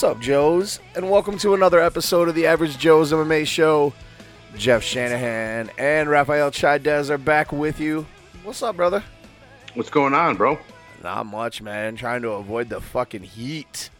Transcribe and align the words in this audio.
What's 0.00 0.16
up, 0.16 0.22
Joes? 0.22 0.80
And 0.94 1.10
welcome 1.10 1.36
to 1.40 1.52
another 1.52 1.78
episode 1.78 2.30
of 2.30 2.34
the 2.34 2.46
Average 2.46 2.78
Joe's 2.78 3.12
MMA 3.12 3.46
Show. 3.46 3.92
Jeff 4.56 4.82
Shanahan 4.82 5.70
and 5.76 6.08
Rafael 6.08 6.50
Chaidez 6.50 7.10
are 7.10 7.18
back 7.18 7.52
with 7.52 7.78
you. 7.78 8.06
What's 8.42 8.62
up, 8.62 8.76
brother? 8.76 9.04
What's 9.74 9.90
going 9.90 10.14
on, 10.14 10.36
bro? 10.36 10.58
Not 11.02 11.26
much, 11.26 11.60
man. 11.60 11.96
Trying 11.96 12.22
to 12.22 12.30
avoid 12.30 12.70
the 12.70 12.80
fucking 12.80 13.24
heat. 13.24 13.90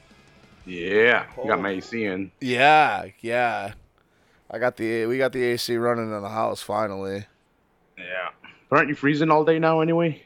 Yeah, 0.64 1.26
you 1.36 1.50
got 1.50 1.60
my 1.60 1.72
AC 1.72 2.02
in. 2.02 2.32
Yeah, 2.40 3.04
yeah. 3.20 3.74
I 4.50 4.58
got 4.58 4.78
the 4.78 5.04
we 5.04 5.18
got 5.18 5.32
the 5.32 5.42
AC 5.42 5.76
running 5.76 6.10
in 6.10 6.22
the 6.22 6.30
house 6.30 6.62
finally. 6.62 7.26
Yeah. 7.98 8.30
Aren't 8.70 8.88
you 8.88 8.94
freezing 8.94 9.30
all 9.30 9.44
day 9.44 9.58
now 9.58 9.80
anyway? 9.80 10.22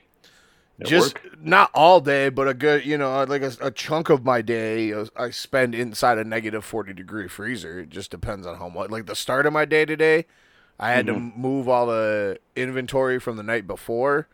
At 0.81 0.87
Just 0.89 1.15
work? 1.15 1.39
not 1.41 1.71
all 1.73 2.01
day, 2.01 2.29
but 2.31 2.49
a 2.49 2.55
good, 2.55 2.85
you 2.85 2.99
know, 2.99 3.23
like 3.25 3.43
a, 3.43 3.53
a 3.61 3.71
chunk 3.71 4.11
of 4.11 4.25
my 4.25 4.43
day 4.43 4.93
uh, 4.93 5.07
I 5.17 5.31
spend 5.31 5.75
inside 5.75 6.19
a 6.19 6.25
negative 6.25 6.65
40 6.65 6.93
degree 6.95 7.29
freezer. 7.29 7.81
It 7.81 7.91
just 7.91 8.11
depends 8.11 8.47
on 8.47 8.59
how 8.59 8.69
much. 8.69 8.91
Like 8.91 9.07
the 9.07 9.15
start 9.15 9.47
of 9.47 9.53
my 9.53 9.65
day 9.65 9.85
today, 9.85 10.27
I 10.79 10.91
had 10.91 11.07
to 11.07 11.15
move 11.15 11.69
all 11.69 11.87
the 11.87 12.39
inventory 12.57 13.21
from 13.21 13.37
the 13.37 13.45
night 13.45 13.67
before 13.69 14.27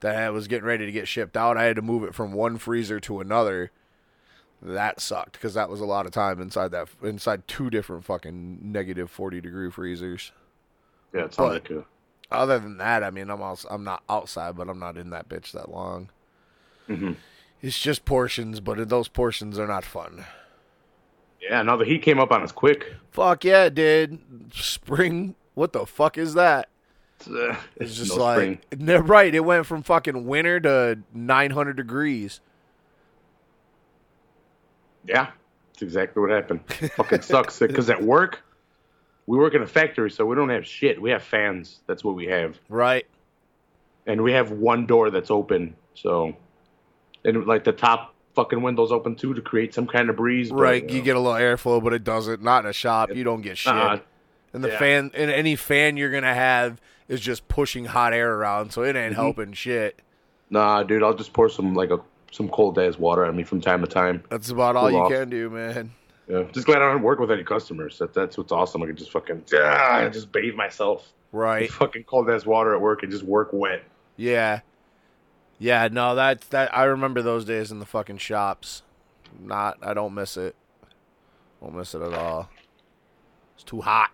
that 0.00 0.16
I 0.16 0.30
was 0.30 0.48
getting 0.48 0.66
ready 0.66 0.86
to 0.86 0.92
get 0.92 1.06
shipped 1.06 1.36
out. 1.36 1.56
I 1.56 1.64
had 1.64 1.76
to 1.76 1.82
move 1.82 2.02
it 2.02 2.14
from 2.14 2.32
one 2.32 2.58
freezer 2.58 2.98
to 3.00 3.20
another. 3.20 3.70
That 4.60 5.00
sucked 5.00 5.34
because 5.34 5.54
that 5.54 5.68
was 5.68 5.80
a 5.80 5.84
lot 5.86 6.06
of 6.06 6.12
time 6.12 6.40
inside 6.40 6.72
that 6.72 6.88
inside 7.02 7.46
two 7.46 7.70
different 7.70 8.04
fucking 8.04 8.58
negative 8.60 9.10
40 9.10 9.40
degree 9.40 9.70
freezers. 9.70 10.32
Yeah, 11.14 11.26
it's 11.26 11.36
but- 11.36 11.52
like 11.52 11.70
a 11.70 11.84
Other 12.30 12.58
than 12.58 12.78
that, 12.78 13.02
I 13.04 13.10
mean, 13.10 13.30
I'm 13.30 13.40
also, 13.42 13.68
I'm 13.70 13.84
not 13.84 14.02
outside, 14.08 14.56
but 14.56 14.68
I'm 14.68 14.78
not 14.78 14.96
in 14.96 15.10
that 15.10 15.28
bitch 15.28 15.52
that 15.52 15.70
long. 15.70 16.10
Mhm. 16.88 17.16
It's 17.62 17.78
just 17.78 18.04
portions, 18.04 18.60
but 18.60 18.88
those 18.88 19.08
portions 19.08 19.58
are 19.58 19.66
not 19.66 19.84
fun. 19.84 20.24
Yeah, 21.40 21.62
now 21.62 21.76
the 21.76 21.84
heat 21.84 22.02
came 22.02 22.18
up 22.18 22.32
on 22.32 22.42
us 22.42 22.52
quick. 22.52 22.94
Fuck 23.12 23.44
yeah, 23.44 23.64
it 23.64 23.74
did. 23.74 24.18
Spring? 24.52 25.34
What 25.54 25.72
the 25.72 25.86
fuck 25.86 26.18
is 26.18 26.34
that? 26.34 26.68
It's, 27.18 27.28
uh, 27.28 27.56
It's 27.76 27.96
just 27.96 28.16
no 28.16 28.22
like 28.24 28.62
spring. 28.72 29.04
Right. 29.06 29.34
It 29.34 29.40
went 29.40 29.64
from 29.66 29.82
fucking 29.82 30.26
winter 30.26 30.60
to 30.60 30.98
900 31.14 31.76
degrees. 31.76 32.40
Yeah, 35.06 35.30
that's 35.72 35.82
exactly 35.82 36.20
what 36.20 36.30
happened. 36.30 36.60
Fucking 36.96 37.22
sucks. 37.22 37.58
Because 37.60 37.88
at 37.88 38.02
work, 38.02 38.42
we 39.26 39.38
work 39.38 39.54
in 39.54 39.62
a 39.62 39.66
factory, 39.66 40.10
so 40.10 40.24
we 40.26 40.36
don't 40.36 40.48
have 40.50 40.66
shit. 40.66 41.00
We 41.00 41.10
have 41.10 41.22
fans. 41.22 41.80
That's 41.86 42.04
what 42.04 42.14
we 42.14 42.26
have. 42.26 42.58
Right. 42.68 43.06
And 44.06 44.22
we 44.22 44.32
have 44.32 44.50
one 44.52 44.86
door 44.86 45.10
that's 45.10 45.30
open, 45.30 45.74
so. 45.94 46.36
And 47.24 47.44
like 47.46 47.64
the 47.64 47.72
top 47.72 48.14
fucking 48.36 48.62
window's 48.62 48.92
open 48.92 49.16
too 49.16 49.34
to 49.34 49.40
create 49.40 49.74
some 49.74 49.86
kind 49.86 50.08
of 50.10 50.16
breeze. 50.16 50.50
but, 50.50 50.56
Right. 50.56 50.88
You 50.88 51.02
get 51.02 51.16
a 51.16 51.20
little 51.20 51.38
airflow, 51.38 51.82
but 51.82 51.92
it 51.92 52.04
doesn't. 52.04 52.42
Not 52.42 52.64
in 52.64 52.70
a 52.70 52.72
shop. 52.72 53.12
You 53.14 53.24
don't 53.24 53.40
get 53.42 53.58
shit. 53.58 53.72
uh, 53.72 53.98
and 54.52 54.62
the 54.62 54.68
yeah. 54.68 54.78
fan 54.78 55.10
and 55.14 55.30
any 55.30 55.56
fan 55.56 55.96
you're 55.96 56.12
gonna 56.12 56.34
have 56.34 56.80
is 57.08 57.20
just 57.20 57.48
pushing 57.48 57.84
hot 57.86 58.12
air 58.12 58.32
around, 58.34 58.70
so 58.72 58.82
it 58.82 58.94
ain't 58.96 59.12
Mm-hmm. 59.12 59.14
helping 59.14 59.52
shit. 59.54 60.00
Nah, 60.50 60.84
dude, 60.84 61.02
I'll 61.02 61.14
just 61.14 61.32
pour 61.32 61.48
some 61.48 61.74
like 61.74 61.90
a 61.90 61.98
some 62.30 62.48
cold 62.48 62.78
ass 62.78 62.96
water 62.98 63.24
on 63.24 63.34
me 63.36 63.42
from 63.42 63.60
time 63.60 63.80
to 63.80 63.86
time. 63.88 64.22
That's 64.30 64.50
about 64.50 64.76
all 64.76 64.90
you 64.90 64.98
off. 64.98 65.10
can 65.10 65.28
do, 65.30 65.50
man. 65.50 65.92
Yeah, 66.28 66.42
just 66.52 66.66
glad 66.66 66.82
I 66.82 66.90
don't 66.92 67.02
work 67.02 67.20
with 67.20 67.30
any 67.30 67.44
customers. 67.44 67.98
That 67.98 68.12
that's 68.12 68.36
what's 68.36 68.50
awesome. 68.52 68.82
I 68.82 68.86
can 68.86 68.96
just 68.96 69.12
fucking 69.12 69.44
ah, 69.54 70.08
just 70.12 70.32
bathe 70.32 70.54
myself 70.54 71.12
Right. 71.32 71.70
fucking 71.70 72.04
cold 72.04 72.28
ass 72.30 72.44
water 72.46 72.74
at 72.74 72.80
work 72.80 73.02
and 73.02 73.12
just 73.12 73.22
work 73.24 73.50
wet. 73.52 73.84
Yeah. 74.16 74.60
Yeah, 75.58 75.88
no, 75.90 76.14
that's 76.14 76.46
that 76.48 76.76
I 76.76 76.84
remember 76.84 77.22
those 77.22 77.44
days 77.44 77.70
in 77.70 77.78
the 77.78 77.86
fucking 77.86 78.18
shops. 78.18 78.82
Not 79.40 79.78
I 79.82 79.94
don't 79.94 80.14
miss 80.14 80.36
it. 80.36 80.54
Don't 81.60 81.74
miss 81.74 81.94
it 81.94 82.02
at 82.02 82.12
all. 82.12 82.50
It's 83.54 83.64
too 83.64 83.80
hot. 83.80 84.10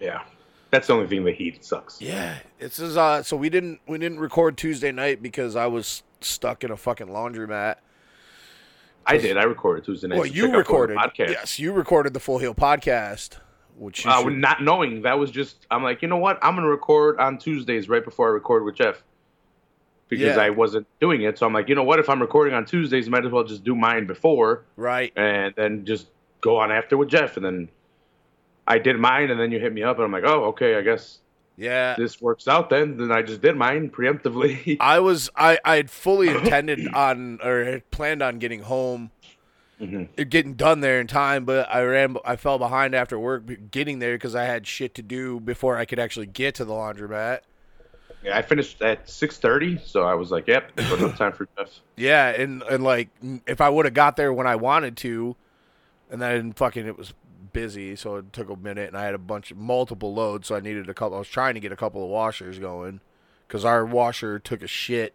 Yeah, 0.00 0.22
that's 0.70 0.88
the 0.88 0.94
only 0.94 1.06
thing. 1.06 1.24
The 1.24 1.32
heat 1.32 1.64
sucks. 1.64 2.00
Yeah. 2.02 2.38
It's 2.58 2.78
just, 2.78 2.96
uh 2.98 3.22
so 3.22 3.36
we 3.36 3.48
didn't 3.48 3.80
we 3.86 3.96
didn't 3.98 4.18
record 4.18 4.56
Tuesday 4.56 4.90
night 4.92 5.22
because 5.22 5.54
I 5.56 5.66
was 5.66 6.02
stuck 6.20 6.64
in 6.64 6.70
a 6.70 6.76
fucking 6.76 7.06
laundromat. 7.06 7.76
I 9.06 9.16
did. 9.16 9.36
I 9.36 9.42
recorded 9.44 9.84
Tuesday 9.84 10.08
night. 10.08 10.18
well, 10.18 10.26
you 10.26 10.42
check 10.42 10.48
out 10.48 10.52
the 10.52 10.58
recorded. 10.58 10.96
podcast. 10.96 11.28
Yes, 11.30 11.58
you 11.58 11.72
recorded 11.72 12.14
the 12.14 12.20
Full 12.20 12.38
Heel 12.38 12.54
podcast, 12.54 13.38
which 13.76 14.06
Uh, 14.06 14.22
should- 14.22 14.34
not 14.38 14.62
knowing 14.62 15.02
that 15.02 15.18
was 15.18 15.30
just. 15.30 15.66
I'm 15.70 15.82
like, 15.82 16.02
you 16.02 16.08
know 16.08 16.16
what? 16.18 16.38
I'm 16.42 16.54
gonna 16.54 16.68
record 16.68 17.18
on 17.18 17.38
Tuesdays 17.38 17.88
right 17.88 18.04
before 18.04 18.28
I 18.28 18.32
record 18.32 18.64
with 18.64 18.76
Jeff. 18.76 19.02
Because 20.08 20.36
Yeah. 20.36 20.42
I 20.42 20.50
wasn't 20.50 20.86
doing 21.00 21.22
it, 21.22 21.38
so 21.38 21.46
I'm 21.46 21.54
like, 21.54 21.70
you 21.70 21.74
know 21.74 21.84
what? 21.84 21.98
If 21.98 22.10
I'm 22.10 22.20
recording 22.20 22.52
on 22.52 22.66
Tuesdays, 22.66 23.08
might 23.08 23.24
as 23.24 23.32
well 23.32 23.44
just 23.44 23.64
do 23.64 23.74
mine 23.74 24.06
before, 24.06 24.64
right. 24.76 25.10
and 25.16 25.54
then 25.56 25.86
just 25.86 26.08
go 26.42 26.58
on 26.58 26.70
after 26.70 26.98
with 26.98 27.08
Jeff. 27.08 27.38
And 27.38 27.46
then 27.46 27.68
I 28.66 28.76
did 28.78 28.98
mine, 28.98 29.30
and 29.30 29.40
then 29.40 29.50
you 29.52 29.58
hit 29.58 29.72
me 29.72 29.82
up, 29.82 29.96
and 29.96 30.04
I'm 30.04 30.12
like, 30.12 30.24
oh, 30.26 30.44
okay, 30.48 30.76
I 30.76 30.82
guess 30.82 31.20
Yeah. 31.56 31.94
this 31.96 32.20
works 32.20 32.48
out 32.48 32.70
then. 32.70 32.96
Then 32.96 33.12
I 33.12 33.22
just 33.22 33.42
did 33.42 33.56
mine 33.56 33.90
preemptively. 33.90 34.76
I 34.80 35.00
was 35.00 35.30
I 35.36 35.58
I 35.64 35.76
had 35.76 35.90
fully 35.90 36.28
intended 36.36 36.92
on 36.94 37.40
or 37.42 37.64
had 37.64 37.90
planned 37.90 38.22
on 38.22 38.38
getting 38.38 38.60
home, 38.62 39.10
Mhm. 39.80 40.08
uh, 40.18 40.24
getting 40.28 40.54
done 40.54 40.80
there 40.80 41.00
in 41.00 41.06
time, 41.06 41.44
but 41.44 41.68
I 41.68 41.82
ran 41.84 42.16
I 42.24 42.36
fell 42.36 42.58
behind 42.58 42.94
after 42.94 43.18
work 43.18 43.44
getting 43.70 43.98
there 43.98 44.14
because 44.14 44.34
I 44.34 44.44
had 44.44 44.66
shit 44.66 44.94
to 44.94 45.02
do 45.02 45.40
before 45.40 45.76
I 45.76 45.84
could 45.84 45.98
actually 45.98 46.26
get 46.26 46.54
to 46.56 46.64
the 46.64 46.72
laundromat. 46.72 47.40
yeah, 48.24 48.38
I 48.38 48.42
finished 48.42 48.80
at 48.82 49.06
6:30, 49.08 49.84
so 49.84 50.04
I 50.04 50.14
was 50.14 50.30
like, 50.30 50.46
yep, 50.46 50.70
there's 50.76 50.92
enough 50.92 51.18
time 51.18 51.32
for 51.32 51.48
Jeff. 51.58 51.68
Yeah, 51.96 52.28
and 52.28 52.62
and 52.62 52.82
like 52.84 53.08
if 53.46 53.60
I 53.60 53.68
would 53.68 53.84
have 53.84 53.94
got 53.94 54.16
there 54.16 54.32
when 54.32 54.46
I 54.46 54.56
wanted 54.56 54.96
to, 54.98 55.34
and 56.10 56.22
then 56.22 56.52
fucking 56.52 56.86
it 56.86 56.96
was 56.96 57.12
busy, 57.52 57.96
so 57.96 58.16
it 58.16 58.32
took 58.32 58.48
a 58.50 58.56
minute, 58.56 58.88
and 58.88 58.96
I 58.96 59.04
had 59.04 59.14
a 59.14 59.18
bunch 59.18 59.50
of 59.50 59.56
multiple 59.56 60.14
loads, 60.14 60.48
so 60.48 60.54
I 60.54 60.60
needed 60.60 60.88
a 60.88 60.94
couple. 60.94 61.16
I 61.16 61.18
was 61.18 61.28
trying 61.28 61.54
to 61.54 61.60
get 61.60 61.72
a 61.72 61.76
couple 61.76 62.02
of 62.02 62.08
washers 62.10 62.58
going 62.58 63.00
because 63.46 63.64
our 63.64 63.84
washer 63.84 64.38
took 64.38 64.62
a 64.62 64.66
shit 64.66 65.14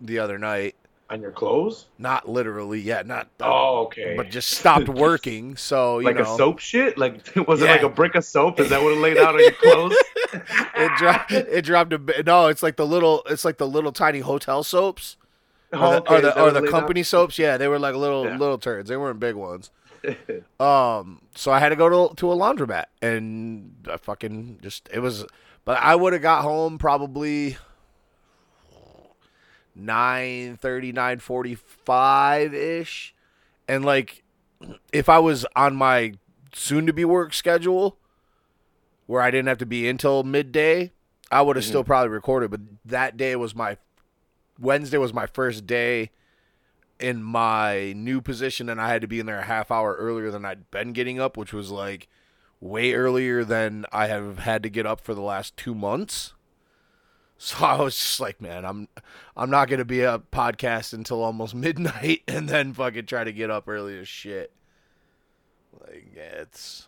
the 0.00 0.18
other 0.18 0.38
night. 0.38 0.74
On 1.10 1.20
your 1.20 1.30
clothes? 1.30 1.86
Not 1.98 2.26
literally, 2.28 2.80
yeah, 2.80 3.02
not 3.04 3.28
uh, 3.38 3.44
Oh, 3.44 3.82
okay. 3.84 4.14
but 4.16 4.30
just 4.30 4.48
stopped 4.48 4.88
working. 4.88 5.56
So 5.56 5.98
you 5.98 6.06
like 6.06 6.16
know, 6.16 6.22
a 6.22 6.36
soap 6.38 6.58
shit? 6.58 6.96
Like 6.96 7.20
was 7.46 7.60
Yeah. 7.60 7.66
it 7.66 7.70
like 7.72 7.82
a 7.82 7.88
brick 7.90 8.14
of 8.14 8.24
soap? 8.24 8.58
Is 8.60 8.70
that 8.70 8.82
what 8.82 8.94
it 8.94 8.98
laid 8.98 9.18
out 9.18 9.34
on 9.34 9.40
your 9.40 9.52
clothes? 9.60 9.94
it 10.32 10.92
dropped. 10.96 11.30
It 11.32 11.64
dropped 11.66 11.92
a 11.92 11.98
bit. 11.98 12.24
No, 12.24 12.46
it's 12.46 12.62
like 12.62 12.76
the 12.76 12.86
little. 12.86 13.22
It's 13.28 13.44
like 13.44 13.58
the 13.58 13.66
little 13.66 13.92
tiny 13.92 14.20
hotel 14.20 14.62
soaps. 14.62 15.18
Or 15.70 15.78
the, 15.78 15.84
Okay, 16.02 16.14
or 16.14 16.20
the, 16.20 16.42
or 16.44 16.50
the 16.50 16.68
company 16.68 17.02
soaps, 17.02 17.38
yeah, 17.38 17.56
they 17.58 17.66
were 17.68 17.78
like 17.78 17.94
little 17.94 18.24
Yeah. 18.24 18.36
little 18.38 18.58
turds. 18.58 18.88
They 18.88 18.96
weren't 18.96 19.20
big 19.20 19.34
ones. 19.34 19.70
Um, 20.60 21.22
so 21.34 21.50
I 21.50 21.58
had 21.58 21.70
to 21.70 21.76
go 21.76 22.08
to 22.08 22.14
to 22.16 22.32
a 22.32 22.36
laundromat, 22.36 22.84
and 23.00 23.74
I 23.90 23.96
fucking 23.96 24.60
just 24.62 24.88
it 24.92 25.00
was. 25.00 25.24
But 25.64 25.78
I 25.78 25.94
would 25.94 26.12
have 26.12 26.22
got 26.22 26.42
home 26.42 26.76
probably 26.76 27.56
9.30, 29.78 30.92
9.45 30.92 32.52
ish, 32.52 33.14
and 33.68 33.84
like 33.84 34.22
if 34.92 35.08
I 35.08 35.18
was 35.18 35.46
on 35.56 35.76
my 35.76 36.14
soon 36.52 36.86
to 36.86 36.92
be 36.92 37.04
work 37.04 37.32
schedule, 37.32 37.96
where 39.06 39.22
I 39.22 39.30
didn't 39.30 39.48
have 39.48 39.58
to 39.58 39.66
be 39.66 39.88
until 39.88 40.22
midday, 40.24 40.92
I 41.30 41.42
would 41.42 41.56
have 41.56 41.64
still 41.64 41.84
probably 41.84 42.10
recorded. 42.10 42.50
But 42.50 42.60
that 42.84 43.16
day 43.16 43.36
was 43.36 43.54
my 43.54 43.76
Wednesday 44.58 44.98
was 44.98 45.14
my 45.14 45.26
first 45.26 45.66
day 45.66 46.10
in 47.02 47.22
my 47.22 47.92
new 47.94 48.20
position 48.20 48.68
and 48.68 48.80
I 48.80 48.88
had 48.88 49.02
to 49.02 49.08
be 49.08 49.18
in 49.18 49.26
there 49.26 49.40
a 49.40 49.44
half 49.44 49.70
hour 49.70 49.94
earlier 49.94 50.30
than 50.30 50.44
I'd 50.44 50.70
been 50.70 50.92
getting 50.92 51.18
up, 51.18 51.36
which 51.36 51.52
was 51.52 51.70
like 51.70 52.08
way 52.60 52.94
earlier 52.94 53.44
than 53.44 53.84
I 53.92 54.06
have 54.06 54.38
had 54.38 54.62
to 54.62 54.70
get 54.70 54.86
up 54.86 55.00
for 55.00 55.12
the 55.12 55.20
last 55.20 55.56
two 55.56 55.74
months. 55.74 56.34
So 57.44 57.64
I 57.64 57.82
was 57.82 57.96
just 57.96 58.20
like, 58.20 58.40
man, 58.40 58.64
I'm 58.64 58.86
I'm 59.36 59.50
not 59.50 59.68
gonna 59.68 59.84
be 59.84 60.02
a 60.02 60.20
podcast 60.20 60.92
until 60.92 61.20
almost 61.24 61.54
midnight 61.56 62.22
and 62.28 62.48
then 62.48 62.72
fucking 62.72 63.06
try 63.06 63.24
to 63.24 63.32
get 63.32 63.50
up 63.50 63.66
early 63.66 63.98
as 63.98 64.06
shit. 64.06 64.52
Like 65.80 66.12
yeah, 66.14 66.42
it's 66.42 66.86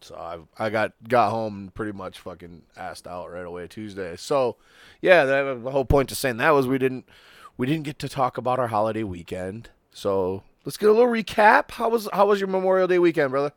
so 0.00 0.16
I 0.16 0.64
I 0.66 0.68
got 0.68 0.94
got 1.08 1.30
home 1.30 1.56
and 1.56 1.74
pretty 1.74 1.92
much 1.92 2.18
fucking 2.18 2.62
assed 2.76 3.06
out 3.06 3.30
right 3.30 3.46
away 3.46 3.68
Tuesday. 3.68 4.16
So 4.16 4.56
yeah, 5.00 5.24
that, 5.24 5.62
the 5.62 5.70
whole 5.70 5.84
point 5.84 6.08
to 6.08 6.16
saying 6.16 6.38
that 6.38 6.50
was 6.50 6.66
we 6.66 6.78
didn't 6.78 7.08
we 7.56 7.66
didn't 7.66 7.84
get 7.84 7.98
to 8.00 8.08
talk 8.08 8.38
about 8.38 8.58
our 8.58 8.68
holiday 8.68 9.02
weekend. 9.02 9.70
So 9.90 10.42
let's 10.64 10.76
get 10.76 10.88
a 10.88 10.92
little 10.92 11.08
recap. 11.08 11.70
How 11.72 11.88
was 11.88 12.08
how 12.12 12.26
was 12.26 12.40
your 12.40 12.48
Memorial 12.48 12.88
Day 12.88 12.98
weekend, 12.98 13.30
brother? 13.30 13.52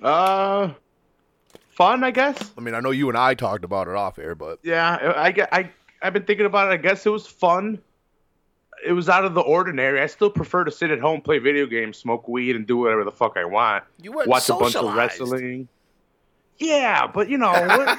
Uh, 0.00 0.72
fun, 1.70 2.04
I 2.04 2.10
guess. 2.10 2.52
I 2.56 2.60
mean, 2.60 2.74
I 2.74 2.80
know 2.80 2.90
you 2.90 3.08
and 3.08 3.18
I 3.18 3.34
talked 3.34 3.64
about 3.64 3.88
it 3.88 3.94
off 3.94 4.18
air, 4.18 4.34
but 4.34 4.58
Yeah, 4.62 4.96
I, 5.16 5.28
I, 5.28 5.48
I, 5.52 5.70
I've 6.00 6.12
been 6.12 6.24
thinking 6.24 6.46
about 6.46 6.70
it. 6.70 6.74
I 6.74 6.76
guess 6.76 7.04
it 7.06 7.10
was 7.10 7.26
fun. 7.26 7.80
It 8.84 8.92
was 8.92 9.08
out 9.08 9.24
of 9.24 9.34
the 9.34 9.40
ordinary. 9.40 10.00
I 10.00 10.06
still 10.06 10.30
prefer 10.30 10.64
to 10.64 10.72
sit 10.72 10.90
at 10.90 10.98
home, 10.98 11.20
play 11.20 11.38
video 11.38 11.66
games, 11.66 11.98
smoke 11.98 12.26
weed, 12.26 12.56
and 12.56 12.66
do 12.66 12.78
whatever 12.78 13.04
the 13.04 13.12
fuck 13.12 13.36
I 13.36 13.44
want. 13.44 13.84
you 14.00 14.10
went 14.10 14.28
Watch 14.28 14.48
a 14.48 14.54
bunch 14.54 14.74
of 14.74 14.92
wrestling. 14.94 15.68
Yeah, 16.58 17.06
but 17.06 17.28
you 17.28 17.38
know, 17.38 17.52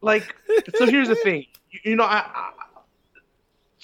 like, 0.00 0.34
so 0.76 0.86
here's 0.86 1.08
the 1.08 1.14
thing. 1.14 1.46
You, 1.70 1.80
you 1.84 1.96
know, 1.96 2.04
I, 2.04 2.50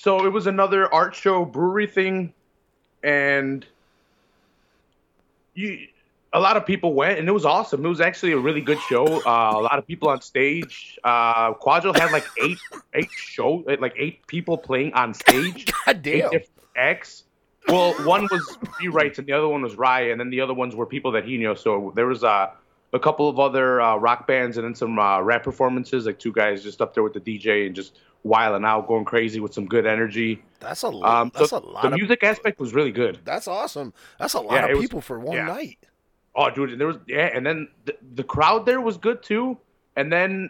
so 0.03 0.27
it 0.27 0.33
was 0.33 0.49
another 0.49 0.93
art 0.93 1.15
show 1.15 1.45
brewery 1.45 1.87
thing 1.87 2.35
and 3.05 3.65
you 5.55 5.87
a 6.33 6.41
lot 6.41 6.57
of 6.57 6.67
people 6.67 6.95
went 6.95 7.21
and 7.21 7.29
it 7.29 7.31
was 7.31 7.45
awesome. 7.45 7.87
It 7.87 7.89
was 7.89 8.01
actually 8.01 8.33
a 8.33 8.39
really 8.39 8.63
good 8.63 8.81
show. 8.81 9.05
Uh, 9.05 9.53
a 9.55 9.63
lot 9.63 9.79
of 9.79 9.87
people 9.87 10.09
on 10.09 10.21
stage. 10.21 10.99
Uh, 11.05 11.55
Quadro 11.55 11.97
had 11.97 12.11
like 12.11 12.25
eight 12.43 12.59
eight 12.95 13.13
show 13.13 13.63
like 13.79 13.95
eight 13.97 14.27
people 14.27 14.59
playing 14.59 14.93
on 14.95 15.15
stage. 15.15 15.73
God 15.87 16.03
damn. 16.03 16.31
acts. 16.77 17.23
Well, 17.69 17.93
one 18.05 18.27
was 18.29 18.59
rewrites 18.83 19.19
and 19.19 19.27
the 19.29 19.35
other 19.35 19.47
one 19.47 19.63
was 19.63 19.77
Rye, 19.77 20.11
and 20.11 20.19
then 20.19 20.31
the 20.31 20.41
other 20.41 20.55
ones 20.55 20.75
were 20.75 20.85
people 20.85 21.13
that 21.13 21.25
he 21.25 21.39
knew. 21.39 21.55
So 21.55 21.93
there 21.95 22.07
was 22.07 22.25
uh, 22.25 22.51
a 22.93 22.99
couple 22.99 23.29
of 23.29 23.39
other 23.39 23.81
uh, 23.81 23.95
rock 23.97 24.27
bands 24.27 24.57
and 24.57 24.67
then 24.67 24.75
some 24.75 24.99
uh, 24.99 25.21
rap 25.21 25.45
performances, 25.45 26.07
like 26.07 26.19
two 26.19 26.33
guys 26.33 26.65
just 26.65 26.81
up 26.83 26.93
there 26.93 27.05
with 27.05 27.13
the 27.13 27.21
DJ 27.21 27.67
and 27.67 27.77
just 27.77 28.01
wiling 28.25 28.65
out, 28.65 28.87
going 28.87 29.05
crazy 29.05 29.41
with 29.41 29.53
some 29.53 29.67
good 29.67 29.87
energy. 29.87 30.43
That's 30.61 30.83
a 30.83 30.89
lot. 30.89 31.21
Um, 31.23 31.33
that's 31.35 31.51
so 31.51 31.59
a 31.59 31.61
lot 31.61 31.83
the 31.83 31.89
of. 31.89 31.95
music 31.95 32.23
aspect 32.23 32.61
was 32.61 32.73
really 32.75 32.93
good. 32.93 33.19
That's 33.25 33.49
awesome. 33.49 33.93
That's 34.19 34.35
a 34.35 34.41
lot 34.41 34.55
Yeah, 34.55 34.65
of 34.65 34.71
it 34.71 34.77
was- 34.77 34.83
people 34.85 35.01
for 35.01 35.19
one 35.19 35.37
yeah. 35.37 35.47
night. 35.47 35.79
Oh, 36.35 36.49
dude, 36.51 36.79
there 36.79 36.87
was 36.87 36.97
yeah, 37.07 37.31
and 37.35 37.45
then 37.45 37.69
the, 37.85 37.95
the 38.15 38.25
crowd 38.25 38.65
there 38.65 38.81
was 38.81 38.97
good 38.97 39.23
too. 39.23 39.59
And 39.97 40.11
then, 40.11 40.49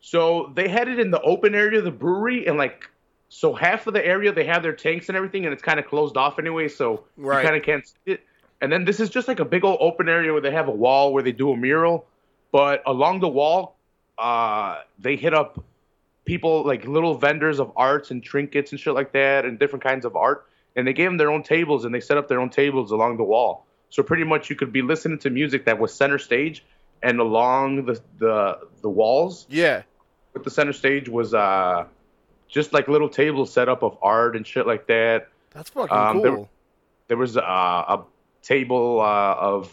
so 0.00 0.52
they 0.54 0.68
had 0.68 0.86
it 0.86 1.00
in 1.00 1.10
the 1.10 1.20
open 1.22 1.54
area 1.56 1.78
of 1.80 1.84
the 1.84 1.90
brewery, 1.90 2.46
and 2.46 2.56
like, 2.56 2.88
so 3.28 3.52
half 3.52 3.86
of 3.88 3.94
the 3.94 4.06
area 4.06 4.32
they 4.32 4.44
have 4.44 4.62
their 4.62 4.72
tanks 4.72 5.08
and 5.08 5.16
everything, 5.16 5.44
and 5.44 5.52
it's 5.52 5.62
kind 5.62 5.80
of 5.80 5.86
closed 5.88 6.16
off 6.16 6.38
anyway, 6.38 6.68
so 6.68 7.04
Right. 7.16 7.40
you 7.42 7.48
kind 7.48 7.56
of 7.56 7.64
can't 7.64 7.84
see 7.86 7.94
it. 8.12 8.20
And 8.60 8.70
then 8.72 8.84
this 8.84 9.00
is 9.00 9.10
just 9.10 9.26
like 9.28 9.40
a 9.40 9.44
big 9.44 9.64
old 9.64 9.78
open 9.80 10.08
area 10.08 10.32
where 10.32 10.40
they 10.40 10.52
have 10.52 10.68
a 10.68 10.72
wall 10.72 11.12
where 11.12 11.22
they 11.24 11.32
do 11.32 11.50
a 11.50 11.56
mural, 11.56 12.06
but 12.52 12.82
along 12.86 13.18
the 13.20 13.28
wall, 13.28 13.76
uh, 14.18 14.82
they 15.00 15.16
hit 15.16 15.34
up 15.34 15.62
people 16.28 16.64
like 16.64 16.84
little 16.86 17.14
vendors 17.16 17.58
of 17.58 17.72
arts 17.76 18.10
and 18.12 18.22
trinkets 18.22 18.70
and 18.72 18.78
shit 18.80 18.94
like 18.94 19.12
that, 19.12 19.44
and 19.46 19.58
different 19.58 19.82
kinds 19.82 20.04
of 20.04 20.14
art. 20.14 20.46
And 20.76 20.86
they 20.86 20.92
gave 20.92 21.08
them 21.10 21.16
their 21.16 21.30
own 21.30 21.42
tables, 21.42 21.84
and 21.84 21.92
they 21.94 22.00
set 22.00 22.16
up 22.18 22.28
their 22.28 22.38
own 22.40 22.50
tables 22.50 22.92
along 22.92 23.16
the 23.16 23.24
wall. 23.24 23.66
So 23.90 24.02
pretty 24.02 24.24
much 24.24 24.50
you 24.50 24.56
could 24.56 24.72
be 24.72 24.82
listening 24.82 25.18
to 25.20 25.30
music 25.30 25.64
that 25.64 25.78
was 25.78 25.92
center 25.94 26.18
stage, 26.18 26.64
and 27.02 27.18
along 27.18 27.86
the 27.86 28.00
the 28.18 28.58
the 28.82 28.90
walls 28.90 29.46
Yeah. 29.48 29.82
with 30.34 30.44
the 30.44 30.50
center 30.50 30.72
stage 30.74 31.08
was 31.08 31.32
uh 31.34 31.84
just 32.48 32.72
like 32.72 32.86
little 32.88 33.08
tables 33.08 33.52
set 33.52 33.68
up 33.68 33.82
of 33.82 33.96
art 34.02 34.36
and 34.36 34.46
shit 34.46 34.66
like 34.66 34.86
that. 34.86 35.28
That's 35.54 35.70
fucking 35.70 35.96
Um, 35.96 36.12
cool. 36.14 36.22
there- 36.22 36.48
There 37.08 37.16
was 37.16 37.36
uh, 37.38 37.42
a 37.96 38.04
table 38.42 39.00
uh, 39.00 39.34
of 39.52 39.72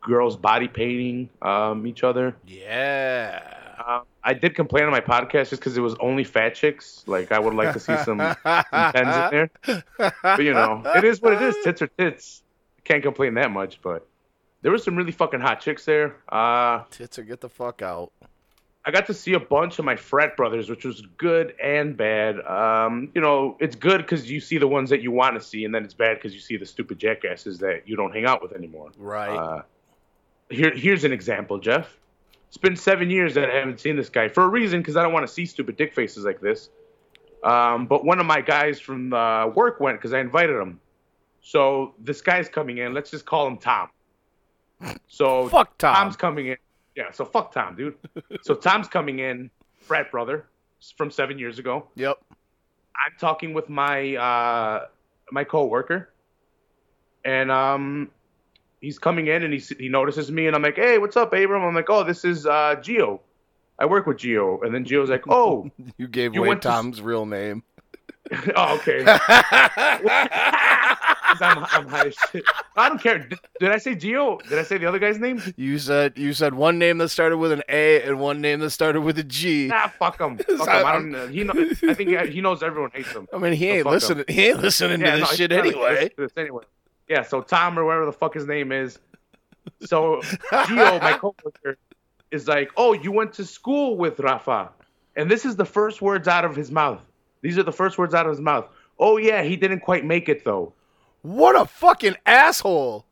girls 0.00 0.36
body 0.36 0.68
painting 0.68 1.28
um, 1.42 1.86
each 1.86 2.02
other. 2.04 2.34
yeah. 2.46 3.40
Uh, 3.84 4.00
I 4.24 4.34
did 4.34 4.54
complain 4.54 4.84
on 4.84 4.90
my 4.90 5.00
podcast 5.00 5.50
just 5.50 5.60
because 5.60 5.76
it 5.76 5.80
was 5.80 5.94
only 6.00 6.24
fat 6.24 6.54
chicks. 6.54 7.02
Like 7.06 7.32
I 7.32 7.38
would 7.38 7.54
like 7.54 7.72
to 7.72 7.80
see 7.80 7.96
some, 8.04 8.18
some 8.18 8.92
tens 8.92 9.32
in 9.32 9.50
there. 9.64 9.84
But 10.22 10.42
you 10.42 10.54
know, 10.54 10.82
it 10.94 11.04
is 11.04 11.20
what 11.20 11.34
it 11.34 11.42
is. 11.42 11.56
Tits 11.64 11.82
are 11.82 11.88
tits. 11.88 12.42
Can't 12.84 13.02
complain 13.02 13.34
that 13.34 13.50
much. 13.50 13.80
But 13.82 14.06
there 14.62 14.70
was 14.70 14.84
some 14.84 14.96
really 14.96 15.12
fucking 15.12 15.40
hot 15.40 15.60
chicks 15.60 15.84
there. 15.84 16.16
Uh, 16.28 16.84
Tits 16.90 17.18
or 17.18 17.22
get 17.24 17.40
the 17.40 17.48
fuck 17.48 17.82
out. 17.82 18.12
I 18.84 18.90
got 18.90 19.06
to 19.06 19.14
see 19.14 19.34
a 19.34 19.40
bunch 19.40 19.78
of 19.78 19.84
my 19.84 19.94
frat 19.94 20.36
brothers, 20.36 20.68
which 20.68 20.84
was 20.84 21.02
good 21.16 21.54
and 21.62 21.96
bad. 21.96 22.40
Um, 22.40 23.10
you 23.14 23.20
know, 23.20 23.56
it's 23.60 23.76
good 23.76 23.98
because 23.98 24.28
you 24.28 24.40
see 24.40 24.58
the 24.58 24.66
ones 24.66 24.90
that 24.90 25.02
you 25.02 25.12
want 25.12 25.36
to 25.36 25.40
see, 25.40 25.64
and 25.64 25.72
then 25.72 25.84
it's 25.84 25.94
bad 25.94 26.16
because 26.16 26.34
you 26.34 26.40
see 26.40 26.56
the 26.56 26.66
stupid 26.66 26.98
jackasses 26.98 27.58
that 27.58 27.82
you 27.86 27.94
don't 27.94 28.12
hang 28.12 28.24
out 28.24 28.42
with 28.42 28.52
anymore. 28.52 28.90
Right. 28.98 29.36
Uh, 29.36 29.62
here, 30.50 30.74
here's 30.74 31.04
an 31.04 31.12
example, 31.12 31.58
Jeff. 31.58 31.96
It's 32.52 32.58
been 32.58 32.76
seven 32.76 33.08
years 33.08 33.32
that 33.32 33.48
I 33.48 33.54
haven't 33.54 33.80
seen 33.80 33.96
this 33.96 34.10
guy 34.10 34.28
for 34.28 34.42
a 34.42 34.48
reason 34.48 34.80
because 34.80 34.94
I 34.94 35.02
don't 35.02 35.14
want 35.14 35.26
to 35.26 35.32
see 35.32 35.46
stupid 35.46 35.78
dick 35.78 35.94
faces 35.94 36.26
like 36.26 36.38
this. 36.38 36.68
Um, 37.42 37.86
but 37.86 38.04
one 38.04 38.18
of 38.18 38.26
my 38.26 38.42
guys 38.42 38.78
from 38.78 39.14
uh, 39.14 39.46
work 39.46 39.80
went 39.80 39.96
because 39.96 40.12
I 40.12 40.20
invited 40.20 40.60
him. 40.60 40.78
So 41.40 41.94
this 41.98 42.20
guy's 42.20 42.50
coming 42.50 42.76
in. 42.76 42.92
Let's 42.92 43.10
just 43.10 43.24
call 43.24 43.46
him 43.46 43.56
Tom. 43.56 43.88
So 45.08 45.48
fuck 45.48 45.78
Tom. 45.78 45.94
Tom's 45.94 46.16
coming 46.16 46.48
in. 46.48 46.58
Yeah, 46.94 47.10
so 47.10 47.24
fuck 47.24 47.54
Tom, 47.54 47.74
dude. 47.74 47.94
so 48.42 48.54
Tom's 48.54 48.86
coming 48.86 49.20
in, 49.20 49.50
frat 49.78 50.10
brother 50.10 50.44
from 50.98 51.10
seven 51.10 51.38
years 51.38 51.58
ago. 51.58 51.86
Yep. 51.94 52.18
I'm 52.30 53.18
talking 53.18 53.54
with 53.54 53.70
my 53.70 54.14
uh, 54.16 54.86
my 55.30 55.44
coworker, 55.44 56.12
and 57.24 57.50
um, 57.50 58.10
he's 58.82 58.98
coming 58.98 59.28
in 59.28 59.42
and 59.42 59.54
he 59.54 59.60
he 59.78 59.88
notices 59.88 60.30
me, 60.30 60.46
and 60.46 60.54
I'm 60.54 60.60
like, 60.62 60.76
"Hey, 60.76 60.98
what's 60.98 61.16
up, 61.16 61.32
Abram?" 61.32 61.62
I'm 61.64 61.74
like, 61.74 61.88
"Oh, 61.88 62.04
this 62.04 62.24
is 62.26 62.44
uh, 62.46 62.74
Geo. 62.82 63.22
I 63.78 63.86
work 63.86 64.06
with 64.06 64.18
Geo." 64.18 64.60
And 64.60 64.74
then 64.74 64.84
Geo's 64.84 65.08
like, 65.08 65.24
"Oh, 65.28 65.70
You 65.96 66.06
gave 66.08 66.34
You 66.34 66.40
away 66.40 66.50
went 66.50 66.62
to 66.62 66.68
Tom's 66.68 67.00
real 67.00 67.24
name. 67.24 67.62
oh, 68.56 68.74
okay." 68.76 69.04
I'm, 71.40 71.64
I'm 71.70 71.88
high 71.88 72.06
as 72.08 72.14
shit. 72.30 72.44
I 72.76 72.88
don't 72.90 73.00
care. 73.00 73.18
Did, 73.20 73.38
did 73.58 73.70
I 73.72 73.78
say 73.78 73.94
Geo? 73.94 74.38
Did 74.48 74.58
I 74.58 74.62
say 74.64 74.76
the 74.78 74.86
other 74.86 74.98
guy's 74.98 75.18
name? 75.18 75.42
you 75.56 75.78
said 75.78 76.12
you 76.16 76.34
said 76.34 76.52
one 76.54 76.78
name 76.78 76.98
that 76.98 77.08
started 77.08 77.38
with 77.38 77.52
an 77.52 77.62
A 77.70 78.02
and 78.02 78.20
one 78.20 78.40
name 78.42 78.60
that 78.60 78.70
started 78.70 79.00
with 79.00 79.18
a 79.18 79.24
G. 79.24 79.68
Nah, 79.68 79.88
fuck 79.88 80.20
him. 80.20 80.36
Fuck 80.36 80.68
him. 80.68 80.86
I 80.86 80.92
don't. 80.92 81.10
know. 81.10 81.26
He 81.28 81.42
know, 81.42 81.54
I 81.56 81.94
think 81.94 82.10
he, 82.30 82.40
knows 82.40 82.62
everyone 82.62 82.90
hates 82.92 83.10
him. 83.12 83.28
I 83.32 83.38
mean, 83.38 83.54
he 83.54 83.68
So 83.68 83.72
ain't 83.74 83.86
listening. 83.86 84.24
He 84.28 84.46
ain't 84.48 84.60
listening 84.60 85.00
to 85.00 85.10
this 85.10 85.28
he's 85.30 85.38
shit 85.38 85.52
anyway. 85.52 86.08
to 86.10 86.14
this 86.18 86.32
anyway. 86.36 86.64
Yeah, 87.12 87.24
so 87.24 87.42
Tom 87.42 87.78
or 87.78 87.84
whatever 87.84 88.06
the 88.06 88.12
fuck 88.12 88.32
his 88.32 88.46
name 88.46 88.72
is. 88.72 88.98
So 89.82 90.22
Gio, 90.50 90.98
my 91.02 91.12
coworker, 91.18 91.76
is 92.30 92.48
like, 92.48 92.70
"Oh, 92.74 92.94
you 92.94 93.12
went 93.12 93.34
to 93.34 93.44
school 93.44 93.98
with 93.98 94.18
Rafa," 94.18 94.70
and 95.14 95.30
this 95.30 95.44
is 95.44 95.56
the 95.56 95.66
first 95.66 96.00
words 96.00 96.26
out 96.26 96.46
of 96.46 96.56
his 96.56 96.70
mouth. 96.70 97.04
These 97.42 97.58
are 97.58 97.64
the 97.64 97.72
first 97.72 97.98
words 97.98 98.14
out 98.14 98.24
of 98.24 98.30
his 98.30 98.40
mouth. 98.40 98.66
Oh 98.98 99.18
yeah, 99.18 99.42
he 99.42 99.56
didn't 99.56 99.80
quite 99.80 100.06
make 100.06 100.30
it 100.30 100.42
though. 100.42 100.72
What 101.20 101.54
a 101.54 101.66
fucking 101.66 102.16
asshole! 102.24 103.04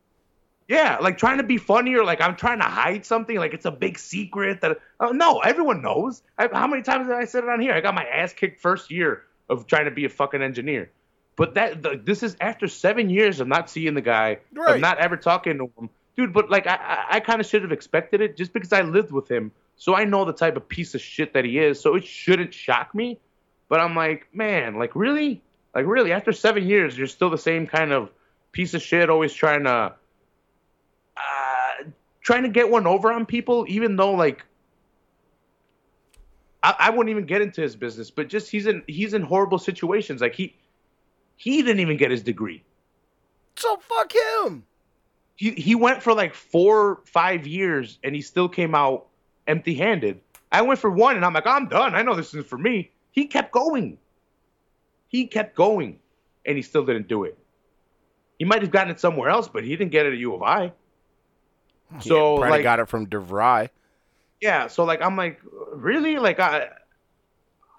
Yeah, 0.67 0.97
like 0.99 1.19
trying 1.19 1.37
to 1.37 1.43
be 1.43 1.57
funny 1.57 1.93
or 1.93 2.03
like 2.03 2.21
I'm 2.21 2.35
trying 2.35 2.57
to 2.57 2.65
hide 2.65 3.05
something, 3.05 3.37
like 3.37 3.53
it's 3.53 3.65
a 3.65 3.71
big 3.71 3.99
secret 3.99 4.61
that. 4.61 4.79
Oh 4.99 5.11
no, 5.11 5.41
everyone 5.41 5.83
knows. 5.83 6.23
I, 6.39 6.49
how 6.51 6.65
many 6.65 6.81
times 6.81 7.05
did 7.05 7.15
I 7.15 7.25
said 7.25 7.43
it 7.43 7.51
on 7.51 7.59
here? 7.59 7.73
I 7.73 7.81
got 7.81 7.93
my 7.93 8.05
ass 8.05 8.33
kicked 8.33 8.61
first 8.61 8.89
year 8.89 9.25
of 9.47 9.67
trying 9.67 9.85
to 9.85 9.91
be 9.91 10.05
a 10.05 10.09
fucking 10.09 10.41
engineer. 10.41 10.89
But 11.41 11.55
that 11.55 11.81
the, 11.81 11.99
this 12.03 12.21
is 12.21 12.37
after 12.39 12.67
seven 12.67 13.09
years 13.09 13.39
of 13.39 13.47
not 13.47 13.67
seeing 13.67 13.95
the 13.95 14.01
guy, 14.01 14.37
Right. 14.53 14.75
of 14.75 14.79
not 14.79 14.99
ever 14.99 15.17
talking 15.17 15.57
to 15.57 15.71
him, 15.75 15.89
dude. 16.15 16.33
But 16.33 16.51
like 16.51 16.67
I, 16.67 16.75
I, 16.75 17.05
I 17.15 17.19
kind 17.19 17.41
of 17.41 17.47
should 17.47 17.63
have 17.63 17.71
expected 17.71 18.21
it 18.21 18.37
just 18.37 18.53
because 18.53 18.71
I 18.71 18.81
lived 18.81 19.11
with 19.11 19.27
him, 19.27 19.51
so 19.75 19.95
I 19.95 20.03
know 20.03 20.23
the 20.23 20.33
type 20.33 20.55
of 20.55 20.69
piece 20.69 20.93
of 20.93 21.01
shit 21.01 21.33
that 21.33 21.43
he 21.43 21.57
is. 21.57 21.81
So 21.81 21.95
it 21.95 22.05
shouldn't 22.05 22.53
shock 22.53 22.93
me. 22.93 23.17
But 23.69 23.79
I'm 23.79 23.95
like, 23.95 24.27
man, 24.31 24.75
like 24.75 24.95
really, 24.95 25.41
like 25.73 25.87
really, 25.87 26.11
after 26.11 26.31
seven 26.31 26.67
years, 26.67 26.95
you're 26.95 27.07
still 27.07 27.31
the 27.31 27.39
same 27.39 27.65
kind 27.65 27.91
of 27.91 28.11
piece 28.51 28.75
of 28.75 28.83
shit, 28.83 29.09
always 29.09 29.33
trying 29.33 29.63
to, 29.63 29.95
uh, 31.17 31.83
trying 32.21 32.43
to 32.43 32.49
get 32.49 32.69
one 32.69 32.85
over 32.85 33.11
on 33.11 33.25
people, 33.25 33.65
even 33.67 33.95
though 33.95 34.11
like. 34.11 34.45
I, 36.61 36.75
I 36.77 36.89
wouldn't 36.91 37.09
even 37.09 37.25
get 37.25 37.41
into 37.41 37.61
his 37.61 37.75
business, 37.75 38.11
but 38.11 38.27
just 38.27 38.51
he's 38.51 38.67
in 38.67 38.83
he's 38.85 39.15
in 39.15 39.23
horrible 39.23 39.57
situations. 39.57 40.21
Like 40.21 40.35
he 40.35 40.53
he 41.41 41.63
didn't 41.63 41.79
even 41.79 41.97
get 41.97 42.11
his 42.11 42.21
degree. 42.21 42.63
So 43.55 43.77
fuck 43.77 44.13
him. 44.13 44.63
He 45.35 45.51
he 45.51 45.73
went 45.73 46.03
for 46.03 46.13
like 46.13 46.35
four 46.35 47.01
five 47.05 47.47
years 47.47 47.97
and 48.03 48.13
he 48.13 48.21
still 48.21 48.47
came 48.47 48.75
out 48.75 49.07
empty 49.47 49.73
handed. 49.73 50.21
I 50.51 50.61
went 50.61 50.79
for 50.79 50.91
one 50.91 51.15
and 51.15 51.25
I'm 51.25 51.33
like 51.33 51.47
I'm 51.47 51.67
done. 51.67 51.95
I 51.95 52.03
know 52.03 52.13
this 52.13 52.27
isn't 52.27 52.45
for 52.45 52.59
me. 52.59 52.91
He 53.09 53.25
kept 53.25 53.51
going. 53.51 53.97
He 55.07 55.25
kept 55.25 55.55
going, 55.55 55.99
and 56.45 56.55
he 56.57 56.61
still 56.61 56.85
didn't 56.85 57.07
do 57.07 57.23
it. 57.23 57.35
He 58.37 58.45
might 58.45 58.61
have 58.61 58.69
gotten 58.71 58.91
it 58.91 58.99
somewhere 58.99 59.29
else, 59.29 59.47
but 59.47 59.63
he 59.63 59.75
didn't 59.75 59.91
get 59.91 60.05
it 60.05 60.13
at 60.13 60.19
U 60.19 60.35
of 60.35 60.43
I. 60.43 60.73
So 62.01 62.37
Probably 62.37 62.49
like 62.51 62.63
got 62.63 62.79
it 62.79 62.87
from 62.87 63.07
DeVry. 63.07 63.69
yeah, 64.41 64.67
so 64.67 64.83
like 64.83 65.01
I'm 65.01 65.17
like, 65.17 65.41
really? 65.73 66.17
Like 66.17 66.39
I, 66.39 66.69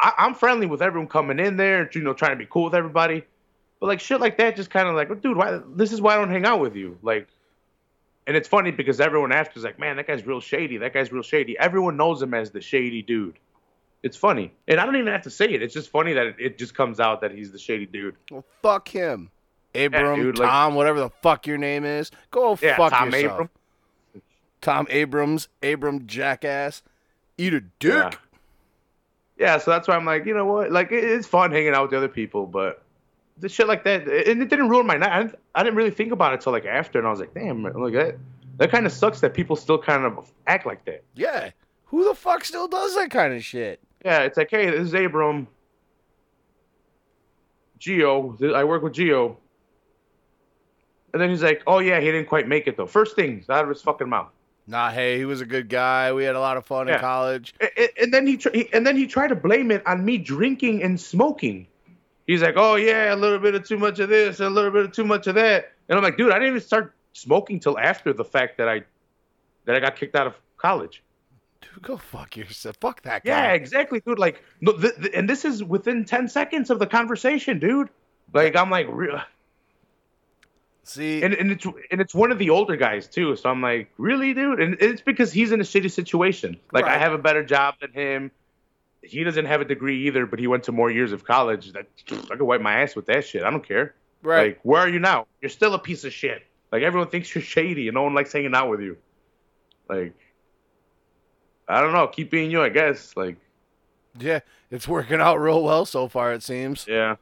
I 0.00 0.12
I'm 0.18 0.34
friendly 0.34 0.66
with 0.66 0.82
everyone 0.82 1.08
coming 1.08 1.38
in 1.38 1.56
there, 1.56 1.88
you 1.94 2.02
know, 2.02 2.12
trying 2.12 2.32
to 2.32 2.36
be 2.36 2.46
cool 2.50 2.64
with 2.64 2.74
everybody. 2.74 3.24
But 3.82 3.88
like 3.88 3.98
shit 3.98 4.20
like 4.20 4.38
that 4.38 4.54
just 4.54 4.70
kind 4.70 4.86
of 4.86 4.94
like, 4.94 5.08
dude, 5.22 5.36
why 5.36 5.58
this 5.74 5.90
is 5.90 6.00
why 6.00 6.12
I 6.14 6.16
don't 6.18 6.30
hang 6.30 6.46
out 6.46 6.60
with 6.60 6.76
you. 6.76 6.96
Like 7.02 7.26
and 8.28 8.36
it's 8.36 8.46
funny 8.46 8.70
because 8.70 9.00
everyone 9.00 9.32
after 9.32 9.58
is 9.58 9.64
like, 9.64 9.80
man, 9.80 9.96
that 9.96 10.06
guy's 10.06 10.24
real 10.24 10.38
shady. 10.38 10.76
That 10.76 10.94
guy's 10.94 11.10
real 11.10 11.24
shady. 11.24 11.58
Everyone 11.58 11.96
knows 11.96 12.22
him 12.22 12.32
as 12.32 12.52
the 12.52 12.60
shady 12.60 13.02
dude. 13.02 13.40
It's 14.04 14.16
funny. 14.16 14.52
And 14.68 14.78
I 14.78 14.86
don't 14.86 14.94
even 14.94 15.08
have 15.12 15.22
to 15.22 15.30
say 15.30 15.46
it. 15.46 15.62
It's 15.64 15.74
just 15.74 15.90
funny 15.90 16.12
that 16.12 16.26
it, 16.28 16.36
it 16.38 16.58
just 16.58 16.76
comes 16.76 17.00
out 17.00 17.22
that 17.22 17.32
he's 17.32 17.50
the 17.50 17.58
shady 17.58 17.86
dude. 17.86 18.14
Well, 18.30 18.44
fuck 18.62 18.86
him. 18.86 19.30
Abram, 19.74 20.14
dude, 20.20 20.38
like- 20.38 20.48
Tom, 20.48 20.76
whatever 20.76 21.00
the 21.00 21.10
fuck 21.20 21.48
your 21.48 21.58
name 21.58 21.84
is. 21.84 22.12
Go 22.30 22.56
Yeah, 22.62 22.76
fuck 22.76 22.92
Tom 22.92 23.10
yourself. 23.10 23.32
Abram. 23.32 23.50
Tom 24.60 24.86
Abrams, 24.90 25.48
Abram 25.60 26.06
jackass. 26.06 26.84
Eat 27.36 27.52
a 27.54 27.60
dick. 27.80 27.92
Yeah. 27.92 28.10
Yeah, 29.36 29.58
so 29.58 29.72
that's 29.72 29.88
why 29.88 29.96
I'm 29.96 30.04
like, 30.04 30.24
you 30.26 30.34
know 30.34 30.44
what? 30.46 30.70
Like, 30.70 30.92
it- 30.92 31.02
it's 31.02 31.26
fun 31.26 31.50
hanging 31.50 31.74
out 31.74 31.82
with 31.82 31.90
the 31.90 31.96
other 31.96 32.06
people, 32.08 32.46
but 32.46 32.81
the 33.42 33.48
shit 33.50 33.68
like 33.68 33.84
that, 33.84 34.02
and 34.08 34.40
it 34.42 34.48
didn't 34.48 34.68
ruin 34.70 34.86
my 34.86 34.96
night. 34.96 35.10
I 35.12 35.22
didn't, 35.22 35.38
I 35.54 35.62
didn't 35.62 35.76
really 35.76 35.90
think 35.90 36.12
about 36.12 36.32
it 36.32 36.40
till 36.40 36.52
like 36.52 36.64
after, 36.64 36.98
and 36.98 37.06
I 37.06 37.10
was 37.10 37.20
like, 37.20 37.34
damn, 37.34 37.62
like 37.62 37.92
that. 37.92 38.16
That 38.58 38.70
kind 38.70 38.86
of 38.86 38.92
sucks 38.92 39.20
that 39.20 39.34
people 39.34 39.56
still 39.56 39.78
kind 39.78 40.04
of 40.04 40.30
act 40.46 40.66
like 40.66 40.84
that. 40.84 41.02
Yeah. 41.14 41.50
Who 41.86 42.04
the 42.04 42.14
fuck 42.14 42.44
still 42.44 42.68
does 42.68 42.94
that 42.94 43.10
kind 43.10 43.32
of 43.34 43.42
shit? 43.44 43.80
Yeah, 44.04 44.20
it's 44.20 44.36
like, 44.36 44.50
hey, 44.50 44.70
this 44.70 44.80
is 44.88 44.94
Abram. 44.94 45.46
Geo, 47.78 48.36
I 48.54 48.64
work 48.64 48.82
with 48.82 48.92
Geo. 48.92 49.38
And 51.12 51.20
then 51.20 51.28
he's 51.30 51.42
like, 51.42 51.62
"Oh 51.66 51.78
yeah, 51.80 52.00
he 52.00 52.06
didn't 52.06 52.26
quite 52.28 52.48
make 52.48 52.66
it 52.66 52.76
though." 52.76 52.86
First 52.86 53.16
things 53.16 53.50
out 53.50 53.64
of 53.64 53.68
his 53.68 53.82
fucking 53.82 54.08
mouth. 54.08 54.30
Nah, 54.66 54.90
hey, 54.90 55.18
he 55.18 55.24
was 55.24 55.40
a 55.40 55.44
good 55.46 55.68
guy. 55.68 56.12
We 56.12 56.24
had 56.24 56.36
a 56.36 56.40
lot 56.40 56.56
of 56.56 56.64
fun 56.64 56.88
in 56.88 56.98
college. 57.00 57.52
A- 57.60 57.82
a- 57.82 58.02
And 58.02 58.14
then 58.14 58.26
he, 58.26 58.36
tr- 58.36 58.50
he 58.54 58.72
and 58.72 58.86
then 58.86 58.96
he 58.96 59.06
tried 59.06 59.28
to 59.28 59.34
blame 59.34 59.70
it 59.72 59.84
on 59.86 60.04
me 60.04 60.16
drinking 60.18 60.82
and 60.82 60.98
smoking. 61.00 61.66
He's 62.26 62.42
like, 62.42 62.54
"Oh 62.56 62.76
yeah, 62.76 63.14
a 63.14 63.16
little 63.16 63.38
bit 63.38 63.54
of 63.54 63.66
too 63.66 63.78
much 63.78 63.98
of 63.98 64.08
this, 64.08 64.40
a 64.40 64.48
little 64.48 64.70
bit 64.70 64.84
of 64.84 64.92
too 64.92 65.04
much 65.04 65.26
of 65.26 65.34
that." 65.34 65.72
And 65.88 65.96
I'm 65.98 66.04
like, 66.04 66.16
"Dude, 66.16 66.30
I 66.30 66.34
didn't 66.34 66.48
even 66.48 66.60
start 66.60 66.94
smoking 67.12 67.60
till 67.60 67.78
after 67.78 68.12
the 68.12 68.24
fact 68.24 68.58
that 68.58 68.68
I 68.68 68.82
that 69.64 69.76
I 69.76 69.80
got 69.80 69.96
kicked 69.96 70.14
out 70.16 70.26
of 70.26 70.34
college." 70.56 71.02
Dude, 71.60 71.82
go 71.82 71.96
fuck 71.96 72.36
yourself. 72.36 72.76
Fuck 72.80 73.02
that 73.02 73.24
guy. 73.24 73.30
Yeah, 73.30 73.52
exactly, 73.52 74.00
dude. 74.00 74.18
Like, 74.18 74.42
no, 74.60 74.72
th- 74.72 74.94
th- 74.96 75.12
and 75.14 75.28
this 75.28 75.44
is 75.44 75.62
within 75.62 76.04
ten 76.04 76.28
seconds 76.28 76.70
of 76.70 76.78
the 76.78 76.86
conversation, 76.86 77.58
dude. 77.58 77.88
Like, 78.32 78.56
I'm 78.56 78.70
like, 78.70 78.86
re- 78.90 79.20
See, 80.84 81.22
and, 81.22 81.32
and 81.34 81.52
it's 81.52 81.64
and 81.92 82.00
it's 82.00 82.14
one 82.14 82.32
of 82.32 82.38
the 82.38 82.50
older 82.50 82.74
guys 82.74 83.06
too. 83.06 83.36
So 83.36 83.48
I'm 83.48 83.62
like, 83.62 83.88
really, 83.98 84.34
dude? 84.34 84.60
And 84.60 84.76
it's 84.80 85.00
because 85.00 85.32
he's 85.32 85.52
in 85.52 85.60
a 85.60 85.64
shitty 85.64 85.92
situation. 85.92 86.58
Like, 86.72 86.86
I 86.86 86.98
have 86.98 87.12
a 87.12 87.18
better 87.18 87.44
job 87.44 87.76
than 87.80 87.92
him. 87.92 88.30
He 89.02 89.24
doesn't 89.24 89.46
have 89.46 89.60
a 89.60 89.64
degree 89.64 90.06
either, 90.06 90.26
but 90.26 90.38
he 90.38 90.46
went 90.46 90.64
to 90.64 90.72
more 90.72 90.90
years 90.90 91.12
of 91.12 91.24
college. 91.24 91.72
That 91.72 91.86
I 92.10 92.36
could 92.36 92.42
wipe 92.42 92.60
my 92.60 92.80
ass 92.82 92.94
with 92.94 93.06
that 93.06 93.24
shit. 93.26 93.42
I 93.42 93.50
don't 93.50 93.66
care. 93.66 93.94
right. 94.22 94.48
Like, 94.52 94.60
where 94.62 94.80
are 94.80 94.88
you 94.88 94.98
now? 95.00 95.26
You're 95.40 95.50
still 95.50 95.74
a 95.74 95.78
piece 95.78 96.04
of 96.04 96.12
shit. 96.12 96.42
Like 96.70 96.82
everyone 96.82 97.08
thinks 97.08 97.34
you're 97.34 97.42
shady, 97.42 97.88
and 97.88 97.94
no 97.94 98.02
one 98.02 98.14
likes 98.14 98.32
hanging 98.32 98.54
out 98.54 98.70
with 98.70 98.80
you. 98.80 98.96
Like, 99.88 100.14
I 101.68 101.80
don't 101.80 101.92
know. 101.92 102.06
Keep 102.06 102.30
being 102.30 102.50
you, 102.50 102.62
I 102.62 102.68
guess. 102.70 103.16
Like, 103.16 103.36
yeah, 104.18 104.40
it's 104.70 104.88
working 104.88 105.20
out 105.20 105.36
real 105.40 105.62
well 105.62 105.84
so 105.84 106.08
far, 106.08 106.32
it 106.32 106.42
seems. 106.42 106.86
Yeah. 106.88 107.16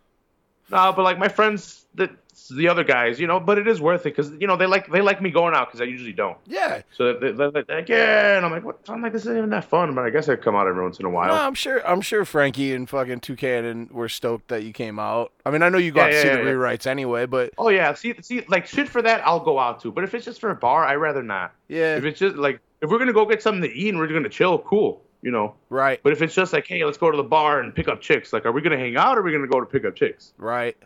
No, 0.70 0.92
but 0.92 1.02
like 1.02 1.18
my 1.18 1.28
friends, 1.28 1.86
the 1.94 2.10
the 2.56 2.68
other 2.68 2.84
guys, 2.84 3.18
you 3.20 3.26
know, 3.26 3.38
but 3.40 3.58
it 3.58 3.66
is 3.68 3.80
worth 3.80 4.02
it 4.02 4.16
because 4.16 4.30
you 4.40 4.46
know 4.46 4.56
they 4.56 4.66
like 4.66 4.90
they 4.90 5.00
like 5.00 5.20
me 5.22 5.30
going 5.30 5.54
out 5.54 5.68
because 5.68 5.80
I 5.80 5.84
usually 5.84 6.12
don't. 6.12 6.36
Yeah. 6.46 6.82
So 6.92 7.14
they, 7.14 7.32
they, 7.32 7.50
they're 7.50 7.64
like, 7.68 7.88
yeah, 7.88 8.36
and 8.36 8.44
I'm 8.46 8.52
like, 8.52 8.64
what? 8.64 8.78
I'm 8.88 9.02
like, 9.02 9.12
this 9.12 9.22
isn't 9.22 9.36
even 9.36 9.50
that 9.50 9.64
fun, 9.64 9.94
but 9.94 10.04
I 10.04 10.10
guess 10.10 10.28
I 10.28 10.36
come 10.36 10.56
out 10.56 10.66
every 10.66 10.82
once 10.82 10.98
in 10.98 11.06
a 11.06 11.10
while. 11.10 11.28
No, 11.34 11.40
I'm 11.42 11.54
sure. 11.54 11.86
I'm 11.86 12.00
sure 12.00 12.24
Frankie 12.24 12.74
and 12.74 12.88
fucking 12.88 13.20
Toucan 13.20 13.64
and 13.64 13.90
were 13.90 14.08
stoked 14.08 14.48
that 14.48 14.62
you 14.64 14.72
came 14.72 14.98
out. 14.98 15.32
I 15.46 15.50
mean, 15.50 15.62
I 15.62 15.68
know 15.68 15.78
you 15.78 15.92
got 15.92 16.06
Yeah, 16.06 16.16
to 16.16 16.20
see 16.22 16.28
yeah, 16.28 16.36
the 16.36 16.42
yeah. 16.44 16.50
rewrites 16.50 16.86
anyway, 16.86 17.26
but 17.26 17.52
Oh 17.58 17.68
yeah, 17.68 17.92
see, 17.94 18.14
see, 18.22 18.42
like 18.48 18.66
shit 18.66 18.88
for 18.88 19.02
that, 19.02 19.26
I'll 19.26 19.40
go 19.40 19.58
out 19.58 19.80
to. 19.82 19.92
But 19.92 20.04
if 20.04 20.14
it's 20.14 20.24
just 20.24 20.40
for 20.40 20.50
a 20.50 20.56
bar, 20.56 20.84
I'd 20.84 20.94
rather 20.96 21.22
not. 21.22 21.52
yeah, 21.68 21.96
If 21.96 22.04
it's 22.04 22.18
just 22.18 22.36
like 22.36 22.60
if 22.80 22.90
we're 22.90 22.98
gonna 22.98 23.12
go 23.12 23.26
get 23.26 23.42
something 23.42 23.62
to 23.62 23.74
eat 23.76 23.90
and 23.90 23.98
we're 23.98 24.06
gonna 24.06 24.28
chill, 24.28 24.58
cool, 24.60 25.02
you 25.22 25.30
know. 25.30 25.54
right, 25.68 26.00
But 26.02 26.12
if 26.12 26.22
it's 26.22 26.34
just 26.34 26.52
like, 26.52 26.66
hey, 26.66 26.82
let's 26.84 26.96
go 26.98 27.10
to 27.10 27.16
the 27.16 27.22
bar 27.22 27.60
and 27.60 27.74
pick 27.74 27.88
up 27.88 28.00
chicks, 28.00 28.32
like, 28.32 28.46
are 28.46 28.52
we 28.52 28.62
gonna 28.62 28.78
hang 28.78 28.96
out 28.96 29.18
or 29.18 29.20
are 29.20 29.22
we 29.22 29.32
gonna 29.32 29.46
go 29.46 29.60
to 29.60 29.66
pick 29.66 29.84
up 29.84 29.94
chicks? 29.94 30.32
right. 30.38 30.76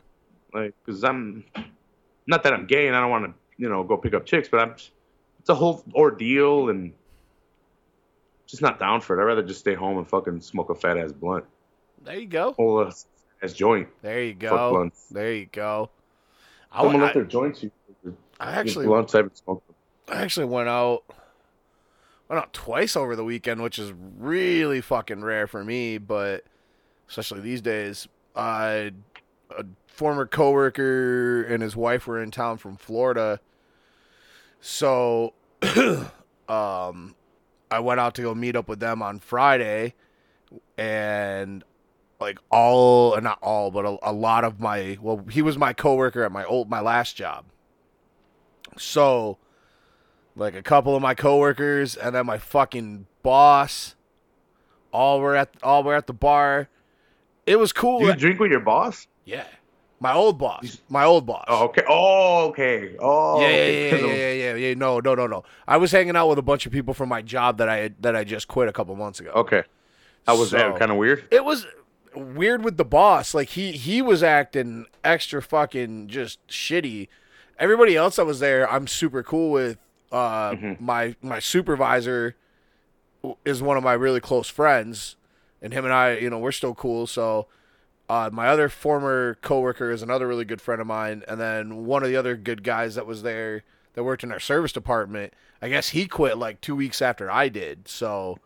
Like 0.54 0.74
because 0.84 1.04
i'm 1.04 1.44
not 2.26 2.42
that 2.42 2.52
i'm 2.52 2.66
gay 2.66 2.86
and 2.86 2.96
i 2.96 3.00
don't 3.00 3.10
want 3.10 3.24
to 3.24 3.34
you 3.58 3.68
know 3.68 3.82
go 3.82 3.96
pick 3.96 4.14
up 4.14 4.24
chicks 4.24 4.48
but 4.48 4.60
i'm 4.60 4.70
it's 4.70 5.48
a 5.48 5.54
whole 5.54 5.84
ordeal 5.94 6.70
and 6.70 6.92
just 8.46 8.62
not 8.62 8.78
down 8.78 9.00
for 9.00 9.18
it 9.18 9.22
i'd 9.22 9.26
rather 9.26 9.42
just 9.42 9.60
stay 9.60 9.74
home 9.74 9.98
and 9.98 10.08
fucking 10.08 10.40
smoke 10.40 10.70
a 10.70 10.74
fat 10.74 10.96
ass 10.96 11.12
blunt 11.12 11.44
There 12.04 12.18
you 12.18 12.26
go. 12.26 12.52
whole 12.52 12.86
ass 12.86 13.06
joint 13.52 13.88
There 14.00 14.22
you 14.22 14.32
fuck 14.32 14.40
go. 14.50 14.90
There 15.10 15.34
you 15.34 15.46
go. 15.52 15.90
I, 16.72 16.78
someone 16.78 16.96
I, 16.96 17.04
left 17.04 17.14
their 17.14 17.24
joints 17.24 17.62
you 17.62 17.70
I 18.40 18.52
actually, 18.52 18.86
blunts 18.86 19.14
i 19.14 19.22
smoked. 19.34 19.70
I 20.08 20.22
actually 20.22 20.46
went 20.46 20.68
out, 20.68 21.04
went 22.28 22.42
out 22.42 22.52
twice 22.52 22.96
over 22.96 23.16
the 23.16 23.24
weekend, 23.24 23.62
which 23.62 23.78
is 23.78 23.92
really 24.18 24.80
fucking 24.80 25.22
rare 25.22 25.46
for 25.46 25.64
me, 25.64 25.98
but 25.98 26.44
especially 27.08 27.40
these 27.40 27.60
days. 27.60 28.08
Uh, 28.34 28.90
a 29.58 29.64
former 29.86 30.26
coworker 30.26 31.42
and 31.42 31.62
his 31.62 31.76
wife 31.76 32.06
were 32.06 32.22
in 32.22 32.30
town 32.30 32.58
from 32.58 32.76
Florida, 32.76 33.40
so 34.60 35.34
um, 36.48 37.14
I 37.70 37.80
went 37.80 38.00
out 38.00 38.14
to 38.16 38.22
go 38.22 38.34
meet 38.34 38.56
up 38.56 38.68
with 38.68 38.80
them 38.80 39.02
on 39.02 39.20
Friday, 39.20 39.94
and 40.78 41.64
like 42.20 42.38
all, 42.50 43.20
not 43.20 43.38
all, 43.42 43.70
but 43.70 43.84
a, 43.84 43.98
a 44.02 44.12
lot 44.12 44.44
of 44.44 44.60
my 44.60 44.98
well, 45.00 45.24
he 45.30 45.42
was 45.42 45.58
my 45.58 45.72
coworker 45.72 46.24
at 46.24 46.32
my 46.32 46.44
old 46.44 46.70
my 46.70 46.80
last 46.80 47.16
job, 47.16 47.44
so 48.78 49.38
like 50.36 50.54
a 50.54 50.62
couple 50.62 50.96
of 50.96 51.02
my 51.02 51.14
coworkers 51.14 51.96
and 51.96 52.14
then 52.14 52.26
my 52.26 52.38
fucking 52.38 53.06
boss 53.22 53.94
all 54.92 55.20
were 55.20 55.36
at 55.36 55.50
all 55.62 55.82
were 55.82 55.94
at 55.94 56.06
the 56.06 56.12
bar. 56.12 56.68
It 57.46 57.58
was 57.58 57.72
cool. 57.72 58.00
do 58.00 58.06
you 58.06 58.14
drink 58.14 58.40
with 58.40 58.50
your 58.50 58.60
boss 58.60 59.06
yeah. 59.24 59.44
My 60.00 60.12
old 60.12 60.38
boss. 60.38 60.80
My 60.88 61.04
old 61.04 61.24
boss. 61.24 61.44
oh 61.48 61.64
okay 61.66 61.82
oh 61.88 62.48
okay 62.48 62.96
oh 63.00 63.40
yeah, 63.40 63.48
yeah, 63.48 63.54
okay. 63.54 64.00
yeah, 64.00 64.06
yeah, 64.06 64.14
yeah, 64.14 64.32
yeah, 64.32 64.54
yeah. 64.68 64.74
No, 64.74 65.00
no, 65.00 65.14
no, 65.14 65.26
no. 65.26 65.44
I 65.66 65.76
was 65.78 65.92
hanging 65.92 66.16
out 66.16 66.28
with 66.28 66.38
a 66.38 66.42
bunch 66.42 66.66
of 66.66 66.72
people 66.72 66.92
from 66.94 67.08
my 67.08 67.22
job 67.22 67.58
that 67.58 67.68
I 67.68 67.76
had, 67.78 67.94
that 68.02 68.14
I 68.16 68.24
just 68.24 68.48
quit 68.48 68.68
a 68.68 68.72
couple 68.72 68.94
months 68.96 69.20
ago. 69.20 69.30
okay 69.30 69.62
how 70.26 70.36
was 70.36 70.50
So- 70.50 70.58
that 70.58 70.78
kind 70.78 70.90
of 70.90 70.96
weird 70.98 71.24
It 71.30 71.44
was 71.44 71.66
weird 72.14 72.64
with 72.64 72.76
the 72.76 72.84
boss. 72.84 73.34
Like 73.34 73.50
he 73.50 73.72
he 73.72 74.02
was 74.02 74.22
acting 74.22 74.86
extra 75.02 75.40
fucking 75.42 76.08
just 76.08 76.44
shitty. 76.48 77.08
Everybody 77.58 77.96
else 77.96 78.16
that 78.16 78.26
was 78.26 78.40
there, 78.40 78.70
I'm 78.70 78.86
super 78.86 79.22
cool 79.22 79.50
with. 79.52 79.78
Uh, 80.12 80.52
Mhm. 80.52 80.80
my 80.80 81.16
my 81.22 81.38
supervisor 81.38 82.36
is 83.44 83.62
one 83.62 83.76
of 83.76 83.82
my 83.82 83.92
really 83.94 84.20
close 84.20 84.48
friends, 84.48 85.16
and 85.62 85.72
him 85.72 85.84
and 85.84 85.94
I, 85.94 86.16
you 86.18 86.30
know, 86.30 86.38
we're 86.38 86.52
still 86.52 86.74
cool. 86.74 87.06
So, 87.06 87.46
uh, 88.08 88.30
my 88.32 88.48
other 88.48 88.68
former 88.68 89.36
coworker 89.40 89.90
is 89.90 90.02
another 90.02 90.26
really 90.28 90.44
good 90.44 90.60
friend 90.60 90.80
of 90.80 90.86
mine, 90.86 91.22
and 91.26 91.40
then 91.40 91.86
one 91.86 92.02
of 92.02 92.08
the 92.08 92.16
other 92.16 92.36
good 92.36 92.62
guys 92.62 92.94
that 92.94 93.06
was 93.06 93.22
there 93.22 93.64
that 93.94 94.04
worked 94.04 94.24
in 94.24 94.32
our 94.32 94.40
service 94.40 94.72
department. 94.72 95.32
I 95.62 95.68
guess 95.68 95.90
he 95.90 96.06
quit 96.06 96.36
like 96.36 96.60
two 96.60 96.76
weeks 96.76 97.00
after 97.00 97.30
I 97.30 97.48
did. 97.48 97.88
So 97.88 98.38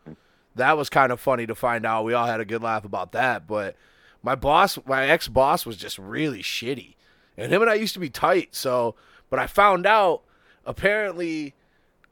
that 0.55 0.77
was 0.77 0.89
kind 0.89 1.11
of 1.11 1.19
funny 1.19 1.45
to 1.45 1.55
find 1.55 1.85
out. 1.85 2.05
We 2.05 2.13
all 2.13 2.27
had 2.27 2.39
a 2.39 2.45
good 2.45 2.63
laugh 2.63 2.85
about 2.85 3.11
that. 3.11 3.47
But 3.47 3.75
my 4.23 4.35
boss, 4.35 4.77
my 4.85 5.07
ex 5.07 5.27
boss, 5.27 5.65
was 5.65 5.75
just 5.75 5.97
really 5.97 6.41
shitty, 6.41 6.95
and 7.37 7.51
him 7.51 7.61
and 7.61 7.69
I 7.69 7.75
used 7.75 7.93
to 7.95 7.99
be 7.99 8.09
tight. 8.09 8.55
So, 8.55 8.95
but 9.29 9.39
I 9.39 9.47
found 9.47 9.85
out 9.85 10.23
apparently, 10.65 11.53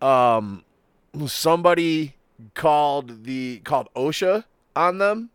um, 0.02 0.64
somebody 1.28 2.16
called 2.54 3.24
the 3.24 3.60
called 3.64 3.88
OSHA 3.96 4.44
on 4.76 4.98
them, 4.98 5.30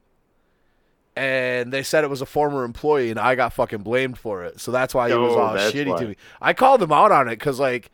and 1.16 1.72
they 1.72 1.82
said 1.82 2.04
it 2.04 2.10
was 2.10 2.22
a 2.22 2.26
former 2.26 2.64
employee, 2.64 3.10
and 3.10 3.18
I 3.20 3.34
got 3.34 3.52
fucking 3.52 3.82
blamed 3.82 4.18
for 4.18 4.44
it. 4.44 4.60
So 4.60 4.70
that's 4.72 4.94
why 4.94 5.08
he 5.08 5.14
was 5.14 5.32
Oh, 5.34 5.40
all 5.40 5.54
shitty 5.56 5.88
why. 5.88 5.98
to 6.00 6.08
me. 6.08 6.16
I 6.40 6.52
called 6.52 6.80
them 6.80 6.92
out 6.92 7.12
on 7.12 7.28
it 7.28 7.32
because 7.38 7.58
like. 7.60 7.90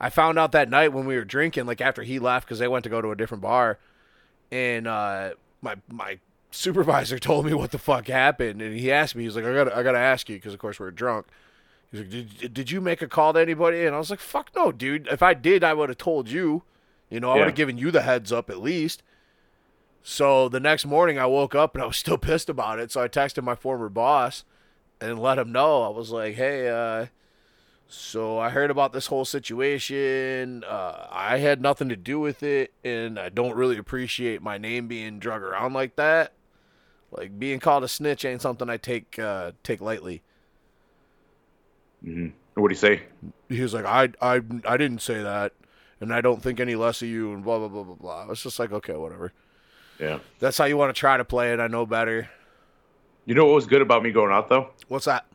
I 0.00 0.10
found 0.10 0.38
out 0.40 0.52
that 0.52 0.68
night 0.68 0.92
when 0.92 1.06
we 1.06 1.14
were 1.16 1.24
drinking, 1.24 1.66
like 1.66 1.80
after 1.80 2.02
he 2.02 2.18
left, 2.18 2.46
because 2.46 2.58
they 2.58 2.66
went 2.68 2.82
to 2.82 2.90
go 2.90 3.00
to 3.00 3.12
a 3.12 3.16
different 3.16 3.42
bar, 3.42 3.78
and 4.50 4.86
uh, 4.88 5.30
my 5.62 5.76
my 5.88 6.18
supervisor 6.50 7.18
told 7.20 7.46
me 7.46 7.54
what 7.54 7.70
the 7.70 7.78
fuck 7.78 8.08
happened, 8.08 8.60
and 8.60 8.76
he 8.78 8.90
asked 8.92 9.14
me, 9.14 9.22
he's 9.22 9.36
like, 9.36 9.44
I 9.44 9.54
gotta 9.54 9.74
I 9.76 9.82
gotta 9.84 9.98
ask 9.98 10.28
you, 10.28 10.36
because 10.36 10.52
of 10.52 10.58
course 10.58 10.80
we 10.80 10.86
are 10.86 10.90
drunk. 10.90 11.26
He's 11.90 12.00
like, 12.00 12.10
did, 12.10 12.52
did 12.52 12.70
you 12.72 12.80
make 12.80 13.02
a 13.02 13.06
call 13.08 13.32
to 13.34 13.40
anybody? 13.40 13.86
And 13.86 13.94
I 13.94 13.98
was 13.98 14.10
like, 14.10 14.18
fuck 14.18 14.50
no, 14.56 14.72
dude. 14.72 15.06
If 15.06 15.22
I 15.22 15.32
did, 15.32 15.62
I 15.62 15.72
would 15.74 15.88
have 15.90 15.98
told 15.98 16.28
you. 16.28 16.64
You 17.08 17.20
know, 17.20 17.30
I 17.30 17.36
would 17.36 17.46
have 17.46 17.54
given 17.54 17.78
you 17.78 17.92
the 17.92 18.02
heads 18.02 18.32
up 18.32 18.50
at 18.50 18.60
least. 18.60 19.02
So 20.06 20.50
the 20.50 20.60
next 20.60 20.84
morning, 20.84 21.18
I 21.18 21.24
woke 21.24 21.54
up 21.54 21.74
and 21.74 21.82
I 21.82 21.86
was 21.86 21.96
still 22.04 22.18
pissed 22.18 22.50
about 22.50 22.78
it. 22.78 22.92
So 22.92 23.02
I 23.02 23.08
texted 23.08 23.42
my 23.42 23.56
former 23.56 23.88
boss 23.88 24.44
and 25.00 25.18
let 25.18 25.38
him 25.38 25.50
know. 25.50 25.82
I 25.82 25.88
was 25.88 26.10
like, 26.10 26.34
hey, 26.34 26.68
uh, 26.68 27.06
so 27.88 28.38
I 28.38 28.50
heard 28.50 28.70
about 28.70 28.92
this 28.92 29.06
whole 29.06 29.24
situation. 29.24 30.62
Uh, 30.64 31.06
I 31.10 31.38
had 31.38 31.62
nothing 31.62 31.88
to 31.88 31.96
do 31.96 32.20
with 32.20 32.42
it, 32.42 32.72
and 32.84 33.18
I 33.18 33.30
don't 33.30 33.56
really 33.56 33.78
appreciate 33.78 34.42
my 34.42 34.58
name 34.58 34.88
being 34.88 35.18
drug 35.18 35.42
around 35.42 35.72
like 35.72 35.96
that. 35.96 36.34
Like 37.10 37.38
being 37.38 37.60
called 37.60 37.84
a 37.84 37.88
snitch 37.88 38.24
ain't 38.24 38.42
something 38.42 38.68
I 38.68 38.76
take 38.76 39.18
uh, 39.18 39.52
take 39.62 39.80
lightly. 39.80 40.22
hmm 42.02 42.28
what 42.54 42.68
do 42.68 42.72
you 42.72 42.78
say 42.78 43.02
He 43.48 43.60
was 43.60 43.74
like, 43.74 43.84
I, 43.84 44.10
I, 44.20 44.40
I 44.66 44.76
didn't 44.76 45.00
say 45.02 45.22
that, 45.22 45.52
and 46.00 46.12
I 46.12 46.20
don't 46.20 46.42
think 46.42 46.60
any 46.60 46.76
less 46.76 47.02
of 47.02 47.08
you, 47.08 47.32
and 47.32 47.42
blah 47.44 47.58
blah 47.58 47.68
blah 47.68 47.82
blah 47.82 47.94
blah. 47.94 48.30
It's 48.30 48.42
just 48.42 48.58
like, 48.58 48.72
okay, 48.72 48.94
whatever. 48.94 49.32
Yeah 49.98 50.18
That's 50.38 50.58
how 50.58 50.64
you 50.64 50.76
want 50.76 50.94
to 50.94 50.98
try 50.98 51.16
to 51.16 51.24
play 51.24 51.52
it. 51.52 51.60
I 51.60 51.66
know 51.68 51.86
better. 51.86 52.28
you 53.26 53.34
know 53.34 53.46
what 53.46 53.54
was 53.54 53.66
good 53.66 53.82
about 53.82 54.02
me 54.02 54.10
going 54.12 54.32
out 54.32 54.48
though 54.48 54.70
What's 54.88 55.04
that? 55.06 55.26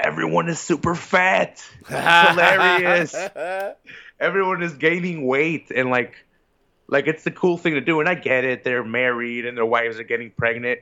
everyone 0.00 0.48
is 0.48 0.58
super 0.58 0.94
fat 0.94 1.64
hilarious 1.88 3.14
everyone 4.20 4.62
is 4.62 4.74
gaining 4.74 5.24
weight 5.26 5.70
and 5.74 5.88
like 5.88 6.14
like 6.88 7.06
it's 7.06 7.22
the 7.22 7.30
cool 7.30 7.56
thing 7.56 7.74
to 7.74 7.80
do 7.80 8.00
and 8.00 8.08
i 8.08 8.14
get 8.14 8.44
it 8.44 8.64
they're 8.64 8.84
married 8.84 9.46
and 9.46 9.56
their 9.56 9.64
wives 9.64 9.98
are 9.98 10.02
getting 10.04 10.30
pregnant 10.32 10.80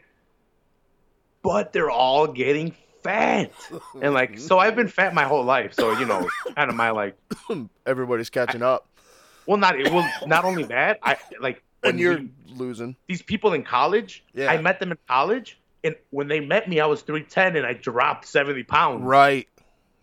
but 1.43 1.73
they're 1.73 1.91
all 1.91 2.27
getting 2.27 2.75
fat 3.03 3.53
and 4.01 4.15
like 4.15 4.39
so 4.39 4.59
i've 4.59 4.75
been 4.75 4.89
fat 4.89 5.13
my 5.15 5.25
whole 5.25 5.45
life 5.45 5.75
so 5.75 5.97
you 5.99 6.07
know 6.07 6.27
kind 6.57 6.71
of 6.71 6.75
my 6.77 6.91
like 6.91 7.17
Everybody's 7.85 8.31
catching 8.31 8.63
up, 8.63 8.89
well 9.47 9.59
not 9.59 9.77
well 9.91 10.11
not 10.27 10.45
only 10.45 10.65
that 10.65 10.99
i 11.03 11.17
like 11.41 11.63
when 11.83 11.91
and 11.93 12.01
you're 12.01 12.19
we- 12.19 12.31
losing. 12.55 12.97
these 13.09 13.23
people 13.23 13.53
in 13.53 13.63
college 13.63 14.25
Yeah. 14.35 14.51
i 14.51 14.61
met 14.61 14.81
them 14.81 14.91
in 14.93 14.99
college 15.09 15.59
and 15.85 15.95
when 16.11 16.29
they 16.29 16.41
met 16.41 16.69
me 16.69 16.81
i 16.81 16.87
was 16.87 17.03
310 17.03 17.57
and 17.57 17.67
i 17.67 17.73
dropped 17.75 18.27
70 18.27 18.63
pounds 18.65 19.03
Right. 19.03 19.49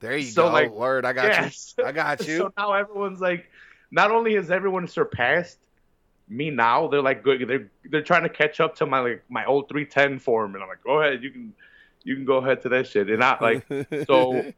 There 0.01 0.15
you 0.15 0.27
So, 0.27 0.43
go. 0.47 0.53
like, 0.53 0.71
Word, 0.71 1.03
I 1.03 1.11
got 1.11 1.25
yes. 1.25 1.75
you. 1.77 1.83
I 1.89 1.91
got 1.91 2.25
you. 2.25 2.37
So 2.37 2.53
now 2.57 2.71
everyone's 2.71 3.19
like, 3.19 3.49
not 3.91 4.11
only 4.11 4.35
has 4.35 4.49
everyone 4.49 4.87
surpassed 4.87 5.57
me 6.29 6.49
now, 6.51 6.87
they're 6.87 7.01
like 7.01 7.21
good. 7.21 7.45
They're 7.45 7.69
they're 7.83 8.01
trying 8.01 8.23
to 8.23 8.29
catch 8.29 8.61
up 8.61 8.75
to 8.77 8.85
my 8.85 8.99
like 9.01 9.23
my 9.27 9.43
old 9.43 9.67
310 9.67 10.19
form, 10.19 10.53
and 10.55 10.63
I'm 10.63 10.69
like, 10.69 10.83
go 10.85 11.01
ahead, 11.01 11.21
you 11.21 11.31
can 11.31 11.51
you 12.05 12.15
can 12.15 12.23
go 12.23 12.37
ahead 12.37 12.61
to 12.61 12.69
that 12.69 12.87
shit. 12.87 13.09
And 13.09 13.21
I 13.21 13.37
like 13.41 13.65
so 14.07 14.53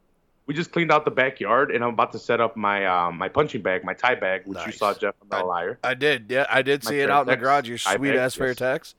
we 0.51 0.55
just 0.55 0.74
cleaned 0.74 0.91
out 0.91 1.05
the 1.05 1.12
backyard, 1.12 1.72
and 1.72 1.81
I'm 1.81 1.93
about 1.93 2.12
to 2.12 2.20
set 2.20 2.41
up 2.41 2.58
my 2.58 2.86
um 2.86 3.17
my 3.17 3.29
punching 3.29 3.62
bag, 3.62 3.86
my 3.86 3.93
Thai 3.93 4.15
bag, 4.15 4.41
which 4.43 4.60
you 4.65 4.74
saw 4.74 4.93
Jeff. 4.93 5.15
I'm 5.22 5.29
not 5.29 5.46
a 5.46 5.48
liar. 5.48 5.79
I 5.81 5.93
did. 5.93 6.25
Yeah, 6.27 6.46
I 6.50 6.62
did 6.62 6.84
My 6.84 6.91
see 6.91 7.00
it 7.00 7.10
out 7.10 7.22
in 7.22 7.27
the 7.27 7.38
garage. 7.38 7.70
Your 7.70 7.77
sweet 7.77 8.15
ass 8.15 8.36
yes. 8.36 8.38
Fairtex. 8.38 8.96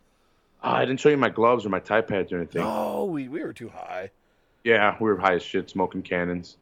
Oh, 0.65 0.71
I 0.71 0.87
didn't 0.87 1.01
show 1.01 1.11
you 1.11 1.19
my 1.19 1.29
gloves 1.29 1.67
or 1.67 1.69
my 1.69 1.81
Thai 1.81 2.01
pads 2.01 2.33
or 2.33 2.39
anything. 2.39 2.63
No, 2.63 3.05
we, 3.05 3.29
we 3.29 3.43
were 3.43 3.53
too 3.53 3.69
high. 3.69 4.11
Yeah, 4.65 4.97
we 4.99 5.11
were 5.11 5.19
high 5.19 5.35
as 5.35 5.43
shit, 5.43 5.69
smoking 5.69 6.01
cannons. 6.01 6.57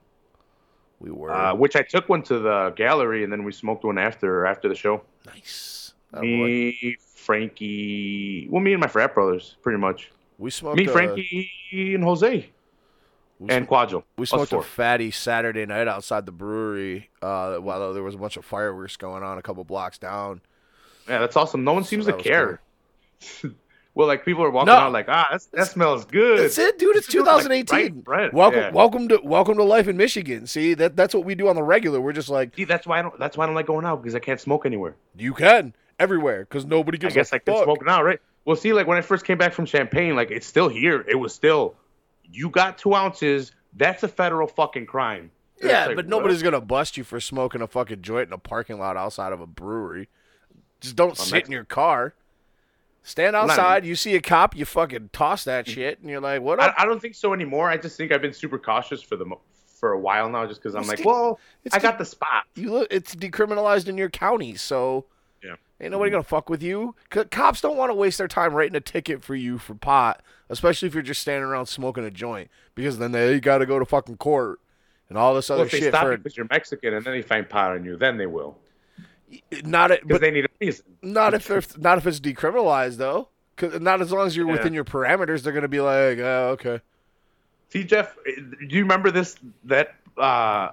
We 0.99 1.13
were. 1.13 1.31
Uh, 1.31 1.55
which 1.55 1.77
I 1.77 1.83
took 1.83 2.09
one 2.09 2.25
to 2.25 2.41
the 2.41 2.71
gallery, 2.75 3.23
and 3.23 3.33
then 3.33 3.45
we 3.45 3.53
smoked 3.53 3.85
one 3.85 3.97
after 3.97 4.45
after 4.45 4.69
the 4.69 4.75
show. 4.75 5.03
nice. 5.25 5.93
Oh, 6.13 6.21
boy. 6.21 6.27
me, 6.27 6.97
Frankie, 7.15 8.49
well, 8.51 8.61
me 8.61 8.73
and 8.73 8.81
my 8.81 8.89
frat 8.89 9.15
brothers, 9.15 9.55
pretty 9.63 9.79
much. 9.79 10.11
We 10.39 10.51
smoked. 10.51 10.79
me, 10.79 10.87
Frankie, 10.87 11.49
and 11.95 12.03
Jose, 12.03 12.51
we 13.41 13.49
and 13.51 13.67
Quadro. 13.69 14.05
we 14.17 14.27
smoked 14.27 14.53
a 14.53 14.63
fatty 14.63 15.11
Saturday 15.11 15.67
night 15.67 15.89
outside 15.89 16.27
the 16.27 16.33
brewery. 16.33 17.11
Uh, 17.21 17.57
while 17.57 17.93
there 17.93 18.03
was 18.05 18.15
a 18.15 18.19
bunch 18.19 18.37
of 18.37 18.45
fireworks 18.45 18.97
going 18.97 19.23
on 19.25 19.39
a 19.39 19.43
couple 19.43 19.65
blocks 19.65 19.99
down. 19.99 20.41
Yeah, 21.09 21.19
that's 21.19 21.35
awesome. 21.37 21.65
No 21.65 21.73
one 21.73 21.83
seems 21.85 22.07
that 22.07 22.19
to 22.19 22.23
care. 22.23 22.61
well, 23.95 24.07
like 24.07 24.25
people 24.25 24.45
are 24.45 24.51
walking 24.51 24.67
No. 24.67 24.75
out 24.75 24.93
like, 24.93 25.07
ah, 25.09 25.29
that's, 25.31 25.47
that 25.47 25.67
smells 25.67 26.05
good. 26.05 26.39
That's 26.41 26.59
it, 26.59 26.79
dude. 26.79 26.97
It's 26.97 27.07
This 27.07 27.13
smells 27.21 27.47
like 27.49 27.67
2018. 27.67 28.05
welcome, 28.33 28.61
Yeah. 28.61 28.71
welcome 28.71 29.09
to 29.09 29.21
welcome 29.25 29.57
to 29.57 29.65
life 29.65 29.89
in 29.89 29.97
Michigan. 29.97 30.47
See 30.47 30.75
that 30.75 30.95
that's 30.97 31.15
what 31.15 31.25
we 31.25 31.35
do 31.35 31.49
on 31.49 31.57
the 31.57 31.63
regular. 31.63 32.01
We're 32.01 32.13
just 32.13 32.29
like 32.29 32.55
See, 32.55 32.65
that's 32.65 32.87
why 32.87 32.99
I 32.99 33.03
don't. 33.03 33.19
That's 33.19 33.37
why 33.37 33.45
I 33.45 33.47
don't 33.47 33.57
like 33.57 33.67
going 33.67 33.85
out 33.87 34.03
because 34.03 34.15
I 34.15 34.21
can't 34.21 34.41
smoke 34.41 34.67
anywhere. 34.67 34.95
you 35.17 35.35
can 35.35 35.75
everywhere 35.99 36.41
because 36.41 36.65
nobody 36.65 36.97
I 36.99 37.01
gives 37.01 37.15
guess 37.15 37.33
a 37.33 37.37
I 37.37 37.39
can 37.41 37.55
fuck. 37.55 37.65
smoke 37.65 37.85
now, 37.85 38.03
right? 38.03 38.21
Well, 38.45 38.57
see, 38.57 38.73
like 38.73 38.87
when 38.87 38.97
I 38.97 39.03
first 39.03 39.25
came 39.27 39.37
back 39.39 39.53
from 39.53 39.67
Champaign, 39.67 40.15
like 40.17 40.31
it's 40.31 40.47
still 40.47 40.69
here. 40.69 41.05
It 41.07 41.17
was 41.17 41.35
still, 41.35 41.75
you 42.33 42.49
got 42.51 42.79
two 42.79 42.95
ounces. 42.95 43.53
That's 43.77 44.03
a 44.03 44.09
federal 44.09 44.47
fucking 44.47 44.87
crime. 44.87 45.31
It's 45.57 45.67
Yeah, 45.67 45.87
like, 45.87 45.97
but 45.97 46.05
what? 46.07 46.09
nobody's 46.09 46.43
gonna 46.43 46.61
bust 46.61 46.97
you 46.97 47.05
for 47.05 47.21
smoking 47.21 47.61
a 47.63 47.67
fucking 47.67 48.03
joint 48.03 48.29
in 48.29 48.33
a 48.33 48.39
parking 48.39 48.79
lot 48.79 48.97
outside 48.97 49.33
of 49.33 49.41
a 49.41 49.47
brewery. 49.47 50.09
Just 50.81 50.97
don't 50.97 51.17
sit 51.17 51.31
that's- 51.33 51.49
in 51.49 51.53
your 51.53 51.65
car. 51.65 52.15
Stand 53.03 53.33
not 53.33 53.51
outside. 53.51 53.87
You 53.87 53.97
see 53.97 54.15
a 54.15 54.21
cop, 54.21 54.55
you 54.55 54.65
fucking 54.67 55.11
toss 55.13 55.45
that 55.45 55.67
shit, 55.67 56.01
and 56.01 56.11
you're 56.11 56.21
like, 56.21 56.43
"What 56.43 56.61
I, 56.61 56.67
up?" 56.67 56.75
I 56.79 56.85
don't 56.85 57.01
think 57.01 57.15
so 57.15 57.33
anymore. 57.33 57.69
I 57.71 57.77
just 57.79 57.97
think 57.97 58.13
I've 58.13 58.21
been 58.21 58.35
super 58.35 58.59
cautious 58.59 59.03
for 59.03 59.17
the 59.17 59.25
mo- 59.25 59.41
for 59.79 59.93
a 59.93 59.99
while 59.99 60.29
now, 60.29 60.47
just 60.47 60.61
because 60.61 60.75
I'm 60.75 60.83
It's 60.83 60.89
like, 60.91 60.99
de- 60.99 61.09
well, 61.09 61.41
it's 61.65 61.75
I 61.75 61.79
de- 61.79 61.83
got 61.83 61.99
the 61.99 62.05
spot. 62.05 62.45
you 62.57 62.71
look. 62.71 62.89
It's 62.91 63.15
decriminalized 63.15 63.89
in 63.89 63.97
your 63.97 64.11
county, 64.11 64.55
so 64.55 65.07
Yeah. 65.43 65.55
ain't 65.81 65.93
nobody 65.93 66.11
gonna 66.11 66.23
fuck 66.23 66.51
with 66.51 66.63
you. 66.63 66.95
C- 67.13 67.25
cops 67.25 67.63
don't 67.63 67.79
want 67.79 67.89
to 67.89 67.95
waste 67.95 68.19
their 68.19 68.29
time 68.29 68.53
writing 68.53 68.77
a 68.77 68.81
ticket 68.81 69.23
for 69.25 69.35
you 69.35 69.57
for 69.57 69.75
pot, 69.75 70.23
especially 70.51 70.89
if 70.89 70.95
you're 70.95 71.03
just 71.03 71.23
standing 71.23 71.45
around 71.45 71.67
smoking 71.67 72.05
a 72.05 72.11
joint, 72.11 72.51
because 72.75 72.99
then 72.99 73.13
they 73.13 73.41
got 73.41 73.59
to 73.59 73.67
go 73.67 73.79
to 73.79 73.87
fucking 73.87 74.19
court 74.19 74.61
and 75.09 75.17
all 75.17 75.35
this 75.35 75.49
Well, 75.49 75.61
other 75.61 75.67
if 75.67 75.73
they 75.73 75.81
shit 75.81 75.93
stop 75.93 76.03
for 76.05 76.17
because 76.19 76.37
you're 76.37 76.47
Mexican 76.51 76.93
and 76.95 77.05
then 77.05 77.15
they 77.15 77.23
find 77.23 77.49
pot 77.49 77.73
on 77.73 77.85
you, 77.85 77.97
then 77.97 78.19
they 78.19 78.27
will, 78.27 78.59
not 79.65 79.91
it, 79.91 80.07
but 80.07 80.21
they 80.21 80.31
need 80.31 80.45
a 80.45 80.49
reason. 80.61 80.85
Not 81.03 81.33
if 81.35 81.47
they're 81.49 81.63
not 81.79 81.97
if 81.99 82.07
it's 82.07 82.21
decriminalized 82.21 82.97
though. 82.99 83.29
'Cause 83.57 83.79
not 83.81 84.01
as 84.01 84.11
long 84.13 84.27
as 84.27 84.35
you're 84.37 84.47
Yeah. 84.47 84.53
within 84.53 84.73
your 84.75 84.85
parameters, 84.85 85.43
they're 85.43 85.53
gonna 85.53 85.69
be 85.69 85.81
like, 85.81 86.19
oh, 86.19 86.51
okay. 86.59 86.81
See, 87.69 87.85
Jeff, 87.85 88.17
do 88.25 88.75
you 88.75 88.83
remember 88.83 89.11
this? 89.11 89.37
That 89.65 89.95
uh, 90.17 90.71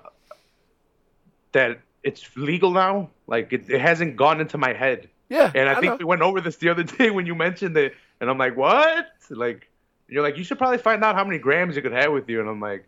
that 1.52 1.80
it's 2.04 2.36
legal 2.36 2.72
now. 2.72 3.10
Like 3.28 3.52
it, 3.54 3.70
it 3.70 3.82
hasn't 3.82 4.16
gone 4.16 4.40
into 4.40 4.58
my 4.58 4.74
head, 4.74 5.10
Yeah. 5.30 5.52
and 5.54 5.68
I, 5.68 5.76
think 5.76 5.86
know. 5.94 5.96
we 5.98 6.06
went 6.06 6.22
over 6.22 6.40
this 6.42 6.56
the 6.58 6.70
other 6.70 6.84
day 6.98 7.10
when 7.10 7.26
you 7.26 7.36
mentioned 7.36 7.76
it, 7.78 7.94
and 8.22 8.30
I'm 8.30 8.38
like, 8.38 8.56
what? 8.56 9.08
Like, 9.30 9.68
you're 10.08 10.24
like, 10.24 10.38
you 10.38 10.44
should 10.44 10.58
probably 10.58 10.78
find 10.78 11.04
out 11.04 11.16
how 11.16 11.24
many 11.24 11.38
grams 11.40 11.76
you 11.76 11.82
could 11.82 11.92
have 11.94 12.12
with 12.12 12.30
you, 12.30 12.40
and 12.40 12.50
I'm 12.50 12.60
like. 12.62 12.86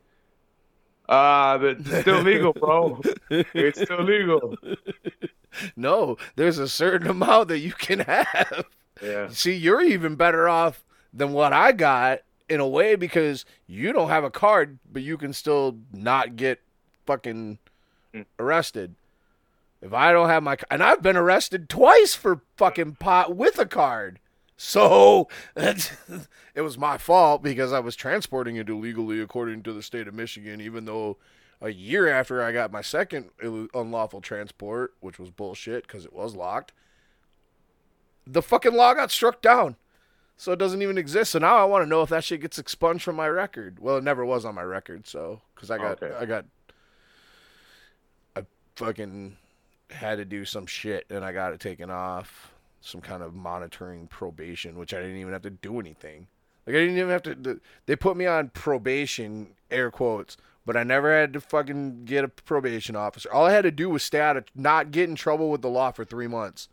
Uh, 1.08 1.58
but 1.58 1.78
it's 1.80 2.02
still 2.02 2.22
legal, 2.22 2.54
bro. 2.54 3.02
It's 3.30 3.82
still 3.82 4.04
legal. 4.04 4.56
no, 5.76 6.18
there's 6.36 6.60
a 6.60 6.68
certain 6.68 7.08
amount 7.08 7.48
that 7.48 7.60
you 7.60 7.72
can 7.74 8.00
have. 8.02 8.66
Yeah. 9.02 9.28
See, 9.30 9.54
you're 9.54 9.82
even 9.82 10.16
better 10.16 10.48
off 10.48 10.84
than 11.14 11.34
what 11.34 11.52
I 11.54 11.72
got 11.72 12.20
in 12.48 12.60
a 12.60 12.68
way 12.68 12.96
because 12.96 13.44
you 13.66 13.92
don't 13.92 14.10
have 14.10 14.24
a 14.24 14.30
card, 14.30 14.78
but 14.92 15.02
you 15.02 15.18
can 15.18 15.34
still 15.34 15.78
not 15.92 16.36
get 16.36 16.60
fucking 17.06 17.58
Mm. 18.14 18.26
arrested. 18.40 18.96
If 19.84 19.94
I 19.94 20.12
don't 20.12 20.30
have 20.30 20.42
my 20.44 20.58
and 20.72 20.82
I've 20.84 21.02
been 21.04 21.16
arrested 21.16 21.70
twice 21.70 22.16
for 22.16 22.42
fucking 22.58 22.96
pot 22.96 23.36
with 23.36 23.60
a 23.60 23.68
card. 23.68 24.20
So 24.62 25.30
it 25.56 26.62
was 26.62 26.78
my 26.78 26.98
fault 26.98 27.41
because 27.41 27.72
I 27.72 27.80
was 27.80 27.95
transporting 27.95 28.58
it 28.58 28.67
illegally 28.67 29.22
according 29.22 29.63
to 29.63 29.72
the 29.72 29.82
state 29.82 30.06
of 30.06 30.13
Michigan, 30.13 30.60
even 30.60 30.84
though 30.84 31.15
a 31.62 31.69
year 31.69 32.10
after 32.10 32.43
I 32.43 32.52
got 32.52 32.69
my 32.69 32.82
second 32.82 33.30
unlawful 33.41 34.19
transport, 34.19 34.95
which 35.00 35.17
was 35.17 35.30
bullshit 35.30 35.88
because 35.88 36.04
it 36.04 36.12
was 36.12 36.36
locked, 36.36 36.74
the 38.28 38.41
fucking 38.41 38.74
law 38.74 38.93
got 38.93 39.12
struck 39.12 39.41
down. 39.41 39.78
So 40.36 40.52
it 40.52 40.60
doesn't 40.60 40.82
even 40.82 40.98
exist. 40.98 41.32
So 41.32 41.39
now 41.39 41.56
I 41.56 41.63
want 41.63 41.86
to 41.86 41.89
know 41.89 42.02
if 42.02 42.10
that 42.10 42.26
shit 42.26 42.41
gets 42.41 42.60
expunged 42.60 43.06
from 43.06 43.15
my 43.15 43.30
record. 43.30 43.80
Well, 43.80 43.95
it 43.95 44.04
never 44.04 44.26
was 44.26 44.43
on 44.43 44.56
my 44.56 44.63
record, 44.63 45.08
so 45.08 45.39
because 45.56 45.72
I 45.72 45.78
got 45.78 46.04
Okay. 46.04 46.13
I 46.13 46.26
got 46.26 46.43
I 48.36 48.41
fucking 48.76 49.38
had 49.89 50.17
to 50.17 50.26
do 50.26 50.43
some 50.43 50.65
shit 50.65 51.06
and 51.10 51.24
I 51.24 51.32
got 51.32 51.54
it 51.54 51.62
taken 51.62 51.89
off 51.89 52.52
some 52.82 53.02
kind 53.02 53.24
of 53.24 53.34
monitoring 53.34 54.08
probation, 54.08 54.78
which 54.78 54.94
I 54.94 55.02
didn't 55.02 55.18
even 55.18 55.34
have 55.34 55.42
to 55.44 55.50
do 55.50 55.80
anything. 55.80 56.28
Like 56.65 56.76
I 56.76 56.80
didn't 56.80 56.98
even 56.98 57.10
have 57.10 57.24
to. 57.24 57.62
They 57.86 57.96
put 57.96 58.18
me 58.18 58.26
on 58.26 58.50
probation, 58.50 59.56
air 59.72 59.92
quotes, 59.92 60.38
but 60.65 60.78
I 60.78 60.84
never 60.84 61.12
had 61.12 61.34
to 61.34 61.42
fucking 61.42 62.06
get 62.06 62.24
a 62.24 62.28
probation 62.28 62.96
officer. 62.96 63.32
All 63.32 63.46
I 63.46 63.54
had 63.54 63.63
to 63.63 63.72
do 63.72 63.89
was 63.89 64.04
stay 64.04 64.20
out 64.20 64.38
of, 64.38 64.46
not 64.56 64.92
get 64.92 65.10
in 65.10 65.15
trouble 65.15 65.50
with 65.50 65.62
the 65.62 65.70
law 65.70 65.92
for 65.92 66.06
three 66.06 66.28
months. 66.28 66.70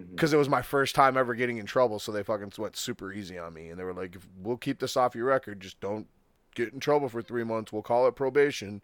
Mm-hmm. 0.00 0.10
Because 0.10 0.32
it 0.32 0.38
was 0.38 0.48
my 0.48 0.62
first 0.62 0.94
time 0.94 1.16
ever 1.16 1.34
getting 1.34 1.58
in 1.58 1.66
trouble, 1.66 2.00
so 2.00 2.10
they 2.10 2.24
fucking 2.24 2.52
went 2.58 2.76
super 2.76 3.12
easy 3.12 3.38
on 3.38 3.54
me, 3.54 3.68
and 3.68 3.78
they 3.78 3.84
were 3.84 3.94
like, 3.94 4.16
"We'll 4.42 4.56
keep 4.56 4.80
this 4.80 4.96
off 4.96 5.14
your 5.14 5.26
record. 5.26 5.60
Just 5.60 5.80
don't 5.80 6.08
get 6.54 6.72
in 6.72 6.80
trouble 6.80 7.08
for 7.08 7.22
three 7.22 7.44
months. 7.44 7.72
We'll 7.72 7.82
call 7.82 8.08
it 8.08 8.16
probation." 8.16 8.82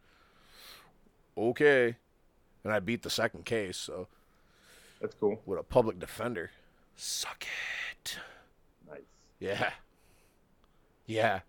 Okay, 1.37 1.97
and 2.63 2.73
I 2.73 2.79
beat 2.79 3.03
the 3.03 3.11
second 3.11 3.45
case, 3.45 3.77
so 3.77 4.07
That's 5.01 5.15
cool. 5.15 5.41
with 5.47 5.59
a 5.59 5.63
public 5.63 5.99
defender. 5.99 6.51
Suck 6.97 7.47
it. 8.05 8.19
Nice. 8.89 9.01
Yeah. 9.39 9.71
Yeah. 11.07 11.41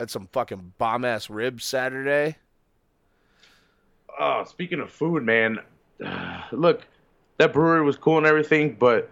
Had 0.00 0.10
some 0.10 0.28
fucking 0.32 0.72
bomb 0.78 1.04
ass 1.04 1.30
ribs 1.30 1.64
Saturday. 1.64 2.36
Oh, 4.18 4.44
speaking 4.44 4.80
of 4.80 4.90
food, 4.90 5.22
man, 5.24 5.58
look, 6.52 6.86
that 7.38 7.52
brewery 7.52 7.84
was 7.84 7.96
cool 7.96 8.18
and 8.18 8.26
everything, 8.26 8.76
but 8.78 9.10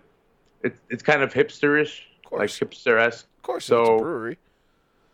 it, 0.62 0.76
it's 0.90 1.02
kind 1.02 1.22
of 1.22 1.32
hipsterish, 1.32 2.00
Of 2.32 2.38
like 2.38 2.50
hipster 2.50 3.00
esque. 3.00 3.26
Of 3.36 3.42
course, 3.42 3.64
it's 3.64 3.68
So- 3.68 3.96
a 3.96 4.00
brewery. 4.00 4.38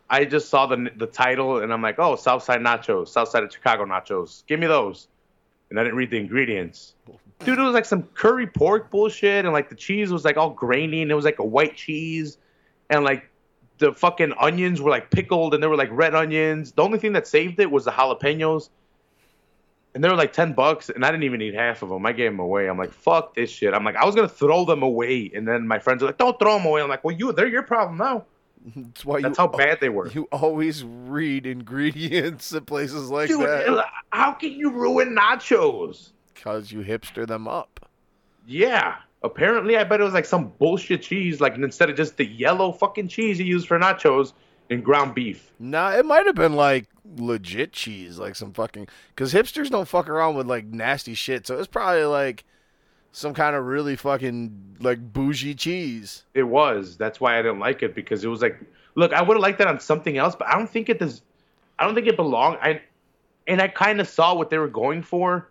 I 0.09 0.25
just 0.25 0.49
saw 0.49 0.67
the 0.67 0.91
the 0.97 1.07
title 1.07 1.59
and 1.63 1.73
I'm 1.73 1.81
like, 1.81 1.95
oh, 1.97 2.15
Southside 2.15 2.59
Nachos, 2.61 3.07
Southside 3.07 3.43
of 3.43 3.51
Chicago 3.51 3.83
Nachos. 3.85 4.45
Give 4.45 4.59
me 4.59 4.67
those. 4.67 5.07
And 5.73 5.79
I 5.79 5.83
didn't 5.85 5.97
read 5.97 6.11
the 6.11 6.19
ingredients. 6.19 6.93
Dude, 7.39 7.57
it 7.57 7.61
was 7.63 7.73
like 7.73 7.85
some 7.85 8.03
curry 8.13 8.45
pork 8.45 8.91
bullshit, 8.91 9.43
and 9.43 9.51
like 9.53 9.69
the 9.69 9.75
cheese 9.75 10.11
was 10.11 10.23
like 10.23 10.37
all 10.37 10.51
grainy, 10.51 11.01
and 11.01 11.09
it 11.09 11.15
was 11.15 11.25
like 11.25 11.39
a 11.39 11.43
white 11.43 11.75
cheese, 11.75 12.37
and 12.91 13.03
like 13.03 13.27
the 13.79 13.91
fucking 13.91 14.33
onions 14.39 14.81
were 14.81 14.91
like 14.91 15.09
pickled, 15.09 15.55
and 15.55 15.63
they 15.63 15.65
were 15.65 15.75
like 15.75 15.89
red 15.91 16.13
onions. 16.13 16.73
The 16.73 16.83
only 16.83 16.99
thing 16.99 17.13
that 17.13 17.25
saved 17.25 17.59
it 17.59 17.71
was 17.71 17.85
the 17.85 17.91
jalapenos, 17.91 18.69
and 19.95 20.03
they 20.03 20.09
were 20.09 20.15
like 20.15 20.31
ten 20.31 20.53
bucks, 20.53 20.91
and 20.91 21.03
I 21.03 21.09
didn't 21.09 21.23
even 21.23 21.41
eat 21.41 21.55
half 21.55 21.81
of 21.81 21.89
them. 21.89 22.05
I 22.05 22.11
gave 22.11 22.29
them 22.29 22.39
away. 22.39 22.69
I'm 22.69 22.77
like, 22.77 22.93
fuck 22.93 23.33
this 23.33 23.49
shit. 23.49 23.73
I'm 23.73 23.83
like, 23.83 23.95
I 23.95 24.05
was 24.05 24.13
gonna 24.13 24.29
throw 24.29 24.65
them 24.65 24.83
away, 24.83 25.31
and 25.33 25.47
then 25.47 25.67
my 25.67 25.79
friends 25.79 26.03
are 26.03 26.05
like, 26.05 26.19
don't 26.19 26.37
throw 26.37 26.55
them 26.59 26.67
away. 26.67 26.83
I'm 26.83 26.89
like, 26.89 27.03
well, 27.03 27.15
you, 27.15 27.31
they're 27.31 27.47
your 27.47 27.63
problem 27.63 27.97
now. 27.97 28.25
That's 28.75 29.03
why 29.05 29.21
That's 29.21 29.37
you, 29.37 29.43
how 29.43 29.47
bad 29.47 29.79
they 29.81 29.89
were. 29.89 30.07
you 30.09 30.27
always 30.31 30.83
read 30.83 31.45
ingredients 31.45 32.53
at 32.55 32.65
places 32.65 33.09
like 33.09 33.27
Dude, 33.27 33.41
that. 33.41 33.67
Uh, 33.67 33.83
how 34.11 34.31
can 34.31 34.51
you 34.53 34.71
ruin 34.71 35.15
nachos? 35.15 36.11
Because 36.33 36.71
you 36.71 36.79
hipster 36.81 37.27
them 37.27 37.47
up. 37.47 37.89
Yeah. 38.47 38.95
Apparently, 39.21 39.77
I 39.77 39.83
bet 39.85 40.01
it 40.01 40.03
was 40.03 40.13
like 40.13 40.25
some 40.25 40.51
bullshit 40.59 41.01
cheese, 41.01 41.39
like 41.39 41.55
instead 41.55 41.89
of 41.89 41.95
just 41.95 42.17
the 42.17 42.25
yellow 42.25 42.71
fucking 42.71 43.07
cheese 43.07 43.39
you 43.39 43.45
use 43.45 43.63
for 43.65 43.79
nachos 43.79 44.33
and 44.69 44.83
ground 44.83 45.15
beef. 45.15 45.51
Nah, 45.59 45.91
it 45.91 46.05
might 46.05 46.25
have 46.25 46.35
been 46.35 46.53
like 46.53 46.87
legit 47.17 47.71
cheese, 47.71 48.17
like 48.19 48.35
some 48.35 48.51
fucking. 48.53 48.87
Because 49.09 49.33
hipsters 49.33 49.69
don't 49.69 49.87
fuck 49.87 50.09
around 50.09 50.35
with 50.35 50.47
like 50.47 50.65
nasty 50.65 51.13
shit, 51.13 51.47
so 51.47 51.57
it's 51.57 51.67
probably 51.67 52.03
like 52.03 52.43
some 53.13 53.33
kind 53.33 53.55
of 53.55 53.65
really 53.65 53.95
fucking 53.95 54.77
like 54.79 55.13
bougie 55.13 55.53
cheese. 55.53 56.25
It 56.33 56.43
was. 56.43 56.97
That's 56.97 57.21
why 57.21 57.37
I 57.37 57.43
didn't 57.43 57.59
like 57.59 57.83
it 57.83 57.95
because 57.95 58.23
it 58.23 58.27
was 58.27 58.41
like, 58.41 58.59
look, 58.95 59.13
I 59.13 59.21
would 59.21 59.37
have 59.37 59.41
liked 59.41 59.59
that 59.59 59.67
on 59.67 59.79
something 59.79 60.17
else, 60.17 60.35
but 60.35 60.47
I 60.47 60.57
don't 60.57 60.69
think 60.69 60.89
it 60.89 60.99
does. 60.99 61.21
I 61.77 61.85
don't 61.85 61.95
think 61.95 62.07
it 62.07 62.17
belonged. 62.17 62.57
I 62.61 62.81
and 63.47 63.61
I 63.61 63.67
kind 63.67 64.01
of 64.01 64.07
saw 64.07 64.35
what 64.35 64.49
they 64.49 64.57
were 64.57 64.67
going 64.67 65.03
for, 65.03 65.47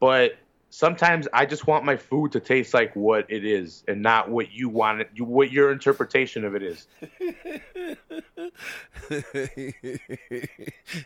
but 0.00 0.36
sometimes 0.72 1.28
I 1.34 1.44
just 1.44 1.66
want 1.66 1.84
my 1.84 1.96
food 1.96 2.32
to 2.32 2.40
taste 2.40 2.72
like 2.72 2.96
what 2.96 3.26
it 3.30 3.44
is 3.44 3.84
and 3.86 4.00
not 4.00 4.30
what 4.30 4.50
you 4.52 4.70
want 4.70 5.02
it, 5.02 5.10
you, 5.14 5.24
what 5.24 5.52
your 5.52 5.70
interpretation 5.70 6.44
of 6.46 6.54
it 6.56 6.62
is. 6.62 6.86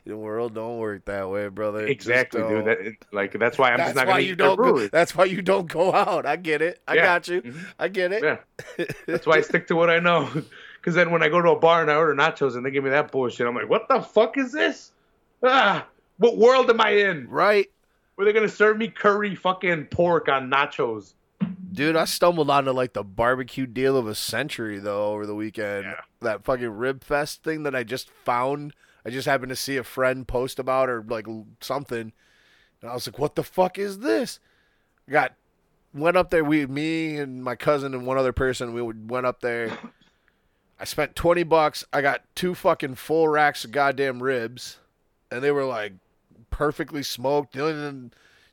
the 0.05 0.16
world 0.16 0.55
don't 0.55 0.79
work 0.79 1.05
that 1.07 1.29
way, 1.29 1.48
brother. 1.48 1.85
It 1.85 1.90
Exactly, 1.90 2.42
dude. 2.42 2.64
That, 2.64 2.94
like 3.12 3.37
that's 3.38 3.59
why 3.59 3.72
I'm 3.72 3.79
that's 3.79 3.88
just 3.88 3.96
not 3.96 4.07
why 4.07 4.20
gonna 4.20 4.22
you 4.22 4.37
don't. 4.37 4.57
Go, 4.57 4.87
that's 4.87 5.16
why 5.16 5.24
you 5.24 5.42
don't 5.42 5.66
go 5.66 5.92
out. 5.92 6.26
I 6.26 6.37
get 6.37 6.62
it. 6.62 6.81
I 6.87 6.94
Yeah. 6.94 7.05
got 7.05 7.26
you. 7.29 7.42
Mhm. 7.42 7.64
I 7.79 7.88
get 7.88 8.12
it. 8.12 8.22
Yeah. 8.22 8.85
That's 9.07 9.26
why 9.26 9.38
I 9.38 9.40
stick 9.40 9.66
to 9.68 9.76
what 9.76 9.90
I 9.90 9.98
know. 9.98 10.31
Because 10.81 10.94
then 10.94 11.11
when 11.11 11.20
I 11.20 11.29
go 11.29 11.42
to 11.42 11.50
a 11.50 11.59
bar 11.59 11.83
and 11.83 11.90
I 11.90 11.96
order 11.96 12.14
nachos 12.14 12.55
and 12.55 12.64
they 12.64 12.70
give 12.70 12.85
me 12.85 12.90
that 12.90 13.11
bullshit, 13.11 13.44
I'm 13.44 13.57
like, 13.57 13.68
what 13.68 13.88
the 13.88 14.00
fuck 14.00 14.38
is 14.38 14.52
this? 14.52 14.92
Ah, 15.42 15.85
what 16.18 16.38
world 16.38 16.70
am 16.70 16.81
I 16.81 16.90
in? 16.90 17.29
right, 17.29 17.66
Where 18.16 18.24
they're 18.24 18.35
gonna 18.35 18.48
serve 18.48 18.76
me 18.79 18.88
curry 18.88 19.35
fucking 19.35 19.87
pork 19.87 20.29
on 20.29 20.50
nachos? 20.50 21.14
dude. 21.72 21.94
I 21.96 22.07
stumbled 22.07 22.48
onto 22.48 22.70
like 22.70 22.94
the 22.94 23.05
barbecue 23.05 23.66
deal 23.66 23.96
of 23.98 24.07
a 24.09 24.14
century 24.14 24.79
though 24.79 25.12
over 25.12 25.26
the 25.26 25.35
weekend. 25.35 25.85
Yeah. 25.85 26.00
That 26.22 26.44
fucking 26.44 26.70
rib 26.70 27.05
fest 27.05 27.42
thing 27.42 27.62
that 27.64 27.74
I 27.74 27.85
just 27.85 28.11
found. 28.11 28.72
I 29.05 29.11
just 29.11 29.26
happened 29.29 29.50
to 29.50 29.57
see 29.57 29.76
a 29.76 29.85
friend 29.85 30.26
post 30.26 30.59
about 30.59 30.88
or 30.88 31.05
like 31.07 31.26
something, 31.61 32.12
and 32.83 32.90
I 32.90 32.94
was 32.94 33.07
like, 33.07 33.18
"What 33.18 33.37
the 33.37 33.44
fuck 33.44 33.79
is 33.79 33.98
this?" 33.98 34.40
Got 35.09 35.35
went 35.94 36.16
up 36.16 36.31
there. 36.31 36.42
We, 36.42 36.66
me, 36.66 37.16
and 37.18 37.44
my 37.44 37.55
cousin 37.55 37.94
and 37.94 38.07
one 38.07 38.16
other 38.18 38.33
person. 38.33 38.72
We 38.72 38.83
would- 38.83 39.11
went 39.11 39.26
up 39.26 39.40
there. 39.40 39.76
I 40.81 40.85
spent 40.85 41.14
twenty 41.14 41.42
bucks. 41.42 41.85
I 41.92 42.00
got 42.00 42.22
two 42.35 42.55
fucking 42.55 42.94
full 42.96 43.29
racks 43.29 43.64
of 43.66 43.70
goddamn 43.72 44.22
ribs, 44.22 44.79
and 45.31 45.44
they 45.44 45.50
were 45.50 45.64
like 45.66 45.92
perfectly 46.57 47.03
smoked. 47.03 47.55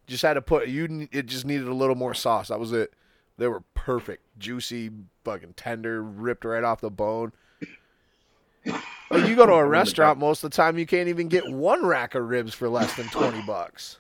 Just 0.08 0.24
had 0.24 0.34
to 0.34 0.42
put 0.42 0.68
you. 0.68 1.08
It 1.14 1.26
just 1.26 1.46
needed 1.46 1.70
a 1.70 1.74
little 1.74 1.96
more 1.96 2.14
sauce. 2.14 2.50
That 2.50 2.60
was 2.60 2.74
it. 2.74 2.94
They 3.38 3.48
were 3.48 3.64
perfect, 3.76 4.26
juicy, 4.38 4.92
fucking 5.24 5.54
tender, 5.56 6.04
ripped 6.04 6.44
right 6.44 6.66
off 6.66 6.82
the 6.82 6.92
bone. 6.92 7.32
Like 9.10 9.28
you 9.28 9.36
go 9.36 9.46
to 9.46 9.54
a 9.54 9.66
restaurant 9.66 10.20
most 10.20 10.44
of 10.44 10.52
the 10.52 10.56
time, 10.56 10.78
you 10.78 10.86
can't 10.86 11.08
even 11.08 11.30
get 11.30 11.50
one 11.50 11.86
rack 11.86 12.14
of 12.14 12.28
ribs 12.28 12.54
for 12.54 12.68
less 12.68 12.94
than 12.96 13.08
twenty 13.08 13.42
bucks. 13.44 14.00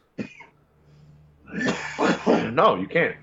no, 1.48 2.76
you 2.76 2.88
can't. 2.88 3.16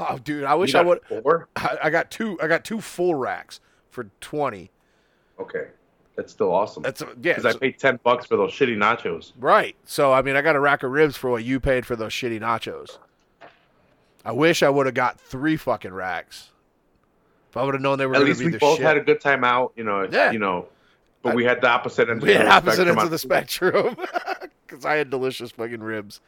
Oh, 0.00 0.18
dude, 0.18 0.44
I 0.44 0.54
wish 0.54 0.74
I 0.74 0.80
would. 0.82 1.00
Four? 1.08 1.48
I, 1.56 1.78
I 1.84 1.90
got 1.90 2.10
two. 2.10 2.38
I 2.42 2.46
got 2.46 2.64
two 2.64 2.80
full 2.80 3.14
racks 3.14 3.60
for 3.90 4.04
twenty. 4.20 4.70
Okay, 5.38 5.68
that's 6.22 6.32
still 6.32 6.52
awesome. 6.52 6.82
That's 6.82 7.02
yeah, 7.02 7.34
Because 7.34 7.46
I 7.46 7.52
paid 7.58 7.78
ten 7.78 7.98
bucks 8.02 8.26
for 8.26 8.36
those 8.36 8.50
shitty 8.52 8.76
nachos. 8.76 9.32
right. 9.38 9.76
So 9.84 10.12
I 10.12 10.22
mean, 10.22 10.36
I 10.36 10.40
got 10.42 10.56
a 10.56 10.60
rack 10.60 10.82
of 10.82 10.90
ribs 10.90 11.16
for 11.16 11.30
what 11.30 11.44
you 11.44 11.60
paid 11.60 11.84
for 11.86 11.96
those 11.96 12.12
shitty 12.12 12.40
nachos. 12.40 12.98
I 14.24 14.32
wish 14.32 14.62
I 14.62 14.70
would 14.70 14.86
have 14.86 14.94
got 14.94 15.20
three 15.20 15.56
fucking 15.56 15.92
racks. 15.92 16.50
If 17.50 17.56
I 17.56 17.64
would 17.64 17.74
have 17.74 17.82
known 17.82 17.98
they 17.98 18.06
were 18.06 18.14
At 18.14 18.22
least 18.22 18.42
we 18.42 18.56
both 18.56 18.76
shit. 18.78 18.86
had 18.86 18.96
a 18.96 19.00
good 19.00 19.20
time 19.20 19.44
out. 19.44 19.72
You 19.76 19.84
know. 19.84 20.08
Yeah. 20.10 20.30
You 20.30 20.38
know. 20.38 20.66
But 21.22 21.32
I- 21.32 21.34
we 21.34 21.44
had 21.44 21.60
the 21.60 21.68
opposite 21.68 22.08
ends. 22.08 22.24
we 22.24 22.32
had 22.32 22.42
of 22.42 22.46
the 22.46 22.52
opposite 22.52 22.72
spectrum 22.86 22.98
ends 22.98 23.04
of 23.04 23.10
the 23.10 23.18
spectrum 23.18 23.96
because 24.66 24.84
I 24.84 24.94
had 24.94 25.10
delicious 25.10 25.50
fucking 25.50 25.80
ribs. 25.82 26.20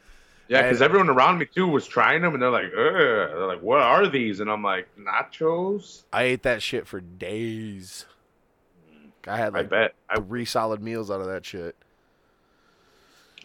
Yeah, 0.47 0.61
because 0.61 0.81
everyone 0.83 1.09
around 1.09 1.39
me 1.39 1.47
too 1.47 1.67
was 1.67 1.87
trying 1.87 2.21
them, 2.21 2.33
and 2.35 2.43
they're 2.43 2.51
like, 2.51 2.71
they're 2.71 3.47
like, 3.47 3.61
what 3.63 3.79
are 3.81 4.07
these? 4.07 4.39
And 4.41 4.51
I'm 4.51 4.61
like, 4.61 4.87
nachos. 4.95 6.03
I 6.13 6.23
ate 6.23 6.43
that 6.43 6.61
shit 6.61 6.85
for 6.85 7.01
days. 7.01 8.05
I 9.27 9.37
had 9.37 9.55
I 9.55 9.59
like 9.59 9.69
bet 9.69 9.95
I, 10.09 10.19
three 10.19 10.45
solid 10.45 10.81
meals 10.81 11.09
out 11.09 11.21
of 11.21 11.27
that 11.27 11.45
shit. 11.45 11.75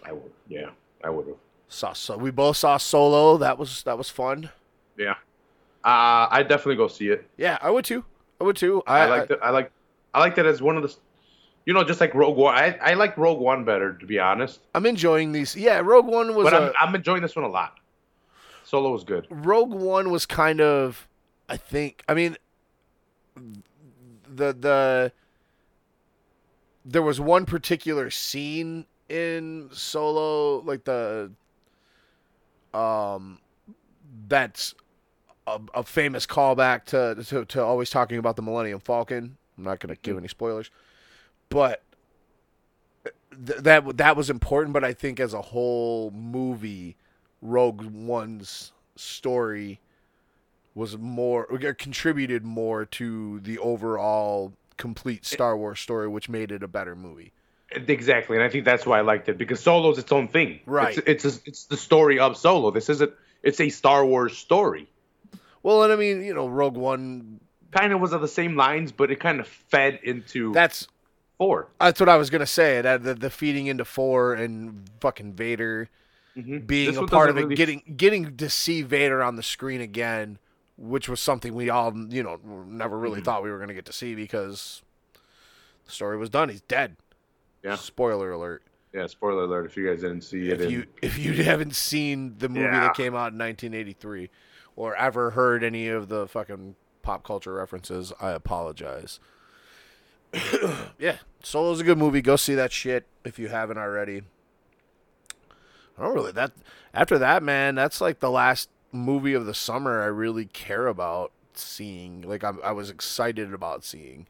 I 0.04 0.12
would. 0.12 0.32
Yeah, 0.48 0.70
I 1.04 1.10
would 1.10 1.26
have. 1.26 1.36
Saw 1.68 1.92
so 1.92 2.16
we 2.16 2.30
both 2.30 2.56
saw 2.56 2.76
Solo. 2.76 3.36
That 3.38 3.58
was 3.58 3.82
that 3.84 3.96
was 3.96 4.08
fun. 4.08 4.50
Yeah. 4.96 5.14
Uh, 5.82 6.28
I 6.30 6.42
definitely 6.42 6.76
go 6.76 6.88
see 6.88 7.08
it. 7.08 7.26
Yeah, 7.38 7.58
I 7.62 7.70
would 7.70 7.84
too. 7.84 8.04
I 8.40 8.44
would 8.44 8.56
too. 8.56 8.82
I, 8.86 9.00
I, 9.00 9.06
like 9.06 9.30
it. 9.30 9.38
I 9.42 9.50
like. 9.50 9.70
I 10.12 10.20
like 10.20 10.34
that 10.36 10.46
as 10.46 10.60
one 10.60 10.76
of 10.76 10.82
the. 10.82 10.94
You 11.64 11.74
know, 11.74 11.84
just 11.84 12.00
like 12.00 12.14
Rogue 12.14 12.36
One. 12.36 12.54
I 12.54 12.76
I 12.82 12.94
like 12.94 13.16
Rogue 13.16 13.38
One 13.38 13.64
better, 13.64 13.94
to 13.94 14.06
be 14.06 14.18
honest. 14.18 14.60
I'm 14.74 14.86
enjoying 14.86 15.32
these. 15.32 15.54
Yeah, 15.56 15.78
Rogue 15.78 16.06
One 16.06 16.34
was 16.34 16.44
But 16.44 16.54
a, 16.54 16.66
I'm 16.66 16.88
I'm 16.88 16.94
enjoying 16.94 17.22
this 17.22 17.36
one 17.36 17.44
a 17.44 17.48
lot. 17.48 17.78
Solo 18.64 18.92
was 18.92 19.04
good. 19.04 19.26
Rogue 19.30 19.72
One 19.72 20.10
was 20.10 20.26
kind 20.26 20.60
of, 20.60 21.08
I 21.48 21.56
think. 21.56 22.02
I 22.08 22.14
mean, 22.14 22.36
the 23.36 24.52
the 24.52 25.12
there 26.84 27.02
was 27.02 27.20
one 27.20 27.46
particular 27.46 28.10
scene 28.10 28.86
in 29.08 29.68
Solo, 29.72 30.60
like 30.60 30.84
the 30.84 31.30
um, 32.72 33.38
that's 34.28 34.74
a, 35.46 35.60
a 35.74 35.82
famous 35.82 36.26
callback 36.26 36.84
to, 36.86 37.22
to 37.24 37.44
to 37.44 37.62
always 37.62 37.90
talking 37.90 38.18
about 38.18 38.36
the 38.36 38.42
Millennium 38.42 38.80
Falcon. 38.80 39.36
I'm 39.58 39.64
not 39.64 39.80
going 39.80 39.94
to 39.94 40.00
give 40.00 40.16
any 40.16 40.28
spoilers, 40.28 40.70
but 41.48 41.82
th- 43.04 43.60
that 43.60 43.96
that 43.98 44.16
was 44.16 44.30
important. 44.30 44.72
But 44.72 44.84
I 44.84 44.92
think 44.92 45.20
as 45.20 45.34
a 45.34 45.42
whole 45.42 46.10
movie, 46.12 46.96
Rogue 47.42 47.82
One's 47.82 48.72
story 48.96 49.80
was 50.74 50.96
more 50.96 51.46
contributed 51.74 52.44
more 52.44 52.84
to 52.84 53.40
the 53.40 53.58
overall 53.58 54.52
complete 54.80 55.24
Star 55.24 55.56
Wars 55.56 55.78
story, 55.80 56.08
which 56.08 56.28
made 56.28 56.50
it 56.50 56.62
a 56.62 56.68
better 56.68 56.96
movie. 56.96 57.32
Exactly, 57.72 58.36
and 58.36 58.44
I 58.44 58.48
think 58.48 58.64
that's 58.64 58.84
why 58.84 58.98
I 58.98 59.02
liked 59.02 59.28
it 59.28 59.38
because 59.38 59.60
Solo's 59.60 59.98
its 59.98 60.10
own 60.10 60.26
thing. 60.26 60.58
Right. 60.66 60.98
It's 61.06 61.24
it's, 61.24 61.24
a, 61.36 61.40
it's 61.46 61.64
the 61.66 61.76
story 61.76 62.18
of 62.18 62.36
Solo. 62.36 62.70
This 62.72 62.88
isn't. 62.88 63.12
It's 63.42 63.60
a 63.60 63.68
Star 63.68 64.04
Wars 64.04 64.36
story. 64.36 64.88
Well, 65.62 65.82
and 65.84 65.92
I 65.92 65.96
mean, 65.96 66.22
you 66.24 66.34
know, 66.34 66.48
Rogue 66.48 66.76
One. 66.76 67.40
Kind 67.70 67.92
of 67.92 68.00
was 68.00 68.12
on 68.12 68.20
the 68.20 68.26
same 68.28 68.56
lines, 68.56 68.90
but 68.90 69.12
it 69.12 69.20
kind 69.20 69.38
of 69.38 69.46
fed 69.46 70.00
into 70.02 70.52
That's 70.52 70.88
four. 71.38 71.68
that's 71.80 72.00
what 72.00 72.08
I 72.08 72.16
was 72.16 72.28
gonna 72.28 72.44
say. 72.44 72.80
That 72.80 73.04
the, 73.04 73.14
the 73.14 73.30
feeding 73.30 73.68
into 73.68 73.84
four 73.84 74.34
and 74.34 74.90
fucking 75.00 75.34
Vader 75.34 75.88
Mhm. 76.36 76.66
being 76.66 76.90
This 76.92 76.96
a 76.98 77.06
part 77.06 77.30
of 77.30 77.36
it, 77.38 77.42
really- 77.42 77.54
getting 77.54 77.82
getting 77.96 78.36
to 78.38 78.50
see 78.50 78.82
Vader 78.82 79.22
on 79.22 79.36
the 79.36 79.42
screen 79.44 79.80
again, 79.80 80.38
which 80.80 81.08
was 81.08 81.20
something 81.20 81.54
we 81.54 81.68
all 81.70 81.92
you 82.08 82.22
know 82.22 82.40
never 82.66 82.98
really 82.98 83.20
Mhm. 83.20 83.24
thought 83.24 83.42
we 83.42 83.50
were 83.50 83.58
gonna 83.58 83.74
get 83.74 83.84
to 83.84 83.92
see 83.92 84.14
because 84.14 84.82
the 85.84 85.92
story 85.92 86.16
was 86.16 86.30
done. 86.30 86.48
He's 86.48 86.62
dead. 86.62 86.96
Yeah. 87.62 87.74
Spoiler 87.76 88.32
alert. 88.32 88.62
Yeah, 88.94 89.06
spoiler 89.06 89.44
alert 89.44 89.66
if 89.66 89.76
you 89.76 89.86
guys 89.86 90.00
didn't 90.00 90.22
see 90.22 90.48
it. 90.48 90.54
if 90.54 90.60
in- 90.62 90.70
you 90.70 90.86
if 91.02 91.18
you 91.18 91.44
haven't 91.44 91.76
seen 91.76 92.38
the 92.38 92.48
movie 92.48 92.62
Yeah. 92.62 92.80
that 92.80 92.94
came 92.94 93.14
out 93.14 93.32
in 93.32 93.38
1983 93.38 94.30
or 94.74 94.96
ever 94.96 95.30
heard 95.32 95.62
any 95.62 95.86
of 95.88 96.08
the 96.08 96.26
fucking 96.26 96.74
pop 97.02 97.22
culture 97.24 97.52
references, 97.54 98.12
I 98.20 98.30
apologize. 98.30 99.20
yeah, 100.98 101.18
Solo's 101.42 101.80
a 101.80 101.84
good 101.84 101.98
movie. 101.98 102.22
Go 102.22 102.36
see 102.36 102.54
that 102.54 102.72
shit 102.72 103.06
if 103.24 103.38
you 103.38 103.48
haven't 103.48 103.78
already. 103.78 104.22
I 105.98 106.04
don't 106.04 106.14
really 106.14 106.32
that 106.32 106.52
after 106.94 107.18
that, 107.18 107.42
man. 107.42 107.74
That's 107.74 108.00
like 108.00 108.20
the 108.20 108.30
last 108.30 108.70
movie 108.92 109.34
of 109.34 109.46
the 109.46 109.54
summer 109.54 110.02
I 110.02 110.06
really 110.06 110.46
care 110.46 110.86
about 110.86 111.32
seeing. 111.54 112.22
Like 112.22 112.42
I'm, 112.44 112.58
I 112.64 112.72
was 112.72 112.90
excited 112.90 113.52
about 113.54 113.84
seeing. 113.84 114.26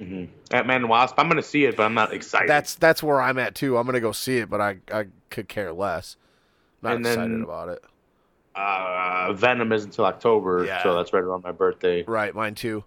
Mhm. 0.00 0.28
Ant-Man 0.52 0.76
and 0.82 0.88
Wasp. 0.88 1.14
I'm 1.18 1.28
gonna 1.28 1.42
see 1.42 1.64
it, 1.64 1.76
but 1.76 1.82
I'm 1.84 1.94
not 1.94 2.12
excited. 2.12 2.48
That's 2.48 2.74
that's 2.76 3.02
where 3.02 3.20
I'm 3.20 3.38
at 3.38 3.54
too. 3.54 3.76
I'm 3.76 3.84
gonna 3.86 4.00
go 4.00 4.12
see 4.12 4.38
it, 4.38 4.48
but 4.48 4.60
I 4.60 4.76
I 4.92 5.06
could 5.30 5.48
care 5.48 5.72
less. 5.72 6.16
Not 6.82 6.96
And 6.96 7.06
excited 7.06 7.32
then- 7.32 7.42
about 7.42 7.68
it. 7.70 7.84
uh, 8.54 9.32
Venom 9.32 9.72
is 9.72 9.84
until 9.84 10.04
October, 10.06 10.64
Yeah. 10.64 10.82
so 10.82 10.94
that's 10.94 11.12
right 11.12 11.22
around 11.22 11.42
my 11.44 11.52
birthday. 11.52 12.04
Right, 12.04 12.34
mine 12.34 12.54
too. 12.54 12.84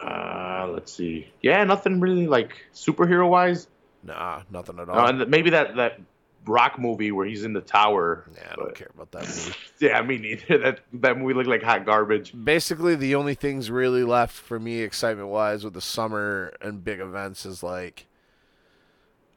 Uh, 0.00 0.68
let's 0.72 0.92
see. 0.92 1.28
Yeah, 1.42 1.62
nothing 1.64 2.00
really 2.00 2.26
like 2.26 2.64
superhero 2.74 3.28
wise. 3.28 3.68
Nah, 4.02 4.42
nothing 4.50 4.80
at 4.80 4.88
all. 4.88 4.98
Uh, 4.98 5.08
and 5.08 5.18
th- 5.20 5.28
maybe 5.28 5.50
that 5.50 5.76
that 5.76 6.00
Rock 6.46 6.78
movie 6.78 7.12
where 7.12 7.24
he's 7.26 7.44
in 7.44 7.52
the 7.52 7.60
tower. 7.60 8.24
yeah, 8.34 8.48
I 8.52 8.54
don't 8.56 8.66
but- 8.68 8.74
care 8.74 8.90
about 8.94 9.10
that 9.12 9.22
movie. 9.28 9.54
Yeah, 9.80 9.98
I 9.98 10.02
mean 10.02 10.22
neither. 10.22 10.58
That 10.58 10.80
that 10.94 11.18
movie 11.18 11.34
looked 11.34 11.48
like 11.48 11.62
hot 11.62 11.84
garbage. 11.84 12.32
Basically, 12.44 12.94
the 12.94 13.14
only 13.16 13.34
things 13.34 13.70
really 13.70 14.04
left 14.04 14.34
for 14.34 14.58
me, 14.60 14.80
excitement 14.80 15.28
wise, 15.28 15.64
with 15.64 15.74
the 15.74 15.80
summer 15.80 16.52
and 16.60 16.84
big 16.84 17.00
events 17.00 17.44
is 17.44 17.62
like, 17.64 18.06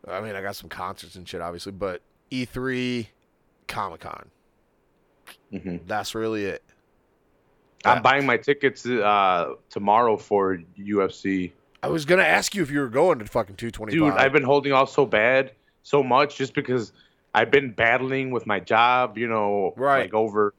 I 0.07 0.21
mean, 0.21 0.35
I 0.35 0.41
got 0.41 0.55
some 0.55 0.69
concerts 0.69 1.15
and 1.15 1.27
shit, 1.27 1.41
obviously, 1.41 1.71
but 1.71 2.01
E3, 2.31 3.07
Comic 3.67 4.01
Con. 4.01 4.29
hmm 5.51 5.77
That's 5.87 6.13
really 6.13 6.45
it. 6.45 6.63
I'm 7.83 8.01
buying 8.01 8.25
my 8.25 8.37
tickets 8.37 8.85
uh, 8.85 9.53
tomorrow 9.69 10.17
for 10.17 10.59
UFC. 10.79 11.51
I 11.83 11.87
was 11.87 12.05
gonna 12.05 12.23
ask 12.23 12.55
you 12.55 12.63
if 12.63 12.71
you 12.71 12.79
were 12.79 12.89
going 12.89 13.19
to 13.19 13.25
fucking 13.25 13.55
225. 13.57 13.91
Dude, 14.13 14.19
I've 14.19 14.31
been 14.33 14.43
holding 14.43 14.73
off 14.73 14.89
so 14.89 15.05
bad, 15.05 15.51
so 15.85 16.01
much, 16.01 16.35
just 16.35 16.55
because 16.55 16.91
I've 17.33 17.51
been 17.51 17.71
battling 17.71 18.31
with 18.31 18.47
my 18.47 18.59
job. 18.59 19.17
You 19.19 19.27
know, 19.27 19.73
Right. 19.77 20.01
Like 20.05 20.13
over 20.15 20.53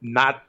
not 0.00 0.42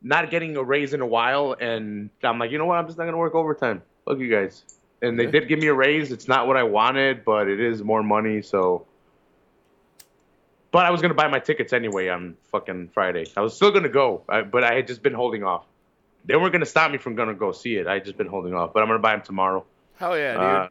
not 0.00 0.30
getting 0.30 0.56
a 0.56 0.62
raise 0.62 0.94
in 0.94 1.00
a 1.00 1.06
while, 1.06 1.56
and 1.60 2.08
I'm 2.22 2.38
like, 2.38 2.50
you 2.50 2.58
know 2.58 2.64
what? 2.66 2.78
I'm 2.78 2.86
just 2.86 2.96
not 2.98 3.04
gonna 3.04 3.16
work 3.18 3.34
overtime. 3.34 3.82
Fuck 4.04 4.18
you 4.18 4.30
guys. 4.30 4.64
and 5.00 5.16
they 5.16 5.26
Yeah. 5.26 5.30
did 5.30 5.46
give 5.48 5.60
me 5.60 5.68
a 5.68 5.74
raise. 5.74 6.10
It's 6.10 6.26
not 6.26 6.48
what 6.48 6.56
I 6.56 6.64
wanted, 6.64 7.24
but 7.24 7.46
it 7.46 7.60
is 7.60 7.84
more 7.84 8.02
money. 8.02 8.42
So, 8.42 8.84
but 10.72 10.84
I 10.86 10.90
was 10.90 11.00
gonna 11.00 11.14
buy 11.14 11.28
my 11.28 11.38
tickets 11.38 11.72
anyway 11.72 12.08
on 12.08 12.36
fucking 12.50 12.88
Friday. 12.88 13.26
I 13.36 13.40
was 13.42 13.54
still 13.54 13.70
gonna 13.70 13.88
go, 13.88 14.22
but 14.26 14.64
I 14.64 14.74
had 14.74 14.86
just 14.88 15.02
been 15.04 15.14
holding 15.14 15.44
off. 15.44 15.64
They 16.24 16.34
weren't 16.36 16.52
gonna 16.52 16.66
stop 16.66 16.90
me 16.90 16.98
from 16.98 17.14
gonna 17.14 17.34
go 17.34 17.52
see 17.52 17.76
it. 17.76 17.86
I 17.86 17.94
had 17.94 18.04
just 18.06 18.16
been 18.18 18.26
holding 18.26 18.54
off, 18.54 18.72
but 18.72 18.82
I'm 18.82 18.88
gonna 18.88 18.98
buy 18.98 19.12
them 19.14 19.22
tomorrow. 19.24 19.64
Hell 19.98 20.18
yeah, 20.18 20.32
dude. 20.32 20.42
Uh, 20.42 20.68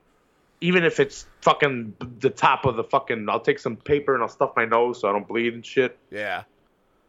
even 0.62 0.84
if 0.84 1.00
it's 1.00 1.26
fucking 1.42 1.94
the 2.20 2.30
top 2.30 2.66
of 2.66 2.76
the 2.76 2.84
fucking, 2.84 3.28
I'll 3.30 3.40
take 3.40 3.60
some 3.60 3.76
paper 3.76 4.14
and 4.14 4.24
I'll 4.24 4.30
stuff 4.30 4.54
my 4.56 4.66
nose 4.66 5.00
so 5.02 5.10
I 5.10 5.12
don't 5.12 5.28
bleed 5.28 5.54
and 5.54 5.66
shit. 5.66 5.98
yeah. 6.12 6.44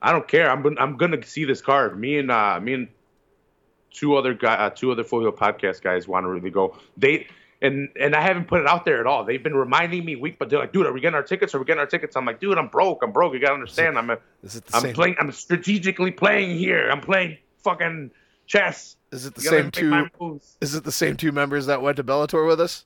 I 0.01 0.13
don't 0.13 0.29
care. 0.29 0.49
I'm 0.49 0.65
I'm 0.79 0.97
gonna 0.97 1.25
see 1.27 1.45
this 1.45 1.61
card. 1.61 1.99
Me 1.99 2.19
and 2.19 2.31
uh, 2.31 2.61
me 2.61 2.73
and 2.75 2.89
two 3.91 4.15
other 4.17 4.33
guy, 4.33 4.55
uh, 4.55 4.71
two 4.71 4.93
other 4.93 5.03
Full 5.03 5.21
Heel 5.23 5.33
podcast 5.33 5.83
guys 5.83 6.07
want 6.07 6.23
to 6.25 6.29
really 6.31 6.51
go. 6.51 6.77
They 6.97 7.27
and 7.61 7.89
and 7.99 8.15
I 8.15 8.21
haven't 8.21 8.47
put 8.47 8.61
it 8.61 8.69
out 8.69 8.85
there 8.85 9.01
at 9.01 9.09
all. 9.09 9.25
They've 9.25 9.43
been 9.43 9.57
reminding 9.57 10.05
me 10.05 10.15
week, 10.15 10.39
but 10.39 10.51
they're 10.51 10.61
like, 10.61 10.73
dude, 10.73 10.87
are 10.87 10.93
we 10.93 11.01
getting 11.01 11.17
our 11.17 11.25
tickets? 11.25 11.53
Are 11.53 11.59
we 11.59 11.65
getting 11.65 11.81
our 11.81 11.87
tickets? 11.87 12.15
I'm 12.15 12.25
like, 12.25 12.39
dude, 12.39 12.59
I'm 12.59 12.69
broke. 12.69 13.01
I'm 13.03 13.11
broke. 13.11 13.35
You 13.35 13.41
gotta 13.41 13.55
understand. 13.55 13.99
I'm 13.99 14.09
a, 14.11 14.19
Is 14.45 14.55
it 14.55 14.67
the 14.67 14.77
I'm 14.77 14.83
same? 14.83 14.95
playing. 14.95 15.17
I'm 15.19 15.33
strategically 15.33 16.13
playing 16.13 16.57
here. 16.57 16.89
I'm 16.91 17.01
playing 17.01 17.39
fucking 17.65 18.13
chess. 18.47 18.95
Is 19.11 19.27
it 19.27 19.35
the 19.35 19.41
same 19.41 19.73
two? 19.73 20.41
Is 20.61 20.77
it 20.77 20.85
the 20.85 20.93
same 20.93 21.17
two 21.17 21.33
members 21.33 21.67
that 21.67 21.83
went 21.83 21.97
to 21.97 22.05
Bellator 22.05 22.47
with 22.47 22.61
us? 22.61 22.85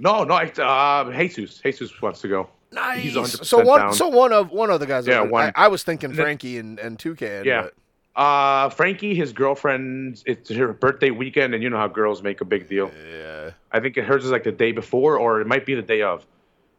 No, 0.00 0.24
no. 0.24 0.34
I, 0.34 0.46
uh, 0.46 1.12
Jesus, 1.12 1.58
Jesus 1.58 2.02
wants 2.02 2.20
to 2.22 2.28
go. 2.28 2.48
Nice. 2.72 3.02
He's 3.02 3.14
100% 3.14 3.44
so 3.44 3.58
one, 3.64 3.80
down. 3.80 3.92
so 3.94 4.08
one 4.08 4.32
of 4.32 4.50
one 4.50 4.70
of 4.70 4.80
the 4.80 4.86
guys. 4.86 5.06
Yeah, 5.06 5.20
one. 5.22 5.52
I, 5.54 5.64
I 5.66 5.68
was 5.68 5.82
thinking 5.82 6.12
Frankie 6.14 6.58
and 6.58 6.78
and 6.80 6.98
Toucan. 6.98 7.44
Yeah. 7.44 7.62
but- 7.62 7.74
Uh, 8.16 8.68
Frankie, 8.70 9.14
his 9.14 9.32
girlfriend, 9.32 10.20
it's 10.26 10.50
her 10.50 10.72
birthday 10.72 11.10
weekend, 11.10 11.54
and 11.54 11.62
you 11.62 11.70
know 11.70 11.76
how 11.78 11.86
girls 11.88 12.22
make 12.22 12.40
a 12.40 12.44
big 12.44 12.68
deal. 12.68 12.90
yeah. 13.08 13.50
I 13.72 13.78
think 13.80 13.96
hers 13.96 14.24
is 14.24 14.30
like 14.32 14.42
the 14.44 14.52
day 14.52 14.72
before, 14.72 15.16
or 15.16 15.40
it 15.40 15.46
might 15.46 15.64
be 15.64 15.74
the 15.76 15.82
day 15.94 16.02
of. 16.02 16.26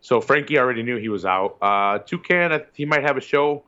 So 0.01 0.19
Frankie 0.19 0.57
already 0.59 0.83
knew 0.83 0.97
he 0.97 1.09
was 1.09 1.25
out. 1.25 1.57
Uh, 1.61 1.99
Toucan, 1.99 2.61
he 2.73 2.85
might 2.85 3.03
have 3.03 3.15
a 3.17 3.21
show. 3.21 3.63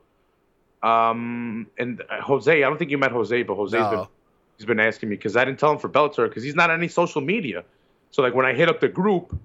Um, 0.82 1.66
and 1.78 2.02
Jose, 2.10 2.52
I 2.52 2.68
don't 2.68 2.76
think 2.78 2.90
you 2.90 2.98
met 2.98 3.12
Jose, 3.12 3.42
but 3.44 3.54
Jose's 3.54 3.74
No. 3.74 3.90
been 3.90 4.06
he's 4.58 4.66
been 4.66 4.80
asking 4.80 5.08
me 5.08 5.16
because 5.16 5.36
I 5.36 5.44
didn't 5.44 5.58
tell 5.58 5.72
him 5.72 5.78
for 5.78 5.88
Bellator 5.88 6.28
because 6.28 6.42
he's 6.44 6.54
not 6.54 6.70
on 6.70 6.78
any 6.78 6.88
social 6.88 7.20
media. 7.20 7.64
So 8.14 8.22
like 8.22 8.32
when 8.32 8.46
I 8.46 8.54
hit 8.54 8.68
up 8.68 8.78
the 8.78 8.86
group, 8.88 9.36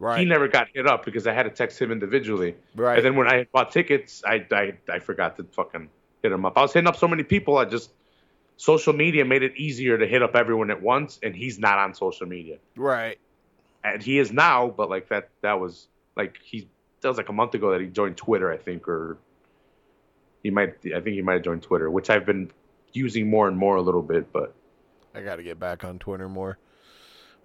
Right. 0.00 0.18
he 0.18 0.24
never 0.26 0.48
got 0.48 0.66
hit 0.74 0.84
up 0.84 1.04
because 1.04 1.28
I 1.28 1.32
had 1.32 1.44
to 1.44 1.50
text 1.50 1.80
him 1.80 1.92
individually. 1.92 2.56
right. 2.74 2.96
And 2.98 3.06
then 3.06 3.14
when 3.14 3.28
I 3.28 3.46
bought 3.52 3.70
tickets, 3.70 4.20
I, 4.26 4.44
I 4.50 4.72
I 4.92 4.98
forgot 4.98 5.36
to 5.36 5.44
fucking 5.44 5.88
hit 6.24 6.32
him 6.32 6.44
up. 6.44 6.58
I 6.58 6.62
was 6.62 6.72
hitting 6.72 6.88
up 6.88 6.96
so 6.96 7.06
many 7.06 7.22
people. 7.22 7.56
I 7.56 7.66
just 7.66 7.92
social 8.56 8.92
media 8.92 9.24
made 9.24 9.44
it 9.44 9.56
easier 9.56 9.96
to 9.96 10.06
hit 10.08 10.22
up 10.24 10.34
everyone 10.34 10.72
at 10.72 10.82
once, 10.82 11.20
and 11.22 11.36
he's 11.36 11.60
not 11.60 11.78
on 11.78 11.94
social 11.94 12.26
media 12.26 12.58
right. 12.74 13.18
and 13.84 14.02
he 14.02 14.18
is 14.18 14.32
now, 14.32 14.68
but 14.68 14.90
like 14.90 15.08
that 15.10 15.28
that 15.42 15.60
was 15.60 15.86
like 16.16 16.36
he 16.42 16.68
that 17.02 17.08
was 17.08 17.16
like 17.18 17.28
a 17.28 17.32
month 17.32 17.54
ago 17.54 17.70
that 17.70 17.80
he 17.80 17.86
joined 17.86 18.16
Twitter, 18.16 18.50
I 18.52 18.56
think, 18.58 18.88
or 18.88 19.18
he 20.42 20.50
might 20.50 20.74
I 20.86 21.00
think 21.00 21.14
he 21.14 21.22
might 21.22 21.34
have 21.34 21.42
joined 21.42 21.62
Twitter, 21.62 21.88
which 21.90 22.10
I've 22.10 22.26
been 22.26 22.50
using 22.92 23.30
more 23.30 23.46
and 23.46 23.56
more 23.56 23.76
a 23.76 23.82
little 23.82 24.02
bit, 24.02 24.32
but 24.32 24.52
I 25.14 25.22
got 25.22 25.36
to 25.36 25.42
get 25.44 25.58
back 25.60 25.84
on 25.84 25.98
Twitter 26.00 26.28
more. 26.28 26.58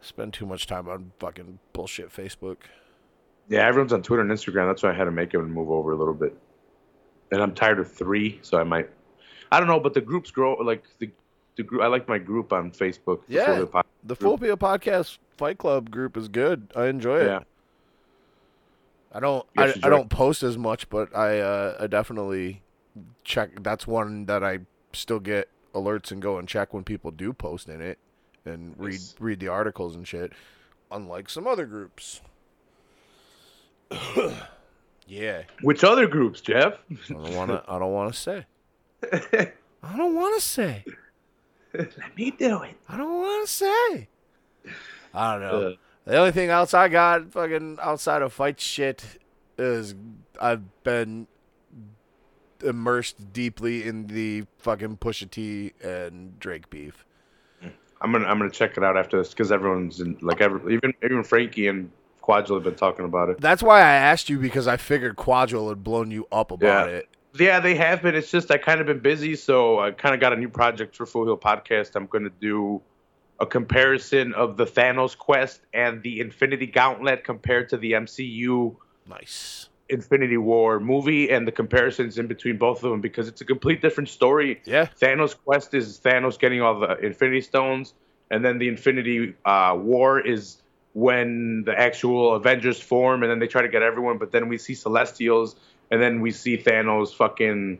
Spend 0.01 0.33
too 0.33 0.45
much 0.45 0.65
time 0.67 0.89
on 0.89 1.11
fucking 1.19 1.59
bullshit 1.73 2.09
Facebook. 2.11 2.57
yeah, 3.47 3.67
everyone's 3.67 3.93
on 3.93 4.01
Twitter 4.01 4.21
and 4.23 4.31
Instagram. 4.31 4.67
That's 4.67 4.81
why 4.83 4.89
I 4.89 4.93
had 4.93 5.05
to 5.05 5.11
make 5.11 5.33
him 5.33 5.49
move 5.51 5.69
over 5.69 5.91
a 5.91 5.95
little 5.95 6.13
bit. 6.13 6.35
And 7.31 7.41
I'm 7.41 7.53
tired 7.53 7.79
of 7.79 7.91
three, 7.91 8.39
so 8.41 8.57
I 8.59 8.63
might 8.63 8.89
I 9.51 9.59
don't 9.59 9.67
know, 9.67 9.79
but 9.79 9.93
the 9.93 10.01
groups 10.01 10.31
grow 10.31 10.55
like 10.55 10.83
the 10.99 11.09
the 11.55 11.63
group 11.63 11.81
I 11.81 11.87
like 11.87 12.07
my 12.07 12.17
group 12.17 12.51
on 12.53 12.71
Facebook. 12.71 13.21
the 13.27 13.33
Yeah. 13.35 13.65
Pod- 13.71 13.85
The 14.03 14.15
Full 14.15 14.37
Heel 14.37 14.57
Podcast 14.57 15.17
Fight 15.37 15.57
Club 15.57 15.91
group 15.91 16.17
is 16.17 16.27
good. 16.29 16.71
I 16.75 16.87
enjoy 16.87 17.19
it. 17.19 17.25
Yeah. 17.27 17.39
I 19.13 19.19
don't. 19.19 19.45
I, 19.57 19.73
I 19.83 19.89
don't 19.89 20.09
post 20.09 20.41
as 20.41 20.57
much, 20.57 20.89
but 20.89 21.15
I 21.15 21.39
uh, 21.39 21.77
I 21.81 21.87
definitely 21.87 22.61
check. 23.23 23.61
That's 23.61 23.85
one 23.85 24.25
that 24.27 24.43
I 24.43 24.59
still 24.93 25.19
get 25.19 25.49
alerts 25.75 26.11
and 26.11 26.21
go 26.21 26.37
and 26.37 26.47
check 26.47 26.73
when 26.73 26.83
people 26.85 27.11
do 27.11 27.31
post 27.33 27.67
in 27.69 27.81
it 27.81 27.97
and 28.45 28.73
read 28.77 28.93
Yes. 28.93 29.15
read 29.19 29.39
the 29.39 29.47
articles 29.47 29.95
and 29.95 30.07
shit. 30.07 30.33
Unlike 30.91 31.29
some 31.29 31.47
other 31.47 31.65
groups. 31.65 32.21
yeah, 35.07 35.43
Which 35.61 35.83
other 35.83 36.07
groups, 36.07 36.41
Jeff? 36.41 36.79
I 37.09 37.13
don't 37.13 37.35
want 37.35 37.51
to. 37.51 37.63
I 37.67 37.79
don't 37.79 37.91
want 37.93 38.13
to 38.13 38.19
say. 38.19 38.45
I 39.83 39.97
don't 39.97 40.15
want 40.15 40.39
to 40.39 40.45
say. 40.45 40.85
Let 41.73 42.15
me 42.17 42.31
do 42.31 42.61
it. 42.63 42.75
I 42.87 42.97
don't 42.97 43.21
want 43.21 43.47
to 43.47 43.51
say. 43.53 44.07
I 45.13 45.31
don't 45.33 45.41
know. 45.41 45.67
Uh, 45.69 45.73
The 46.05 46.17
only 46.17 46.31
thing 46.31 46.49
else 46.49 46.73
I 46.73 46.87
got 46.87 47.31
fucking 47.31 47.77
outside 47.81 48.21
of 48.21 48.31
fight 48.33 48.59
shit 48.59 49.03
is 49.57 49.95
I've 50.39 50.83
been 50.83 51.27
immersed 52.63 53.33
deeply 53.33 53.83
in 53.87 54.07
the 54.07 54.45
fucking 54.59 54.97
Pusha 54.97 55.29
T 55.29 55.73
and 55.83 56.39
Drake 56.39 56.69
beef. 56.69 57.05
I'm 58.01 58.11
gonna 58.11 58.25
I'm 58.25 58.37
gonna 58.39 58.49
check 58.51 58.77
it 58.77 58.83
out 58.83 58.97
after 58.97 59.17
this 59.17 59.29
because 59.29 59.51
everyone's 59.51 59.99
in 60.01 60.17
like 60.21 60.41
every, 60.41 60.73
even 60.73 60.93
even 61.03 61.23
Frankie 61.23 61.67
and 61.67 61.91
Quadril 62.23 62.55
have 62.55 62.63
been 62.63 62.75
talking 62.75 63.05
about 63.05 63.29
it. 63.29 63.39
That's 63.39 63.63
why 63.63 63.79
I 63.81 63.93
asked 63.93 64.29
you 64.29 64.37
because 64.39 64.67
I 64.67 64.77
figured 64.77 65.15
Quadril 65.15 65.69
had 65.69 65.83
blown 65.83 66.11
you 66.11 66.27
up 66.31 66.51
about 66.51 66.89
Yeah. 66.89 66.95
it. 66.97 67.09
Yeah, 67.39 67.59
they 67.61 67.75
have 67.75 68.01
been. 68.01 68.15
It's 68.15 68.29
just 68.29 68.51
I 68.51 68.57
kind 68.57 68.81
of 68.81 68.87
been 68.87 68.99
busy, 68.99 69.35
so 69.35 69.79
I 69.79 69.91
kind 69.91 70.13
of 70.13 70.19
got 70.19 70.33
a 70.33 70.35
new 70.35 70.49
project 70.49 70.95
for 70.97 71.05
Full 71.05 71.25
Heel 71.25 71.37
Podcast. 71.37 71.95
I'm 71.95 72.07
gonna 72.07 72.29
do 72.41 72.81
a 73.39 73.45
comparison 73.45 74.33
of 74.33 74.57
the 74.57 74.65
Thanos 74.65 75.17
quest 75.17 75.61
and 75.73 76.03
the 76.03 76.19
Infinity 76.19 76.67
Gauntlet 76.67 77.23
compared 77.23 77.69
to 77.69 77.77
the 77.77 77.93
MCU 77.93 78.75
Nice. 79.09 79.67
Infinity 79.91 80.37
War 80.37 80.79
movie 80.79 81.29
and 81.29 81.47
the 81.47 81.51
comparisons 81.51 82.17
in 82.17 82.27
between 82.27 82.57
both 82.57 82.83
of 82.83 82.91
them 82.91 83.01
because 83.01 83.27
it's 83.27 83.41
a 83.41 83.45
complete 83.45 83.81
different 83.81 84.09
story. 84.09 84.61
Yeah. 84.65 84.87
Thanos' 84.99 85.35
quest 85.35 85.73
is 85.73 85.99
Thanos 85.99 86.39
getting 86.39 86.61
all 86.61 86.79
the 86.79 86.97
Infinity 86.97 87.41
Stones, 87.41 87.93
and 88.29 88.43
then 88.43 88.57
the 88.57 88.67
Infinity 88.67 89.35
uh, 89.45 89.77
War 89.77 90.19
is 90.19 90.57
when 90.93 91.63
the 91.65 91.77
actual 91.77 92.35
Avengers 92.35 92.79
form, 92.79 93.23
and 93.23 93.31
then 93.31 93.39
they 93.39 93.47
try 93.47 93.61
to 93.61 93.69
get 93.69 93.81
everyone. 93.81 94.17
But 94.17 94.31
then 94.31 94.47
we 94.47 94.57
see 94.57 94.73
Celestials, 94.73 95.55
and 95.89 96.01
then 96.01 96.21
we 96.21 96.31
see 96.31 96.57
Thanos 96.57 97.13
fucking 97.13 97.79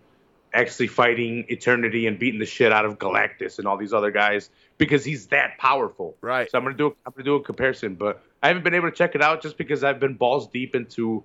actually 0.54 0.88
fighting 0.88 1.46
Eternity 1.48 2.08
and 2.08 2.20
beating 2.20 2.40
the 2.40 2.46
shit 2.46 2.72
out 2.72 2.86
of 2.86 3.00
Galactus 3.00 3.58
and 3.58 3.68
all 3.68 3.78
these 3.78 3.94
other 3.94 4.12
guys 4.12 4.50
because 4.78 5.06
he's 5.06 5.28
that 5.28 5.58
powerful. 5.58 6.18
Right. 6.22 6.50
So 6.52 6.58
I'm 6.58 6.64
gonna 6.64 6.76
do 6.76 6.96
I'm 7.06 7.14
gonna 7.14 7.24
do 7.24 7.36
a 7.36 7.42
comparison, 7.42 7.96
but 7.96 8.24
I 8.44 8.48
haven't 8.48 8.64
been 8.64 8.74
able 8.74 8.90
to 8.90 8.96
check 8.96 9.16
it 9.16 9.22
out 9.22 9.42
just 9.42 9.58
because 9.58 9.84
I've 9.84 10.00
been 10.00 10.16
balls 10.16 10.48
deep 10.48 10.76
into 10.76 11.24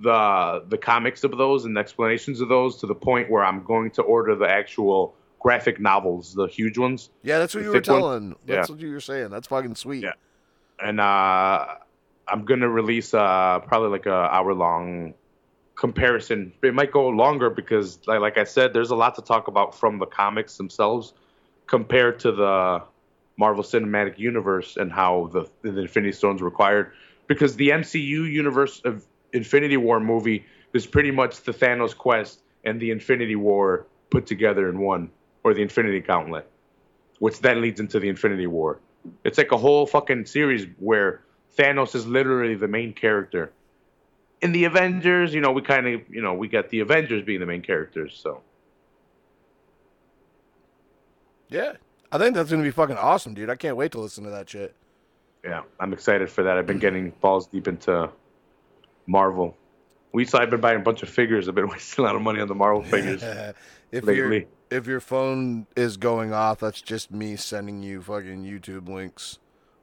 the 0.00 0.64
the 0.68 0.78
comics 0.78 1.24
of 1.24 1.36
those 1.36 1.64
and 1.64 1.76
the 1.76 1.80
explanations 1.80 2.40
of 2.40 2.48
those 2.48 2.76
to 2.78 2.86
the 2.86 2.94
point 2.94 3.30
where 3.30 3.44
I'm 3.44 3.64
going 3.64 3.90
to 3.92 4.02
order 4.02 4.34
the 4.34 4.48
actual 4.48 5.14
graphic 5.40 5.80
novels, 5.80 6.34
the 6.34 6.46
huge 6.46 6.78
ones, 6.78 7.10
Yeah, 7.22 7.38
that's 7.38 7.54
what 7.54 7.62
you 7.64 7.70
were 7.70 8.00
one? 8.00 8.34
That's 8.46 8.68
Yeah. 8.68 8.74
what 8.74 8.82
you 8.82 8.90
were 8.92 9.00
saying. 9.00 9.30
That's 9.30 9.46
fucking 9.48 9.74
sweet. 9.76 10.02
Yeah. 10.02 10.12
and 10.80 11.00
uh, 11.00 11.66
I'm 12.26 12.44
gonna 12.44 12.68
release 12.68 13.14
uh, 13.14 13.60
probably 13.66 13.88
like 13.90 14.06
a 14.06 14.12
hour 14.12 14.52
long 14.54 15.14
comparison. 15.74 16.52
It 16.62 16.74
might 16.74 16.92
go 16.92 17.08
longer 17.08 17.50
because, 17.50 18.00
like, 18.06 18.20
like 18.20 18.38
I 18.38 18.44
said, 18.44 18.72
there's 18.74 18.90
a 18.90 18.96
lot 18.96 19.14
to 19.16 19.22
talk 19.22 19.48
about 19.48 19.74
from 19.74 19.98
the 19.98 20.06
comics 20.06 20.56
themselves 20.56 21.12
compared 21.66 22.20
to 22.20 22.32
the 22.32 22.82
Marvel 23.36 23.62
Cinematic 23.62 24.18
Universe 24.18 24.76
and 24.76 24.90
how 24.90 25.30
the, 25.32 25.48
the 25.62 25.80
Infinity 25.82 26.12
Stones 26.12 26.42
required. 26.42 26.92
Because 27.28 27.54
the 27.56 27.68
MCU 27.70 28.30
universe 28.30 28.80
of 28.84 29.04
Infinity 29.32 29.76
War 29.76 30.00
movie 30.00 30.44
is 30.72 30.86
pretty 30.86 31.10
much 31.10 31.42
the 31.42 31.52
Thanos 31.52 31.96
quest 31.96 32.40
and 32.64 32.80
the 32.80 32.90
Infinity 32.90 33.36
War 33.36 33.86
put 34.10 34.26
together 34.26 34.68
in 34.68 34.78
one, 34.80 35.10
or 35.44 35.54
the 35.54 35.62
Infinity 35.62 36.00
Gauntlet, 36.00 36.50
which 37.18 37.40
then 37.40 37.60
leads 37.60 37.80
into 37.80 38.00
the 38.00 38.08
Infinity 38.08 38.46
War. 38.46 38.80
It's 39.24 39.38
like 39.38 39.52
a 39.52 39.56
whole 39.56 39.86
fucking 39.86 40.26
series 40.26 40.66
where 40.78 41.22
Thanos 41.56 41.94
is 41.94 42.06
literally 42.06 42.54
the 42.54 42.68
main 42.68 42.92
character. 42.92 43.52
In 44.40 44.52
the 44.52 44.64
Avengers, 44.64 45.34
you 45.34 45.40
know, 45.40 45.50
we 45.52 45.62
kind 45.62 45.86
of, 45.86 46.00
you 46.08 46.22
know, 46.22 46.34
we 46.34 46.48
got 46.48 46.68
the 46.70 46.80
Avengers 46.80 47.22
being 47.24 47.40
the 47.40 47.46
main 47.46 47.62
characters. 47.62 48.18
So 48.22 48.42
Yeah. 51.48 51.72
I 52.10 52.18
think 52.18 52.34
that's 52.34 52.50
gonna 52.50 52.62
be 52.62 52.70
fucking 52.70 52.96
awesome, 52.96 53.34
dude. 53.34 53.50
I 53.50 53.56
can't 53.56 53.76
wait 53.76 53.92
to 53.92 54.00
listen 54.00 54.24
to 54.24 54.30
that 54.30 54.48
shit. 54.48 54.74
yeah, 55.44 55.62
I'm 55.80 55.92
excited 55.92 56.28
for 56.30 56.42
that. 56.42 56.56
I've 56.58 56.66
been 56.66 56.78
getting 56.78 57.10
balls 57.20 57.46
deep 57.46 57.68
into 57.68 58.10
Marvel. 59.08 59.56
We 60.12 60.24
saw 60.24 60.38
I've 60.38 60.50
been 60.50 60.60
buying 60.60 60.80
a 60.80 60.82
bunch 60.82 61.02
of 61.02 61.08
figures. 61.08 61.48
I've 61.48 61.54
been 61.54 61.68
wasting 61.70 62.04
a 62.04 62.06
lot 62.06 62.14
of 62.14 62.22
money 62.22 62.40
on 62.40 62.46
the 62.46 62.54
Marvel 62.54 62.82
figures 62.84 63.22
if 63.90 64.04
your 64.04 64.30
lately. 64.30 64.46
if 64.70 64.86
your 64.86 65.00
phone 65.00 65.66
is 65.76 65.96
going 65.96 66.32
off, 66.32 66.60
that's 66.60 66.80
just 66.80 67.10
me 67.10 67.34
sending 67.34 67.82
you 67.82 68.02
fucking 68.02 68.44
YouTube 68.44 68.88
links 68.88 69.38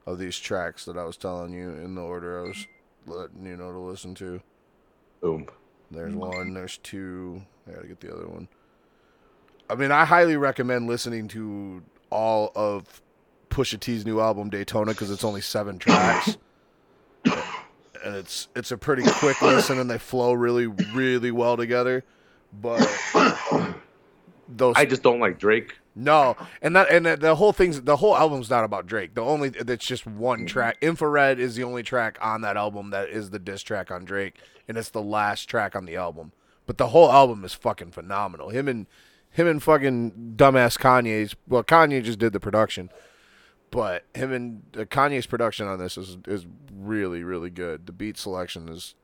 of 0.06 0.18
these 0.18 0.38
tracks 0.38 0.84
that 0.84 0.96
I 0.96 1.04
was 1.04 1.16
telling 1.16 1.52
you 1.52 1.70
in 1.70 1.96
the 1.96 2.00
order 2.00 2.40
I 2.40 2.48
was 2.48 2.66
letting 3.06 3.44
you 3.44 3.56
know 3.56 3.72
to 3.72 3.78
listen 3.78 4.14
to. 4.16 4.40
Boom. 5.20 5.48
There's 5.90 6.14
one, 6.14 6.54
there's 6.54 6.78
two. 6.78 7.42
I 7.68 7.72
gotta 7.72 7.86
get 7.86 8.00
the 8.00 8.14
other 8.14 8.26
one. 8.26 8.48
I 9.68 9.74
mean, 9.74 9.90
I 9.90 10.04
highly 10.04 10.36
recommend 10.36 10.86
listening 10.86 11.26
to 11.28 11.82
all 12.10 12.52
of 12.54 13.02
Pusha 13.50 13.80
T's 13.80 14.06
new 14.06 14.20
album 14.20 14.50
Daytona 14.50 14.92
because 14.92 15.10
it's 15.10 15.24
only 15.24 15.40
seven 15.40 15.78
tracks, 15.78 16.36
and 18.06 18.16
it's 18.16 18.48
it's 18.54 18.70
a 18.70 18.78
pretty 18.78 19.02
quick 19.04 19.42
listen, 19.42 19.78
and 19.78 19.90
they 19.90 19.98
flow 19.98 20.32
really 20.32 20.66
really 20.66 21.30
well 21.30 21.56
together. 21.56 22.04
But 22.52 22.80
those 24.48 24.74
I 24.76 24.84
just 24.84 25.02
don't 25.02 25.20
like 25.20 25.38
Drake. 25.38 25.74
no, 25.94 26.36
and 26.62 26.76
that 26.76 26.90
and 26.90 27.06
the, 27.06 27.34
whole 27.34 27.52
thing's 27.52 27.82
the 27.82 27.96
whole 27.96 28.16
album's 28.16 28.48
not 28.48 28.64
about 28.64 28.86
Drake. 28.86 29.14
The 29.14 29.22
only 29.22 29.50
that's 29.50 29.84
just 29.84 30.06
one 30.06 30.46
track. 30.46 30.78
Infrared 30.80 31.40
is 31.40 31.56
the 31.56 31.64
only 31.64 31.82
track 31.82 32.18
on 32.20 32.42
that 32.42 32.56
album 32.56 32.90
that 32.90 33.08
is 33.08 33.30
the 33.30 33.38
diss 33.38 33.62
track 33.62 33.90
on 33.90 34.04
Drake, 34.04 34.36
and 34.68 34.78
it's 34.78 34.90
the 34.90 35.02
last 35.02 35.46
track 35.48 35.74
on 35.74 35.84
the 35.84 35.96
album. 35.96 36.32
But 36.66 36.78
the 36.78 36.88
whole 36.88 37.10
album 37.10 37.44
is 37.44 37.54
fucking 37.54 37.92
phenomenal. 37.92 38.50
Him 38.50 38.68
and 38.68 38.86
him 39.30 39.46
and 39.46 39.62
fucking 39.62 40.34
dumbass 40.36 40.78
Kanye's. 40.78 41.34
Well, 41.46 41.62
Kanye 41.62 42.02
just 42.02 42.18
did 42.18 42.32
the 42.32 42.40
production, 42.40 42.90
but 43.70 44.04
him 44.14 44.32
and 44.32 44.62
uh, 44.76 44.84
Kanye's 44.84 45.26
production 45.26 45.66
on 45.66 45.78
this 45.78 45.96
is 45.96 46.18
is 46.26 46.46
really 46.72 47.22
really 47.22 47.50
good. 47.50 47.86
The 47.86 47.92
beat 47.92 48.16
selection 48.16 48.68
is 48.68 48.94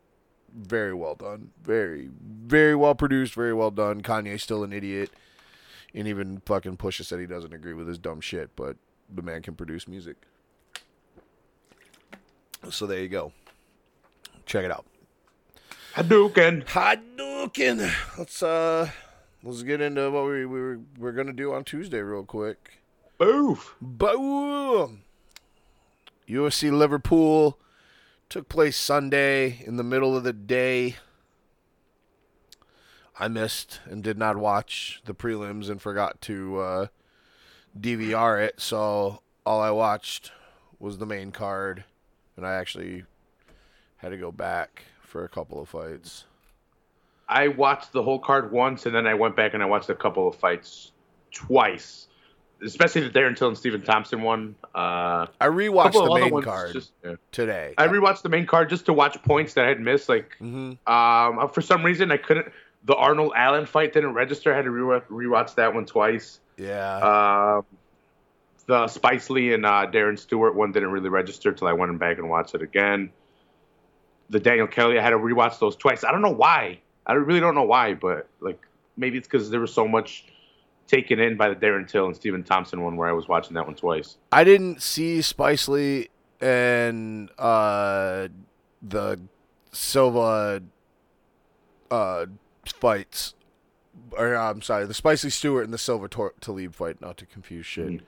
very 0.54 0.94
well 0.94 1.14
done. 1.14 1.50
Very 1.62 2.08
very 2.20 2.74
well 2.74 2.94
produced. 2.94 3.34
Very 3.34 3.54
well 3.54 3.70
done. 3.70 4.02
Kanye's 4.02 4.42
still 4.42 4.64
an 4.64 4.72
idiot. 4.72 5.10
And 5.94 6.08
even 6.08 6.40
fucking 6.46 6.78
Pusha 6.78 7.04
said 7.04 7.20
he 7.20 7.26
doesn't 7.26 7.52
agree 7.52 7.74
with 7.74 7.86
his 7.86 7.98
dumb 7.98 8.22
shit, 8.22 8.56
but 8.56 8.76
the 9.14 9.20
man 9.20 9.42
can 9.42 9.54
produce 9.54 9.86
music. 9.86 10.16
So 12.70 12.86
there 12.86 13.00
you 13.00 13.08
go. 13.08 13.32
Check 14.46 14.64
it 14.64 14.70
out. 14.70 14.86
Hadouken. 15.94 16.64
Hadouken. 16.64 17.92
Let's 18.16 18.42
uh 18.42 18.88
let's 19.42 19.62
get 19.62 19.80
into 19.80 20.10
what 20.10 20.24
we, 20.24 20.46
we 20.46 20.60
were 20.60 20.80
we're 20.98 21.12
gonna 21.12 21.32
do 21.32 21.52
on 21.52 21.64
Tuesday 21.64 22.00
real 22.00 22.24
quick. 22.24 22.81
Boof. 23.22 23.76
Boom. 23.80 25.04
UFC 26.28 26.76
Liverpool 26.76 27.56
took 28.28 28.48
place 28.48 28.76
Sunday 28.76 29.62
in 29.64 29.76
the 29.76 29.84
middle 29.84 30.16
of 30.16 30.24
the 30.24 30.32
day. 30.32 30.96
I 33.16 33.28
missed 33.28 33.78
and 33.84 34.02
did 34.02 34.18
not 34.18 34.38
watch 34.38 35.02
the 35.04 35.14
prelims 35.14 35.70
and 35.70 35.80
forgot 35.80 36.20
to 36.22 36.58
uh, 36.58 36.86
DVR 37.78 38.44
it, 38.44 38.60
so 38.60 39.22
all 39.46 39.60
I 39.60 39.70
watched 39.70 40.32
was 40.80 40.98
the 40.98 41.06
main 41.06 41.30
card, 41.30 41.84
and 42.36 42.44
I 42.44 42.54
actually 42.54 43.04
had 43.98 44.08
to 44.08 44.16
go 44.16 44.32
back 44.32 44.82
for 45.00 45.22
a 45.22 45.28
couple 45.28 45.62
of 45.62 45.68
fights. 45.68 46.24
I 47.28 47.46
watched 47.46 47.92
the 47.92 48.02
whole 48.02 48.18
card 48.18 48.50
once, 48.50 48.84
and 48.86 48.92
then 48.92 49.06
I 49.06 49.14
went 49.14 49.36
back 49.36 49.54
and 49.54 49.62
I 49.62 49.66
watched 49.66 49.90
a 49.90 49.94
couple 49.94 50.26
of 50.26 50.34
fights 50.34 50.90
twice, 51.30 52.08
especially 52.64 53.08
the 53.08 53.10
Darren 53.10 53.36
Till 53.36 53.48
and 53.48 53.58
Stephen 53.58 53.82
Thompson 53.82 54.22
one. 54.22 54.54
Uh, 54.74 55.26
I 55.40 55.46
rewatched 55.46 55.92
the 55.92 56.30
main 56.30 56.42
card 56.42 56.72
just- 56.72 56.92
yeah. 57.04 57.14
today. 57.30 57.74
I 57.76 57.88
rewatched 57.88 58.22
the 58.22 58.28
main 58.28 58.46
card 58.46 58.70
just 58.70 58.86
to 58.86 58.92
watch 58.92 59.20
points 59.22 59.54
that 59.54 59.64
I 59.64 59.68
had 59.68 59.80
missed. 59.80 60.08
Like, 60.08 60.36
hmm 60.38 60.72
um, 60.86 61.48
for 61.52 61.60
some 61.60 61.84
reason, 61.84 62.10
I 62.12 62.16
couldn't. 62.16 62.52
The 62.84 62.94
Arnold 62.96 63.32
Allen 63.36 63.66
fight 63.66 63.92
didn't 63.92 64.14
register. 64.14 64.52
I 64.52 64.56
had 64.56 64.64
to 64.64 64.70
re- 64.70 65.00
rewatch 65.08 65.54
that 65.54 65.74
one 65.74 65.86
twice. 65.86 66.40
Yeah. 66.56 66.96
Um, 67.58 67.64
the 68.66 68.86
Spicely 68.86 69.54
and 69.54 69.64
uh, 69.66 69.86
Darren 69.90 70.18
Stewart 70.18 70.54
one 70.54 70.72
didn't 70.72 70.90
really 70.90 71.08
register 71.08 71.50
until 71.50 71.68
I 71.68 71.72
went 71.72 71.96
back 71.98 72.18
and 72.18 72.28
watched 72.28 72.54
it 72.54 72.62
again. 72.62 73.10
The 74.30 74.40
Daniel 74.40 74.66
Kelly, 74.66 74.98
I 74.98 75.02
had 75.02 75.10
to 75.10 75.18
rewatch 75.18 75.58
those 75.58 75.76
twice. 75.76 76.04
I 76.04 76.10
don't 76.12 76.22
know 76.22 76.30
why. 76.32 76.80
I 77.06 77.14
really 77.14 77.40
don't 77.40 77.54
know 77.54 77.64
why, 77.64 77.94
but 77.94 78.28
like 78.40 78.60
maybe 78.96 79.18
it's 79.18 79.26
because 79.28 79.50
there 79.50 79.60
was 79.60 79.72
so 79.74 79.86
much 79.86 80.24
taken 80.86 81.18
in 81.20 81.36
by 81.36 81.48
the 81.48 81.54
Darren 81.56 81.88
Till 81.88 82.06
and 82.06 82.14
Stephen 82.16 82.42
Thompson 82.42 82.82
one 82.82 82.96
where 82.96 83.08
I 83.08 83.12
was 83.12 83.28
watching 83.28 83.54
that 83.54 83.66
one 83.66 83.74
twice. 83.74 84.18
I 84.30 84.44
didn't 84.44 84.82
see 84.82 85.18
Spicely 85.18 86.08
and 86.40 87.30
uh, 87.38 88.28
the 88.82 89.20
Silva 89.72 90.62
uh, 91.90 92.26
fights. 92.66 93.34
Or 94.12 94.34
I'm 94.34 94.62
sorry, 94.62 94.86
the 94.86 94.94
Spicy 94.94 95.30
Stewart 95.30 95.64
and 95.64 95.72
the 95.72 95.78
Silva 95.78 96.08
Tor- 96.08 96.34
Taleb 96.40 96.74
fight. 96.74 97.00
Not 97.00 97.16
to 97.18 97.26
confuse 97.26 97.66
shit. 97.66 98.02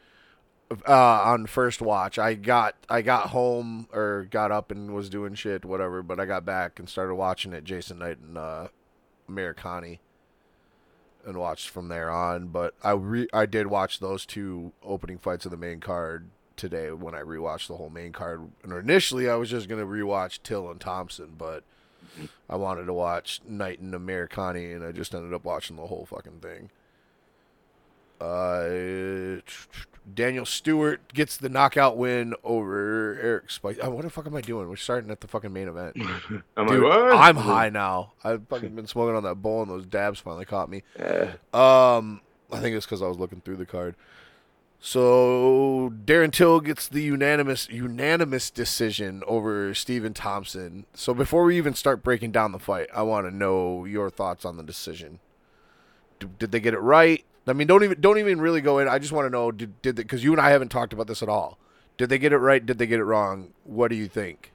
Uh, 0.89 0.93
on 0.93 1.47
first 1.47 1.81
watch, 1.81 2.19
I 2.19 2.35
got 2.35 2.75
I 2.89 3.03
got 3.03 3.29
home 3.29 3.87
or 3.93 4.27
got 4.31 4.51
up 4.51 4.71
and 4.71 4.95
was 4.95 5.09
doing 5.09 5.35
shit, 5.35 5.65
whatever. 5.65 6.03
But 6.03 6.19
I 6.19 6.27
got 6.27 6.45
back 6.45 6.79
and 6.79 6.89
started 6.89 7.15
watching 7.15 7.53
it. 7.53 7.65
Jason 7.65 7.99
Knight 7.99 8.19
and 8.19 8.37
uh, 8.37 8.69
Amirkhani, 9.31 9.99
and 11.27 11.39
watched 11.39 11.69
from 11.69 11.89
there 11.89 12.11
on. 12.11 12.49
But 12.49 12.75
I 12.83 12.93
re- 12.93 13.29
I 13.33 13.47
did 13.47 13.67
watch 13.67 13.99
those 14.01 14.27
two 14.27 14.73
opening 14.83 15.19
fights 15.19 15.45
of 15.45 15.51
the 15.51 15.57
main 15.57 15.81
card 15.81 16.29
today 16.57 16.91
when 16.93 17.15
I 17.15 17.21
rewatched 17.21 17.69
the 17.69 17.77
whole 17.77 17.91
main 17.91 18.13
card. 18.13 18.51
And 18.63 18.73
initially, 18.73 19.29
I 19.29 19.37
was 19.37 19.51
just 19.51 19.69
gonna 19.69 19.87
rewatch 19.87 20.41
Till 20.43 20.71
and 20.71 20.81
Thompson, 20.81 21.35
but 21.37 21.65
I 22.49 22.57
wanted 22.57 22.85
to 22.87 22.93
watch 22.93 23.41
Knight 23.47 23.81
and 23.81 23.93
Amirkhani, 23.93 24.75
and 24.75 24.85
I 24.85 24.93
just 24.93 25.15
ended 25.15 25.35
up 25.35 25.45
watching 25.45 25.77
the 25.77 25.87
whole 25.87 26.07
fucking 26.07 26.41
thing. 26.41 26.71
Uh, 28.21 29.41
Daniel 30.13 30.45
Stewart 30.45 31.13
gets 31.13 31.37
the 31.37 31.49
knockout 31.49 31.97
win 31.97 32.35
over 32.45 33.19
Eric 33.21 33.51
Spice. 33.51 33.79
Oh, 33.83 33.91
what 33.91 34.03
the 34.03 34.11
fuck 34.11 34.27
am 34.27 34.37
I 34.37 34.41
doing? 34.41 34.69
We're 34.69 34.77
starting 34.77 35.11
at 35.11 35.21
the 35.21 35.29
fucking 35.29 35.53
main 35.53 35.69
event. 35.69 35.97
I'm 36.57 36.67
Dude, 36.67 36.83
like. 36.83 37.15
I'm 37.15 37.37
high 37.37 37.71
now. 37.71 38.13
I've 38.23 38.47
fucking 38.49 38.75
been 38.75 38.87
smoking 38.87 39.17
on 39.17 39.23
that 39.23 39.37
bowl, 39.37 39.63
and 39.63 39.71
those 39.71 39.87
dabs 39.87 40.21
finally 40.21 40.45
caught 40.45 40.69
me. 40.69 40.83
Yeah. 40.99 41.33
Um, 41.53 42.21
I 42.53 42.61
think 42.61 42.77
it's 42.77 42.87
because 42.87 43.03
I 43.03 43.07
was 43.07 43.19
looking 43.19 43.41
through 43.41 43.57
the 43.57 43.67
card. 43.67 43.95
So 44.87 45.95
Darren 46.05 46.31
Till 46.31 46.61
gets 46.61 46.89
the 46.89 47.01
unanimous 47.01 47.71
unanimous 47.71 48.51
decision 48.51 49.23
over 49.27 49.73
Stephen 49.73 50.13
Thompson. 50.13 50.85
So 50.93 51.15
before 51.15 51.45
we 51.45 51.57
even 51.57 51.73
start 51.73 52.03
breaking 52.03 52.33
down 52.33 52.53
the 52.53 52.59
fight, 52.59 52.89
I 52.95 53.03
want 53.03 53.27
to 53.27 53.35
know 53.35 53.87
your 53.87 54.11
thoughts 54.11 54.45
on 54.45 54.59
the 54.59 54.63
decision. 54.63 55.21
D- 56.21 56.29
did 56.39 56.53
they 56.53 56.61
get 56.61 56.75
it 56.75 56.81
right? 56.81 57.25
I 57.47 57.53
mean, 57.53 57.67
don't 57.67 57.85
even 57.85 58.01
don't 58.01 58.19
even 58.19 58.41
really 58.41 58.61
go 58.61 58.79
in. 58.79 58.89
I 58.89 58.99
just 58.99 59.13
want 59.13 59.27
to 59.27 59.31
know 59.31 59.51
did 59.53 59.81
did 59.83 59.97
because 59.97 60.25
you 60.25 60.33
and 60.33 60.41
I 60.41 60.51
haven't 60.51 60.71
talked 60.71 60.93
about 60.93 61.07
this 61.07 61.23
at 61.23 61.29
all. 61.29 61.59
Did 61.97 62.09
they 62.09 62.19
get 62.19 62.33
it 62.33 62.39
right? 62.39 62.65
Did 62.65 62.79
they 62.79 62.87
get 62.87 62.99
it 62.99 63.05
wrong? 63.05 63.53
What 63.65 63.89
do 63.89 63.97
you 63.97 64.09
think? 64.09 64.53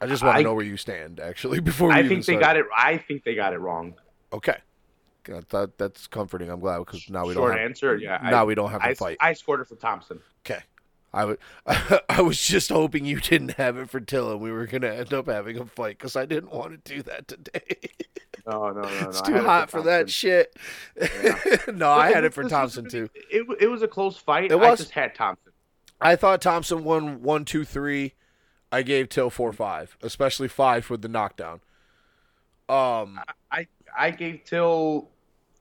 I 0.00 0.06
just 0.06 0.22
want 0.22 0.36
to 0.36 0.40
I- 0.40 0.42
know 0.42 0.54
where 0.54 0.64
you 0.64 0.76
stand 0.76 1.20
actually 1.20 1.60
before 1.72 1.88
we 1.88 1.94
I 1.94 2.06
think 2.06 2.24
they 2.24 2.34
start. 2.34 2.40
got 2.40 2.56
it. 2.56 2.66
I 2.76 2.96
think 2.96 3.24
they 3.24 3.34
got 3.34 3.52
it 3.52 3.58
wrong. 3.58 3.94
Okay. 4.32 4.56
Thought 5.48 5.76
that's 5.76 6.06
comforting. 6.06 6.48
I'm 6.48 6.60
glad 6.60 6.78
because 6.78 7.10
now 7.10 7.26
we 7.26 7.34
Short 7.34 7.50
don't 7.50 7.58
have, 7.58 7.68
answer, 7.68 7.96
yeah. 7.98 8.18
now 8.22 8.42
I, 8.42 8.44
we 8.44 8.54
don't 8.54 8.70
have 8.70 8.80
I, 8.80 8.88
to 8.90 8.94
fight. 8.94 9.16
I 9.20 9.34
scored 9.34 9.60
it 9.60 9.66
for 9.66 9.74
Thompson. 9.76 10.20
Okay. 10.46 10.62
I 11.12 11.24
would. 11.24 11.38
I 11.66 12.20
was 12.20 12.40
just 12.40 12.68
hoping 12.70 13.04
you 13.04 13.20
didn't 13.20 13.52
have 13.52 13.76
it 13.76 13.90
for 13.90 14.00
Till, 14.00 14.30
and 14.30 14.40
we 14.40 14.52
were 14.52 14.66
gonna 14.66 14.88
end 14.88 15.12
up 15.12 15.26
having 15.26 15.58
a 15.58 15.66
fight 15.66 15.98
because 15.98 16.16
I 16.16 16.26
didn't 16.26 16.52
want 16.52 16.84
to 16.84 16.94
do 16.94 17.02
that 17.02 17.28
today. 17.28 17.90
No, 18.46 18.70
no, 18.70 18.82
no, 18.82 18.88
no. 18.88 18.88
it's 19.08 19.20
too 19.22 19.32
had 19.32 19.42
it 19.42 19.46
hot 19.46 19.70
for 19.70 19.82
that 19.82 20.10
shit. 20.10 20.56
no, 21.74 21.90
I 21.90 22.12
had 22.12 22.24
it 22.24 22.34
for 22.34 22.44
was 22.44 22.52
Thompson 22.52 22.88
too. 22.88 23.08
It, 23.30 23.46
it 23.60 23.68
was 23.68 23.82
a 23.82 23.88
close 23.88 24.16
fight. 24.16 24.50
It 24.50 24.52
I 24.52 24.56
was. 24.56 24.80
just 24.80 24.90
had 24.92 25.14
Thompson. 25.14 25.52
I 26.00 26.16
thought 26.16 26.40
Thompson 26.40 26.84
won 26.84 27.22
one, 27.22 27.44
two, 27.44 27.64
three. 27.64 28.14
I 28.70 28.82
gave 28.82 29.08
Till 29.08 29.30
four, 29.30 29.52
five, 29.52 29.96
especially 30.02 30.48
five 30.48 30.88
with 30.90 31.02
the 31.02 31.08
knockdown. 31.08 31.60
Um, 32.68 33.18
I 33.50 33.66
I 33.96 34.10
gave 34.10 34.44
Till 34.44 35.08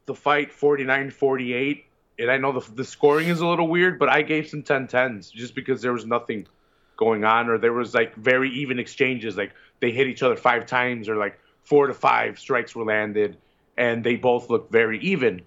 the 0.05 0.15
fight 0.15 0.51
49-48, 0.51 1.83
and 2.19 2.31
I 2.31 2.37
know 2.37 2.59
the 2.59 2.71
the 2.73 2.83
scoring 2.83 3.27
is 3.27 3.39
a 3.39 3.47
little 3.47 3.67
weird, 3.67 3.99
but 3.99 4.09
I 4.09 4.21
gave 4.21 4.47
some 4.47 4.63
10-10s 4.63 5.31
just 5.31 5.55
because 5.55 5.81
there 5.81 5.93
was 5.93 6.05
nothing 6.05 6.47
going 6.95 7.23
on, 7.23 7.49
or 7.49 7.57
there 7.57 7.73
was 7.73 7.93
like 7.93 8.15
very 8.15 8.49
even 8.51 8.79
exchanges, 8.79 9.37
like 9.37 9.53
they 9.79 9.91
hit 9.91 10.07
each 10.07 10.23
other 10.23 10.35
five 10.35 10.65
times, 10.65 11.07
or 11.07 11.15
like 11.15 11.39
four 11.63 11.87
to 11.87 11.93
five 11.93 12.39
strikes 12.39 12.75
were 12.75 12.85
landed, 12.85 13.37
and 13.77 14.03
they 14.03 14.15
both 14.15 14.49
looked 14.49 14.71
very 14.71 14.99
even. 14.99 15.41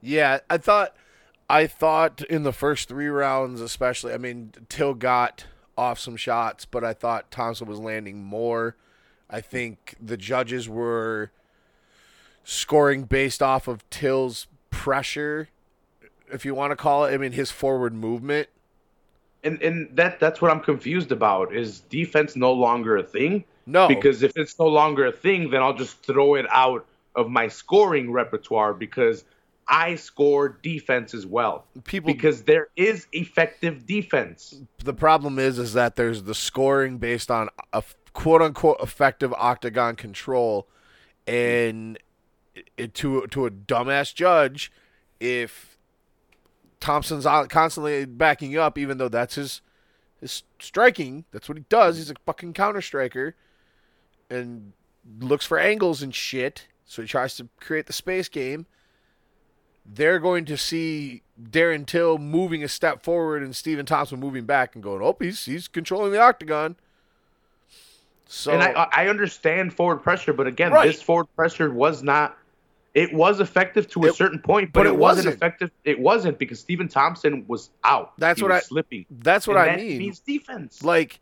Yeah, 0.00 0.40
I 0.50 0.58
thought 0.58 0.94
I 1.48 1.66
thought 1.66 2.22
in 2.22 2.42
the 2.42 2.52
first 2.52 2.88
three 2.88 3.08
rounds, 3.08 3.60
especially. 3.60 4.12
I 4.12 4.18
mean, 4.18 4.52
Till 4.68 4.94
got 4.94 5.46
off 5.76 5.98
some 5.98 6.16
shots, 6.16 6.64
but 6.64 6.84
I 6.84 6.92
thought 6.92 7.30
Thompson 7.30 7.66
was 7.66 7.78
landing 7.78 8.22
more. 8.22 8.76
I 9.28 9.40
think 9.40 9.94
the 10.00 10.16
judges 10.16 10.68
were 10.68 11.30
scoring 12.44 13.04
based 13.04 13.42
off 13.42 13.66
of 13.68 13.88
Till's 13.90 14.46
pressure, 14.70 15.48
if 16.32 16.44
you 16.44 16.54
want 16.54 16.72
to 16.72 16.76
call 16.76 17.04
it. 17.04 17.14
I 17.14 17.18
mean, 17.18 17.32
his 17.32 17.50
forward 17.50 17.94
movement. 17.94 18.48
And 19.42 19.60
and 19.62 19.94
that 19.96 20.20
that's 20.20 20.40
what 20.40 20.50
I'm 20.50 20.60
confused 20.60 21.12
about. 21.12 21.54
Is 21.54 21.80
defense 21.80 22.34
no 22.36 22.52
longer 22.52 22.96
a 22.96 23.02
thing? 23.02 23.44
No, 23.66 23.88
Because 23.88 24.22
if 24.22 24.32
it's 24.36 24.58
no 24.58 24.66
longer 24.66 25.06
a 25.06 25.12
thing, 25.12 25.50
then 25.50 25.62
I'll 25.62 25.76
just 25.76 26.02
throw 26.02 26.34
it 26.34 26.46
out 26.50 26.84
of 27.14 27.30
my 27.30 27.48
scoring 27.48 28.12
repertoire 28.12 28.74
because 28.74 29.24
I 29.66 29.94
score 29.94 30.58
defense 30.62 31.14
as 31.14 31.26
well. 31.26 31.64
people 31.84 32.12
Because 32.12 32.42
there 32.42 32.68
is 32.76 33.06
effective 33.12 33.86
defense. 33.86 34.54
the 34.84 34.92
problem 34.92 35.38
is 35.38 35.58
is 35.58 35.72
that 35.72 35.96
there's 35.96 36.24
the 36.24 36.34
scoring 36.34 36.98
based 36.98 37.30
on 37.30 37.48
a 37.72 37.82
quote 38.12 38.42
unquote 38.42 38.80
effective 38.80 39.32
octagon 39.34 39.96
control 39.96 40.66
and 41.26 41.98
it, 42.76 42.94
to 42.94 43.26
to 43.28 43.46
a 43.46 43.50
dumbass 43.50 44.14
judge 44.14 44.70
if 45.20 45.73
Thompson's 46.84 47.24
constantly 47.48 48.04
backing 48.04 48.56
up, 48.58 48.76
even 48.76 48.98
though 48.98 49.08
that's 49.08 49.36
his 49.36 49.62
his 50.20 50.42
striking. 50.60 51.24
That's 51.32 51.48
what 51.48 51.56
he 51.58 51.64
does. 51.68 51.96
He's 51.96 52.10
a 52.10 52.14
fucking 52.26 52.52
counter 52.52 52.82
striker, 52.82 53.34
and 54.28 54.72
looks 55.20 55.46
for 55.46 55.58
angles 55.58 56.02
and 56.02 56.14
shit. 56.14 56.68
So 56.84 57.00
he 57.02 57.08
tries 57.08 57.36
to 57.36 57.48
create 57.60 57.86
the 57.86 57.92
space 57.94 58.28
game. 58.28 58.66
They're 59.86 60.18
going 60.18 60.44
to 60.46 60.56
see 60.56 61.22
Darren 61.42 61.86
Till 61.86 62.18
moving 62.18 62.62
a 62.62 62.68
step 62.68 63.02
forward 63.02 63.42
and 63.42 63.56
Stephen 63.56 63.86
Thompson 63.86 64.20
moving 64.20 64.44
back 64.44 64.74
and 64.74 64.82
going, 64.82 65.02
oh, 65.02 65.16
he's 65.18 65.44
he's 65.46 65.68
controlling 65.68 66.12
the 66.12 66.20
octagon. 66.20 66.76
So 68.26 68.52
and 68.52 68.62
I 68.62 68.88
I 68.92 69.08
understand 69.08 69.74
forward 69.74 70.02
pressure, 70.02 70.32
but 70.32 70.46
again, 70.46 70.72
Right. 70.72 70.86
this 70.86 71.02
forward 71.02 71.26
pressure 71.36 71.70
was 71.70 72.02
not. 72.02 72.36
It 72.94 73.12
was 73.12 73.40
effective 73.40 73.88
to 73.88 74.04
a 74.04 74.06
It- 74.08 74.14
certain 74.14 74.38
point, 74.38 74.72
but, 74.72 74.80
but 74.80 74.86
it, 74.86 74.90
it 74.90 74.96
wasn't, 74.98 75.26
wasn't. 75.26 75.34
effective. 75.34 75.70
It 75.84 75.98
wasn't 75.98 76.38
because 76.38 76.60
Stephen 76.60 76.86
Thompson 76.88 77.44
was 77.48 77.70
out. 77.82 78.12
That's 78.18 78.38
He 78.38 78.44
what 78.44 78.52
was 78.52 78.62
I- 78.62 78.66
slipping. 78.66 79.06
that's 79.10 79.46
what 79.48 79.56
And 79.56 79.70
I 79.70 79.76
that 79.76 79.82
mean. 79.84 79.98
Means 79.98 80.20
defense. 80.20 80.82
like 80.84 81.18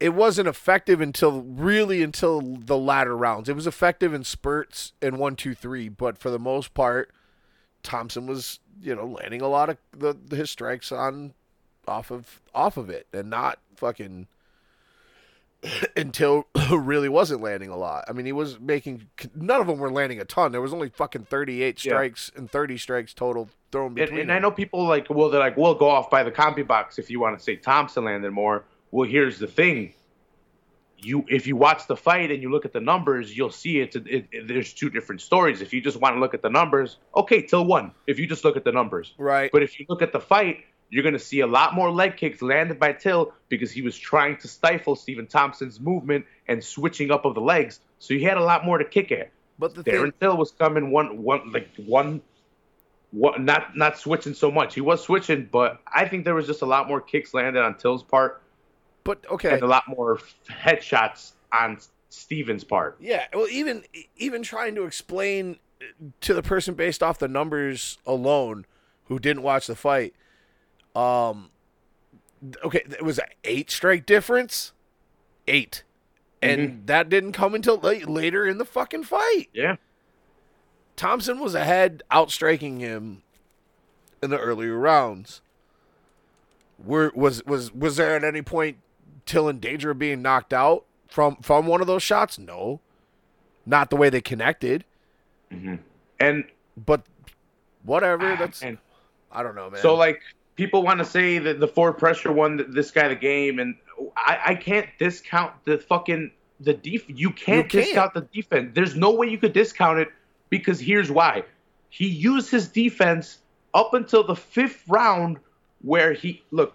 it 0.00 0.14
wasn't 0.14 0.48
effective 0.48 1.00
until 1.00 1.42
really 1.42 2.02
until 2.02 2.40
the 2.40 2.76
latter 2.76 3.16
rounds. 3.16 3.48
It 3.48 3.54
was 3.54 3.68
effective 3.68 4.12
in 4.12 4.24
spurts 4.24 4.92
in 5.00 5.18
one, 5.18 5.36
two, 5.36 5.54
three, 5.54 5.88
but 5.88 6.18
for 6.18 6.30
the 6.30 6.40
most 6.40 6.74
part, 6.74 7.12
Thompson 7.84 8.26
was 8.26 8.58
you 8.80 8.94
know 8.96 9.06
landing 9.06 9.40
a 9.42 9.48
lot 9.48 9.68
of 9.70 9.76
the, 9.96 10.16
his 10.34 10.50
strikes 10.50 10.90
on 10.90 11.34
off 11.86 12.10
of 12.10 12.40
off 12.52 12.76
of 12.76 12.90
it 12.90 13.06
and 13.12 13.30
not 13.30 13.60
fucking 13.76 14.26
until 15.96 16.46
really 16.70 17.08
wasn't 17.08 17.40
landing 17.40 17.68
a 17.70 17.76
lot. 17.76 18.04
I 18.08 18.12
mean, 18.12 18.26
he 18.26 18.32
was 18.32 18.58
making 18.60 19.08
none 19.34 19.60
of 19.60 19.66
them 19.66 19.78
were 19.78 19.90
landing 19.90 20.20
a 20.20 20.24
ton. 20.24 20.52
There 20.52 20.60
was 20.60 20.72
only 20.74 20.88
fucking 20.90 21.24
38 21.24 21.84
Yeah. 21.84 21.90
strikes 21.92 22.32
and 22.36 22.50
30 22.50 22.78
strikes 22.78 23.14
total 23.14 23.48
thrown 23.70 23.86
and, 23.86 23.94
between. 23.96 24.20
and 24.20 24.30
I 24.32 24.34
them. 24.36 24.42
know 24.42 24.50
people 24.50 24.86
like, 24.86 25.08
well, 25.10 25.30
they're 25.30 25.40
like, 25.40 25.56
we'll 25.56 25.74
go 25.74 25.88
off 25.88 26.10
by 26.10 26.22
the 26.22 26.30
CompuBox 26.32 26.98
if 26.98 27.10
you 27.10 27.20
want 27.20 27.38
to 27.38 27.42
say 27.44 27.56
Thompson 27.56 28.04
landed 28.04 28.30
more. 28.32 28.64
Well, 28.90 29.08
here's 29.08 29.38
the 29.38 29.46
thing. 29.46 29.94
You, 31.04 31.24
if 31.28 31.48
you 31.48 31.56
watch 31.56 31.88
the 31.88 31.96
fight 31.96 32.30
and 32.30 32.40
you 32.40 32.48
look 32.50 32.64
at 32.64 32.72
the 32.72 32.80
numbers, 32.80 33.36
you'll 33.36 33.50
see 33.50 33.80
it, 33.80 33.96
it, 33.96 34.26
it- 34.30 34.46
There's 34.46 34.72
two 34.72 34.88
different 34.88 35.20
stories. 35.20 35.60
If 35.60 35.72
you 35.72 35.80
just 35.80 35.96
want 36.00 36.14
to 36.14 36.20
look 36.20 36.32
at 36.34 36.42
the 36.42 36.50
numbers, 36.50 36.98
okay, 37.16 37.42
Till 37.42 37.64
won. 37.64 37.90
If 38.06 38.20
you 38.20 38.26
just 38.28 38.44
look 38.44 38.56
at 38.56 38.62
the 38.64 38.70
numbers, 38.72 39.14
right. 39.18 39.50
But 39.52 39.62
if 39.64 39.80
you 39.80 39.86
look 39.88 40.00
at 40.02 40.12
the 40.12 40.20
fight, 40.20 40.64
you're 40.92 41.02
going 41.02 41.14
to 41.14 41.18
see 41.18 41.40
a 41.40 41.46
lot 41.46 41.74
more 41.74 41.90
leg 41.90 42.16
kicks 42.16 42.40
landed 42.40 42.78
by 42.78 42.92
Till 42.92 43.32
because 43.48 43.72
he 43.72 43.82
was 43.82 43.98
trying 43.98 44.36
to 44.36 44.46
stifle 44.46 44.94
Stephen 44.94 45.26
Thompson's 45.26 45.80
movement 45.80 46.24
and 46.46 46.62
switching 46.62 47.10
up 47.10 47.24
of 47.24 47.34
the 47.34 47.40
legs. 47.40 47.80
So 47.98 48.14
he 48.14 48.22
had 48.22 48.36
a 48.36 48.44
lot 48.44 48.64
more 48.64 48.78
to 48.78 48.84
kick 48.84 49.10
at. 49.10 49.30
but 49.58 49.74
the 49.74 49.82
Darren 49.82 50.04
thing, 50.04 50.12
Till 50.20 50.36
was 50.36 50.52
coming 50.52 50.92
one 50.92 51.22
one 51.22 51.50
like 51.50 51.68
one 51.76 52.20
one 53.10 53.44
not 53.44 53.76
not 53.76 53.98
switching 53.98 54.34
so 54.34 54.50
much. 54.50 54.74
He 54.74 54.80
was 54.80 55.02
switching, 55.02 55.48
but 55.50 55.80
I 55.92 56.06
think 56.06 56.24
there 56.24 56.34
was 56.34 56.46
just 56.46 56.62
a 56.62 56.66
lot 56.66 56.86
more 56.86 57.00
kicks 57.00 57.34
landed 57.34 57.62
on 57.62 57.76
Till's 57.78 58.04
part 58.04 58.42
but 59.04 59.24
okay, 59.30 59.54
and 59.54 59.62
a 59.62 59.66
lot 59.66 59.84
more 59.88 60.18
headshots 60.48 61.32
on 61.52 61.78
Stevens' 62.08 62.64
part. 62.64 62.96
Yeah, 63.00 63.26
well, 63.32 63.48
even 63.48 63.84
even 64.16 64.42
trying 64.42 64.74
to 64.76 64.84
explain 64.84 65.58
to 66.20 66.34
the 66.34 66.42
person 66.42 66.74
based 66.74 67.02
off 67.02 67.18
the 67.18 67.28
numbers 67.28 67.98
alone 68.06 68.66
who 69.06 69.18
didn't 69.18 69.42
watch 69.42 69.66
the 69.66 69.76
fight, 69.76 70.14
um, 70.94 71.50
okay, 72.64 72.82
it 72.86 73.04
was 73.04 73.18
an 73.18 73.26
eight 73.44 73.70
strike 73.70 74.06
difference, 74.06 74.72
8 75.48 75.84
and 76.42 76.60
mm-hmm. 76.60 76.86
that 76.86 77.08
didn't 77.08 77.32
come 77.32 77.54
until 77.54 77.78
late, 77.78 78.08
later 78.08 78.46
in 78.46 78.58
the 78.58 78.64
fucking 78.64 79.04
fight. 79.04 79.48
Yeah. 79.52 79.76
Thompson 80.96 81.38
was 81.38 81.54
ahead, 81.54 82.02
outstriking 82.12 82.80
him 82.80 83.22
in 84.22 84.30
the 84.30 84.38
earlier 84.38 84.76
rounds. 84.76 85.40
Were 86.84 87.12
was 87.14 87.44
was 87.44 87.72
was 87.72 87.96
there 87.96 88.16
at 88.16 88.24
any 88.24 88.42
point 88.42 88.78
Till 89.24 89.48
in 89.48 89.60
danger 89.60 89.92
of 89.92 90.00
being 90.00 90.20
knocked 90.20 90.52
out 90.52 90.84
from 91.08 91.36
from 91.36 91.66
one 91.66 91.80
of 91.80 91.86
those 91.86 92.02
shots? 92.02 92.38
No, 92.40 92.80
not 93.64 93.88
the 93.88 93.96
way 93.96 94.10
they 94.10 94.20
connected. 94.20 94.84
Mm-hmm. 95.52 95.76
And 96.18 96.44
But 96.76 97.04
whatever. 97.84 98.32
Ah, 98.32 98.36
that's 98.36 98.62
and 98.62 98.78
I 99.30 99.44
don't 99.44 99.54
know, 99.54 99.70
man. 99.70 99.80
So 99.80 99.94
like 99.94 100.20
people 100.56 100.82
want 100.82 100.98
to 100.98 101.04
say 101.04 101.38
that 101.38 101.60
the 101.60 101.68
forward 101.68 101.94
pressure 101.94 102.32
won 102.32 102.64
this 102.70 102.90
guy 102.90 103.08
the 103.08 103.14
game, 103.14 103.58
and 103.58 103.74
I, 104.16 104.38
I 104.46 104.54
can't 104.54 104.86
discount 104.98 105.52
the 105.64 105.78
fucking 105.78 106.30
the 106.60 106.74
def. 106.74 107.04
You 107.08 107.30
can't, 107.30 107.68
can't. 107.68 107.70
discount 107.70 108.14
the 108.14 108.22
defense. 108.32 108.70
There's 108.74 108.96
no 108.96 109.12
way 109.12 109.28
you 109.28 109.38
could 109.38 109.52
discount 109.52 109.98
it 109.98 110.08
because 110.50 110.78
here's 110.80 111.10
why. 111.10 111.44
He 111.88 112.06
used 112.06 112.50
his 112.50 112.68
defense 112.68 113.38
up 113.74 113.94
until 113.94 114.24
the 114.24 114.36
fifth 114.36 114.84
round, 114.88 115.38
where 115.82 116.12
he 116.12 116.42
look 116.50 116.74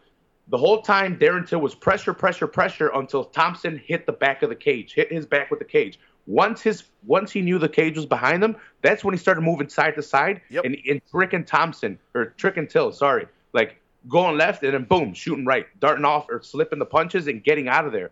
the 0.49 0.57
whole 0.57 0.81
time. 0.81 1.17
Darren 1.17 1.47
Till 1.47 1.59
was 1.59 1.75
pressure, 1.75 2.13
pressure, 2.13 2.47
pressure 2.47 2.89
until 2.93 3.23
Thompson 3.23 3.81
hit 3.83 4.05
the 4.05 4.11
back 4.11 4.43
of 4.43 4.49
the 4.49 4.55
cage, 4.55 4.93
hit 4.93 5.11
his 5.11 5.25
back 5.25 5.49
with 5.49 5.59
the 5.59 5.65
cage. 5.65 5.99
Once 6.25 6.61
his 6.61 6.83
once 7.05 7.31
he 7.31 7.41
knew 7.41 7.57
the 7.57 7.69
cage 7.69 7.95
was 7.95 8.05
behind 8.05 8.43
him, 8.43 8.55
that's 8.81 9.03
when 9.03 9.13
he 9.13 9.17
started 9.17 9.41
moving 9.41 9.69
side 9.69 9.95
to 9.95 10.01
side 10.03 10.41
Yep. 10.49 10.65
and, 10.65 10.77
and 10.89 11.01
tricking 11.09 11.45
Thompson 11.45 11.97
or 12.13 12.33
tricking 12.37 12.67
Till, 12.67 12.91
sorry, 12.91 13.27
like 13.57 13.81
going 14.07 14.37
left 14.37 14.63
and 14.63 14.73
then 14.73 14.85
boom, 14.85 15.13
shooting 15.13 15.45
right, 15.45 15.65
darting 15.79 16.05
off 16.05 16.27
or 16.29 16.41
slipping 16.41 16.79
the 16.79 16.85
punches 16.85 17.27
and 17.27 17.43
getting 17.43 17.67
out 17.67 17.85
of 17.85 17.91
there. 17.91 18.11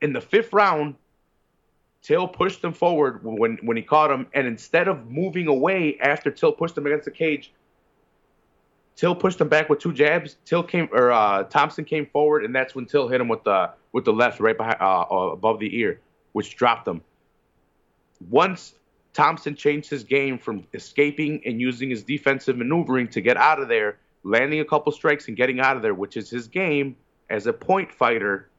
In 0.00 0.12
the 0.14 0.20
fifth 0.20 0.52
round, 0.52 0.94
Till 2.02 2.28
pushed 2.28 2.62
him 2.62 2.74
forward 2.74 3.24
when 3.24 3.58
when 3.62 3.78
he 3.78 3.82
caught 3.82 4.10
him, 4.10 4.26
and 4.34 4.46
instead 4.46 4.88
of 4.88 5.10
moving 5.10 5.46
away 5.46 5.98
after 5.98 6.30
Till 6.30 6.52
pushed 6.52 6.76
him 6.76 6.86
against 6.86 7.06
the 7.06 7.10
cage, 7.10 7.50
Till 8.94 9.14
pushed 9.14 9.40
him 9.40 9.48
back 9.48 9.70
with 9.70 9.78
two 9.78 9.92
jabs. 9.92 10.36
Till 10.44 10.62
came 10.62 10.88
or 10.92 11.10
uh, 11.10 11.44
Thompson 11.44 11.84
came 11.84 12.04
forward, 12.04 12.44
and 12.44 12.54
that's 12.54 12.74
when 12.74 12.84
Till 12.84 13.08
hit 13.08 13.22
him 13.22 13.28
with 13.28 13.42
the 13.44 13.70
with 13.92 14.04
the 14.04 14.12
left 14.12 14.38
right 14.38 14.56
behind 14.56 14.76
uh, 14.80 15.06
uh, 15.10 15.30
above 15.32 15.58
the 15.60 15.78
ear, 15.78 16.00
which 16.32 16.56
dropped 16.56 16.86
him. 16.86 17.00
Once 18.28 18.74
Thompson 19.14 19.54
changed 19.54 19.88
his 19.88 20.04
game 20.04 20.38
from 20.38 20.66
escaping 20.74 21.40
and 21.46 21.58
using 21.58 21.88
his 21.88 22.02
defensive 22.02 22.56
maneuvering 22.58 23.08
to 23.08 23.22
get 23.22 23.38
out 23.38 23.60
of 23.60 23.68
there, 23.68 23.96
landing 24.24 24.60
a 24.60 24.64
couple 24.64 24.90
strikes 24.90 25.28
and 25.28 25.36
getting 25.36 25.60
out 25.60 25.76
of 25.76 25.82
there, 25.82 25.94
which 25.94 26.16
is 26.16 26.28
his 26.28 26.48
game 26.48 26.96
as 27.30 27.46
a 27.46 27.52
point 27.52 27.92
fighter. 27.92 28.50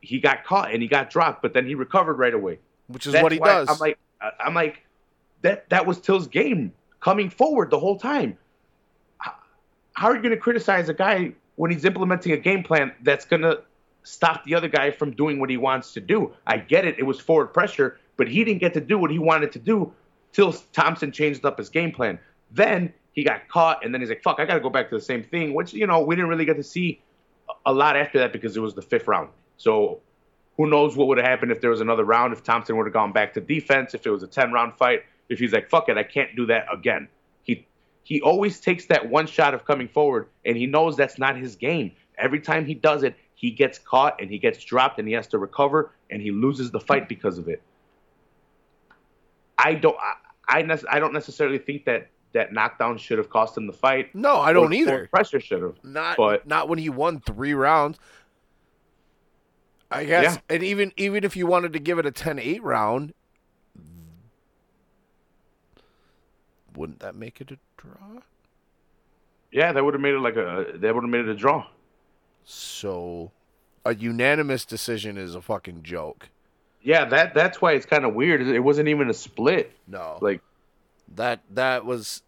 He 0.00 0.20
got 0.20 0.44
caught 0.44 0.72
and 0.72 0.80
he 0.80 0.88
got 0.88 1.10
dropped, 1.10 1.42
but 1.42 1.52
then 1.52 1.66
he 1.66 1.74
recovered 1.74 2.14
right 2.14 2.32
away. 2.32 2.58
which 2.86 3.06
is 3.06 3.12
That's 3.12 3.22
what 3.22 3.32
he 3.32 3.38
does. 3.38 3.68
I'm 3.68 3.78
like, 3.78 3.98
I'm 4.40 4.54
like, 4.54 4.84
that 5.42 5.68
that 5.70 5.86
was 5.86 6.00
Till's 6.00 6.26
game 6.26 6.72
coming 7.00 7.28
forward 7.28 7.70
the 7.70 7.78
whole 7.78 7.98
time. 7.98 8.38
How, 9.18 9.34
how 9.92 10.08
are 10.08 10.16
you 10.16 10.22
going 10.22 10.34
to 10.34 10.40
criticize 10.40 10.88
a 10.88 10.94
guy 10.94 11.34
when 11.56 11.70
he's 11.70 11.84
implementing 11.84 12.32
a 12.32 12.36
game 12.36 12.62
plan 12.62 12.92
that's 13.02 13.24
going 13.26 13.42
to 13.42 13.62
stop 14.02 14.44
the 14.44 14.54
other 14.54 14.68
guy 14.68 14.90
from 14.90 15.12
doing 15.12 15.38
what 15.40 15.50
he 15.50 15.56
wants 15.56 15.92
to 15.94 16.00
do? 16.00 16.32
I 16.46 16.58
get 16.58 16.86
it; 16.86 16.98
it 16.98 17.02
was 17.02 17.20
forward 17.20 17.48
pressure, 17.48 17.98
but 18.16 18.28
he 18.28 18.44
didn't 18.44 18.60
get 18.60 18.74
to 18.74 18.80
do 18.80 18.98
what 18.98 19.10
he 19.10 19.18
wanted 19.18 19.52
to 19.52 19.58
do 19.58 19.92
till 20.32 20.52
Thompson 20.72 21.12
changed 21.12 21.44
up 21.44 21.58
his 21.58 21.68
game 21.68 21.92
plan. 21.92 22.18
Then 22.50 22.92
he 23.14 23.24
got 23.24 23.48
caught, 23.48 23.84
and 23.84 23.94
then 23.94 24.00
he's 24.00 24.10
like, 24.10 24.22
"Fuck, 24.22 24.40
I 24.40 24.44
got 24.44 24.54
to 24.54 24.60
go 24.60 24.70
back 24.70 24.90
to 24.90 24.94
the 24.94 25.00
same 25.00 25.22
thing," 25.22 25.54
which 25.54 25.72
you 25.72 25.86
know 25.86 26.00
we 26.00 26.14
didn't 26.14 26.28
really 26.28 26.44
get 26.44 26.56
to 26.56 26.62
see 26.62 27.00
a 27.64 27.72
lot 27.72 27.96
after 27.96 28.18
that 28.18 28.32
because 28.32 28.56
it 28.56 28.60
was 28.60 28.74
the 28.74 28.82
fifth 28.82 29.08
round. 29.08 29.30
So 29.56 30.00
who 30.56 30.68
knows 30.68 30.96
what 30.96 31.08
would 31.08 31.18
have 31.18 31.26
happened 31.26 31.52
if 31.52 31.60
there 31.60 31.70
was 31.70 31.80
another 31.80 32.04
round, 32.04 32.32
if 32.32 32.42
Thompson 32.42 32.76
would 32.76 32.86
have 32.86 32.92
gone 32.92 33.12
back 33.12 33.34
to 33.34 33.40
defense, 33.40 33.94
if 33.94 34.06
it 34.06 34.10
was 34.10 34.22
a 34.22 34.26
10 34.26 34.52
round 34.52 34.74
fight, 34.76 35.04
if 35.28 35.38
he's 35.38 35.52
like, 35.52 35.68
fuck 35.68 35.88
it, 35.88 35.96
I 35.96 36.02
can't 36.02 36.34
do 36.36 36.46
that 36.46 36.66
again. 36.72 37.08
He 37.42 37.66
he 38.02 38.20
always 38.20 38.60
takes 38.60 38.86
that 38.86 39.08
one 39.08 39.26
shot 39.26 39.54
of 39.54 39.64
coming 39.64 39.88
forward 39.88 40.28
and 40.44 40.56
he 40.56 40.66
knows 40.66 40.96
that's 40.96 41.18
not 41.18 41.36
his 41.36 41.56
game. 41.56 41.92
Every 42.18 42.40
time 42.40 42.66
he 42.66 42.74
does 42.74 43.02
it, 43.02 43.16
he 43.34 43.50
gets 43.50 43.78
caught 43.78 44.20
and 44.20 44.30
he 44.30 44.38
gets 44.38 44.62
dropped 44.62 44.98
and 44.98 45.08
he 45.08 45.14
has 45.14 45.26
to 45.28 45.38
recover 45.38 45.90
and 46.10 46.20
he 46.22 46.30
loses 46.30 46.70
the 46.70 46.80
fight 46.80 47.08
because 47.08 47.38
of 47.38 47.48
it. 47.48 47.62
I 49.58 49.74
don't 49.74 49.96
I 50.46 50.60
I, 50.60 50.78
I 50.90 50.98
don't 51.00 51.14
necessarily 51.14 51.58
think 51.58 51.86
that 51.86 52.08
that 52.34 52.52
knockdown 52.52 52.98
should 52.98 53.16
have 53.18 53.30
cost 53.30 53.56
him 53.56 53.66
the 53.66 53.72
fight. 53.72 54.14
no, 54.14 54.36
I 54.36 54.52
don't 54.52 54.64
Or- 54.66 54.68
or 54.70 54.74
either. 54.74 55.06
Pressure 55.10 55.40
should 55.40 55.62
have. 55.62 55.76
Not 55.82 56.16
But- 56.16 56.46
not 56.46 56.68
when 56.68 56.78
he 56.78 56.88
won 56.90 57.20
three 57.20 57.54
rounds. 57.54 57.98
I 59.90 60.04
guess, 60.04 60.34
Yeah. 60.34 60.40
and 60.56 60.62
even 60.62 60.92
even 60.96 61.24
if 61.24 61.36
you 61.36 61.46
wanted 61.46 61.72
to 61.74 61.78
give 61.78 61.98
it 61.98 62.06
a 62.06 62.10
10-8 62.10 62.62
round, 62.62 63.14
wouldn't 66.74 67.00
that 67.00 67.14
make 67.14 67.40
it 67.40 67.50
a 67.52 67.58
draw? 67.76 68.20
Yeah, 69.52 69.72
that 69.72 69.84
would 69.84 69.94
have 69.94 70.00
made 70.00 70.14
it 70.14 70.18
like 70.20 70.36
a 70.36 70.66
that 70.74 70.94
would 70.94 71.04
have 71.04 71.10
made 71.10 71.20
it 71.20 71.28
a 71.28 71.34
draw. 71.34 71.66
So, 72.44 73.30
a 73.84 73.94
unanimous 73.94 74.64
decision 74.64 75.16
is 75.16 75.34
a 75.34 75.40
fucking 75.40 75.82
joke. 75.82 76.28
Yeah, 76.82 77.04
that 77.06 77.34
that's 77.34 77.62
why 77.62 77.72
it's 77.72 77.86
kind 77.86 78.04
of 78.04 78.14
weird. 78.14 78.42
It 78.42 78.60
wasn't 78.60 78.88
even 78.88 79.08
a 79.08 79.14
split. 79.14 79.72
No, 79.86 80.18
Like 80.20 80.40
that 81.12 81.40
that 81.50 81.84
was 81.84 82.22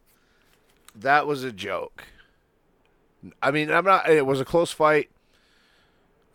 that 0.94 1.26
was 1.26 1.44
a 1.44 1.52
joke. 1.52 2.04
I 3.42 3.50
mean, 3.50 3.70
I'm 3.70 3.84
not. 3.84 4.08
It 4.08 4.26
was 4.26 4.40
a 4.40 4.44
close 4.44 4.72
fight. 4.72 5.10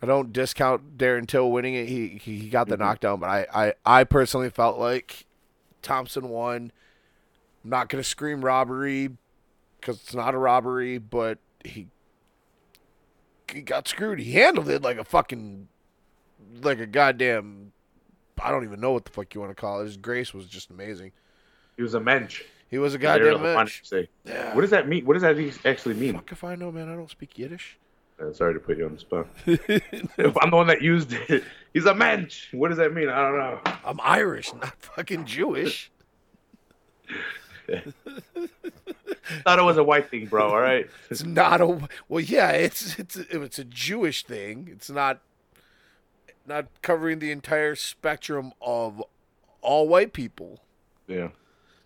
I 0.02 0.06
don't 0.06 0.32
discount 0.32 0.98
Darren 0.98 1.26
Till 1.26 1.50
winning 1.50 1.74
it. 1.74 1.88
He 1.88 2.20
he, 2.22 2.38
he 2.38 2.48
got 2.48 2.68
the 2.68 2.74
mm-hmm. 2.74 2.84
knockdown, 2.84 3.20
but 3.20 3.30
I, 3.30 3.46
I 3.54 3.74
I 4.00 4.04
personally 4.04 4.50
felt 4.50 4.78
like 4.78 5.26
Thompson 5.80 6.28
won. 6.28 6.72
I'm 7.64 7.70
not 7.70 7.88
gonna 7.88 8.02
scream 8.02 8.44
robbery. 8.44 9.10
because 9.80 9.96
it's 10.02 10.14
not 10.14 10.34
a 10.34 10.38
robbery, 10.38 10.98
but 10.98 11.38
he 11.64 11.88
he 13.50 13.62
got 13.62 13.86
screwed. 13.88 14.18
He 14.18 14.32
handled 14.32 14.68
it 14.68 14.82
like 14.82 14.98
a 14.98 15.04
fucking 15.04 15.68
like 16.62 16.80
a 16.80 16.86
goddamn. 16.86 17.72
I 18.42 18.50
don't 18.50 18.64
even 18.64 18.80
know 18.80 18.92
what 18.92 19.04
the 19.04 19.12
fuck 19.12 19.34
you 19.34 19.40
want 19.40 19.52
to 19.52 19.60
call 19.60 19.80
it. 19.80 19.84
His 19.84 19.96
grace 19.96 20.34
was 20.34 20.46
just 20.46 20.70
amazing. 20.70 21.12
He 21.76 21.82
was 21.82 21.94
a 21.94 22.00
mensch. 22.00 22.42
He 22.70 22.78
was 22.78 22.94
a 22.94 22.98
goddamn 22.98 23.42
mensch. 23.42 23.82
Yeah. 24.24 24.54
What 24.54 24.62
does 24.62 24.70
that 24.70 24.88
mean? 24.88 25.04
What 25.04 25.14
does 25.14 25.22
that 25.22 25.36
actually 25.66 25.94
mean? 25.94 26.14
Fuck 26.14 26.32
if 26.32 26.44
I 26.44 26.54
know, 26.54 26.72
man. 26.72 26.88
I 26.88 26.94
don't 26.94 27.10
speak 27.10 27.38
Yiddish. 27.38 27.78
Uh, 28.20 28.32
sorry 28.32 28.54
to 28.54 28.60
put 28.60 28.78
you 28.78 28.86
on 28.86 28.94
the 28.94 29.00
spot. 29.00 29.26
if 29.46 30.36
I'm 30.40 30.50
the 30.50 30.56
one 30.56 30.68
that 30.68 30.80
used 30.80 31.12
it, 31.12 31.44
he's 31.74 31.86
a 31.86 31.94
mensch. 31.94 32.52
What 32.52 32.68
does 32.68 32.78
that 32.78 32.94
mean? 32.94 33.08
I 33.08 33.22
don't 33.22 33.38
know. 33.38 33.60
I'm 33.84 34.00
Irish, 34.02 34.52
not 34.54 34.74
fucking 34.80 35.24
Jewish. 35.24 35.90
Thought 39.44 39.58
it 39.58 39.62
was 39.62 39.76
a 39.76 39.84
white 39.84 40.10
thing, 40.10 40.26
bro. 40.26 40.48
All 40.48 40.60
right. 40.60 40.88
It's 41.10 41.24
not 41.24 41.60
a 41.60 41.88
well, 42.08 42.20
yeah. 42.20 42.50
It's 42.50 42.98
it's 42.98 43.16
it's 43.16 43.58
a 43.58 43.64
Jewish 43.64 44.24
thing. 44.24 44.68
It's 44.70 44.90
not 44.90 45.20
not 46.46 46.66
covering 46.82 47.18
the 47.18 47.30
entire 47.30 47.74
spectrum 47.74 48.52
of 48.60 49.02
all 49.60 49.88
white 49.88 50.12
people. 50.12 50.60
Yeah. 51.06 51.28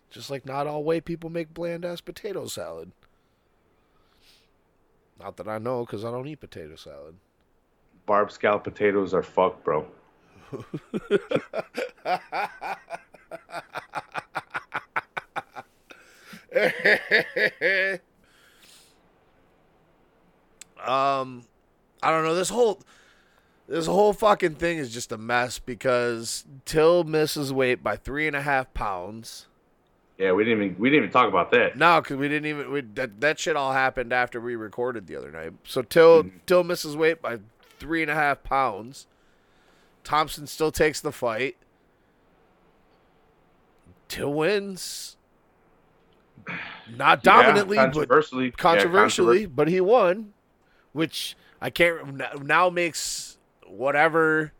Just 0.09 0.29
like 0.29 0.45
not 0.45 0.67
all 0.67 0.83
white 0.83 1.05
people 1.05 1.29
make 1.29 1.53
bland 1.53 1.83
ass 1.85 2.01
potato 2.01 2.47
salad. 2.47 2.91
Not 5.19 5.37
that 5.37 5.47
I 5.47 5.57
know, 5.57 5.85
because 5.85 6.05
I 6.05 6.11
don't 6.11 6.27
eat 6.27 6.39
potato 6.39 6.75
salad. 6.75 7.15
Barb 8.05 8.31
scallop 8.31 8.63
potatoes 8.63 9.13
are 9.13 9.23
fucked, 9.23 9.63
bro. 9.63 9.87
um, 20.85 21.43
I 22.01 22.11
don't 22.11 22.23
know. 22.23 22.35
This 22.35 22.49
whole 22.49 22.81
this 23.67 23.85
whole 23.85 24.13
fucking 24.13 24.55
thing 24.55 24.77
is 24.77 24.93
just 24.93 25.11
a 25.11 25.17
mess 25.17 25.59
because 25.59 26.45
Till 26.63 27.03
misses 27.03 27.51
weight 27.51 27.83
by 27.83 27.97
three 27.97 28.27
and 28.27 28.35
a 28.35 28.41
half 28.41 28.73
pounds. 28.73 29.46
Yeah, 30.17 30.31
we 30.31 30.43
didn't 30.43 30.63
even 30.63 30.79
we 30.79 30.89
didn't 30.89 31.03
even 31.05 31.13
talk 31.13 31.27
about 31.29 31.51
that. 31.51 31.77
No, 31.77 32.01
because 32.01 32.17
we 32.17 32.27
didn't 32.27 32.47
even 32.47 32.71
we, 32.71 32.81
that 32.81 33.21
that 33.21 33.39
shit 33.39 33.55
all 33.55 33.73
happened 33.73 34.11
after 34.11 34.41
we 34.41 34.55
recorded 34.55 35.05
the 35.05 35.15
other 35.15 35.31
night. 35.31 35.53
So 35.63 35.81
Till 35.83 36.23
Mhm. 36.23 36.31
Till 36.47 36.63
misses 36.63 36.97
weight 36.97 37.21
by 37.21 37.39
three 37.79 38.01
and 38.01 38.09
a 38.09 38.15
half 38.15 38.43
pounds. 38.43 39.07
Thompson 40.03 40.47
still 40.47 40.71
takes 40.71 41.01
the 41.01 41.11
fight. 41.11 41.57
Till 44.07 44.33
wins. 44.33 45.17
Not 46.95 47.23
dominantly, 47.23 47.75
yeah, 47.75 47.87
but 47.87 47.93
controversially. 47.93 48.45
yeah, 48.45 48.51
controversially, 48.57 49.45
but 49.45 49.67
he 49.67 49.81
won, 49.81 50.33
which 50.93 51.35
I 51.61 51.69
can't 51.69 52.43
now 52.43 52.69
makes 52.69 53.37
whatever. 53.67 54.53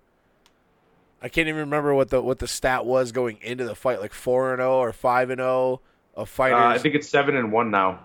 I 1.22 1.30
can't 1.30 1.48
even 1.48 1.62
remember 1.62 1.94
what 1.96 2.10
the 2.10 2.22
what 2.22 2.40
the 2.40 2.48
stat 2.48 2.86
was 2.86 3.12
going 3.12 3.40
into 3.42 3.66
the 3.66 3.76
fight, 3.76 4.00
like 4.00 4.14
four 4.14 4.52
and 4.54 4.60
zero 4.60 4.78
or 4.78 4.94
five 4.94 5.30
and 5.30 5.40
zero 5.40 5.82
of 6.16 6.24
Uh, 6.24 6.26
fighters. 6.26 6.60
I 6.60 6.78
think 6.78 6.96
it's 6.96 7.10
seven 7.10 7.36
and 7.36 7.52
one 7.52 7.72
now. 7.72 8.00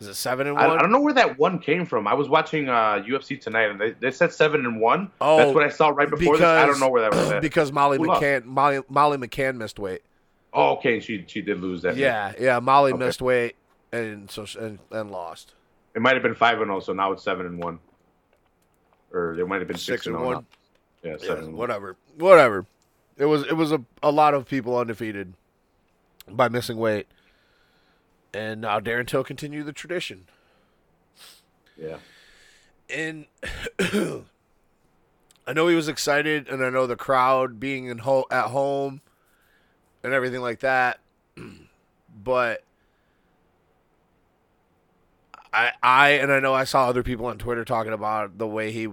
Is 0.00 0.06
it 0.06 0.14
seven 0.14 0.46
and 0.46 0.54
one? 0.56 0.70
I 0.70 0.80
don't 0.80 0.92
know 0.92 1.00
where 1.00 1.14
that 1.14 1.38
one 1.38 1.58
came 1.58 1.84
from. 1.84 2.06
I 2.06 2.14
was 2.14 2.28
watching 2.28 2.68
uh, 2.68 3.02
UFC 3.04 3.40
tonight, 3.40 3.70
and 3.70 3.80
they, 3.80 3.90
they 3.92 4.10
said 4.12 4.32
seven 4.32 4.64
and 4.64 4.80
one. 4.80 5.10
Oh, 5.20 5.36
That's 5.38 5.52
what 5.54 5.64
I 5.64 5.70
saw 5.70 5.88
right 5.88 6.08
before 6.08 6.36
this. 6.36 6.46
I 6.46 6.66
don't 6.66 6.78
know 6.78 6.88
where 6.88 7.02
that 7.02 7.12
was 7.18 7.30
at. 7.32 7.42
because 7.42 7.72
Molly? 7.72 7.98
McCann 7.98 8.44
Molly, 8.44 8.80
Molly 8.88 9.16
McCann 9.18 9.56
missed 9.56 9.78
weight. 9.78 10.02
oh, 10.52 10.74
okay, 10.76 11.00
she 11.00 11.24
she 11.26 11.40
did 11.42 11.60
lose 11.60 11.82
that. 11.82 11.96
Yeah, 11.96 12.32
yeah, 12.38 12.60
Molly 12.60 12.92
Okay. 12.92 13.06
missed 13.06 13.22
weight 13.22 13.56
and 13.90 14.30
so 14.30 14.44
and, 14.60 14.78
and 14.92 15.10
lost 15.10 15.54
it 15.94 16.02
might 16.02 16.12
have 16.14 16.22
been 16.22 16.34
five 16.34 16.58
and 16.60 16.68
zero, 16.68 16.78
so 16.80 16.92
now 16.92 17.10
it's 17.12 17.24
seven 17.24 17.46
and 17.46 17.58
one, 17.58 17.80
or 19.12 19.32
it 19.40 19.48
might 19.48 19.58
have 19.60 19.66
been 19.66 19.76
six, 19.78 20.02
six 20.04 20.06
and 20.06 20.20
one. 20.20 20.46
Yeah, 21.02 21.16
Yeah, 21.22 21.34
whatever, 21.44 21.96
whatever. 22.16 22.66
It 23.16 23.26
was 23.26 23.44
it 23.46 23.54
was 23.54 23.72
a, 23.72 23.82
a 24.02 24.10
lot 24.10 24.34
of 24.34 24.46
people 24.46 24.76
undefeated 24.76 25.34
by 26.28 26.48
missing 26.48 26.76
weight, 26.76 27.06
and 28.34 28.60
now 28.60 28.80
Darren 28.80 29.06
Till 29.06 29.24
continued 29.24 29.66
the 29.66 29.72
tradition. 29.72 30.26
Yeah, 31.76 31.98
And 32.90 33.26
I 33.78 34.22
know 35.54 35.68
he 35.68 35.76
was 35.76 35.86
excited, 35.88 36.48
and 36.48 36.64
I 36.64 36.70
know 36.70 36.86
the 36.88 36.96
crowd 36.96 37.60
being 37.60 37.86
in 37.86 37.98
ho- 37.98 38.26
at 38.30 38.46
home 38.46 39.00
and 40.02 40.12
everything 40.12 40.40
like 40.40 40.60
that, 40.60 41.00
but. 42.24 42.62
I, 45.50 45.72
I 45.82 46.08
and 46.10 46.30
I 46.30 46.40
know 46.40 46.52
I 46.52 46.64
saw 46.64 46.88
other 46.88 47.02
people 47.02 47.24
on 47.24 47.38
Twitter 47.38 47.64
talking 47.64 47.94
about 47.94 48.36
the 48.36 48.46
way 48.46 48.70
he 48.70 48.88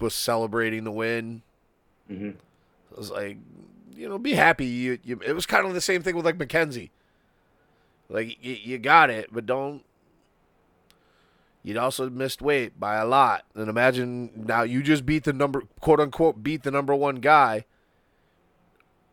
was 0.00 0.14
celebrating 0.14 0.84
the 0.84 0.92
win. 0.92 1.42
hmm 2.08 2.30
I 2.94 2.98
was 2.98 3.10
like, 3.10 3.36
you 3.94 4.08
know, 4.08 4.18
be 4.18 4.34
happy. 4.34 4.66
You, 4.66 4.98
you 5.04 5.20
it 5.24 5.32
was 5.32 5.46
kind 5.46 5.66
of 5.66 5.74
the 5.74 5.80
same 5.80 6.02
thing 6.02 6.16
with 6.16 6.24
like 6.24 6.38
Mackenzie. 6.38 6.90
Like 8.08 8.42
you, 8.42 8.54
you 8.54 8.78
got 8.78 9.10
it, 9.10 9.28
but 9.32 9.46
don't. 9.46 9.84
You'd 11.62 11.76
also 11.76 12.08
missed 12.08 12.40
weight 12.40 12.80
by 12.80 12.96
a 12.96 13.04
lot, 13.04 13.44
and 13.54 13.68
imagine 13.68 14.30
now 14.34 14.62
you 14.62 14.82
just 14.82 15.04
beat 15.04 15.24
the 15.24 15.32
number 15.32 15.62
quote 15.80 16.00
unquote 16.00 16.42
beat 16.42 16.62
the 16.62 16.70
number 16.70 16.94
one 16.94 17.16
guy 17.16 17.66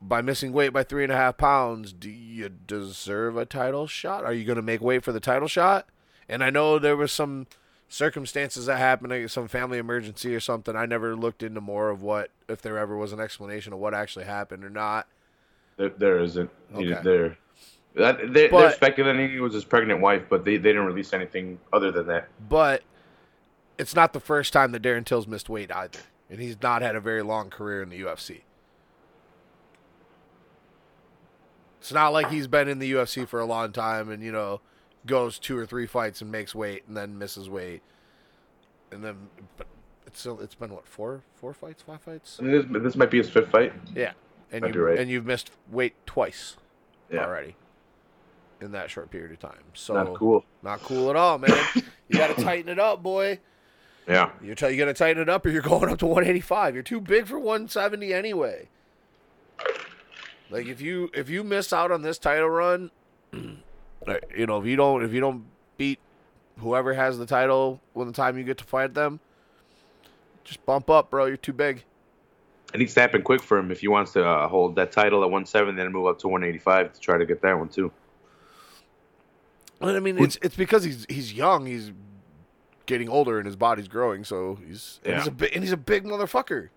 by 0.02 0.22
missing 0.22 0.54
weight 0.54 0.70
by 0.70 0.84
three 0.84 1.04
and 1.04 1.12
a 1.12 1.16
half 1.16 1.38
pounds. 1.38 1.92
Do 1.92 2.10
you 2.10 2.50
deserve 2.50 3.36
a 3.36 3.46
title 3.46 3.88
shot? 3.88 4.24
Are 4.24 4.34
you 4.34 4.46
going 4.46 4.58
to 4.58 4.62
make 4.62 4.82
weight 4.82 5.04
for 5.04 5.12
the 5.12 5.20
title 5.20 5.48
shot? 5.48 5.88
And 6.30 6.44
I 6.44 6.50
know 6.50 6.80
there 6.80 6.98
was 6.98 7.12
some 7.12 7.48
circumstances 7.90 8.66
that 8.66 8.78
happened, 8.78 9.12
like 9.12 9.30
some 9.30 9.48
family 9.48 9.78
emergency 9.78 10.36
or 10.36 10.40
something. 10.40 10.76
I 10.76 10.86
never 10.86 11.16
looked 11.16 11.44
into 11.44 11.62
more 11.62 11.90
of 11.90 12.02
what, 12.02 12.30
if 12.48 12.62
there 12.62 12.78
ever 12.78 12.98
was 12.98 13.14
an 13.14 13.20
explanation 13.20 13.74
of 13.74 13.80
what 13.80 13.94
actually 13.94 14.26
happened 14.26 14.64
or 14.64 14.70
not. 14.70 15.08
there, 15.78 15.90
there 15.90 16.20
isn't. 16.20 16.50
Okay. 16.74 17.00
There, 17.04 17.38
that, 17.96 18.34
they, 18.34 18.48
they're 18.48 18.72
speculating 18.72 19.34
it 19.34 19.40
was 19.40 19.54
his 19.54 19.66
pregnant 19.66 20.02
wife, 20.02 20.24
but 20.30 20.46
they, 20.46 20.58
they 20.58 20.70
didn't 20.70 20.86
release 20.86 21.14
anything 21.14 21.60
other 21.74 21.92
than 21.92 22.08
that. 22.08 22.28
But 22.48 22.84
it's 23.78 23.96
not 23.96 24.14
the 24.14 24.20
first 24.20 24.54
time 24.54 24.72
that 24.74 24.82
Darren 24.82 25.06
Till's 25.06 25.28
missed 25.28 25.50
weight 25.50 25.72
either, 25.72 26.00
and 26.30 26.40
he's 26.40 26.62
not 26.62 26.82
had 26.82 26.96
a 26.96 27.02
very 27.02 27.24
long 27.24 27.50
career 27.50 27.82
in 27.82 27.90
the 27.90 28.00
UFC. 28.00 28.42
It's 31.80 31.94
not 31.94 32.10
like 32.10 32.30
he's 32.30 32.48
been 32.48 32.68
in 32.68 32.80
the 32.80 32.92
UFC 32.92 33.26
for 33.26 33.40
a 33.40 33.46
long 33.46 33.72
time 33.72 34.10
and 34.10 34.22
you 34.22 34.32
know 34.32 34.60
goes 35.08 35.40
two 35.40 35.58
or 35.58 35.66
three 35.66 35.88
fights 35.88 36.22
and 36.22 36.32
makes 36.32 36.54
weight 36.54 36.84
and 36.88 36.96
then 36.96 37.18
misses 37.18 37.50
weight, 37.50 37.82
and 38.92 39.04
then 39.04 39.16
but 39.58 39.66
it's 40.06 40.20
still 40.20 40.40
it's 40.42 40.56
been 40.56 40.72
what 40.72 40.88
four 40.88 41.22
four 41.36 41.54
fights 41.54 41.82
five 41.84 42.02
fights 42.02 42.38
this, 42.42 42.66
this 42.70 42.96
might 42.96 43.10
be 43.12 43.18
his 43.18 43.30
fifth 43.30 43.50
fight. 43.50 43.74
yeah, 43.96 44.12
and 44.52 44.62
Might 44.62 44.76
you 44.76 44.82
right. 44.84 45.00
and 45.00 45.10
you've 45.10 45.26
missed 45.26 45.52
weight 45.72 45.94
twice 46.06 46.58
Yeah, 47.12 47.26
already 47.26 47.56
in 48.62 48.72
that 48.72 48.90
short 48.90 49.12
period 49.12 49.32
of 49.32 49.40
time. 49.40 49.64
So 49.74 49.94
not 49.94 50.14
cool. 50.16 50.44
not 50.64 50.82
cool 50.82 51.10
at 51.10 51.16
all, 51.16 51.38
man. 51.38 51.52
you 52.08 52.18
got 52.18 52.36
to 52.36 52.44
tighten 52.44 52.70
it 52.72 52.80
up, 52.80 53.02
boy. 53.04 53.40
Yeah, 54.08 54.32
You're 54.42 54.56
t- 54.56 54.70
you 54.70 54.78
got 54.78 54.86
to 54.86 54.94
tighten 54.94 55.22
it 55.22 55.28
up, 55.28 55.46
or 55.46 55.50
you're 55.50 55.62
going 55.62 55.90
up 55.92 56.00
to 56.00 56.06
185. 56.06 56.74
You're 56.76 56.82
too 56.82 57.02
big 57.02 57.28
for 57.28 57.38
170 57.38 58.14
anyway. 58.14 58.70
Like 60.50 60.68
if 60.68 60.80
you 60.80 61.10
if 61.14 61.30
you 61.30 61.44
miss 61.44 61.74
out 61.74 61.92
on 61.92 62.02
this 62.04 62.18
title 62.18 62.50
run, 62.50 62.90
you 64.36 64.46
know 64.46 64.58
if 64.60 64.66
you 64.66 64.76
don't 64.76 65.04
if 65.04 65.14
you 65.14 65.20
don't 65.20 65.44
beat 65.78 66.00
whoever 66.60 66.94
has 66.94 67.18
the 67.18 67.26
title 67.26 67.80
when 67.94 68.08
the 68.08 68.14
time 68.14 68.38
you 68.38 68.44
get 68.44 68.58
to 68.60 68.64
fight 68.64 68.94
them, 68.94 69.20
just 70.44 70.66
bump 70.66 70.90
up, 70.90 71.10
bro. 71.10 71.26
You're 71.26 71.38
too 71.38 71.54
big. 71.54 71.84
it 72.74 72.78
needs 72.80 72.94
to 72.96 73.02
happen 73.02 73.22
quick 73.22 73.42
for 73.44 73.58
him 73.58 73.72
if 73.72 73.80
he 73.82 73.88
wants 73.88 74.14
to 74.14 74.26
uh, 74.26 74.48
hold 74.48 74.76
that 74.76 74.92
title 74.92 75.20
at 75.24 75.30
170, 75.30 75.76
then 75.78 75.92
move 75.92 76.08
up 76.08 76.20
to 76.20 76.28
185 76.28 76.94
to 76.94 77.00
try 77.00 77.18
to 77.18 77.26
get 77.26 77.42
that 77.42 77.58
one 77.58 77.70
too. 77.70 77.92
And 79.80 79.92
I 79.92 80.00
mean, 80.00 80.18
it's 80.18 80.38
it's 80.42 80.56
because 80.56 80.84
he's 80.84 81.06
he's 81.10 81.34
young. 81.34 81.66
He's 81.68 81.92
getting 82.88 83.10
older 83.10 83.38
and 83.38 83.46
his 83.46 83.56
body's 83.56 83.88
growing, 83.88 84.24
so 84.24 84.58
he's 84.68 85.00
and 85.06 85.16
he's 85.18 85.26
Yeah. 85.26 85.32
a 85.32 85.34
big 85.36 85.54
and 85.54 85.64
he's 85.64 85.74
a 85.74 85.78
big 85.78 86.04
motherfucker. 86.06 86.70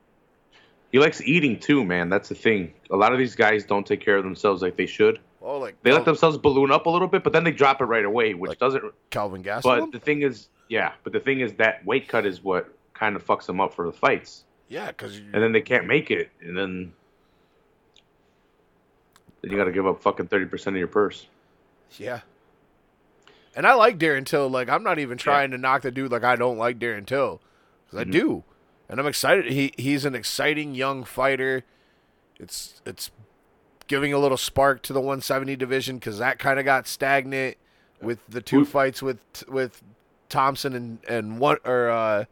He 0.93 0.99
likes 0.99 1.21
eating 1.23 1.59
too, 1.59 1.85
man. 1.85 2.09
That's 2.09 2.29
the 2.29 2.35
thing. 2.35 2.75
A 2.91 2.97
lot 2.97 3.13
of 3.13 3.19
these 3.19 3.37
guys 3.37 3.65
don't 3.65 3.87
take 3.87 4.01
care 4.01 4.17
of 4.17 4.25
themselves 4.25 4.61
like 4.61 4.77
they 4.77 4.87
should. 4.87 5.21
Oh, 5.43 5.59
like 5.59 5.83
They 5.83 5.93
let 5.93 6.05
themselves 6.05 6.37
balloon 6.37 6.71
up 6.71 6.85
a 6.87 6.91
little 6.91 7.09
bit, 7.09 7.25
but 7.25 7.33
then 7.33 7.45
they 7.45 7.51
drop 7.53 7.81
it 7.81 7.85
right 7.87 8.05
away, 8.05 8.35
which 8.35 8.51
Like- 8.51 8.59
doesn't. 8.59 8.85
Kelvin 9.11 9.43
Gastelum. 9.43 9.63
But 9.63 9.93
the 9.93 9.99
thing 9.99 10.23
is, 10.23 10.49
yeah. 10.69 10.93
But 11.03 11.13
the 11.15 11.21
thing 11.21 11.41
is 11.41 11.55
that 11.55 11.85
weight 11.87 12.09
cut 12.09 12.27
is 12.27 12.45
what 12.45 12.69
kind 12.95 13.17
of 13.17 13.25
fucks 13.27 13.47
them 13.47 13.61
up 13.61 13.73
for 13.73 13.87
the 13.87 13.93
fights, 13.93 14.45
yeah, 14.69 14.89
because 14.89 15.17
and 15.17 15.35
then 15.35 15.53
they 15.53 15.63
can't 15.63 15.87
make 15.87 16.11
it, 16.11 16.31
and 16.43 16.55
then 16.57 16.93
then 19.43 19.51
you 19.53 19.57
got 19.57 19.65
to 19.65 19.73
give 19.73 19.87
up 19.87 20.03
fucking 20.03 20.27
thirty 20.29 20.45
percent 20.47 20.77
of 20.77 20.79
your 20.79 20.89
purse. 20.89 21.27
Yeah. 21.97 22.21
And 23.57 23.67
I 23.67 23.75
like 23.75 23.99
Darren 23.99 24.25
Till. 24.27 24.49
Like 24.49 24.69
I'm 24.69 24.83
not 24.83 24.99
even 24.99 25.17
trying 25.19 25.51
to 25.53 25.59
knock 25.59 25.83
the 25.83 25.91
dude. 25.91 26.13
Like 26.13 26.25
I 26.25 26.37
don't 26.37 26.59
like 26.59 26.79
Darren 26.79 27.07
Till, 27.07 27.41
'Cause 27.91 28.01
I 28.01 28.05
Mhm. 28.05 28.13
do, 28.13 28.45
and 28.89 29.01
I'm 29.01 29.07
excited. 29.07 29.47
He 29.51 29.73
he's 29.77 30.05
an 30.05 30.15
exciting 30.15 30.75
young 30.75 31.05
fighter. 31.05 31.65
It's 32.39 32.81
it's 32.87 33.11
giving 33.91 34.13
a 34.13 34.19
little 34.19 34.37
spark 34.37 34.83
to 34.83 34.93
the 34.93 35.01
170 35.01 35.57
division 35.57 35.97
because 35.97 36.19
that 36.19 36.39
kind 36.39 36.61
of 36.61 36.65
got 36.65 36.87
stagnant 36.87 37.57
with 38.01 38.21
the 38.29 38.41
two 38.41 38.65
fights 38.65 39.03
with 39.03 39.19
with 39.49 39.83
Thompson 40.29 40.77
and 40.77 40.99
and 41.09 41.41
what 41.41 41.61
or 41.67 41.91
uh, 41.91 42.25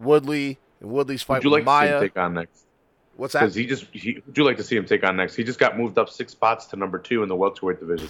Woodley 0.00 0.58
and 0.80 0.90
Woodley's 0.90 1.22
fight 1.22 1.44
Would 1.44 1.44
you 1.44 1.50
with 1.50 1.66
like 1.66 1.82
to 1.82 1.86
see 1.86 1.94
him 1.94 2.00
take 2.00 2.16
on 2.16 2.34
next? 2.34 2.64
What's 3.16 3.34
that? 3.34 3.40
Because 3.40 3.54
he 3.54 3.66
just, 3.66 3.84
he, 3.92 4.22
would 4.24 4.36
you 4.38 4.44
like 4.44 4.56
to 4.56 4.62
see 4.62 4.76
him 4.76 4.86
take 4.86 5.04
on 5.04 5.16
next? 5.16 5.34
He 5.34 5.44
just 5.44 5.58
got 5.58 5.76
moved 5.76 5.98
up 5.98 6.08
six 6.08 6.32
spots 6.32 6.66
to 6.66 6.76
number 6.76 6.98
two 6.98 7.22
in 7.22 7.28
the 7.28 7.36
welterweight 7.36 7.80
division. 7.80 8.08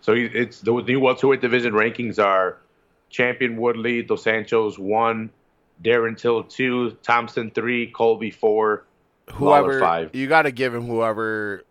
So 0.00 0.12
he, 0.12 0.24
it's 0.24 0.60
the 0.60 0.72
new 0.72 0.98
welterweight 0.98 1.40
division 1.40 1.72
rankings 1.72 2.18
are 2.18 2.58
champion 3.10 3.56
Woodley, 3.56 4.02
Dos 4.02 4.24
Santos 4.24 4.76
one, 4.76 5.30
Darren 5.84 6.18
Till 6.18 6.42
two, 6.42 6.96
Thompson 7.02 7.52
three, 7.52 7.92
Colby 7.92 8.32
four, 8.32 8.86
whoever 9.34 9.80
five. 9.80 10.14
you 10.14 10.26
got 10.26 10.42
to 10.42 10.52
give 10.52 10.74
him 10.74 10.86
whoever 10.86 11.62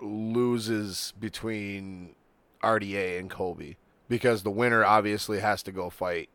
loses 0.00 1.12
between 1.18 2.14
RDA 2.62 3.18
and 3.18 3.30
Colby 3.30 3.76
because 4.08 4.42
the 4.42 4.50
winner 4.50 4.84
obviously 4.84 5.40
has 5.40 5.62
to 5.64 5.72
go 5.72 5.90
fight 5.90 6.28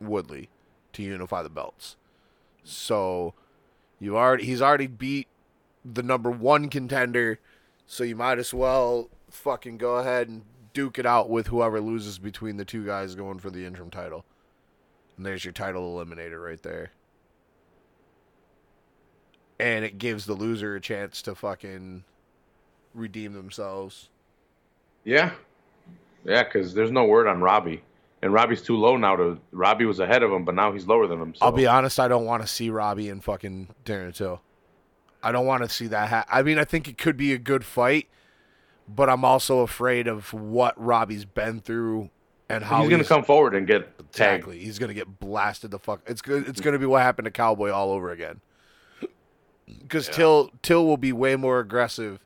Woodley 0.00 0.48
to 0.92 1.02
unify 1.02 1.42
the 1.42 1.50
belts. 1.50 1.96
So 2.64 3.34
you 3.98 4.16
already 4.16 4.44
he's 4.44 4.62
already 4.62 4.86
beat 4.86 5.28
the 5.84 6.02
number 6.02 6.30
1 6.30 6.68
contender, 6.68 7.38
so 7.86 8.04
you 8.04 8.16
might 8.16 8.38
as 8.38 8.52
well 8.52 9.08
fucking 9.30 9.78
go 9.78 9.96
ahead 9.96 10.28
and 10.28 10.42
duke 10.72 10.98
it 10.98 11.06
out 11.06 11.28
with 11.28 11.48
whoever 11.48 11.80
loses 11.80 12.18
between 12.18 12.56
the 12.56 12.64
two 12.64 12.84
guys 12.84 13.14
going 13.14 13.38
for 13.38 13.50
the 13.50 13.64
interim 13.64 13.90
title. 13.90 14.24
And 15.16 15.26
there's 15.26 15.44
your 15.44 15.52
title 15.52 15.96
eliminator 15.96 16.44
right 16.44 16.62
there 16.62 16.92
and 19.58 19.84
it 19.84 19.98
gives 19.98 20.26
the 20.26 20.34
loser 20.34 20.76
a 20.76 20.80
chance 20.80 21.22
to 21.22 21.34
fucking 21.34 22.04
redeem 22.94 23.32
themselves. 23.32 24.08
Yeah, 25.04 25.32
yeah, 26.24 26.44
because 26.44 26.74
there's 26.74 26.90
no 26.90 27.04
word 27.04 27.26
on 27.26 27.40
Robbie, 27.40 27.82
and 28.22 28.32
Robbie's 28.32 28.62
too 28.62 28.76
low 28.76 28.96
now. 28.96 29.16
To 29.16 29.38
Robbie 29.52 29.86
was 29.86 30.00
ahead 30.00 30.22
of 30.22 30.30
him, 30.30 30.44
but 30.44 30.54
now 30.54 30.72
he's 30.72 30.86
lower 30.86 31.06
than 31.06 31.20
him. 31.20 31.34
So. 31.34 31.46
I'll 31.46 31.52
be 31.52 31.66
honest, 31.66 31.98
I 31.98 32.08
don't 32.08 32.24
want 32.24 32.42
to 32.42 32.48
see 32.48 32.70
Robbie 32.70 33.08
and 33.08 33.22
fucking 33.22 33.68
Darren 33.84 34.14
Till. 34.14 34.42
I 35.22 35.32
don't 35.32 35.46
want 35.46 35.62
to 35.64 35.68
see 35.68 35.86
that. 35.88 36.08
Ha- 36.08 36.26
I 36.30 36.42
mean, 36.42 36.58
I 36.58 36.64
think 36.64 36.88
it 36.88 36.98
could 36.98 37.16
be 37.16 37.32
a 37.32 37.38
good 37.38 37.64
fight, 37.64 38.08
but 38.86 39.08
I'm 39.08 39.24
also 39.24 39.60
afraid 39.60 40.06
of 40.06 40.32
what 40.32 40.80
Robbie's 40.82 41.24
been 41.24 41.60
through 41.60 42.10
and 42.48 42.64
how 42.64 42.82
he's 42.82 42.90
gonna 42.90 43.04
come 43.04 43.24
forward 43.24 43.54
and 43.54 43.66
get 43.66 43.96
tagged. 44.12 44.44
Exactly, 44.44 44.58
he's 44.58 44.78
gonna 44.78 44.94
get 44.94 45.18
blasted 45.18 45.70
the 45.70 45.78
fuck. 45.78 46.00
It's 46.06 46.22
good. 46.22 46.48
It's 46.48 46.60
gonna 46.60 46.78
be 46.78 46.86
what 46.86 47.02
happened 47.02 47.26
to 47.26 47.30
Cowboy 47.30 47.70
all 47.70 47.90
over 47.90 48.10
again. 48.10 48.40
Because 49.82 50.08
Yeah. 50.08 50.14
Till 50.14 50.50
Till 50.62 50.86
will 50.86 50.96
be 50.96 51.12
way 51.12 51.36
more 51.36 51.60
aggressive 51.60 52.20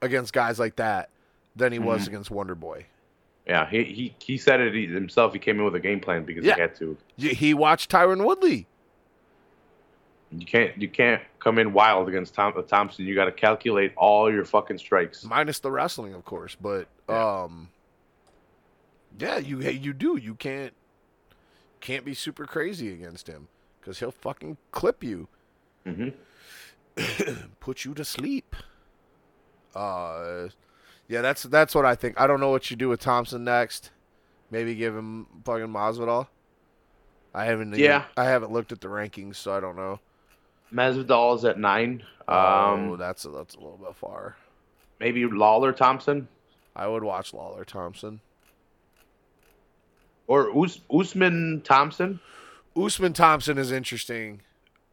against 0.00 0.32
guys 0.32 0.58
like 0.58 0.76
that 0.76 1.10
than 1.54 1.72
he 1.72 1.78
was 1.78 2.04
Mhm. 2.04 2.08
against 2.08 2.30
Wonder 2.30 2.54
Boy. 2.54 2.86
Yeah, 3.46 3.68
he, 3.68 3.82
he 3.84 4.14
he 4.20 4.38
said 4.38 4.60
it 4.60 4.74
himself. 4.90 5.32
He 5.32 5.38
came 5.38 5.58
in 5.58 5.64
with 5.64 5.74
a 5.74 5.80
game 5.80 6.00
plan 6.00 6.24
because 6.24 6.44
Yeah. 6.44 6.54
he 6.54 6.60
had 6.60 6.74
to. 6.76 6.96
He 7.16 7.54
watched 7.54 7.90
Tyron 7.90 8.24
Woodley. 8.24 8.66
You 10.30 10.46
can't 10.46 10.80
you 10.80 10.88
can't 10.88 11.20
come 11.40 11.58
in 11.58 11.72
wild 11.72 12.08
against 12.08 12.34
Tom, 12.34 12.54
uh, 12.56 12.62
Thompson. 12.62 13.04
You 13.04 13.14
got 13.14 13.26
to 13.26 13.32
calculate 13.32 13.92
all 13.96 14.32
your 14.32 14.44
fucking 14.44 14.78
strikes. 14.78 15.24
minus 15.24 15.58
the 15.58 15.70
wrestling, 15.70 16.14
of 16.14 16.24
course. 16.24 16.54
But 16.58 16.88
Yeah. 17.08 17.42
um, 17.42 17.68
yeah, 19.18 19.36
you 19.38 19.60
you 19.60 19.92
do. 19.92 20.16
You 20.16 20.34
can't 20.34 20.72
can't 21.80 22.04
be 22.04 22.14
super 22.14 22.46
crazy 22.46 22.92
against 22.94 23.26
him 23.26 23.48
because 23.80 23.98
he'll 23.98 24.10
fucking 24.12 24.56
clip 24.70 25.02
you, 25.04 25.28
hmm 25.84 26.10
put 27.60 27.84
you 27.84 27.94
to 27.94 28.04
sleep. 28.04 28.54
Uh, 29.74 30.48
yeah, 31.08 31.20
that's 31.22 31.42
that's 31.44 31.74
what 31.74 31.84
I 31.86 31.94
think. 31.94 32.20
I 32.20 32.26
don't 32.26 32.40
know 32.40 32.50
what 32.50 32.70
you 32.70 32.76
do 32.76 32.88
with 32.88 33.00
Thompson 33.00 33.44
next. 33.44 33.90
Maybe 34.50 34.74
give 34.74 34.94
him 34.94 35.26
fucking 35.44 35.68
Masvidal. 35.68 36.26
I 37.34 37.46
haven't. 37.46 37.68
even- 37.68 37.80
Yeah. 37.80 38.04
I 38.16 38.24
haven't 38.24 38.52
looked 38.52 38.72
at 38.72 38.80
the 38.82 38.88
rankings, 38.88 39.36
so 39.36 39.54
I 39.54 39.60
don't 39.60 39.76
know. 39.76 39.98
Masvidal 40.72 41.36
is 41.36 41.44
at 41.46 41.58
nine. 41.58 42.02
oh, 42.28 42.34
Um, 42.74 42.98
that's 42.98 43.24
a, 43.24 43.30
that's 43.30 43.54
a 43.54 43.58
little 43.58 43.78
bit 43.78 43.94
far. 43.96 44.36
maybe 45.00 45.24
Lawler 45.26 45.72
Thompson 45.72 46.28
I 46.76 46.86
would 46.86 47.02
watch 47.02 47.32
Lawler 47.34 47.64
Thompson. 47.64 48.20
or 50.26 50.50
Us- 50.64 50.80
Usman 50.90 51.62
Thompson. 51.64 52.20
Usman 52.76 53.12
Thompson 53.12 53.58
is 53.58 53.70
interesting. 53.72 54.40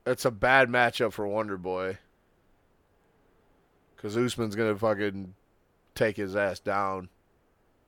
It's 0.09 0.25
a 0.25 0.31
bad 0.31 0.69
matchup 0.69 1.13
for 1.13 1.27
Wonder 1.27 1.57
Boy. 1.57 1.99
Because 3.95 4.17
Usman's 4.17 4.55
going 4.55 4.73
to 4.73 4.79
fucking 4.79 5.35
take 5.93 6.17
his 6.17 6.35
ass 6.35 6.59
down. 6.59 7.09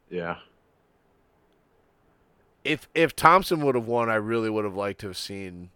Yeah, 0.09 0.37
If 2.65 2.89
if 2.93 3.15
Thompson 3.15 3.61
would 3.61 3.75
have 3.75 3.87
won, 3.87 4.09
I 4.09 4.15
really 4.15 4.49
would 4.49 4.65
have 4.65 4.75
liked 4.75 4.99
to 5.01 5.07
have 5.07 5.17
seen 5.17 5.69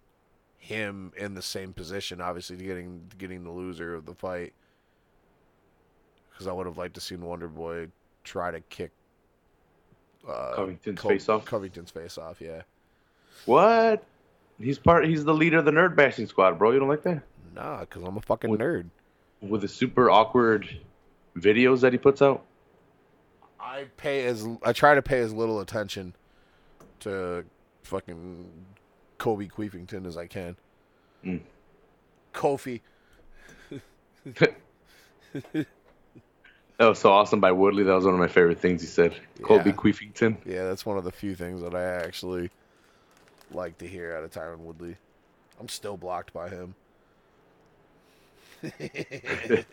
him 0.57 1.13
in 1.15 1.35
the 1.35 1.41
same 1.41 1.71
position, 1.73 2.19
obviously 2.19 2.57
getting 2.57 3.09
getting 3.17 3.43
the 3.43 3.51
loser 3.51 3.95
of 3.95 4.05
the 4.05 4.13
fight. 4.13 4.53
Because 6.29 6.47
I 6.47 6.51
would 6.51 6.65
have 6.65 6.77
liked 6.77 6.95
to 6.95 7.01
seen 7.01 7.21
Wonder 7.21 7.47
Boy 7.47 7.87
try 8.25 8.51
to 8.51 8.59
kick 8.59 8.91
uh, 10.27 10.53
Covington's 10.55 10.99
Co- 10.99 11.09
face 11.09 11.29
off. 11.29 11.45
Covington's 11.45 11.91
face 11.91 12.17
off, 12.17 12.41
yeah. 12.41 12.63
What? 13.45 14.03
He's 14.59 14.77
part. 14.79 15.05
He's 15.07 15.23
the 15.25 15.33
leader 15.33 15.59
of 15.59 15.65
the 15.65 15.71
nerd 15.71 15.95
bashing 15.95 16.27
squad, 16.27 16.57
bro. 16.57 16.71
You 16.71 16.79
don't 16.79 16.87
like 16.87 17.03
that? 17.03 17.23
Nah, 17.53 17.81
because 17.81 18.03
I'm 18.03 18.17
a 18.17 18.21
fucking 18.21 18.49
What- 18.49 18.59
nerd. 18.59 18.89
With 19.41 19.61
the 19.61 19.67
super 19.67 20.09
awkward 20.09 20.67
videos 21.37 21.81
that 21.81 21.91
he 21.93 21.99
puts 21.99 22.21
out. 22.21 22.43
I 23.59 23.85
pay 23.97 24.25
as 24.25 24.47
I 24.63 24.71
try 24.73 24.95
to 24.95 25.01
pay 25.01 25.19
as 25.19 25.33
little 25.33 25.59
attention 25.59 26.15
to 27.01 27.43
fucking 27.83 28.49
Kobe 29.17 29.47
Queefington 29.47 30.05
as 30.05 30.15
I 30.17 30.27
can. 30.27 30.55
Mm. 31.23 31.41
Kofi. 32.33 32.81
That 36.77 36.87
was 36.89 36.99
so 36.99 37.09
awesome 37.09 37.39
by 37.39 37.53
Woodley. 37.53 37.83
That 37.83 37.93
was 37.93 38.03
one 38.03 38.13
of 38.13 38.19
my 38.19 38.27
favorite 38.27 38.59
things 38.59 38.81
he 38.81 38.87
said. 38.87 39.13
Yeah. 39.39 39.45
Queefington. 39.63 40.35
Yeah, 40.45 40.65
that's 40.65 40.85
one 40.85 40.97
of 40.97 41.05
the 41.05 41.11
few 41.11 41.33
things 41.33 41.61
that 41.61 41.73
I 41.73 41.83
actually 41.83 42.49
like 43.55 43.77
to 43.79 43.87
hear 43.87 44.15
out 44.15 44.23
of 44.23 44.31
Tyron 44.31 44.59
Woodley. 44.59 44.97
I'm 45.59 45.69
still 45.69 45.97
blocked 45.97 46.33
by 46.33 46.49
him. 46.49 46.75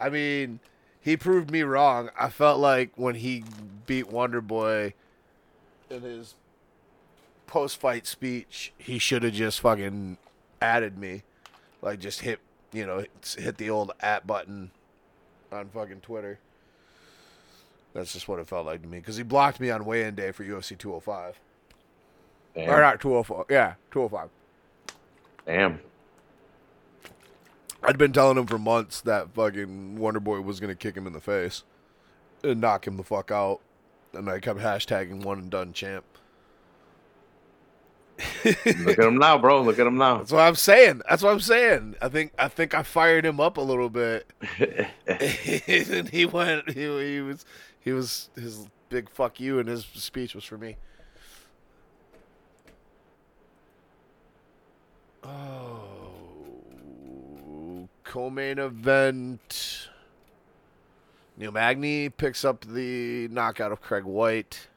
I 0.00 0.08
mean, 0.08 0.60
he 1.00 1.16
proved 1.16 1.50
me 1.50 1.62
wrong. 1.62 2.10
I 2.18 2.28
felt 2.28 2.60
like 2.60 2.92
when 2.96 3.16
he 3.16 3.44
beat 3.86 4.08
Wonder 4.08 4.40
Boy 4.40 4.94
in 5.90 6.02
his 6.02 6.34
post 7.46 7.80
fight 7.80 8.06
speech, 8.06 8.72
he 8.78 8.98
should 8.98 9.22
have 9.22 9.32
just 9.32 9.60
fucking 9.60 10.18
added 10.60 10.98
me. 10.98 11.22
Like, 11.82 11.98
just 12.00 12.20
hit, 12.20 12.40
you 12.72 12.86
know, 12.86 13.04
hit 13.36 13.56
the 13.56 13.70
old 13.70 13.92
at 14.00 14.26
button 14.26 14.70
on 15.50 15.68
fucking 15.68 16.00
Twitter. 16.00 16.38
That's 17.94 18.12
just 18.12 18.28
what 18.28 18.38
it 18.38 18.48
felt 18.48 18.66
like 18.66 18.82
to 18.82 18.88
me. 18.88 18.98
Because 18.98 19.16
he 19.16 19.22
blocked 19.22 19.60
me 19.60 19.70
on 19.70 19.84
weigh 19.84 20.04
in 20.04 20.14
day 20.14 20.30
for 20.32 20.44
UFC 20.44 20.76
205. 20.76 21.40
Damn. 22.54 22.70
Or 22.70 22.80
not 22.80 23.00
205. 23.00 23.46
Yeah, 23.50 23.74
205. 23.90 24.28
Damn. 25.46 25.80
I'd 27.82 27.98
been 27.98 28.12
telling 28.12 28.36
him 28.36 28.46
for 28.46 28.58
months 28.58 29.00
that 29.02 29.32
fucking 29.34 29.96
Wonder 29.98 30.20
Boy 30.20 30.40
was 30.40 30.60
gonna 30.60 30.74
kick 30.74 30.96
him 30.96 31.06
in 31.06 31.12
the 31.12 31.20
face 31.20 31.62
and 32.42 32.60
knock 32.60 32.86
him 32.86 32.96
the 32.96 33.04
fuck 33.04 33.30
out, 33.30 33.60
and 34.12 34.28
I 34.28 34.40
kept 34.40 34.58
hashtagging 34.58 35.22
one 35.22 35.38
and 35.38 35.50
done 35.50 35.72
champ. 35.72 36.04
Look 38.44 38.98
at 38.98 38.98
him 38.98 39.18
now, 39.18 39.38
bro. 39.38 39.62
Look 39.62 39.78
at 39.78 39.86
him 39.86 39.96
now. 39.96 40.18
That's 40.18 40.32
what 40.32 40.40
I'm 40.40 40.56
saying. 40.56 41.02
That's 41.08 41.22
what 41.22 41.30
I'm 41.30 41.40
saying. 41.40 41.94
I 42.02 42.08
think 42.08 42.32
I 42.36 42.48
think 42.48 42.74
I 42.74 42.82
fired 42.82 43.24
him 43.24 43.38
up 43.38 43.56
a 43.56 43.60
little 43.60 43.90
bit, 43.90 44.26
and 45.06 46.08
he 46.08 46.26
went. 46.26 46.70
He, 46.70 47.14
he 47.14 47.20
was 47.20 47.44
he 47.88 47.92
was 47.92 48.28
his 48.34 48.66
big 48.90 49.08
fuck 49.08 49.40
you, 49.40 49.58
and 49.58 49.66
his 49.68 49.84
speech 49.94 50.34
was 50.34 50.44
for 50.44 50.58
me. 50.58 50.76
Oh, 57.28 57.88
co-main 58.04 58.58
event. 58.58 59.88
Neil 61.36 61.52
Magny 61.52 62.08
picks 62.08 62.44
up 62.44 62.64
the 62.66 63.28
knockout 63.28 63.72
of 63.72 63.80
Craig 63.80 64.04
White. 64.04 64.68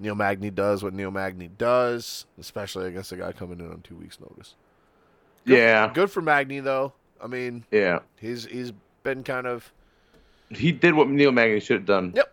Neil 0.00 0.14
Magny 0.14 0.50
does 0.50 0.82
what 0.82 0.92
Neil 0.92 1.10
Magny 1.10 1.48
does, 1.48 2.26
especially 2.38 2.88
against 2.88 3.12
a 3.12 3.16
guy 3.16 3.32
coming 3.32 3.60
in 3.60 3.70
on 3.70 3.80
two 3.82 3.96
weeks' 3.96 4.18
notice. 4.20 4.54
yeah. 5.44 5.90
Good 5.92 6.10
for 6.10 6.20
Magny 6.22 6.60
though. 6.60 6.94
I 7.22 7.26
mean, 7.26 7.64
Yeah. 7.70 8.00
he's 8.20 8.44
he's 8.46 8.72
been 9.02 9.22
kind 9.22 9.46
of 9.46 9.72
He 10.50 10.72
did 10.72 10.94
what 10.94 11.08
Neil 11.08 11.32
Magny 11.32 11.60
should 11.60 11.76
have 11.78 11.86
done 11.86 12.12
Yep. 12.14 12.32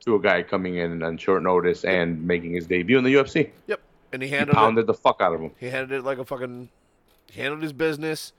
to 0.00 0.14
a 0.16 0.20
guy 0.20 0.42
coming 0.42 0.76
in 0.76 1.02
on 1.02 1.16
short 1.18 1.42
notice 1.42 1.84
and 1.84 2.26
making 2.26 2.52
his 2.54 2.66
debut 2.66 2.98
in 2.98 3.04
the 3.04 3.14
UFC. 3.14 3.50
yep, 3.66 3.80
and 4.12 4.22
he 4.22 4.28
He 4.28 4.34
handled 4.34 4.54
it. 4.56 4.58
pounded 4.58 4.86
the 4.86 4.94
fuck 4.94 5.20
out 5.20 5.34
of 5.34 5.40
him. 5.40 5.50
He 5.58 5.66
handled 5.68 6.00
it 6.00 6.04
like 6.04 6.18
a 6.18 6.24
fucking. 6.24 6.68
He 7.30 7.40
handled 7.40 7.62
his 7.62 7.72
business. 7.72 8.32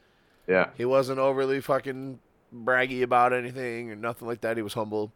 Yeah. 0.48 0.70
He 0.76 0.86
wasn't 0.86 1.20
overly 1.20 1.62
fucking 1.62 2.20
braggy 2.54 3.04
about 3.04 3.32
anything 3.32 3.90
or 3.92 3.96
nothing 3.96 4.28
like 4.28 4.42
that. 4.42 4.58
He 4.58 4.64
was 4.64 4.74
humble. 4.74 5.14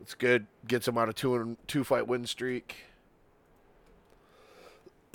It's 0.00 0.14
good. 0.14 0.46
Gets 0.68 0.86
him 0.86 0.98
on 0.98 1.08
a 1.08 1.12
two 1.12 1.34
and 1.34 1.56
two 1.66 1.82
fight 1.82 2.06
win 2.06 2.26
streak. 2.26 2.76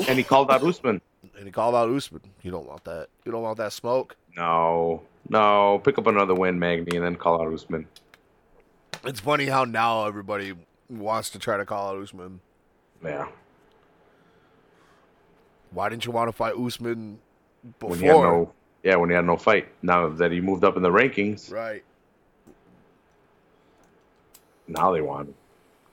And 0.07 0.17
he 0.17 0.23
called 0.23 0.49
out 0.49 0.63
Usman. 0.63 1.01
And 1.37 1.45
he 1.45 1.51
called 1.51 1.75
out 1.75 1.89
Usman. 1.89 2.21
You 2.41 2.51
don't 2.51 2.67
want 2.67 2.83
that. 2.85 3.07
You 3.25 3.31
don't 3.31 3.41
want 3.41 3.57
that 3.57 3.73
smoke. 3.73 4.15
No, 4.37 5.01
no. 5.29 5.81
Pick 5.83 5.97
up 5.97 6.07
another 6.07 6.33
win, 6.33 6.57
Magny, 6.59 6.95
and 6.95 7.05
then 7.05 7.15
call 7.15 7.41
out 7.41 7.53
Usman. 7.53 7.87
It's 9.03 9.19
funny 9.19 9.45
how 9.45 9.63
now 9.65 10.05
everybody 10.05 10.53
wants 10.89 11.29
to 11.31 11.39
try 11.39 11.57
to 11.57 11.65
call 11.65 11.89
out 11.95 12.01
Usman. 12.01 12.39
Yeah. 13.03 13.27
Why 15.71 15.89
didn't 15.89 16.05
you 16.05 16.11
want 16.11 16.29
to 16.29 16.33
fight 16.33 16.55
Usman 16.55 17.19
before? 17.79 17.89
When 17.91 17.99
he 17.99 18.05
had 18.07 18.13
no, 18.13 18.51
yeah, 18.83 18.95
when 18.95 19.09
he 19.09 19.15
had 19.15 19.25
no 19.25 19.37
fight. 19.37 19.67
Now 19.81 20.09
that 20.09 20.31
he 20.31 20.41
moved 20.41 20.63
up 20.63 20.77
in 20.77 20.83
the 20.83 20.89
rankings, 20.89 21.51
Right. 21.51 21.83
now 24.67 24.91
they 24.91 25.01
want 25.01 25.29
him. 25.29 25.35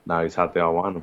Now 0.05 0.23
he's 0.23 0.35
hot. 0.35 0.53
They 0.53 0.61
all 0.61 0.73
want 0.75 0.97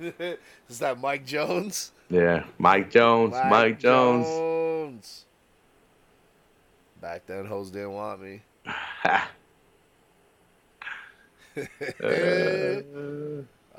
him. 0.00 0.14
Is 0.68 0.78
that 0.78 1.00
Mike 1.00 1.26
Jones? 1.26 1.92
Yeah, 2.12 2.44
Mike 2.58 2.90
Jones. 2.90 3.32
Mike, 3.48 3.78
Jones. 3.78 4.26
Jones. 4.26 5.24
Back 7.00 7.26
then, 7.26 7.46
hoes 7.46 7.70
didn't 7.70 7.92
want 7.92 8.20
me. 8.20 8.42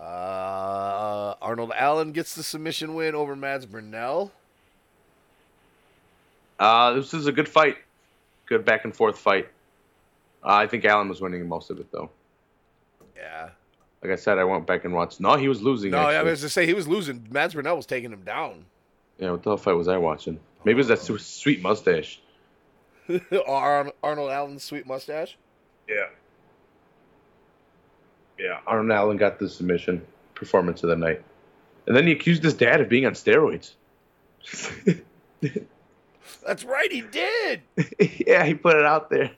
Uh, 0.04 1.34
Arnold 1.42 1.72
Allen 1.74 2.12
gets 2.12 2.36
the 2.36 2.44
submission 2.44 2.94
win 2.94 3.16
over 3.16 3.38
Mads 3.38 3.66
Burnell. 3.66 4.34
Uh, 6.60 6.94
this 6.94 7.14
is 7.14 7.26
a 7.26 7.32
good 7.32 7.48
fight. 7.48 7.78
Good 8.48 8.66
back 8.66 8.84
and 8.84 8.94
forth 8.94 9.18
fight. 9.18 9.48
Uh, 10.44 10.56
I 10.56 10.68
think 10.68 10.84
Allen 10.84 11.08
was 11.08 11.22
winning 11.22 11.48
most 11.48 11.72
of 11.72 11.80
it 11.80 11.90
though. 11.92 12.10
Yeah. 13.16 13.50
Like 14.04 14.12
I 14.12 14.16
said, 14.18 14.38
I 14.38 14.44
went 14.44 14.68
back 14.68 14.84
and 14.84 14.94
watched. 14.94 15.22
No, 15.22 15.38
he 15.38 15.48
was 15.48 15.62
losing. 15.62 15.92
No, 15.92 16.00
I 16.00 16.16
actually. 16.16 16.32
was 16.32 16.42
to 16.42 16.50
say 16.50 16.66
he 16.66 16.74
was 16.74 16.90
losing. 16.90 17.26
Mads 17.32 17.54
Burnell 17.54 17.78
was 17.78 17.86
taking 17.86 18.12
him 18.12 18.24
down. 18.24 18.66
Yeah, 19.18 19.32
what 19.32 19.44
the 19.44 19.52
hell 19.52 19.58
fight 19.58 19.74
was 19.74 19.88
I 19.88 19.98
watching? 19.98 20.40
Maybe 20.66 20.74
it 20.74 20.88
was 20.88 20.88
that 20.90 21.00
sweet 21.00 21.62
mustache. 21.62 22.20
Ar- 23.48 23.94
Arnold 24.04 24.32
Allen's 24.32 24.64
sweet 24.64 24.86
mustache. 24.86 25.38
Yeah. 25.88 26.08
Yeah. 28.38 28.60
Arnold 28.68 28.92
Allen 28.92 29.18
got 29.18 29.40
the 29.40 29.48
submission 29.48 30.06
performance 30.36 30.84
of 30.84 30.90
the 30.90 30.96
night. 30.98 31.24
And 31.88 31.96
then 31.96 32.06
he 32.06 32.14
accused 32.14 32.44
his 32.44 32.54
dad 32.54 32.82
of 32.82 32.90
being 32.90 33.06
on 33.06 33.14
steroids. 33.14 33.74
That's 36.46 36.64
right, 36.64 36.92
he 36.92 37.02
did. 37.02 37.62
yeah, 38.28 38.46
he 38.46 38.54
put 38.54 38.76
it 38.76 38.86
out 38.86 39.10
there. 39.10 39.32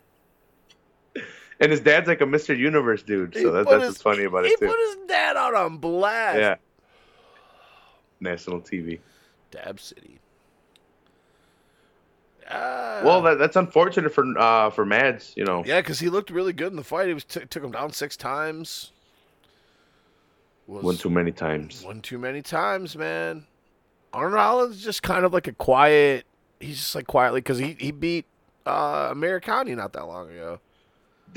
And 1.59 1.71
his 1.71 1.79
dad's 1.79 2.07
like 2.07 2.21
a 2.21 2.25
Mr. 2.25 2.57
Universe 2.57 3.01
dude, 3.03 3.33
so 3.33 3.39
He 3.39 3.45
that, 3.45 3.65
that's 3.65 3.71
his- 3.83 3.89
what's 3.91 4.01
funny 4.01 4.23
about 4.25 4.45
he 4.45 4.51
it 4.51 4.59
too. 4.59 4.67
put 4.67 4.77
his 4.87 4.97
dad 5.07 5.37
out 5.37 5.53
on 5.55 5.77
blast. 5.77 6.37
yeah. 6.39 6.55
National 8.19 8.59
TV. 8.61 8.99
Dab 9.51 9.79
City. 9.79 10.19
Ah. 12.49 13.01
Well, 13.03 13.21
that, 13.23 13.39
that's 13.39 13.55
unfortunate 13.55 14.13
for 14.13 14.25
uh, 14.37 14.69
for 14.69 14.85
Mads, 14.85 15.33
you 15.35 15.43
know. 15.45 15.63
yeah, 15.65 15.81
because 15.81 15.99
he 15.99 16.09
looked 16.09 16.29
really 16.29 16.53
good 16.53 16.71
in 16.71 16.75
the 16.75 16.83
fight. 16.83 17.07
He 17.07 17.13
was 17.13 17.23
t- 17.23 17.45
took 17.49 17.63
him 17.63 17.71
down 17.71 17.91
six 17.91 18.15
times. 18.15 18.91
Was 20.67 20.83
One 20.83 20.97
too 20.97 21.09
many 21.09 21.31
times. 21.31 21.83
one 21.83 22.01
too 22.01 22.17
many 22.19 22.41
times, 22.41 22.95
man. 22.95 23.45
Arnold 24.13 24.39
Allen's 24.39 24.83
just 24.83 25.01
kind 25.03 25.25
of 25.25 25.33
like 25.33 25.47
a 25.47 25.53
quiet. 25.53 26.25
He's 26.59 26.77
just 26.77 26.95
like 26.95 27.07
quietly 27.07 27.39
because 27.41 27.57
he 27.57 27.75
he 27.79 27.91
beat 27.91 28.25
uh 28.65 29.11
Amirkhani 29.13 29.75
not 29.75 29.93
that 29.93 30.05
long 30.07 30.29
ago. 30.29 30.59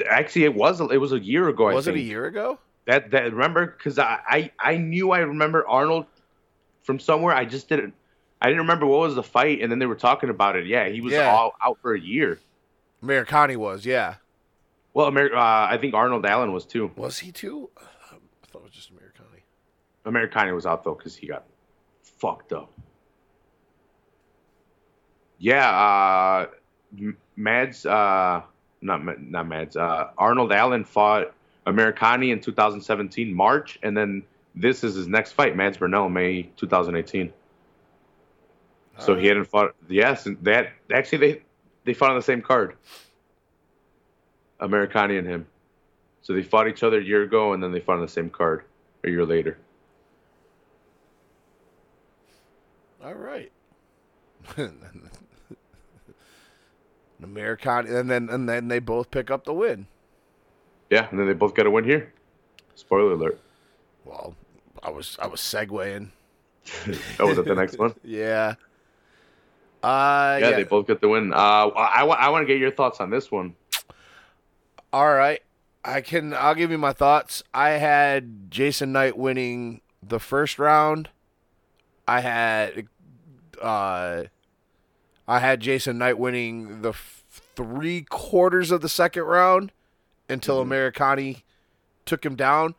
Actually, 0.08 0.44
it 0.44 0.54
was 0.54 0.80
it 0.80 1.00
was 1.00 1.12
a 1.12 1.18
year 1.18 1.48
ago. 1.48 1.64
Was 1.72 1.88
it 1.88 1.94
a 1.94 2.00
year 2.00 2.26
ago? 2.26 2.58
That 2.86 3.10
that 3.10 3.24
remember 3.32 3.66
because 3.66 3.98
I, 3.98 4.18
I 4.26 4.50
I 4.58 4.76
knew 4.76 5.10
I 5.10 5.18
remember 5.20 5.66
Arnold 5.68 6.06
from 6.82 6.98
somewhere. 6.98 7.34
I 7.34 7.44
just 7.44 7.68
didn't. 7.68 7.94
I 8.40 8.46
didn't 8.46 8.60
remember 8.62 8.86
what 8.86 9.00
was 9.00 9.14
the 9.16 9.22
fight, 9.22 9.60
and 9.60 9.70
then 9.70 9.78
they 9.80 9.86
were 9.86 9.96
talking 9.96 10.30
about 10.30 10.54
it. 10.56 10.66
Yeah, 10.66 10.88
he 10.88 11.00
was 11.00 11.12
Yeah. 11.12 11.30
all 11.30 11.54
out 11.62 11.78
for 11.82 11.92
a 11.94 12.00
year. 12.00 12.38
Amirkhani 13.02 13.56
was, 13.56 13.84
yeah. 13.84 14.14
Well, 14.94 15.08
Amer- 15.08 15.34
uh, 15.34 15.66
I 15.68 15.76
think 15.80 15.94
Arnold 15.94 16.24
Allen 16.24 16.52
was 16.52 16.64
too. 16.64 16.90
Was 16.96 17.18
he 17.18 17.32
too? 17.32 17.68
I 17.76 17.82
thought 18.46 18.60
it 18.60 18.64
was 18.64 18.72
just 18.72 18.92
Amirkhani. 18.94 19.42
Amirkhani 20.06 20.54
was 20.54 20.66
out 20.66 20.84
though 20.84 20.94
because 20.94 21.16
he 21.16 21.26
got 21.26 21.44
fucked 22.02 22.52
up. 22.52 22.72
Yeah, 25.38 25.68
uh, 25.70 26.46
M- 26.98 27.16
Mads, 27.36 27.86
uh, 27.86 28.42
not 28.80 29.20
not 29.20 29.46
Mads. 29.46 29.76
Uh, 29.76 30.10
Arnold 30.16 30.52
Allen 30.52 30.84
fought 30.84 31.32
Amirkhani 31.66 32.32
in 32.32 32.40
2017 32.40 33.34
March, 33.34 33.78
and 33.82 33.96
then 33.96 34.22
this 34.54 34.84
is 34.84 34.94
his 34.94 35.06
next 35.06 35.32
fight, 35.32 35.56
Mads 35.56 35.78
Burnell, 35.78 36.08
May 36.08 36.44
2018. 36.56 37.32
So 39.00 39.14
he 39.14 39.26
hadn't 39.28 39.44
fought. 39.44 39.76
Yes, 39.88 40.26
and 40.26 40.42
that 40.42 40.72
actually 40.92 41.18
they 41.18 41.42
they 41.84 41.94
fought 41.94 42.10
on 42.10 42.16
the 42.16 42.22
same 42.22 42.42
card. 42.42 42.74
Amirkhani 44.60 45.18
and 45.18 45.26
him. 45.26 45.46
So 46.22 46.32
they 46.32 46.42
fought 46.42 46.68
each 46.68 46.82
other 46.82 46.98
a 46.98 47.04
year 47.04 47.22
ago, 47.22 47.52
and 47.52 47.62
then 47.62 47.70
they 47.70 47.80
fought 47.80 47.96
on 47.96 48.02
the 48.02 48.08
same 48.08 48.28
card 48.28 48.64
a 49.04 49.08
year 49.08 49.24
later. 49.24 49.56
All 53.02 53.14
right. 53.14 53.52
Amirkhani, 57.22 57.90
and 58.00 58.10
then 58.10 58.28
and 58.28 58.48
then 58.48 58.68
they 58.68 58.78
both 58.78 59.10
pick 59.10 59.30
up 59.30 59.44
the 59.44 59.52
win. 59.54 59.86
Yeah, 60.90 61.08
and 61.10 61.18
then 61.18 61.26
they 61.26 61.32
both 61.34 61.54
got 61.54 61.66
a 61.66 61.70
win 61.70 61.84
here. 61.84 62.12
Spoiler 62.74 63.12
alert. 63.12 63.40
Well, 64.04 64.34
I 64.82 64.90
was 64.90 65.16
I 65.20 65.26
was 65.26 65.40
segueing. 65.40 66.10
Oh, 67.18 67.26
was 67.26 67.36
that 67.36 67.46
the 67.46 67.54
next 67.54 67.78
one? 67.78 67.94
Yeah. 68.04 68.54
Uh, 69.82 70.38
Yeah, 70.40 70.50
yeah. 70.50 70.56
they 70.56 70.64
both 70.64 70.86
get 70.86 71.00
the 71.00 71.08
win. 71.08 71.32
Uh, 71.32 71.36
I, 71.36 72.02
wa- 72.02 72.16
I 72.18 72.28
want 72.30 72.42
to 72.42 72.46
get 72.52 72.58
your 72.60 72.70
thoughts 72.72 73.00
on 73.00 73.10
this 73.10 73.30
one. 73.30 73.54
All 74.92 75.12
right. 75.14 75.40
I 75.84 76.00
can. 76.00 76.34
I'll 76.34 76.54
give 76.54 76.70
you 76.70 76.78
my 76.78 76.92
thoughts. 76.92 77.42
I 77.54 77.70
had 77.70 78.50
Jason 78.50 78.92
Knight 78.92 79.16
winning 79.16 79.80
the 80.02 80.18
first 80.18 80.58
round. 80.58 81.08
I 82.08 82.20
had, 82.20 82.88
uh, 83.62 84.24
I 85.28 85.40
had 85.40 85.60
Jason 85.60 85.98
Knight 85.98 86.18
winning 86.18 86.80
the 86.80 86.90
f- 86.90 87.22
three 87.54 88.00
quarters 88.02 88.70
of 88.70 88.80
the 88.80 88.88
second 88.88 89.24
round 89.24 89.72
until 90.26 90.64
mm-hmm. 90.64 90.72
Amirkhani 90.72 91.42
took 92.06 92.24
him 92.24 92.34
down. 92.34 92.74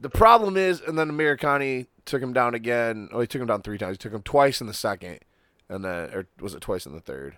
The 0.00 0.08
problem 0.08 0.56
is, 0.56 0.80
and 0.80 0.98
then 0.98 1.10
Amirkhani 1.10 1.86
took 2.06 2.22
him 2.22 2.32
down 2.32 2.54
again. 2.54 3.10
Oh, 3.12 3.20
he 3.20 3.26
took 3.26 3.42
him 3.42 3.46
down 3.46 3.60
three 3.60 3.76
times. 3.76 3.94
He 3.94 3.98
took 3.98 4.14
him 4.14 4.22
twice 4.22 4.62
in 4.62 4.66
the 4.66 4.74
second, 4.74 5.20
and 5.68 5.84
then, 5.84 6.10
or 6.14 6.26
was 6.40 6.54
it 6.54 6.62
twice 6.62 6.86
in 6.86 6.94
the 6.94 7.00
third? 7.00 7.36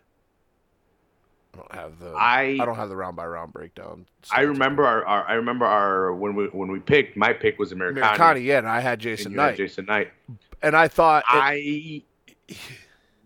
I 1.52 1.56
don't 1.56 1.74
have 1.74 1.98
the. 1.98 2.10
I 2.16 2.58
I 2.60 2.64
don't 2.64 2.76
have 2.76 2.88
the 2.88 2.96
round 2.96 3.16
by 3.16 3.26
round 3.26 3.52
breakdown. 3.52 4.06
I 4.30 4.42
remember 4.42 4.86
our, 4.86 5.04
our 5.04 5.24
I 5.26 5.34
remember 5.34 5.66
our 5.66 6.14
when 6.14 6.36
we 6.36 6.46
when 6.46 6.70
we 6.70 6.78
picked 6.78 7.16
my 7.16 7.32
pick 7.32 7.58
was 7.58 7.72
Amirkhani. 7.72 8.02
Amirkhani, 8.02 8.44
yeah, 8.44 8.58
and 8.58 8.68
I 8.68 8.80
had 8.80 9.00
Jason 9.00 9.32
you 9.32 9.40
had 9.40 9.46
Knight, 9.46 9.56
Jason 9.56 9.86
Knight. 9.86 10.12
and 10.62 10.76
I 10.76 10.88
thought 10.88 11.24
it- 11.28 12.02
I 12.48 12.54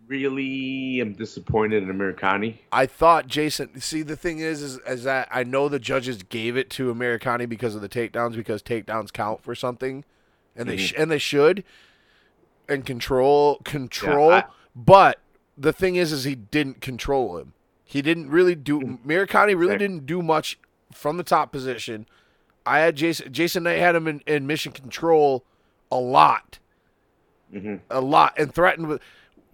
really 0.09 1.01
am 1.01 1.13
disappointed 1.13 1.83
in 1.83 1.89
Amirkhani. 1.91 2.57
I 2.73 2.87
thought 2.87 3.27
Jason. 3.27 3.81
See, 3.81 4.03
the 4.03 4.17
thing 4.17 4.39
is, 4.41 4.63
is, 4.63 4.79
is 4.87 5.05
that 5.05 5.29
I 5.31 5.45
know 5.45 5.69
the 5.69 5.79
judges 5.79 6.23
gave 6.23 6.57
it 6.57 6.71
to 6.71 6.93
Amirkhani 6.93 7.49
because 7.49 7.75
of 7.75 7.83
the 7.83 7.89
takedowns, 7.89 8.35
because 8.35 8.63
takedowns 8.63 9.13
count 9.13 9.43
for 9.43 9.55
something, 9.55 10.05
and 10.57 10.69
they 10.69 10.77
sh- 10.79 10.95
and 10.97 11.11
they 11.11 11.19
should, 11.19 11.63
and 12.69 12.85
control 12.85 13.61
control. 13.65 14.33
I- 14.33 14.45
but 14.75 15.19
the 15.57 15.73
thing 15.73 15.97
is, 15.97 16.13
is 16.13 16.25
he 16.25 16.35
didn't 16.35 16.81
control 16.81 17.37
him. 17.39 17.53
He 17.85 18.03
didn't 18.03 18.31
really 18.31 18.55
do. 18.55 18.81
Amirkhani 18.81 19.49
really 19.59 19.71
Okay. 19.75 19.79
didn't 19.79 20.07
do 20.07 20.23
much 20.23 20.59
from 20.93 21.17
the 21.17 21.23
top 21.25 21.53
position. 21.53 22.07
I 22.65 22.81
had 22.81 22.97
Jason. 22.97 23.33
Jason 23.33 23.63
Knight 23.65 23.79
had 23.79 23.95
him 23.95 24.07
in, 24.09 24.21
in 24.27 24.47
mission 24.47 24.73
control 24.73 25.45
a 25.91 25.97
lot. 25.99 26.59
Mhm. 27.51 27.81
a 27.89 28.03
lot 28.03 28.35
and 28.37 28.55
threatened 28.55 28.89
with 28.89 29.01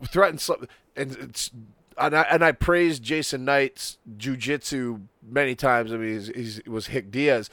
threatened 0.08 0.40
some 0.40 0.66
and 0.96 1.12
it's 1.16 1.50
and 1.96 2.16
I, 2.16 2.22
and 2.22 2.44
I 2.44 2.50
praised 2.52 3.02
Jason 3.02 3.44
Knight's 3.44 3.98
jujitsu 4.18 5.02
many 5.22 5.54
times. 5.54 5.92
I 5.92 5.96
mean, 5.96 6.14
he's, 6.14 6.26
he's, 6.28 6.58
it 6.58 6.68
was 6.68 6.88
Hick 6.88 7.12
Diaz, 7.12 7.50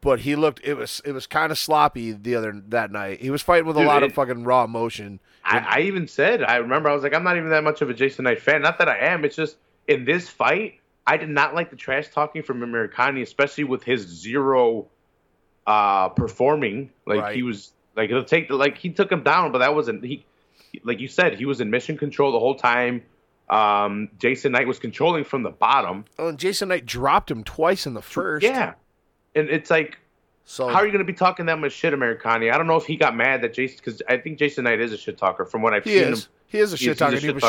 but 0.00 0.20
he 0.20 0.36
looked 0.36 0.60
it 0.64 0.74
was 0.74 1.02
it 1.04 1.12
was 1.12 1.26
kind 1.26 1.52
of 1.52 1.58
sloppy 1.58 2.12
the 2.12 2.34
other 2.34 2.62
that 2.68 2.90
night. 2.90 3.20
He 3.20 3.30
was 3.30 3.42
fighting 3.42 3.66
with 3.66 3.76
a 3.76 3.80
Dude, 3.80 3.88
lot 3.88 4.02
of 4.02 4.12
fucking 4.12 4.44
raw 4.44 4.64
emotion. 4.64 5.20
I, 5.44 5.58
I 5.58 5.80
even 5.80 6.08
said 6.08 6.42
I 6.42 6.56
remember 6.56 6.88
I 6.88 6.94
was 6.94 7.02
like 7.02 7.14
I'm 7.14 7.24
not 7.24 7.36
even 7.36 7.50
that 7.50 7.64
much 7.64 7.82
of 7.82 7.90
a 7.90 7.94
Jason 7.94 8.24
Knight 8.24 8.40
fan. 8.40 8.62
Not 8.62 8.78
that 8.78 8.88
I 8.88 8.98
am. 8.98 9.24
It's 9.24 9.36
just 9.36 9.56
in 9.86 10.04
this 10.04 10.28
fight 10.28 10.80
I 11.06 11.18
did 11.18 11.28
not 11.28 11.54
like 11.54 11.68
the 11.68 11.76
trash 11.76 12.08
talking 12.08 12.42
from 12.42 12.60
Amirkhani, 12.60 13.20
especially 13.20 13.64
with 13.64 13.82
his 13.82 14.02
zero 14.06 14.86
uh 15.66 16.08
performing. 16.10 16.90
Like 17.06 17.20
Right. 17.20 17.36
he 17.36 17.42
was 17.42 17.72
like 17.96 18.08
he'll 18.10 18.24
take 18.24 18.48
the 18.48 18.54
like 18.54 18.78
he 18.78 18.90
took 18.90 19.10
him 19.12 19.22
down, 19.22 19.52
but 19.52 19.58
that 19.58 19.74
wasn't 19.74 20.04
he. 20.04 20.24
Like 20.84 21.00
you 21.00 21.08
said, 21.08 21.38
he 21.38 21.46
was 21.46 21.60
in 21.60 21.70
mission 21.70 21.96
control 21.96 22.32
the 22.32 22.38
whole 22.38 22.54
time. 22.54 23.02
Um, 23.48 24.08
Jason 24.18 24.52
Knight 24.52 24.66
was 24.66 24.78
controlling 24.78 25.24
from 25.24 25.42
the 25.42 25.50
bottom. 25.50 26.06
Oh, 26.18 26.28
and 26.28 26.38
Jason 26.38 26.68
Knight 26.68 26.86
dropped 26.86 27.30
him 27.30 27.44
twice 27.44 27.86
in 27.86 27.94
the 27.94 28.02
first. 28.02 28.42
Yeah, 28.42 28.74
and 29.34 29.50
it's 29.50 29.70
like, 29.70 29.98
So 30.44 30.68
how 30.68 30.76
are 30.76 30.86
you 30.86 30.92
going 30.92 31.04
to 31.04 31.12
be 31.12 31.16
talking 31.16 31.46
that 31.46 31.58
much 31.58 31.72
shit, 31.72 31.92
Amirkhani? 31.92 32.52
I 32.52 32.56
don't 32.56 32.66
know 32.66 32.76
if 32.76 32.86
he 32.86 32.96
got 32.96 33.14
mad 33.14 33.42
that 33.42 33.52
Jason, 33.52 33.78
because 33.84 34.00
I 34.08 34.16
think 34.16 34.38
Jason 34.38 34.64
Knight 34.64 34.80
is 34.80 34.92
a 34.92 34.96
shit 34.96 35.18
talker 35.18 35.44
from 35.44 35.60
what 35.62 35.74
I've 35.74 35.84
he 35.84 35.98
seen 35.98 36.12
is. 36.12 36.24
him. 36.24 36.30
He 36.46 36.58
is 36.58 36.72
a 36.72 36.76
shit 36.76 36.96
talker. 36.96 37.16
He 37.16 37.30
was 37.30 37.42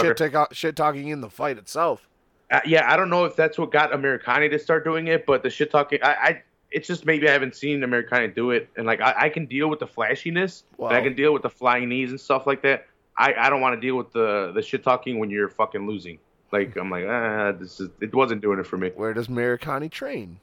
shit, 0.51 0.75
talking 0.75 1.07
in 1.07 1.21
the 1.21 1.29
fight 1.29 1.57
itself. 1.57 2.09
Uh, 2.51 2.59
yeah, 2.65 2.91
I 2.91 2.97
don't 2.97 3.09
know 3.09 3.25
if 3.25 3.35
that's 3.35 3.57
what 3.57 3.71
got 3.71 3.91
Amirkhani 3.91 4.51
to 4.51 4.59
start 4.59 4.83
doing 4.83 5.07
it, 5.07 5.25
but 5.25 5.43
the 5.43 5.49
shit 5.49 5.71
talking, 5.71 5.99
I, 6.03 6.13
I 6.13 6.43
it's 6.71 6.87
just 6.87 7.05
maybe 7.05 7.29
I 7.29 7.31
haven't 7.31 7.55
seen 7.55 7.79
Amirkhani 7.79 8.35
do 8.35 8.51
it, 8.51 8.69
and 8.75 8.85
like 8.85 9.01
I, 9.01 9.13
I 9.17 9.29
can 9.29 9.45
deal 9.45 9.69
with 9.69 9.79
the 9.79 9.87
flashiness, 9.87 10.63
but 10.77 10.91
I 10.91 11.01
can 11.01 11.15
deal 11.15 11.33
with 11.33 11.41
the 11.41 11.49
flying 11.49 11.89
knees 11.89 12.09
and 12.11 12.19
stuff 12.19 12.45
like 12.45 12.61
that. 12.63 12.87
I, 13.17 13.33
I 13.33 13.49
don't 13.49 13.61
want 13.61 13.79
to 13.79 13.81
deal 13.85 13.95
with 13.95 14.11
the 14.11 14.51
the 14.53 14.61
shit 14.61 14.83
talking 14.83 15.19
when 15.19 15.29
you're 15.29 15.49
fucking 15.49 15.87
losing. 15.87 16.19
Like 16.51 16.75
I'm 16.77 16.89
like, 16.89 17.05
ah, 17.07 17.51
this 17.53 17.79
is 17.79 17.89
it 18.01 18.13
wasn't 18.13 18.41
doing 18.41 18.59
it 18.59 18.67
for 18.67 18.77
me. 18.77 18.91
Where 18.95 19.13
does 19.13 19.27
Miracani 19.27 19.89
train? 19.89 20.39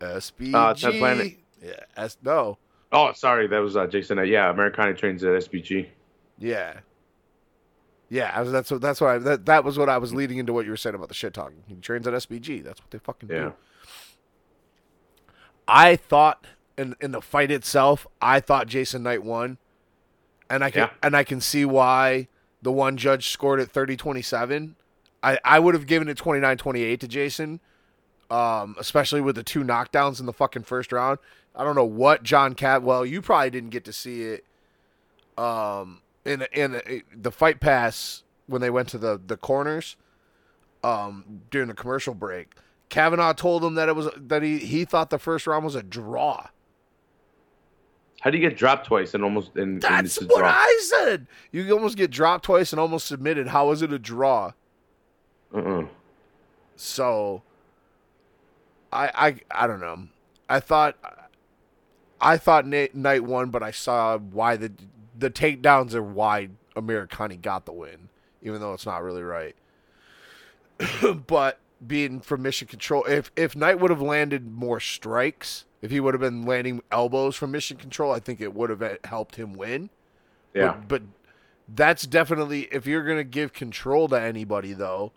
SBG. 0.00 0.54
Uh, 0.54 0.74
Ted 0.74 0.94
Planet. 0.98 1.34
Yeah. 1.62 1.72
S- 1.96 2.16
no. 2.22 2.58
Oh, 2.90 3.12
sorry, 3.12 3.46
that 3.46 3.58
was 3.58 3.76
uh, 3.76 3.86
Jason. 3.86 4.18
Uh, 4.18 4.22
yeah, 4.22 4.52
Amirkhani 4.52 4.96
trains 4.98 5.22
at 5.24 5.30
SBG. 5.44 5.86
Yeah. 6.38 6.80
Yeah, 8.10 8.30
I 8.34 8.42
was, 8.42 8.52
that's 8.52 8.70
what 8.70 8.80
that's 8.82 9.00
what 9.00 9.10
I, 9.10 9.18
that 9.18 9.46
that 9.46 9.64
was 9.64 9.78
what 9.78 9.88
I 9.88 9.96
was 9.98 10.12
leading 10.12 10.36
into 10.38 10.52
what 10.52 10.64
you 10.66 10.70
were 10.70 10.76
saying 10.76 10.94
about 10.94 11.08
the 11.08 11.14
shit 11.14 11.32
talking. 11.32 11.62
He 11.66 11.76
trains 11.76 12.06
at 12.06 12.12
SBG. 12.14 12.62
That's 12.64 12.80
what 12.80 12.90
they 12.90 12.98
fucking 12.98 13.28
Yeah. 13.30 13.38
do. 13.38 13.52
I 15.68 15.96
thought 15.96 16.46
in 16.76 16.94
in 17.00 17.12
the 17.12 17.20
fight 17.22 17.50
itself, 17.50 18.06
I 18.20 18.40
thought 18.40 18.66
Jason 18.66 19.02
Knight 19.04 19.22
won. 19.22 19.58
And 20.52 20.62
I 20.62 20.70
can 20.70 20.80
Yeah. 20.82 20.90
and 21.02 21.16
I 21.16 21.24
can 21.24 21.40
see 21.40 21.64
why 21.64 22.28
the 22.60 22.70
one 22.72 22.96
judge 22.96 23.28
scored 23.30 23.58
it 23.60 23.72
30-27. 23.72 24.74
I, 25.22 25.38
I 25.44 25.58
would 25.58 25.74
have 25.74 25.86
given 25.86 26.08
it 26.08 26.16
29-28 26.18 27.00
to 27.00 27.08
Jason. 27.08 27.60
Um, 28.30 28.76
especially 28.78 29.20
with 29.20 29.36
the 29.36 29.42
two 29.42 29.62
knockdowns 29.62 30.18
in 30.20 30.26
the 30.26 30.32
fucking 30.32 30.62
first 30.62 30.90
round. 30.90 31.18
I 31.54 31.64
don't 31.64 31.74
know 31.74 31.84
what 31.84 32.22
John 32.22 32.54
Cat. 32.54 32.82
Well, 32.82 33.04
you 33.04 33.20
probably 33.20 33.50
didn't 33.50 33.70
get 33.70 33.84
to 33.84 33.92
see 33.92 34.22
it. 34.22 34.44
Um, 35.36 36.00
in 36.24 36.46
in 36.52 37.02
the 37.14 37.30
fight 37.30 37.60
pass 37.60 38.22
when 38.46 38.60
they 38.62 38.70
went 38.70 38.88
to 38.90 38.98
the 38.98 39.20
the 39.24 39.36
corners. 39.36 39.96
Um, 40.84 41.42
during 41.50 41.68
the 41.68 41.74
commercial 41.74 42.14
break, 42.14 42.54
Kavanagh 42.88 43.34
told 43.34 43.62
him 43.64 43.74
that 43.74 43.88
it 43.88 43.94
was 43.96 44.08
that 44.16 44.42
he 44.42 44.58
he 44.58 44.84
thought 44.84 45.10
the 45.10 45.18
first 45.18 45.46
round 45.46 45.64
was 45.64 45.74
a 45.74 45.82
draw. 45.82 46.48
How 48.22 48.30
do 48.30 48.38
you 48.38 48.48
get 48.48 48.56
dropped 48.56 48.86
twice 48.86 49.14
and 49.14 49.24
almost 49.24 49.56
and, 49.56 49.62
and 49.62 49.82
That's 49.82 50.16
it's 50.16 50.22
a 50.22 50.26
what 50.26 50.38
draw? 50.38 50.48
I 50.48 50.80
said. 50.84 51.26
You 51.50 51.68
almost 51.72 51.96
get 51.96 52.12
dropped 52.12 52.44
twice 52.44 52.72
and 52.72 52.78
almost 52.78 53.06
submitted. 53.06 53.48
How 53.48 53.72
is 53.72 53.82
it 53.82 53.92
a 53.92 53.98
draw? 53.98 54.52
Uh-uh. 55.52 55.86
So 56.76 57.42
I 58.92 59.10
I 59.52 59.62
I 59.64 59.66
don't 59.66 59.80
know. 59.80 60.06
I 60.48 60.60
thought 60.60 60.96
I 62.20 62.36
thought 62.36 62.64
Knight 62.64 63.24
won, 63.24 63.50
but 63.50 63.64
I 63.64 63.72
saw 63.72 64.18
why 64.18 64.54
the 64.54 64.70
the 65.18 65.28
takedowns 65.28 65.92
are 65.92 66.02
why 66.02 66.50
Amirkhani 66.76 67.42
got 67.42 67.66
the 67.66 67.72
win, 67.72 68.08
even 68.40 68.60
though 68.60 68.72
it's 68.72 68.86
not 68.86 69.02
really 69.02 69.24
right. 69.24 69.56
but 71.26 71.58
being 71.84 72.20
from 72.20 72.42
mission 72.42 72.68
control, 72.68 73.02
if 73.06 73.32
if 73.34 73.56
Knight 73.56 73.80
would 73.80 73.90
have 73.90 74.00
landed 74.00 74.48
more 74.52 74.78
strikes, 74.78 75.64
if 75.82 75.90
he 75.90 76.00
would 76.00 76.14
have 76.14 76.20
been 76.20 76.46
landing 76.46 76.82
elbows 76.90 77.36
from 77.36 77.50
mission 77.50 77.76
control, 77.76 78.12
I 78.12 78.20
think 78.20 78.40
it 78.40 78.54
would 78.54 78.70
have 78.70 78.98
helped 79.04 79.36
him 79.36 79.52
win. 79.52 79.90
Yeah. 80.54 80.74
But, 80.74 80.88
but 80.88 81.02
that's 81.74 82.06
definitely 82.06 82.62
if 82.72 82.86
you're 82.86 83.04
gonna 83.04 83.24
give 83.24 83.52
control 83.52 84.08
to 84.08 84.20
anybody 84.20 84.72
though, 84.72 85.12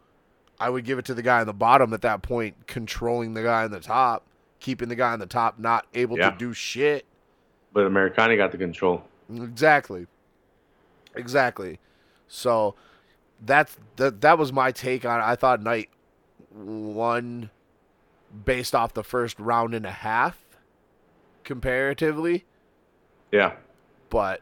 I 0.59 0.69
would 0.69 0.85
give 0.85 0.97
it 0.99 1.05
to 1.05 1.13
the 1.13 1.21
guy 1.21 1.39
on 1.41 1.47
the 1.47 1.53
bottom 1.53 1.93
at 1.93 2.01
that 2.01 2.21
point, 2.21 2.67
controlling 2.67 3.33
the 3.33 3.43
guy 3.43 3.63
on 3.63 3.71
the 3.71 3.79
top, 3.79 4.23
keeping 4.59 4.89
the 4.89 4.95
guy 4.95 5.11
on 5.13 5.19
the 5.19 5.25
top 5.25 5.59
not 5.59 5.85
able 5.93 6.17
Yeah. 6.17 6.31
to 6.31 6.37
do 6.37 6.53
shit. 6.53 7.05
But 7.73 7.85
Amirkhani 7.91 8.37
got 8.37 8.51
the 8.51 8.57
control. 8.57 9.03
Exactly. 9.29 10.07
Exactly. 11.15 11.79
So 12.27 12.75
that's 13.45 13.77
that 13.97 14.21
that 14.21 14.37
was 14.37 14.53
my 14.53 14.71
take 14.71 15.05
on 15.05 15.19
it. 15.19 15.23
I 15.23 15.35
thought 15.35 15.61
Knight 15.61 15.89
won 16.53 17.49
based 18.45 18.73
off 18.73 18.93
the 18.93 19.03
first 19.03 19.37
round 19.39 19.75
and 19.75 19.85
a 19.85 19.91
half 19.91 20.44
comparatively. 21.45 22.43
Yeah. 23.31 23.53
but 24.09 24.41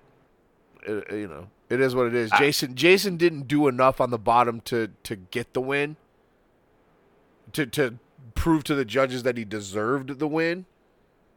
uh, 0.88 1.02
you 1.16 1.28
know 1.28 1.48
it 1.70 1.80
is 1.80 1.96
what 1.96 2.08
it 2.08 2.16
is. 2.16 2.32
I- 2.32 2.40
Jason 2.40 2.76
Jason 2.76 3.18
didn't 3.18 3.48
do 3.48 3.68
enough 3.68 4.02
on 4.02 4.10
the 4.10 4.18
bottom 4.18 4.62
to 4.62 4.90
to 5.04 5.16
get 5.16 5.54
the 5.54 5.62
win. 5.62 5.96
To 7.54 7.66
to 7.68 7.96
prove 8.36 8.64
to 8.66 8.76
the 8.76 8.86
judges 8.86 9.24
that 9.24 9.38
he 9.38 9.46
deserved 9.46 10.18
the 10.20 10.28
win. 10.28 10.66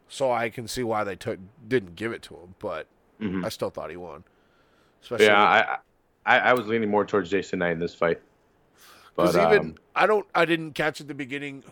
So 0.09 0.31
I 0.33 0.49
can 0.51 0.69
see 0.69 0.83
why 0.83 1.05
they 1.05 1.17
took 1.17 1.39
didn't 1.67 1.97
give 1.97 2.13
it 2.13 2.23
to 2.23 2.35
him, 2.35 2.55
but 2.59 2.87
Mhm. 3.21 3.45
I 3.45 3.49
still 3.49 3.71
thought 3.71 3.91
he 3.91 3.97
won. 3.97 4.25
Especially 5.03 5.27
Yeah, 5.27 5.43
I, 5.43 5.79
I 6.27 6.39
I 6.51 6.53
was 6.55 6.67
leaning 6.67 6.91
more 6.91 7.05
towards 7.05 7.31
Jason 7.31 7.59
Knight 7.61 7.73
in 7.73 7.79
this 7.79 7.95
fight. 7.95 8.21
But 9.15 9.33
because 9.33 9.37
even 9.55 9.61
um, 9.71 9.75
I 9.95 10.07
don't 10.07 10.27
I 10.35 10.45
didn't 10.45 10.73
catch 10.73 11.01
at 11.01 11.09
the 11.09 11.15
beginning 11.15 11.65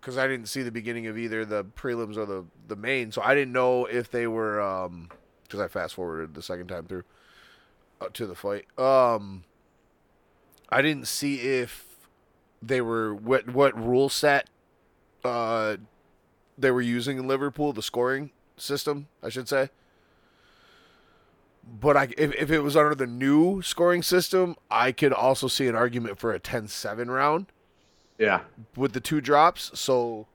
because 0.00 0.16
I 0.16 0.26
didn't 0.26 0.46
see 0.46 0.62
the 0.62 0.72
beginning 0.72 1.06
of 1.06 1.18
either 1.18 1.44
the 1.44 1.64
prelims 1.64 2.16
or 2.16 2.26
the 2.26 2.44
the 2.68 2.76
main, 2.76 3.12
so 3.12 3.22
I 3.22 3.34
didn't 3.34 3.52
know 3.52 3.84
if 3.84 4.10
they 4.10 4.26
were 4.26 4.60
um 4.60 5.10
because 5.42 5.60
I 5.60 5.68
fast 5.68 5.94
forwarded 5.94 6.34
the 6.34 6.42
second 6.42 6.68
time 6.68 6.86
through 6.86 7.04
uh, 8.00 8.08
to 8.14 8.26
the 8.26 8.34
fight. 8.34 8.66
Um, 8.78 9.44
I 10.68 10.80
didn't 10.82 11.06
see 11.08 11.40
if 11.40 11.86
they 12.62 12.80
were 12.80 13.14
what 13.14 13.50
what 13.50 13.78
rule 13.78 14.08
set 14.08 14.48
uh 15.24 15.76
they 16.56 16.70
were 16.70 16.82
using 16.82 17.18
in 17.18 17.26
Liverpool 17.26 17.72
the 17.72 17.82
scoring 17.82 18.30
system 18.56 19.08
I 19.22 19.28
should 19.28 19.48
say. 19.48 19.70
But 21.72 21.96
I, 21.96 22.08
if, 22.18 22.34
if 22.34 22.50
it 22.50 22.60
was 22.60 22.76
under 22.76 22.96
the 22.96 23.06
new 23.06 23.62
scoring 23.62 24.02
system, 24.02 24.56
I 24.70 24.90
could 24.90 25.12
also 25.12 25.46
see 25.46 25.68
an 25.68 25.76
argument 25.76 26.18
for 26.18 26.32
a 26.34 26.40
10-7 26.40 27.06
round 27.06 27.46
yeah. 28.20 28.42
with 28.76 28.92
the 28.92 29.00
two 29.00 29.20
drops. 29.20 29.70
So 29.78 30.26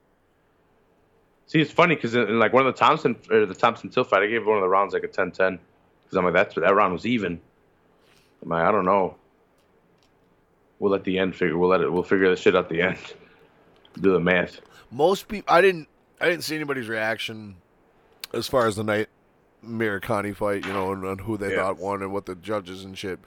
See, 1.46 1.60
it's 1.60 1.70
funny 1.70 1.94
because 1.94 2.14
in, 2.14 2.22
in, 2.28 2.38
like 2.40 2.52
one 2.52 2.66
of 2.66 2.74
the 2.74 2.78
Thompson 2.78 3.14
or 3.30 3.46
the 3.46 3.54
Thompson 3.54 3.88
Till 3.88 4.02
fight, 4.04 4.22
I 4.22 4.26
gave 4.26 4.44
one 4.44 4.56
of 4.58 4.62
the 4.62 4.68
rounds 4.68 4.92
like 4.92 5.04
a 5.04 5.08
10-10 5.08 5.58
because 6.02 6.16
I'm 6.18 6.24
like 6.24 6.34
that's 6.34 6.54
that 6.56 6.74
round 6.74 6.92
was 6.92 7.06
even. 7.06 7.40
I'm 8.42 8.48
like 8.50 8.64
I 8.64 8.70
don't 8.72 8.84
know. 8.84 9.14
We'll 10.78 10.92
let 10.92 11.04
the 11.04 11.18
end 11.18 11.34
figure. 11.34 11.56
We'll 11.56 11.70
let 11.70 11.80
it. 11.80 11.90
We'll 11.90 12.02
figure 12.02 12.28
this 12.28 12.40
shit 12.40 12.54
out 12.56 12.68
the 12.68 12.82
end. 12.82 12.98
Do 14.00 14.12
the 14.12 14.20
math. 14.20 14.60
most 14.90 15.26
people, 15.26 15.46
I 15.54 15.62
didn't, 15.62 15.88
I 16.20 16.28
didn't 16.28 16.44
see 16.44 16.54
anybody's 16.54 16.86
reaction 16.88 17.56
as 18.34 18.46
far 18.46 18.66
as 18.66 18.76
the 18.76 18.84
Knight 18.84 19.08
Miracani 19.64 20.36
fight, 20.36 20.66
you 20.66 20.72
know, 20.74 20.92
and, 20.92 21.02
and 21.04 21.20
who 21.22 21.38
they 21.38 21.50
Yeah. 21.52 21.62
thought 21.62 21.78
won 21.78 22.02
and 22.02 22.12
what 22.12 22.26
the 22.26 22.34
judges 22.34 22.84
and 22.84 22.98
shit. 22.98 23.18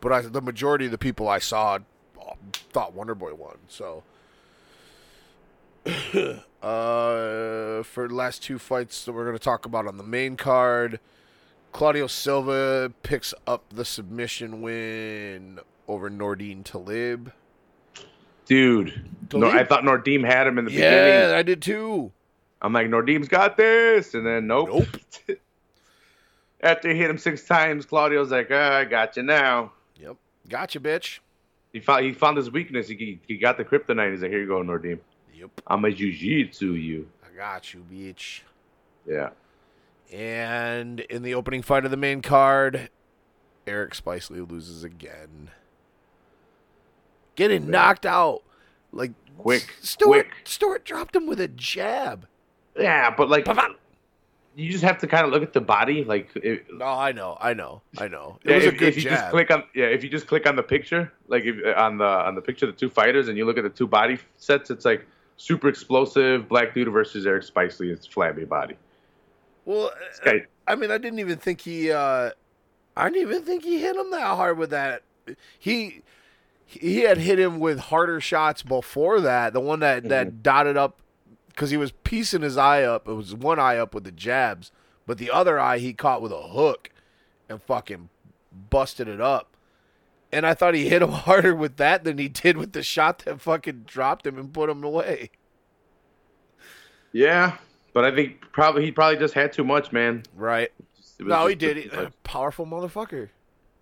But 0.00 0.12
I, 0.12 0.20
the 0.22 0.40
majority 0.42 0.86
of 0.86 0.90
the 0.90 0.98
people 0.98 1.28
I 1.28 1.38
saw 1.38 1.74
uh, 1.74 1.78
thought 2.72 2.94
Wonder 2.94 3.14
Boy 3.14 3.34
won. 3.34 3.56
So, 3.68 4.02
uh, 5.86 7.82
for 7.82 8.08
the 8.08 8.14
last 8.14 8.42
two 8.42 8.58
fights 8.58 9.04
that 9.04 9.12
we're 9.12 9.24
going 9.24 9.36
to 9.36 9.42
talk 9.42 9.66
about 9.66 9.86
on 9.86 9.96
the 9.96 10.04
main 10.04 10.36
card, 10.36 11.00
Claudio 11.72 12.06
Silva 12.06 12.92
picks 13.02 13.32
up 13.46 13.64
the 13.72 13.84
submission 13.84 14.60
win 14.62 15.60
over 15.86 16.10
Nordine 16.10 16.64
Taleb. 16.64 17.32
Dude, 18.46 19.04
no, 19.34 19.50
I 19.50 19.64
thought 19.64 19.82
Nordeem 19.84 20.24
had 20.24 20.46
him 20.46 20.58
in 20.58 20.64
the 20.64 20.72
Yeah, 20.72 20.78
beginning. 20.90 21.30
Yeah, 21.30 21.36
I 21.36 21.42
did 21.42 21.60
too. 21.60 22.12
I'm 22.62 22.72
like, 22.72 22.86
Nordeem's 22.88 23.28
got 23.28 23.56
this, 23.56 24.14
and 24.14 24.26
then 24.26 24.46
nope. 24.46 24.68
Nope. 24.70 25.38
After 26.62 26.90
he 26.90 26.98
hit 26.98 27.10
him 27.10 27.18
six 27.18 27.44
times, 27.44 27.84
Claudio's 27.86 28.30
like, 28.30 28.48
ah, 28.50 28.78
I 28.78 28.84
got 28.84 29.16
you 29.16 29.22
now. 29.22 29.72
Yep. 30.00 30.16
Gotcha, 30.48 30.80
bitch. 30.80 31.20
He 31.78 31.84
found 31.84 32.04
he 32.04 32.12
found 32.12 32.36
his 32.36 32.50
weakness. 32.50 32.88
He, 32.88 33.20
he 33.28 33.36
got 33.36 33.56
the 33.56 33.64
kryptonite. 33.64 34.10
He's 34.10 34.22
like, 34.22 34.32
here 34.32 34.40
you 34.40 34.48
go, 34.48 34.60
Nordeem. 34.64 34.98
Yep. 35.32 35.50
I'm 35.68 35.84
a 35.84 35.92
jiu-jitsu 35.92 36.72
you. 36.72 37.08
I 37.22 37.36
got 37.36 37.72
you, 37.72 37.84
bitch. 37.88 38.40
Yeah. 39.06 39.30
And 40.12 40.98
in 40.98 41.22
the 41.22 41.34
opening 41.36 41.62
fight 41.62 41.84
of 41.84 41.92
the 41.92 41.96
main 41.96 42.20
card, 42.20 42.90
Eric 43.64 43.94
Spicely 43.94 44.50
loses 44.50 44.82
again. 44.82 45.50
Getting 47.36 47.70
knocked 47.70 48.04
out. 48.04 48.42
Like 48.90 49.12
Quick, 49.36 49.76
Stewart 49.80 50.26
quick. 50.26 50.36
Stewart 50.42 50.84
dropped 50.84 51.14
him 51.14 51.28
with 51.28 51.40
a 51.40 51.46
jab. 51.46 52.26
Yeah, 52.76 53.14
but 53.16 53.28
like. 53.28 53.46
You 54.58 54.72
just 54.72 54.82
have 54.82 54.98
to 54.98 55.06
kind 55.06 55.24
of 55.24 55.30
look 55.30 55.44
at 55.44 55.52
the 55.52 55.60
body. 55.60 56.02
Like, 56.02 56.30
it, 56.34 56.66
No, 56.72 56.84
I 56.84 57.12
know, 57.12 57.38
I 57.40 57.54
know, 57.54 57.80
I 57.96 58.08
know. 58.08 58.40
It 58.42 58.50
yeah, 58.50 58.56
was 58.56 58.64
if, 58.64 58.74
a 58.74 58.76
good 58.76 58.88
if 58.88 58.96
you 58.96 59.02
just 59.02 59.30
click 59.30 59.52
on 59.52 59.62
yeah, 59.72 59.84
if 59.84 60.02
you 60.02 60.10
just 60.10 60.26
click 60.26 60.48
on 60.48 60.56
the 60.56 60.64
picture, 60.64 61.12
like 61.28 61.44
if, 61.44 61.64
uh, 61.64 61.80
on 61.80 61.98
the 61.98 62.04
on 62.04 62.34
the 62.34 62.40
picture 62.40 62.66
of 62.66 62.74
the 62.74 62.78
two 62.78 62.90
fighters, 62.90 63.28
and 63.28 63.38
you 63.38 63.44
look 63.44 63.56
at 63.56 63.62
the 63.62 63.70
two 63.70 63.86
body 63.86 64.18
sets, 64.36 64.70
it's 64.70 64.84
like 64.84 65.06
super 65.36 65.68
explosive 65.68 66.48
black 66.48 66.74
dude 66.74 66.92
versus 66.92 67.24
Eric 67.24 67.44
Spicely. 67.44 67.92
It's 67.92 68.04
flabby 68.04 68.44
body. 68.44 68.74
well, 69.64 69.86
uh, 69.86 70.24
guy, 70.24 70.46
I 70.66 70.74
mean, 70.74 70.90
I 70.90 70.98
didn't 70.98 71.20
even 71.20 71.38
think 71.38 71.60
he. 71.60 71.92
uh 71.92 72.30
I 72.96 73.10
didn't 73.10 73.28
even 73.28 73.44
think 73.44 73.62
he 73.62 73.78
hit 73.78 73.94
him 73.94 74.10
that 74.10 74.34
hard 74.34 74.58
with 74.58 74.70
that. 74.70 75.02
He 75.56 76.02
he 76.64 77.02
had 77.02 77.18
hit 77.18 77.38
him 77.38 77.60
with 77.60 77.78
harder 77.78 78.20
shots 78.20 78.64
before 78.64 79.20
that. 79.20 79.52
The 79.52 79.60
one 79.60 79.78
that 79.80 80.08
that 80.08 80.26
mm-hmm. 80.26 80.42
dotted 80.42 80.76
up 80.76 81.00
because 81.58 81.70
he 81.70 81.76
was 81.76 81.90
piecing 81.90 82.42
his 82.42 82.56
eye 82.56 82.84
up. 82.84 83.08
It 83.08 83.14
was 83.14 83.34
one 83.34 83.58
eye 83.58 83.78
up 83.78 83.92
with 83.92 84.04
the 84.04 84.12
jabs, 84.12 84.70
but 85.06 85.18
the 85.18 85.28
other 85.28 85.58
eye 85.58 85.78
he 85.78 85.92
caught 85.92 86.22
with 86.22 86.30
a 86.30 86.40
hook 86.40 86.90
and 87.48 87.60
fucking 87.60 88.10
busted 88.70 89.08
it 89.08 89.20
up. 89.20 89.56
And 90.30 90.46
I 90.46 90.54
thought 90.54 90.74
he 90.74 90.88
hit 90.88 91.02
him 91.02 91.10
harder 91.26 91.56
with 91.56 91.76
that 91.78 92.04
than 92.04 92.16
he 92.16 92.28
did 92.28 92.56
with 92.56 92.74
the 92.74 92.84
shot 92.84 93.24
that 93.24 93.40
fucking 93.40 93.86
dropped 93.86 94.24
him 94.24 94.38
and 94.38 94.52
put 94.52 94.70
him 94.70 94.84
away. 94.84 95.30
Yeah, 97.10 97.56
but 97.92 98.04
I 98.04 98.14
think 98.14 98.40
probably 98.52 98.84
he 98.84 98.92
probably 98.92 99.18
just 99.18 99.34
had 99.34 99.52
too 99.52 99.64
much, 99.64 99.90
man. 99.90 100.22
Right. 100.36 100.70
No, 101.18 101.48
he 101.48 101.56
did. 101.56 101.90
Powerful 102.22 102.66
motherfucker. 102.66 103.30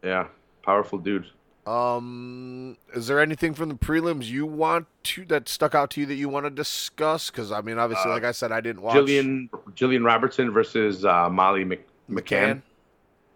Yeah, 0.02 0.28
powerful 0.62 0.98
dude. 0.98 1.26
Um, 1.66 2.76
is 2.94 3.08
there 3.08 3.20
anything 3.20 3.52
from 3.52 3.68
the 3.68 3.74
prelims 3.74 4.26
you 4.26 4.46
want 4.46 4.86
to 5.02 5.24
that 5.26 5.48
stuck 5.48 5.74
out 5.74 5.90
to 5.90 6.00
you 6.00 6.06
that 6.06 6.14
you 6.14 6.28
want 6.28 6.46
to 6.46 6.50
discuss? 6.50 7.28
Because 7.28 7.50
I 7.50 7.60
mean, 7.60 7.76
obviously, 7.76 8.10
Uh, 8.10 8.14
like 8.14 8.24
I 8.24 8.30
said, 8.32 8.52
I 8.52 8.60
didn't 8.60 8.82
watch 8.82 8.94
Gillian 8.94 9.50
Gillian 9.74 10.04
Robertson 10.04 10.52
versus 10.52 11.04
uh, 11.04 11.28
Molly 11.28 11.64
Mc, 11.64 11.84
McCann. 12.08 12.22
McCann. 12.22 12.62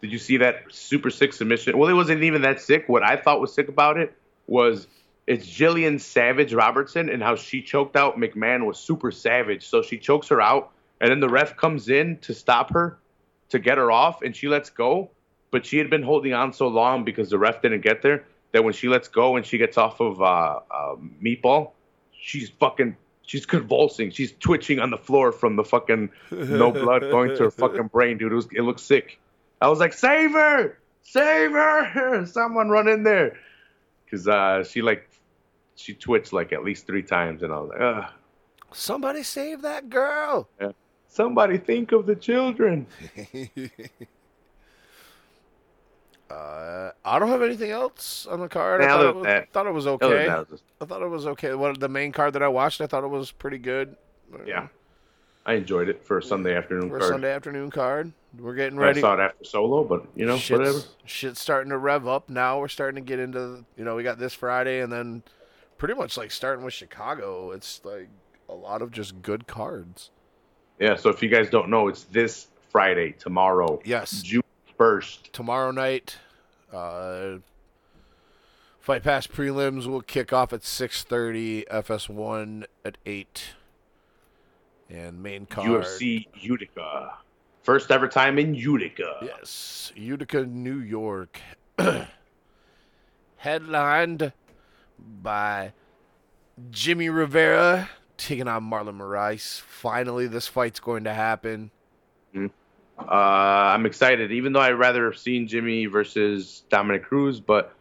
Did 0.01 0.12
you 0.12 0.18
see 0.18 0.37
that 0.39 0.62
super 0.70 1.11
sick 1.11 1.33
submission? 1.33 1.76
Well, 1.76 1.91
it 1.91 1.95
wasn't 1.95 2.22
even 2.22 2.43
that 2.43 2.61
sick. 2.61 2.89
What 2.89 3.03
I 3.03 3.16
thought 3.16 3.41
was 3.41 3.53
sick 3.53 3.68
about 3.68 3.99
it 3.99 4.16
was 4.47 4.87
it's 5.26 5.47
Gillian 5.47 5.99
Savage 5.99 6.55
Robertson 6.55 7.11
and 7.11 7.22
how 7.22 7.37
she 7.37 7.61
choked 7.62 7.97
out 7.97 8.16
McMahon 8.16 8.64
was 8.64 8.78
super 8.78 9.11
savage. 9.11 9.66
So 9.66 9.83
she 9.83 9.99
chokes 9.99 10.28
her 10.28 10.41
out, 10.41 10.70
and 11.01 11.11
then 11.11 11.20
the 11.20 11.28
ref 11.28 11.57
comes 11.57 11.89
in 11.89 12.16
to 12.18 12.33
stop 12.33 12.72
her, 12.72 12.99
to 13.51 13.59
get 13.59 13.76
her 13.76 13.91
off, 13.91 14.22
and 14.22 14.35
she 14.35 14.49
lets 14.49 14.70
go. 14.70 15.11
But 15.51 15.66
she 15.66 15.78
had 15.78 15.90
been 15.90 16.03
holding 16.03 16.32
on 16.32 16.53
so 16.53 16.68
long 16.68 17.05
because 17.05 17.30
the 17.30 17.38
ref 17.38 17.61
didn't 17.62 17.80
get 17.80 18.03
there 18.03 18.24
that 18.53 18.62
when 18.64 18.72
she 18.72 18.88
lets 18.88 19.09
go 19.09 19.36
and 19.36 19.44
she 19.44 19.59
gets 19.59 19.76
off 19.78 20.01
of 20.01 20.20
uh, 20.20 20.61
uh, 20.70 20.96
Meatball, 21.22 21.72
she's 22.12 22.51
fucking. 22.51 22.96
She's 23.22 23.46
convulsing. 23.46 24.11
She's 24.11 24.32
twitching 24.40 24.80
on 24.80 24.90
the 24.90 24.96
floor 24.98 25.30
from 25.30 25.55
the 25.55 25.62
fucking 25.62 26.11
no 26.32 26.72
blood 26.72 27.03
going 27.03 27.36
to 27.36 27.44
her 27.44 27.51
fucking 27.53 27.86
brain, 27.92 28.18
dude. 28.18 28.32
It, 28.32 28.34
was, 28.34 28.48
it 28.53 28.62
looks 28.62 28.82
sick. 28.82 29.20
I 29.61 29.68
was 29.68 29.78
like, 29.78 29.92
save 29.92 30.32
her, 30.32 30.78
save 31.03 31.53
her, 31.53 32.26
someone 32.26 32.70
run 32.70 32.88
in 32.88 33.05
there, 33.05 33.38
because 34.05 34.26
uh, 34.26 34.64
she 34.64 34.82
like 34.82 35.09
she 35.76 35.94
twitched 35.94 36.32
like 36.32 36.53
at 36.53 36.64
least 36.64 36.88
three 36.88 37.05
times, 37.05 37.44
and 37.44 37.53
I 37.53 37.61
was 37.61 37.68
like, 37.70 37.80
Ugh, 37.80 38.05
Somebody 38.72 39.22
save 39.22 39.62
that 39.62 39.88
girl. 39.90 40.48
somebody 41.07 41.57
think 41.59 41.92
of 41.92 42.07
the 42.07 42.16
children. 42.16 42.86
uh, 46.31 46.93
I 47.05 47.18
don't 47.18 47.28
have 47.28 47.43
anything 47.43 47.70
else 47.70 48.26
on 48.31 48.41
the 48.41 48.49
card. 48.49 48.83
I 48.83 48.89
thought, 48.89 49.05
it 49.07 49.14
was, 49.16 49.24
that- 49.24 49.53
thought 49.53 49.66
it 49.66 49.72
was 49.74 49.87
okay. 49.87 50.28
was 50.28 50.62
I 50.81 50.85
thought 50.85 51.03
it 51.03 51.09
was 51.09 51.26
okay. 51.26 51.55
What 51.55 51.81
the 51.81 51.89
main 51.89 52.12
card 52.12 52.35
that 52.35 52.43
I 52.43 52.49
watched, 52.49 52.81
I 52.81 52.87
thought 52.87 53.05
it 53.05 53.09
was 53.11 53.33
pretty 53.33 53.59
good. 53.59 53.97
yeah, 54.47 54.68
I 55.45 55.55
enjoyed 55.55 55.89
it 55.89 56.05
for 56.05 56.18
a 56.18 56.22
Sunday 56.22 56.55
afternoon 56.57 56.89
For 56.91 56.97
a 56.97 57.01
card. 57.01 57.12
Sunday 57.12 57.33
afternoon 57.33 57.70
card, 57.70 58.12
we're 58.39 58.55
getting 58.55 58.78
I 58.78 58.83
ready. 58.83 59.01
saw 59.01 59.14
it 59.14 59.20
after 59.20 59.45
solo, 59.45 59.83
but 59.85 60.07
you 60.14 60.24
know, 60.26 60.37
shit's, 60.37 60.59
whatever. 60.59 60.78
shit's 61.05 61.41
starting 61.41 61.70
to 61.70 61.78
rev 61.78 62.07
up 62.07 62.28
now. 62.31 62.61
We're 62.61 62.68
starting 62.68 63.03
to 63.05 63.09
get 63.09 63.18
into 63.18 63.64
you 63.76 63.85
know 63.85 63.97
we 63.97 64.03
got 64.03 64.18
this 64.18 64.35
Friday 64.35 64.81
and 64.81 64.93
then 64.93 65.22
pretty 65.78 65.95
much 65.95 66.16
like 66.16 66.31
starting 66.31 66.64
with 66.64 66.74
Chicago. 66.74 67.51
It's 67.51 67.81
like 67.85 68.09
a 68.49 68.55
lot 68.55 68.83
of 68.83 68.93
just 68.93 69.20
good 69.22 69.47
cards. 69.47 70.11
Yeah. 70.78 70.97
So 70.97 71.11
if 71.11 71.22
you 71.22 71.28
guys 71.28 71.51
don't 71.51 71.68
know, 71.70 71.89
it's 71.89 72.05
this 72.05 72.47
Friday, 72.70 73.12
tomorrow, 73.18 73.81
Yes, 73.85 74.22
June 74.22 74.43
first. 74.81 75.31
tomorrow 75.35 75.70
night. 75.70 76.16
Uh, 76.72 77.37
Fight 78.78 79.03
Pass 79.03 79.26
prelims 79.26 79.87
will 79.87 80.01
kick 80.01 80.33
off 80.33 80.55
at 80.55 80.64
six 80.64 81.03
thirty. 81.03 81.64
FS1 81.70 82.64
at 82.85 82.97
eight. 83.05 83.55
And 84.89 85.22
main 85.22 85.45
card. 85.47 85.68
UFC 85.68 86.26
Utica, 86.35 87.12
first 87.62 87.91
ever 87.91 88.09
time 88.09 88.39
in 88.39 88.55
Utica. 88.55 89.18
Yes, 89.22 89.93
Utica, 89.95 90.47
New 90.47 90.78
York. 90.78 91.41
Headlined 93.37 94.33
by 94.99 95.72
Jimmy 96.70 97.09
Rivera 97.11 97.91
taking 98.16 98.49
on 98.49 98.64
Marlon 98.64 98.99
Moraes. 98.99 99.61
Finally, 99.61 100.26
this 100.26 100.47
fight's 100.47 100.81
going 100.81 101.05
to 101.05 101.14
happen. 101.14 101.70
Uh, 103.09 103.74
I'm 103.74 103.86
excited, 103.86 104.32
even 104.32 104.53
though 104.53 104.61
I'd 104.61 104.72
rather 104.72 105.11
have 105.11 105.18
seen 105.18 105.48
Jimmy 105.48 105.86
versus 105.86 106.62
Dominick 106.68 107.05
Cruz, 107.05 107.40
but 107.40 107.74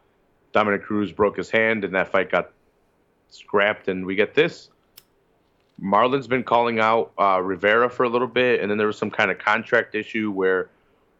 Dominick 0.53 0.83
Cruz 0.83 1.11
broke 1.11 1.37
his 1.37 1.49
hand 1.49 1.83
and 1.83 1.93
that 1.95 2.11
fight 2.11 2.31
got 2.31 2.51
scrapped, 3.29 3.87
and 3.87 4.05
we 4.05 4.15
get 4.15 4.33
this. 4.33 4.69
Marlon's 5.81 6.27
been 6.27 6.43
calling 6.43 6.79
out 6.79 7.11
uh, 7.17 7.39
Rivera 7.41 7.89
for 7.89 8.03
a 8.03 8.09
little 8.09 8.27
bit, 8.27 8.61
and 8.61 8.69
then 8.69 8.77
there 8.77 8.87
was 8.87 8.97
some 8.97 9.11
kind 9.11 9.31
of 9.31 9.39
contract 9.39 9.95
issue 9.95 10.31
where 10.31 10.69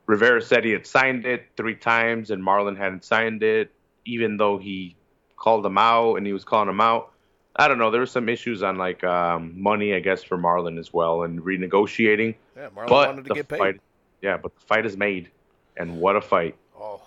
Rivera 0.05 0.41
said 0.41 0.65
he 0.65 0.71
had 0.71 0.87
signed 0.87 1.25
it 1.25 1.45
three 1.55 1.75
times 1.75 2.31
and 2.31 2.43
Marlon 2.43 2.75
hadn't 2.75 3.03
signed 3.03 3.43
it, 3.43 3.71
even 4.05 4.37
though 4.37 4.57
he 4.57 4.95
called 5.37 5.65
him 5.65 5.77
out 5.77 6.15
and 6.15 6.25
he 6.25 6.33
was 6.33 6.43
calling 6.43 6.67
him 6.67 6.81
out. 6.81 7.11
I 7.55 7.67
don't 7.67 7.77
know. 7.77 7.91
There 7.91 7.99
were 8.01 8.07
some 8.07 8.27
issues 8.27 8.63
on 8.63 8.77
like 8.77 9.03
um, 9.03 9.61
money, 9.61 9.93
I 9.93 9.99
guess, 9.99 10.23
for 10.23 10.37
Marlon 10.37 10.79
as 10.79 10.91
well, 10.93 11.23
and 11.23 11.41
renegotiating 11.41 12.35
Yeah, 12.55 12.69
Marlon 12.69 12.87
but 12.87 13.07
wanted 13.09 13.25
to 13.25 13.33
get 13.33 13.47
paid. 13.47 13.57
fight, 13.59 13.81
yeah, 14.21 14.37
but 14.37 14.53
the 14.55 14.61
fight 14.61 14.85
is 14.85 14.97
made, 14.97 15.29
and 15.77 15.99
what 15.99 16.15
a 16.15 16.21
fight! 16.21 16.55
Oh, 16.79 17.01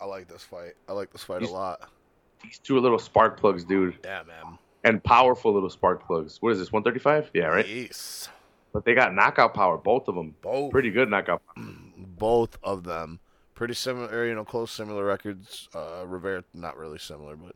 I 0.00 0.04
like 0.06 0.28
this 0.28 0.42
fight. 0.42 0.74
I 0.88 0.92
like 0.92 1.10
this 1.10 1.22
fight 1.24 1.42
a 1.42 1.48
lot. 1.48 1.90
These 2.42 2.58
two 2.58 2.78
little 2.78 2.98
spark 2.98 3.38
plugs, 3.40 3.64
dude, 3.64 3.96
Yeah, 4.04 4.22
man. 4.26 4.58
and 4.84 5.02
powerful 5.02 5.52
little 5.54 5.70
spark 5.70 6.06
plugs. 6.06 6.38
What 6.42 6.52
is 6.52 6.58
this? 6.58 6.70
135? 6.72 7.30
Yeah, 7.32 7.46
right. 7.46 7.66
Yes. 7.66 8.28
But 8.72 8.84
they 8.84 8.92
got 8.94 9.14
knockout 9.14 9.54
power, 9.54 9.78
both 9.78 10.08
of 10.08 10.14
them. 10.14 10.34
Both. 10.42 10.72
Pretty 10.72 10.90
good 10.90 11.08
knockout. 11.10 11.40
Power. 11.54 11.64
Both 12.18 12.58
of 12.62 12.84
them. 12.84 13.18
Pretty 13.54 13.74
similar, 13.74 14.26
you 14.26 14.34
know, 14.34 14.44
close 14.44 14.70
similar 14.72 15.04
records. 15.04 15.68
Uh, 15.74 16.04
Rivera, 16.06 16.42
not 16.52 16.76
really 16.76 16.98
similar, 16.98 17.36
but 17.36 17.54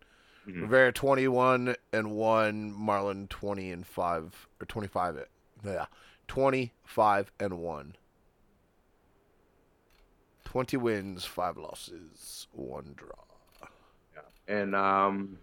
Mhm. 0.49 0.63
Rivera 0.63 0.93
21 0.93 1.75
and 1.93 2.13
1, 2.13 2.73
Marlon 2.73 3.29
20 3.29 3.71
and 3.73 3.87
5, 3.87 4.49
or 4.61 4.67
25, 4.67 5.27
yeah, 5.65 5.87
25 6.29 7.33
and 7.41 7.59
1. 7.59 7.97
20 10.49 10.79
wins, 10.79 11.27
5 11.27 11.59
losses, 11.59 12.47
1 12.53 12.95
draw. 12.97 13.69
And 14.49 14.75
um, 14.75 15.37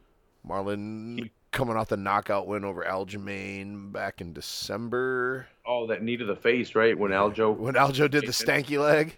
Marlon 0.48 1.30
coming 1.52 1.78
off 1.78 1.90
the 1.90 1.96
knockout 1.96 2.48
win 2.48 2.66
over 2.66 2.84
Aljamain 2.84 3.92
back 3.92 4.20
in 4.20 4.34
December. 4.34 5.46
oh, 5.64 5.86
that 5.86 6.02
knee 6.02 6.18
to 6.18 6.26
the 6.26 6.36
face, 6.36 6.74
right? 6.74 6.98
When 6.98 7.12
Aljo, 7.12 7.56
When 7.56 7.76
Aljo 7.76 8.10
did 8.10 8.24
the 8.26 8.32
stanky 8.32 8.80
leg. 8.80 9.16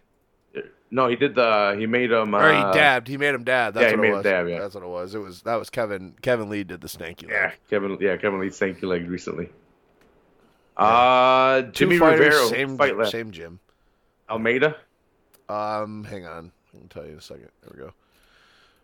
no, 0.91 1.07
he 1.07 1.15
did 1.15 1.35
the, 1.35 1.77
he 1.79 1.85
made 1.85 2.11
him. 2.11 2.35
Uh, 2.35 2.39
Or 2.39 2.49
he 2.53 2.77
dabbed. 2.77 3.07
He 3.07 3.15
made 3.15 3.33
him 3.33 3.45
dab. 3.45 3.73
That's 3.75 3.83
yeah, 3.85 3.89
he 3.91 3.95
what 3.95 4.01
made 4.01 4.07
it 4.07 4.11
him 4.11 4.15
was. 4.17 4.23
dab, 4.25 4.47
yeah. 4.49 4.59
That's 4.59 4.75
what 4.75 4.83
it 4.83 4.87
was. 4.89 5.15
It 5.15 5.19
was 5.19 5.41
that 5.43 5.55
was 5.55 5.69
Kevin. 5.69 6.15
Kevin 6.21 6.49
Lee 6.49 6.65
did 6.65 6.81
the 6.81 6.89
stanky 6.89 7.21
leg. 7.23 7.29
Yeah, 7.31 7.51
Kevin. 7.69 7.97
Yeah, 8.01 8.17
Kevin 8.17 8.41
Lee 8.41 8.49
stanky 8.49 8.83
leg 8.83 9.09
recently. 9.09 9.49
Uh, 10.75 11.61
Two 11.61 11.71
Jimmy 11.71 11.97
fighters, 11.97 12.19
Rivera 12.35 12.47
same 12.47 12.77
fight 12.77 12.97
left. 12.97 13.11
same 13.11 13.31
gym. 13.31 13.59
Almeida. 14.29 14.75
Um, 15.49 16.03
hang 16.03 16.25
on. 16.25 16.51
I 16.73 16.77
can 16.77 16.87
tell 16.89 17.05
you 17.05 17.13
in 17.13 17.17
a 17.17 17.21
second. 17.21 17.49
There 17.61 17.71
we 17.73 17.79
go. 17.79 17.93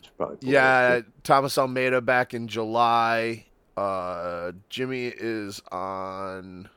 Should 0.01 0.17
probably 0.17 0.37
pull 0.37 0.49
Yeah. 0.49 1.01
Thomas 1.23 1.57
Almeida 1.57 2.01
back 2.01 2.33
in 2.33 2.47
July. 2.47 3.45
Uh, 3.75 4.51
Jimmy 4.69 5.07
is 5.07 5.61
on. 5.71 6.69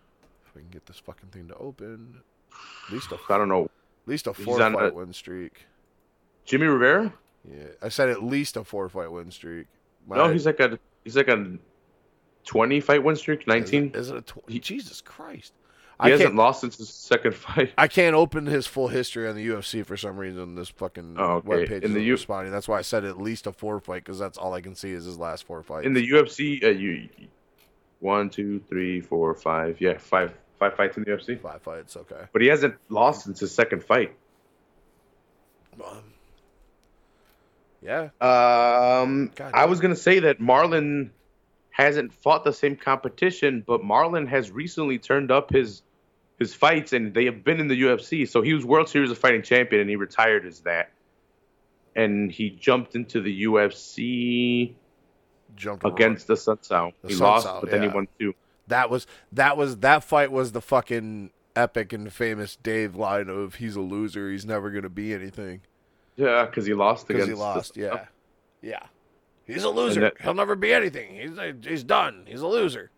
If 0.46 0.52
I 0.56 0.60
can 0.60 0.68
get 0.70 0.86
this 0.86 0.98
fucking 0.98 1.28
thing 1.30 1.48
to 1.48 1.54
open, 1.56 2.20
at 2.88 2.92
least 2.92 3.12
a 3.12 3.18
I 3.28 3.36
don't 3.38 3.48
know. 3.48 3.64
at 3.64 3.70
least 4.06 4.26
a 4.26 4.34
four 4.34 4.58
fight 4.58 4.92
a- 4.92 4.94
win 4.94 5.12
streak. 5.12 5.66
Jimmy 6.44 6.66
Rivera. 6.66 7.12
Yeah, 7.48 7.64
I 7.82 7.88
said 7.90 8.08
at 8.08 8.22
least 8.24 8.56
a 8.56 8.64
four 8.64 8.88
fight 8.88 9.10
win 9.10 9.30
streak. 9.30 9.66
No, 10.08 10.28
he's 10.32 10.46
like 10.46 10.58
a 10.60 10.78
he's 11.04 11.16
like 11.16 11.28
a 11.28 11.58
twenty 12.44 12.80
fight 12.80 13.02
win 13.04 13.16
streak, 13.16 13.40
is 13.42 13.46
nineteen. 13.46 13.88
it, 13.88 13.96
is 13.96 14.10
it 14.10 14.16
a 14.16 14.20
tw- 14.22 14.48
He- 14.48 14.58
Jesus 14.60 15.00
Christ? 15.00 15.52
He 16.02 16.08
I 16.08 16.10
hasn't 16.10 16.34
lost 16.36 16.60
since 16.60 16.76
his 16.76 16.90
second 16.90 17.34
fight. 17.34 17.72
I 17.78 17.88
can't 17.88 18.14
open 18.14 18.44
his 18.46 18.66
full 18.66 18.88
history 18.88 19.26
on 19.28 19.34
the 19.34 19.46
UFC 19.46 19.84
for 19.84 19.96
some 19.96 20.16
reason. 20.18 20.54
This 20.54 20.68
fucking 20.68 21.16
Oh, 21.18 21.36
okay. 21.36 21.48
webpage 21.48 21.82
In 21.84 21.94
the 21.94 22.02
U- 22.02 22.12
responding. 22.12 22.52
That's 22.52 22.68
why 22.68 22.78
I 22.78 22.82
said 22.82 23.04
at 23.04 23.18
least 23.20 23.46
a 23.46 23.52
four 23.52 23.80
fight 23.80 24.04
because 24.04 24.18
that's 24.18 24.36
all 24.36 24.52
I 24.52 24.60
can 24.60 24.74
see 24.74 24.90
is 24.90 25.04
his 25.06 25.18
last 25.18 25.44
four 25.46 25.62
fights. 25.62 25.86
In 25.86 25.94
the 25.94 26.06
UFC, 26.06 26.62
uh, 26.62 26.68
you 26.68 27.08
one, 28.00 28.28
two, 28.28 28.60
three, 28.68 29.00
four, 29.00 29.34
five. 29.34 29.80
Yeah, 29.80 29.96
five 29.96 30.34
five 30.58 30.74
fights 30.76 30.96
in 30.98 31.04
the 31.04 31.10
UFC. 31.12 31.40
five 31.40 31.62
fights, 31.62 31.96
okay. 31.96 32.24
But 32.32 32.42
he 32.42 32.48
hasn't 32.48 32.74
lost 32.90 33.24
since 33.24 33.40
his 33.40 33.52
second 33.54 33.82
fight. 33.82 34.14
Um, 35.82 36.02
yeah, 37.82 38.08
Um, 38.20 39.30
God 39.34 39.52
I 39.54 39.66
was 39.66 39.80
gonna 39.80 39.96
say 39.96 40.18
that 40.20 40.40
Marlon 40.40 41.10
hasn't 41.70 42.12
fought 42.12 42.42
the 42.44 42.52
same 42.52 42.74
competition, 42.76 43.62
but 43.66 43.82
Marlon 43.82 44.26
has 44.28 44.50
recently 44.50 44.98
turned 44.98 45.30
up 45.30 45.50
his 45.52 45.82
his 46.38 46.54
fights, 46.54 46.92
and 46.92 47.14
they 47.14 47.24
have 47.26 47.42
been 47.44 47.60
in 47.60 47.68
the 47.68 47.80
UFC. 47.80 48.28
So 48.28 48.42
he 48.42 48.52
was 48.54 48.64
World 48.64 48.88
Series 48.88 49.10
of 49.10 49.18
Fighting 49.18 49.42
champion, 49.42 49.80
and 49.80 49.90
he 49.90 49.96
retired 49.96 50.44
as 50.46 50.60
that. 50.60 50.90
And 51.94 52.30
he 52.30 52.50
jumped 52.50 52.94
into 52.94 53.20
the 53.22 53.44
UFC 53.44 54.74
jumped 55.54 55.84
right- 55.84 55.92
against 55.92 56.26
the 56.26 56.36
Sun 56.36 56.58
Tzu. 56.58 56.90
He 57.06 57.14
Sun 57.14 57.26
lost, 57.26 57.46
Tzu, 57.46 57.60
but 57.62 57.70
then 57.70 57.82
he 57.82 57.88
won 57.88 58.08
two. 58.18 58.34
That 58.68 58.90
was 58.90 59.06
that 59.32 59.56
was 59.56 59.78
that 59.78 60.04
fight 60.04 60.30
was 60.32 60.52
the 60.52 60.60
fucking 60.60 61.30
epic 61.54 61.92
and 61.94 62.12
famous 62.12 62.56
Dave 62.56 62.94
line 62.96 63.28
of 63.30 63.54
he's 63.54 63.76
a 63.76 63.80
loser, 63.80 64.30
he's 64.30 64.44
never 64.44 64.70
gonna 64.70 64.90
be 64.90 65.14
anything 65.14 65.62
Yeah, 66.16 66.44
because 66.44 66.66
he 66.66 66.74
lost 66.74 67.06
because 67.08 67.24
against 67.24 67.38
he 67.40 67.46
lost. 67.46 67.74
The, 67.74 67.80
Yeah, 67.80 68.04
yeah. 68.60 68.82
He's 69.46 69.62
a 69.64 69.70
loser. 69.70 70.00
that- 70.00 70.20
He'll 70.20 70.34
never 70.34 70.56
be 70.56 70.72
anything. 70.74 71.14
He's 71.14 71.38
he's 71.66 71.84
done. 71.84 72.24
He's 72.26 72.40
a 72.42 72.46
loser. 72.48 72.90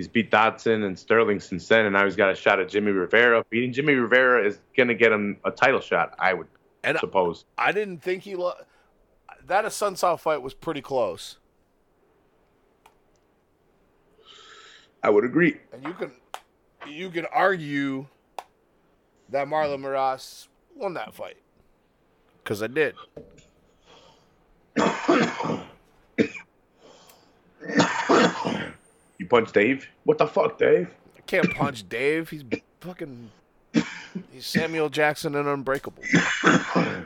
He's 0.00 0.08
beat 0.08 0.30
Dodson 0.30 0.84
and 0.84 0.98
Sterling 0.98 1.40
since 1.40 1.68
then, 1.68 1.84
and 1.84 1.92
now 1.92 2.06
he's 2.06 2.16
got 2.16 2.30
a 2.30 2.34
shot 2.34 2.58
at 2.58 2.70
Jimmy 2.70 2.90
Rivera. 2.90 3.44
Beating 3.50 3.70
Jimmy 3.70 3.92
Rivera 3.92 4.42
is 4.46 4.58
gonna 4.74 4.94
get 4.94 5.12
him 5.12 5.36
a 5.44 5.50
title 5.50 5.78
shot, 5.80 6.14
I 6.18 6.32
would 6.32 6.46
And 6.82 6.96
I- 6.96 7.00
suppose. 7.00 7.44
I 7.58 7.70
didn't 7.72 7.98
think 7.98 8.22
he 8.22 8.34
lo- 8.34 8.54
that 9.44 9.66
Assunção 9.66 10.18
fight 10.18 10.40
was 10.40 10.54
pretty 10.54 10.80
close. 10.80 11.36
I 15.02 15.10
would 15.10 15.26
agree. 15.26 15.60
And 15.70 15.84
you 15.84 15.92
can 15.92 16.12
you 16.88 17.10
can 17.10 17.26
argue 17.26 18.06
that 19.28 19.48
Marlon 19.48 19.82
Moraes 19.82 20.48
won 20.74 20.94
that 20.94 21.12
fight. 21.12 21.36
Cause 22.44 22.62
I 22.62 22.68
did. 22.68 22.94
You 29.20 29.26
punch 29.26 29.52
Dave? 29.52 29.86
What 30.04 30.16
the 30.16 30.26
fuck, 30.26 30.56
Dave? 30.58 30.88
I 31.14 31.20
can't 31.26 31.54
punch 31.54 31.86
Dave. 31.86 32.30
He's 32.30 32.42
fucking 32.80 33.30
he's 34.32 34.46
Samuel 34.46 34.88
Jackson 34.88 35.34
and 35.36 35.46
unbreakable. 35.46 36.02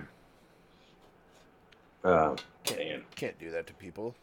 Uh, 2.05 2.37
Can't, 2.65 3.03
can't 3.17 3.39
do 3.39 3.51
that 3.53 3.67
to 3.67 3.73
people. 3.73 4.15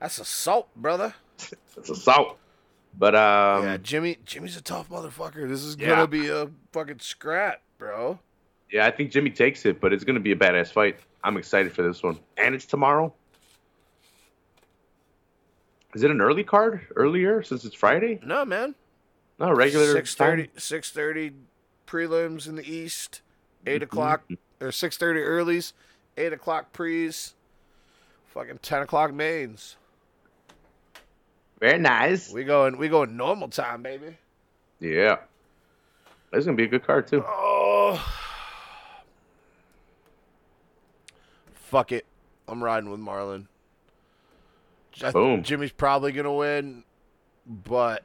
That's 0.00 0.18
assault, 0.18 0.68
brother. 0.76 1.14
it's 1.78 1.88
assault. 1.88 2.36
But 2.98 3.14
um, 3.14 3.64
yeah, 3.64 3.76
Jimmy 3.78 4.18
Jimmy's 4.26 4.58
a 4.58 4.60
tough 4.60 4.90
motherfucker. 4.90 5.48
This 5.48 5.62
is 5.62 5.76
Yeah. 5.78 5.88
gonna 5.88 6.06
be 6.06 6.28
a 6.28 6.50
fucking 6.72 6.98
scrap, 6.98 7.62
bro. 7.78 8.18
yeah, 8.70 8.86
I 8.86 8.90
think 8.90 9.10
Jimmy 9.12 9.30
takes 9.30 9.64
it, 9.64 9.80
but 9.80 9.94
it's 9.94 10.04
gonna 10.04 10.20
be 10.20 10.32
a 10.32 10.36
badass 10.36 10.70
fight. 10.70 10.98
I'm 11.24 11.38
excited 11.38 11.72
for 11.72 11.80
this 11.82 12.02
one, 12.02 12.18
and 12.36 12.54
it's 12.54 12.66
tomorrow. 12.66 13.14
Is 15.94 16.02
it 16.02 16.10
an 16.10 16.20
early 16.20 16.44
card? 16.44 16.80
Earlier 16.96 17.42
since 17.42 17.64
it's 17.64 17.74
Friday? 17.74 18.18
No, 18.24 18.44
man. 18.44 18.74
No, 19.38 19.52
regular. 19.52 19.94
6.30, 19.94 20.16
time? 20.16 20.48
6.30 20.56 21.32
prelims 21.86 22.46
in 22.48 22.56
the 22.56 22.68
East, 22.70 23.20
8 23.66 23.74
Mm-hmm. 23.74 23.82
o'clock, 23.84 24.22
or 24.60 24.68
6.30 24.68 24.98
earlies, 25.26 25.72
8 26.16 26.32
o'clock 26.32 26.72
pre's, 26.72 27.34
fucking 28.26 28.58
10 28.62 28.82
o'clock 28.82 29.12
mains. 29.12 29.76
Very 31.60 31.78
nice. 31.78 32.32
We 32.32 32.44
going, 32.44 32.76
we 32.78 32.88
going 32.88 33.16
normal 33.16 33.48
time, 33.48 33.82
baby. 33.82 34.16
Yeah, 34.80 35.18
that's 36.32 36.44
gonna 36.44 36.56
be 36.56 36.64
a 36.64 36.68
good 36.68 36.84
card 36.84 37.06
too. 37.06 37.22
Oh. 37.24 38.04
Fuck 41.54 41.92
it. 41.92 42.04
I'm 42.48 42.62
riding 42.62 42.90
with 42.90 42.98
Marlon. 43.00 43.46
I- 45.02 45.10
Boom. 45.12 45.42
Jimmy's 45.42 45.72
probably 45.72 46.12
going 46.12 46.24
to 46.24 46.32
win, 46.32 46.84
but 47.46 48.02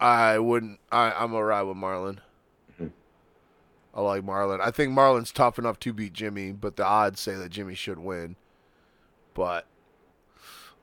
I 0.00 0.38
wouldn't. 0.38 0.80
I, 0.90 1.12
I'm 1.12 1.32
to 1.32 1.42
ride 1.42 1.62
with 1.62 1.76
Marlon. 1.76 2.18
Mhm. 2.80 2.90
I 3.94 4.00
like 4.00 4.22
Marlon. 4.24 4.60
I 4.60 4.70
think 4.70 4.92
Marlon's 4.92 5.32
tough 5.32 5.58
enough 5.58 5.78
to 5.80 5.92
beat 5.92 6.12
Jimmy, 6.12 6.52
but 6.52 6.76
the 6.76 6.84
odds 6.84 7.20
say 7.20 7.34
that 7.34 7.50
Jimmy 7.50 7.74
should 7.74 7.98
win. 7.98 8.36
But 9.34 9.66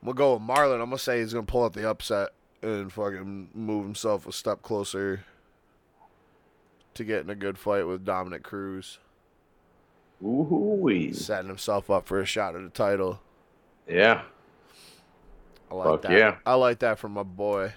I'm 0.02 0.06
going 0.06 0.16
to 0.16 0.18
go 0.18 0.34
with 0.36 0.44
Marlon. 0.44 0.74
I'm 0.76 0.90
going 0.90 0.92
to 0.92 0.98
say 1.00 1.20
he's 1.20 1.34
going 1.34 1.46
to 1.46 1.52
pull 1.52 1.66
out 1.66 1.74
the 1.74 1.90
upset 1.90 2.30
and 2.62 2.92
fucking 2.92 3.50
move 3.54 3.84
himself 3.84 4.26
a 4.28 4.32
step 4.32 4.62
closer 4.62 5.24
to 6.94 7.04
getting 7.04 7.30
a 7.30 7.36
good 7.36 7.58
fight 7.58 7.86
with 7.86 8.06
Dominick 8.06 8.42
Cruz, 8.44 9.00
Ooh, 10.24 11.12
setting 11.14 11.50
himself 11.50 11.90
up 11.92 12.08
for 12.08 12.22
a 12.22 12.26
shot 12.26 12.56
at 12.56 12.64
the 12.64 12.70
title. 12.70 13.20
yeah. 13.88 14.24
I 15.72 15.76
like 15.76 15.88
Fuck 15.88 16.02
that. 16.04 16.12
yeah. 16.12 16.36
I 16.46 16.54
like 16.56 16.80
that 16.80 17.00
from 17.00 17.14
my 17.14 17.24
boy. 17.24 17.74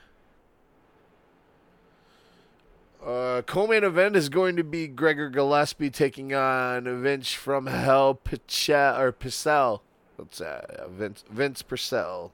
Uh, 3.04 3.42
co-main 3.42 3.84
event 3.84 4.16
is 4.16 4.28
going 4.28 4.56
to 4.56 4.64
be 4.64 4.88
Gregor 4.88 5.30
Gillespie 5.30 5.88
taking 5.90 6.34
on 6.34 7.02
Vince 7.02 7.32
from 7.32 7.66
Hell 7.66 8.18
Pichel 8.24 8.98
or 8.98 9.12
Purcell. 9.12 9.82
What's 10.16 10.38
that? 10.38 10.90
Vince 10.90 11.24
Vince 11.30 11.62
Purcell. 11.62 12.32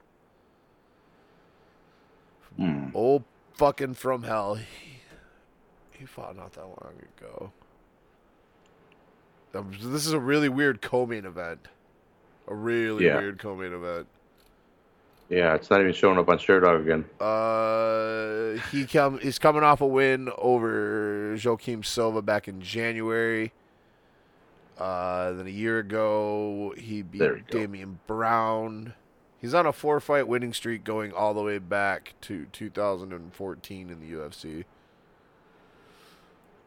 Hmm. 2.57 2.87
Old 2.93 3.23
fucking 3.53 3.93
from 3.93 4.23
Hell. 4.23 4.55
He, 4.55 4.65
he 5.99 6.05
fought 6.05 6.35
not 6.35 6.53
that 6.53 6.65
long 6.65 6.93
ago. 7.19 7.51
This 9.81 10.05
is 10.05 10.11
a 10.13 10.19
really 10.19 10.49
weird 10.49 10.81
co-main 10.81 11.25
event. 11.25 11.67
A 12.47 12.55
really 12.55 13.05
Yeah. 13.05 13.17
weird 13.19 13.37
co-main 13.39 13.71
event. 13.71 14.07
Yeah, 15.29 15.55
it's 15.55 15.69
not 15.71 15.81
even 15.81 15.93
showing 15.93 16.19
up 16.19 16.29
on 16.29 16.37
Sherdog 16.37 16.81
again. 16.81 17.05
Uh, 17.19 18.61
he 18.71 18.85
come 18.85 19.17
he's 19.19 19.39
coming 19.39 19.63
off 19.63 19.81
a 19.81 19.87
win 19.87 20.29
over 20.37 21.35
Joaquim 21.43 21.83
Silva 21.83 22.21
back 22.21 22.47
in 22.47 22.61
January. 22.61 23.51
Uh, 24.77 25.31
then 25.31 25.47
a 25.47 25.51
year 25.51 25.79
ago 25.79 26.73
he 26.77 27.01
beat 27.01 27.19
go. 27.19 27.39
Damien 27.49 27.99
Brown. 28.07 28.93
He's 29.39 29.53
on 29.53 29.65
a 29.65 29.73
four 29.73 29.99
fight 29.99 30.27
winning 30.27 30.53
streak 30.53 30.83
going 30.83 31.11
all 31.11 31.33
the 31.33 31.41
way 31.41 31.57
back 31.57 32.13
to 32.21 32.45
2014 32.51 33.89
in 33.89 33.99
the 33.99 34.11
UFC. 34.11 34.63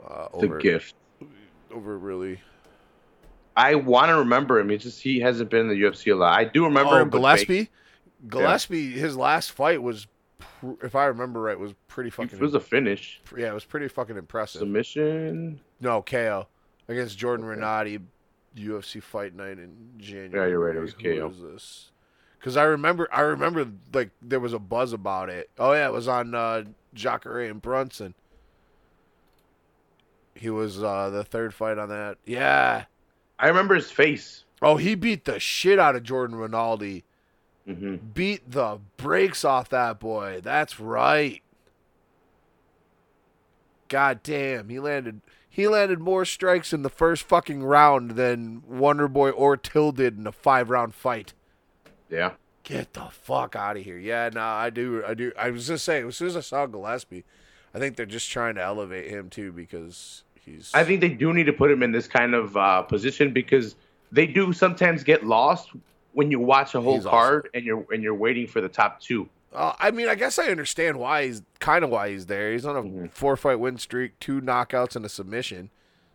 Uh, 0.05 0.29
The 0.39 0.47
over 0.47 0.59
gift. 0.59 0.95
over 1.73 1.99
really. 1.99 2.41
I 3.57 3.75
want 3.75 4.09
to 4.11 4.17
remember 4.17 4.59
him. 4.61 4.71
It's 4.71 4.85
just 4.85 5.01
he 5.03 5.18
hasn't 5.21 5.51
been 5.51 5.63
in 5.63 5.68
the 5.68 5.80
UFC 5.80 6.13
a 6.13 6.17
lot. 6.17 6.39
I 6.39 6.45
do 6.45 6.64
remember 6.64 6.95
Oh, 6.95 7.03
him. 7.03 7.11
but 7.11 7.21
Gillespie. 8.26 8.38
Gillespie, 8.88 8.90
his 8.92 9.16
last 9.16 9.53
fight 9.53 9.82
was, 9.82 10.07
if 10.82 10.95
I 10.95 11.07
remember 11.07 11.40
right, 11.40 11.58
was 11.58 11.74
pretty 11.86 12.11
fucking. 12.11 12.38
It 12.38 12.42
was 12.42 12.54
a 12.54 12.61
finish 12.61 13.20
yeah, 13.36 13.49
it 13.50 13.54
was 13.54 13.64
pretty 13.64 13.88
fucking 13.88 14.16
impressive. 14.16 14.61
submission. 14.61 15.61
No, 15.80 16.03
KO 16.03 16.46
against 16.88 17.16
Jordan 17.18 17.46
Rinaldi, 17.46 18.00
UFC 18.57 19.03
Fight 19.03 19.34
Night 19.34 19.58
in 19.58 19.76
January. 19.99 20.30
Yeah, 20.34 20.50
you're 20.50 20.58
right, 20.66 20.76
it 20.76 20.80
was 20.80 20.95
Who 20.95 21.18
KO. 21.18 21.28
was 21.28 21.40
this? 21.40 21.90
Because 22.38 22.57
I 22.57 22.64
remember, 22.64 23.08
I 23.12 23.20
remember 23.20 23.68
like 23.92 24.11
there 24.22 24.40
was 24.40 24.53
a 24.53 24.58
buzz 24.58 24.92
about 24.92 25.28
it. 25.28 25.50
Oh 25.58 25.72
yeah, 25.72 25.86
it 25.86 25.92
was 25.92 26.08
on 26.08 26.34
uh, 26.34 26.64
Jacare 26.95 27.40
and 27.42 27.61
Brunson. 27.61 28.14
He 30.34 30.50
was 30.50 30.82
uh, 30.82 31.11
the 31.11 31.24
third 31.24 31.53
fight 31.53 31.78
on 31.78 31.88
that. 31.88 32.18
Yeah. 32.24 32.84
I 33.40 33.49
remember 33.49 33.74
his 33.74 33.90
face. 33.90 34.45
Oh, 34.62 34.76
he 34.76 34.95
beat 34.95 35.24
the 35.24 35.38
shit 35.40 35.78
out 35.78 35.96
of 35.96 36.03
Jordan 36.04 36.36
Rinaldi. 36.36 37.04
Hmm 37.68 37.96
Beat 37.96 38.50
the 38.50 38.78
brakes 38.96 39.45
off 39.45 39.68
that 39.68 40.00
boy. 40.00 40.40
That's 40.42 40.80
right. 40.80 41.42
God 43.88 44.22
damn, 44.22 44.68
he 44.68 44.78
landed 44.78 45.20
he 45.49 45.66
landed 45.66 45.99
more 45.99 46.24
strikes 46.24 46.72
in 46.72 46.82
the 46.82 46.90
first 46.90 47.24
fucking 47.24 47.64
round 47.64 48.12
than 48.12 48.62
Wonderboy 48.70 49.32
or 49.34 49.57
Till 49.57 49.92
did 49.92 50.16
in 50.16 50.26
a 50.26 50.32
five 50.32 50.70
round 50.70 50.95
fight. 50.95 51.32
Yeah. 52.08 52.32
Get 52.62 52.92
the 52.92 53.08
fuck 53.11 53.57
out 53.57 53.76
of 53.76 53.82
here. 53.82 53.99
Yeah, 53.99 54.30
no, 54.32 54.40
I 54.40 54.70
do 54.70 55.03
I 55.07 55.14
do 55.14 55.32
I 55.38 55.50
was 55.50 55.66
just 55.66 55.84
saying 55.84 56.07
as 56.08 56.16
soon 56.16 56.28
as 56.28 56.36
I 56.36 56.40
saw 56.40 56.66
Gillespie, 56.66 57.24
I 57.74 57.78
think 57.78 57.96
they're 57.96 58.07
just 58.07 58.30
trying 58.30 58.54
to 58.57 58.62
elevate 58.62 59.11
him 59.11 59.30
too 59.30 59.53
because 59.53 60.22
he's 60.34 60.70
I 60.74 60.84
think 60.84 61.00
they 61.00 61.08
do 61.08 61.32
need 61.32 61.46
to 61.46 61.53
put 61.53 61.70
him 61.70 61.82
in 61.82 61.92
this 61.92 62.07
kind 62.07 62.34
of 62.34 62.57
uh, 62.57 62.82
position 62.82 63.32
because 63.32 63.74
they 64.12 64.26
do 64.26 64.53
sometimes 64.53 65.03
get 65.03 65.24
lost 65.26 65.70
when 66.13 66.30
you 66.30 66.41
watch 66.41 66.75
a 66.75 66.80
whole 66.80 66.95
He's 66.97 67.05
card 67.05 67.49
and 67.55 67.64
you're 67.64 67.85
and 67.93 68.03
you're 68.03 68.14
waiting 68.14 68.47
for 68.47 68.61
the 68.61 68.68
top 68.68 69.01
two. 69.01 69.29
Uh, 69.53 69.72
I 69.79 69.91
mean, 69.91 70.09
I 70.09 70.14
guess 70.14 70.39
I 70.39 70.49
understand 70.49 70.99
why 70.99 71.26
he's 71.26 71.43
kind 71.59 71.83
of 71.83 71.91
why 71.91 72.11
he's 72.11 72.26
there. 72.26 72.53
He's 72.53 72.67
on 72.67 72.76
a 72.76 72.83
Mhm. 72.83 73.11
four 73.11 73.37
fight 73.37 73.59
win 73.59 73.79
streak, 73.79 74.18
two 74.21 74.41
knockouts 74.43 74.95
and 74.97 75.05
a 75.05 75.09
submission. 75.09 75.71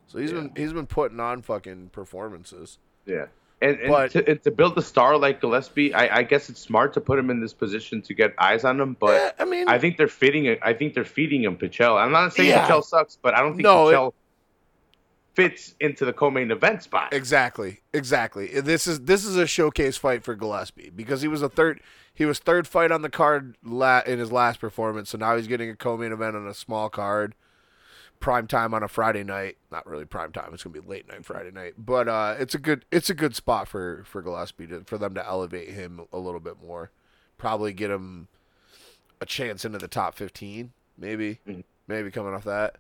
So 0.08 0.20
he's 0.20 0.32
Yeah. 0.32 0.42
been 0.42 0.52
he's 0.56 0.74
been 0.74 0.86
putting 0.88 1.20
on 1.20 1.42
fucking 1.42 1.90
performances. 1.92 2.78
Yeah. 3.06 3.26
And, 3.62 3.80
and, 3.80 3.90
But- 3.90 4.12
to, 4.12 4.36
to 4.36 4.52
build 4.52 4.78
a 4.78 4.82
star 4.82 5.18
like 5.18 5.40
Gillespie, 5.40 5.94
I, 5.94 6.18
I 6.18 6.24
guess 6.24 6.50
it's 6.50 6.60
smart 6.60 6.92
to 6.96 7.02
put 7.02 7.18
him 7.18 7.30
in 7.30 7.40
this 7.40 7.54
position 7.54 8.02
to 8.04 8.14
get 8.14 8.34
eyes 8.38 8.66
on 8.66 8.80
him. 8.80 8.98
But 9.00 9.22
Eh, 9.22 9.32
I 9.40 9.46
mean, 9.46 9.70
I 9.70 9.80
think 9.80 9.96
they're 9.98 10.10
feeding. 10.10 10.58
I 10.62 10.74
think 10.74 10.94
they're 10.94 11.06
feeding 11.06 11.44
him 11.44 11.56
Pichel. 11.58 11.96
I'm 11.98 12.12
not 12.12 12.34
saying 12.34 12.50
Yeah. 12.50 12.68
Pichel 12.68 12.84
sucks, 12.84 13.18
but 13.22 13.34
I 13.34 13.40
don't 13.40 13.52
think 13.54 13.64
No, 13.64 13.88
it- 13.88 13.94
Pichel 13.94 14.14
fits 15.34 15.76
into 15.80 16.06
the 16.06 16.14
co-main 16.14 16.52
event 16.52 16.84
spot. 16.84 17.14
exactly, 17.14 17.82
exactly. 17.94 18.48
This 18.62 18.88
is 18.88 19.02
this 19.02 19.26
is 19.26 19.36
a 19.36 19.48
showcase 19.48 19.98
fight 19.98 20.24
for 20.24 20.36
Gillespie 20.36 20.92
because 20.96 21.22
he 21.22 21.28
was 21.28 21.42
a 21.42 21.50
third 21.50 21.80
he 22.14 22.26
was 22.26 22.40
third 22.40 22.68
fight 22.68 22.92
on 22.92 23.02
the 23.02 23.10
card 23.10 23.56
la- 23.64 24.02
in 24.06 24.20
his 24.20 24.32
last 24.32 24.60
performance. 24.60 25.10
So 25.10 25.18
now 25.18 25.36
he's 25.36 25.48
getting 25.48 25.70
a 25.70 25.76
co-main 25.76 26.12
event 26.12 26.36
on 26.36 26.48
a 26.48 26.54
small 26.54 26.90
card. 26.90 27.34
prime 28.20 28.48
time 28.48 28.74
on 28.74 28.84
a 28.84 28.88
Friday 28.88 29.24
night. 29.24 29.58
Not 29.72 29.86
really 29.88 30.06
prime 30.06 30.32
time. 30.32 30.54
It's 30.54 30.64
gonna 30.64 30.80
be 30.80 30.88
late 30.88 31.08
night 31.08 31.26
Friday 31.26 31.52
night, 31.52 31.74
but 31.78 32.08
uh, 32.08 32.36
it's 32.40 32.54
a 32.56 32.60
good 32.60 32.86
it's 32.92 33.10
a 33.10 33.14
good 33.16 33.36
spot 33.36 33.68
for 33.68 34.04
for 34.06 34.22
Gillespie 34.22 34.68
to, 34.68 34.84
for 34.86 34.98
them 34.98 35.14
to 35.16 35.26
elevate 35.28 35.70
him 35.70 36.02
a 36.14 36.18
little 36.20 36.40
bit 36.40 36.62
more. 36.62 36.92
Probably 37.38 37.74
get 37.74 37.90
him 37.92 38.28
a 39.20 39.26
chance 39.26 39.66
into 39.66 39.78
the 39.80 39.88
top 39.88 40.16
fifteen, 40.16 40.72
maybe, 40.98 41.40
Mhm. 41.48 41.64
maybe 41.88 42.12
coming 42.12 42.34
off 42.34 42.44
that. 42.46 42.76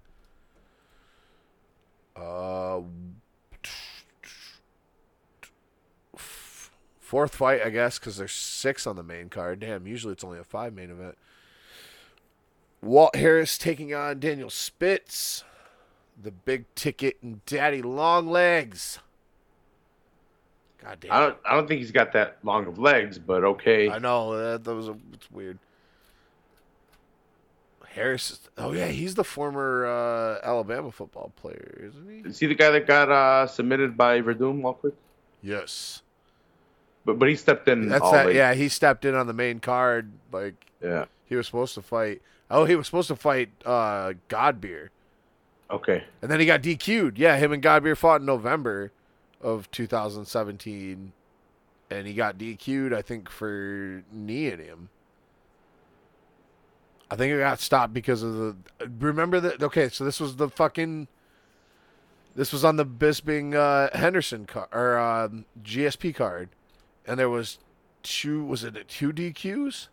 Uh, 2.16 2.82
fourth 7.14 7.36
fight, 7.36 7.62
I 7.64 7.70
guess, 7.70 8.00
because 8.00 8.18
there's 8.18 8.32
six 8.32 8.88
on 8.88 8.96
the 8.96 9.04
main 9.04 9.30
card. 9.30 9.60
Damn, 9.60 9.86
usually 9.86 10.14
it's 10.14 10.24
only 10.24 10.40
a 10.40 10.44
five 10.44 10.74
main 10.74 10.90
event. 10.90 11.18
Walt 12.82 13.16
Harris 13.16 13.58
taking 13.58 13.94
on 13.94 14.20
Daniel 14.20 14.50
Spitz, 14.50 15.44
the 16.22 16.32
big 16.32 16.66
ticket 16.76 17.18
and 17.22 17.46
Daddy 17.46 17.82
Long 17.82 18.28
Legs. 18.28 19.00
God 20.84 21.00
damn. 21.00 21.12
I 21.12 21.20
don't. 21.20 21.38
I 21.46 21.56
don't 21.56 21.68
think 21.68 21.80
he's 21.80 21.92
got 21.92 22.12
that 22.14 22.40
long 22.44 22.66
of 22.66 22.78
legs, 22.78 23.18
but 23.18 23.44
okay. 23.44 23.90
I 23.90 24.00
know 24.00 24.36
that, 24.36 24.64
that 24.64 24.76
was 24.76 24.90
a, 24.90 24.98
it's 25.14 25.32
weird. 25.32 25.60
Harris. 27.94 28.40
Oh 28.58 28.72
yeah, 28.74 28.88
he's 28.88 29.16
the 29.16 29.24
former 29.24 29.86
uh, 29.86 30.40
Alabama 30.44 30.92
football 30.92 31.32
player, 31.36 31.82
isn't 31.90 32.10
he? 32.10 32.30
Is 32.30 32.40
he 32.40 32.48
the 32.48 32.56
guy 32.56 32.72
that 32.72 32.88
got 32.88 33.10
uh, 33.12 33.48
submitted 33.48 33.96
by 33.98 34.22
Werdum 34.22 34.64
real 34.64 34.74
quick? 34.74 34.94
Yes. 35.42 36.02
But 37.06 37.20
but 37.20 37.30
he 37.30 37.36
stepped 37.36 37.68
in. 37.68 37.90
That's 37.90 38.02
all 38.02 38.12
that. 38.14 38.28
late. 38.28 38.36
Yeah, 38.36 38.54
he 38.54 38.68
stepped 38.70 39.06
in 39.06 39.14
on 39.16 39.28
the 39.28 39.34
main 39.34 39.60
card. 39.60 40.12
Like 40.32 40.56
Yeah. 40.82 41.06
he 41.26 41.36
was 41.36 41.46
supposed 41.46 41.74
to 41.76 41.82
fight. 41.82 42.22
Oh, 42.50 42.66
he 42.66 42.76
was 42.76 42.86
supposed 42.88 43.08
to 43.10 43.16
fight 43.16 43.50
uh, 43.66 44.14
Godbeer, 44.30 44.90
Okay. 45.72 46.04
and 46.22 46.30
then 46.32 46.40
he 46.40 46.46
got 46.46 46.62
DQ'd. 46.62 47.18
Yeah, 47.18 47.38
him 47.38 47.52
and 47.52 47.64
Godbeer 47.64 47.98
fought 47.98 48.20
in 48.22 48.26
November 48.28 48.92
of 49.42 49.70
2017, 49.72 51.12
and 51.90 52.08
he 52.08 52.14
got 52.14 52.38
DQ'd. 52.38 52.94
I 52.94 53.02
think 53.02 53.30
for 53.30 54.04
kneeing 54.12 54.60
him. 54.60 54.90
I 57.14 57.16
think 57.16 57.32
it 57.32 57.38
got 57.38 57.60
stopped 57.60 57.94
because 57.94 58.24
of 58.24 58.34
the. 58.34 58.56
Remember 59.00 59.40
that? 59.40 59.62
Okay, 59.62 59.88
so 59.90 60.04
this 60.04 60.20
was 60.20 60.38
the 60.38 60.50
fucking. 60.50 61.08
This 62.36 62.52
was 62.52 62.66
on 62.66 62.76
the 62.78 62.88
Bisping 62.88 63.54
uh, 63.54 63.96
Henderson 63.96 64.48
card 64.48 64.70
or 64.72 64.98
um, 64.98 65.46
GSP 65.62 66.16
card, 66.16 66.50
and 67.06 67.20
there 67.20 67.30
was 67.30 67.60
two. 68.02 68.44
Was 68.44 68.64
it 68.64 68.88
two 68.88 69.14
DQs? 69.14 69.90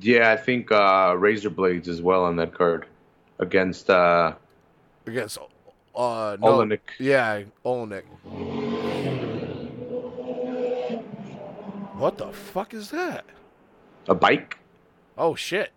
Yeah, 0.00 0.30
I 0.30 0.36
think 0.36 0.70
uh, 0.70 1.16
Razor 1.18 1.50
Blades 1.50 1.88
as 1.88 2.00
well 2.00 2.22
on 2.22 2.36
that 2.36 2.54
card 2.54 2.86
against 3.40 3.90
uh, 3.90 4.34
against 5.08 5.38
uh 5.38 6.36
no, 6.40 6.58
Oleinik. 6.60 6.78
Yeah, 7.00 7.42
Oleinik. 7.64 8.04
What 11.96 12.16
the 12.16 12.32
fuck 12.32 12.72
is 12.74 12.92
that? 12.92 13.24
A 14.08 14.14
bike. 14.14 14.58
Oh 15.16 15.34
shit! 15.34 15.70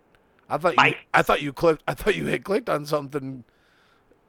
I 0.48 0.58
thought 0.58 0.74
you, 0.76 0.94
I 1.14 1.22
thought 1.22 1.42
you 1.42 1.52
clicked. 1.52 1.82
I 1.86 1.94
thought 1.94 2.16
you 2.16 2.26
had 2.26 2.44
clicked 2.44 2.68
on 2.68 2.86
something. 2.86 3.44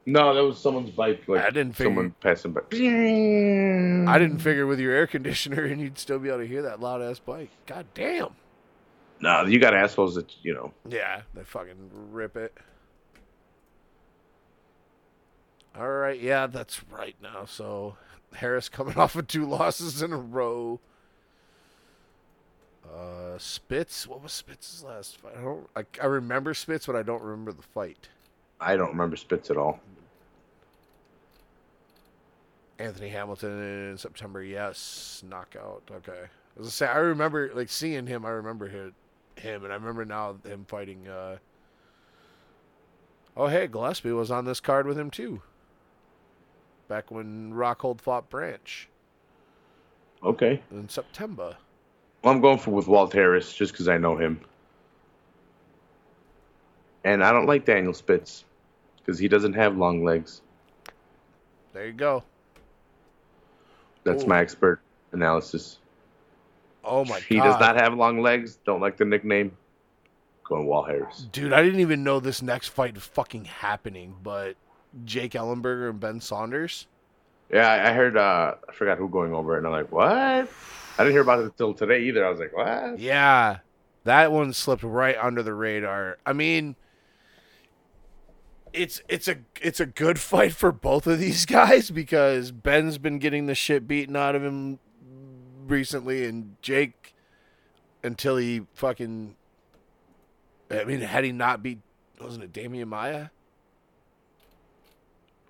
No, 0.06 0.34
that 0.34 0.44
was 0.44 0.57
someone's 0.60 0.90
bike. 0.91 1.23
Like 1.27 1.41
I 1.41 1.49
didn't 1.49 1.73
figure- 1.73 1.91
someone 1.91 2.15
passing 2.19 2.53
by. 2.53 2.61
I 2.72 4.18
didn't 4.18 4.40
figure 4.40 4.65
with 4.65 4.80
your 4.80 4.94
air 4.94 5.06
conditioner 5.07 5.64
and 5.65 5.80
you'd 5.81 5.99
still 5.99 6.19
be 6.19 6.30
able 6.30 6.40
to 6.40 6.48
hear 6.48 6.64
that 6.64 6.80
loud 6.80 7.02
ass 7.02 7.19
bike. 7.19 7.49
God 7.65 7.86
damn. 7.94 8.30
No, 9.22 9.44
you 9.45 9.60
got 9.60 9.73
assholes 9.73 10.15
that 10.15 10.34
you 10.44 10.53
know. 10.53 10.72
Yeah, 10.88 11.22
they 11.34 11.44
fucking 11.44 11.91
rip 12.11 12.38
it. 12.38 12.57
All 15.77 15.90
right, 15.90 16.19
yeah, 16.19 16.48
that's 16.48 16.81
right 16.90 17.15
now. 17.22 17.45
So 17.45 17.95
Harris 18.34 18.69
coming 18.69 18.95
off 18.98 19.15
of 19.15 19.27
two 19.27 19.45
losses 19.45 20.02
in 20.02 20.11
a 20.14 20.18
row. 20.18 20.80
Uh, 22.94 23.38
Spitz, 23.38 24.07
what 24.07 24.22
was 24.24 24.32
Spitz's 24.32 24.84
last 24.84 25.18
fight? 25.18 25.34
I 25.38 25.41
don't. 25.41 25.70
I, 25.76 25.84
I 26.02 26.06
remember 26.07 26.53
Spitz, 26.53 26.86
but 26.88 26.95
I 26.95 27.03
don't 27.03 27.22
remember 27.22 27.52
the 27.52 27.61
fight. 27.61 28.10
I 28.60 28.76
don't 28.76 28.90
remember 28.90 29.16
Spitz 29.16 29.49
at 29.52 29.57
all. 29.57 29.80
Anthony 32.80 33.10
Hamilton 33.10 33.90
in 33.91 33.98
September, 33.98 34.41
yes, 34.41 35.22
knockout. 35.28 35.84
Okay, 35.91 36.24
as 36.60 36.66
I 36.68 36.70
say, 36.70 36.88
I 36.88 36.98
remember 36.98 37.52
like 37.53 37.70
seeing 37.70 38.07
him. 38.07 38.26
I 38.26 38.30
remember 38.30 38.68
him, 38.68 38.95
him, 39.36 39.64
and 39.64 39.72
I 39.74 39.76
remember 39.76 40.06
now 40.06 40.38
him 40.45 40.66
fighting. 40.68 41.07
uh 41.07 41.38
Oh, 43.38 43.48
hey, 43.48 43.68
Gillespie 43.68 44.11
was 44.11 44.32
on 44.32 44.45
this 44.45 44.60
card 44.60 44.86
with 44.88 44.98
him 44.98 45.10
too. 45.11 45.41
Back 46.88 47.11
when 47.11 47.53
Rockhold 47.53 48.02
fought 48.02 48.30
Branch 48.30 48.90
Okay. 50.24 50.61
in 50.72 50.90
September. 50.90 51.56
Well, 52.22 52.34
I'm 52.34 52.41
going 52.41 52.58
for 52.58 52.72
with 52.72 52.88
Walt 52.88 53.14
Harris 53.14 53.54
just 53.54 53.72
because 53.72 53.88
I 53.88 53.98
know 53.98 54.18
him. 54.18 54.41
And 57.04 57.24
I 57.24 57.32
don't 57.32 57.46
like 57.46 57.66
Daniel 57.66 57.94
Spitz 57.94 58.44
because 58.98 59.18
he 59.18 59.28
doesn't 59.28 59.54
have 59.54 59.78
long 59.78 60.04
legs. 60.04 60.41
There 61.74 61.88
you 61.88 61.94
go. 61.94 62.24
That's 64.04 64.24
Ooh. 64.24 64.28
my 64.28 64.40
expert 64.40 64.82
analysis. 65.12 65.78
Oh 66.84 67.06
my 67.06 67.20
he 67.20 67.36
god, 67.36 67.44
He 67.44 67.50
does 67.52 67.60
not 67.60 67.76
have 67.78 67.94
long 67.94 68.22
legs. 68.22 68.58
Don't 68.66 68.82
like 68.82 68.98
the 68.98 69.06
nickname. 69.06 69.56
Going 70.44 70.66
Walt 70.66 70.88
Harris. 70.90 71.28
dude! 71.32 71.54
I 71.54 71.62
didn't 71.62 71.82
even 71.82 72.04
know 72.04 72.20
this 72.20 72.41
next 72.41 72.70
fight 72.70 72.96
was 72.96 73.04
fucking 73.04 73.46
happening. 73.46 74.16
But 74.24 74.56
Jake 75.06 75.34
Ellenberger 75.34 75.91
and 75.91 76.00
Ben 76.00 76.20
Saunders. 76.20 76.88
Yeah, 77.54 77.70
I 77.70 77.90
I 77.90 77.94
heard. 77.94 78.18
uh 78.18 78.56
I 78.68 78.72
forgot 78.74 78.98
who 78.98 79.08
going 79.10 79.32
over 79.34 79.56
it, 79.56 79.60
and 79.60 79.68
I'm 79.68 79.74
like, 79.74 79.91
what? 79.91 80.50
I 80.99 81.03
didn't 81.03 81.13
hear 81.13 81.21
about 81.21 81.39
it 81.39 81.45
until 81.45 81.73
today 81.73 82.01
either. 82.03 82.26
I 82.26 82.30
was 82.30 82.39
like, 82.39 82.53
what? 82.53 82.99
Yeah, 82.99 83.59
that 84.03 84.34
one 84.34 84.51
slipped 84.51 84.84
right 84.84 85.15
under 85.17 85.41
the 85.41 85.53
radar. 85.53 86.17
I 86.26 86.34
mean, 86.34 86.76
it's 88.73 89.01
it's 89.07 89.30
a 89.30 89.38
it's 89.61 89.80
a 89.80 89.85
good 89.85 90.19
fight 90.19 90.51
for 90.51 90.73
both 90.73 91.07
of 91.07 91.17
these 91.17 91.45
guys 91.45 91.89
because 91.89 92.51
Ben's 92.51 92.97
been 92.97 93.17
getting 93.17 93.45
the 93.45 93.55
shit 93.55 93.88
beaten 93.88 94.17
out 94.17 94.35
of 94.35 94.43
him 94.43 94.80
recently, 95.67 96.26
and 96.26 96.57
Jake 96.61 97.15
until 98.03 98.35
he 98.35 98.63
fucking. 98.73 99.35
I 100.69 100.84
mean, 100.84 100.99
had 100.99 101.23
he 101.23 101.31
not 101.31 101.63
beat, 101.63 101.80
wasn't 102.19 102.43
it 102.43 102.51
Demian 102.51 102.88
Maia? 102.88 103.30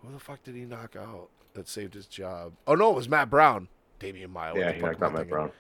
Who 0.04 0.14
the 0.14 0.20
fuck 0.20 0.44
did 0.44 0.54
he 0.54 0.62
knock 0.62 0.96
out 0.96 1.30
that 1.56 1.68
saved 1.68 1.96
his 1.96 2.06
job? 2.06 2.54
Oh 2.68 2.76
no, 2.76 2.92
it 2.92 2.96
was 2.96 3.10
Matt 3.10 3.32
Brown. 3.32 3.68
Demian 4.00 4.30
Maia. 4.30 4.58
Yeah, 4.58 4.68
the 4.68 4.74
he 4.74 4.82
knocked 4.82 5.04
out 5.04 5.14
Matt? 5.14 5.30
Brown. 5.30 5.52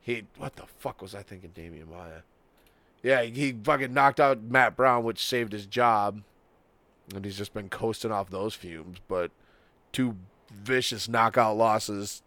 He 0.00 0.24
what 0.38 0.56
the 0.56 0.66
fuck 0.78 1.02
was 1.02 1.14
I 1.14 1.22
thinking, 1.22 1.50
Demian 1.50 1.90
Maia? 1.90 2.20
Yeah, 3.02 3.22
he, 3.22 3.30
he 3.30 3.52
fucking 3.52 3.92
knocked 3.92 4.20
out 4.20 4.42
Matt 4.42 4.76
Brown, 4.76 5.04
which 5.04 5.24
saved 5.24 5.52
his 5.52 5.66
job, 5.66 6.22
and 7.14 7.24
he's 7.24 7.36
just 7.36 7.54
been 7.54 7.68
coasting 7.68 8.12
off 8.12 8.30
those 8.30 8.54
fumes. 8.54 8.98
But 9.08 9.30
two 9.92 10.16
vicious 10.52 11.08
knockout 11.08 11.56
losses. 11.56 12.22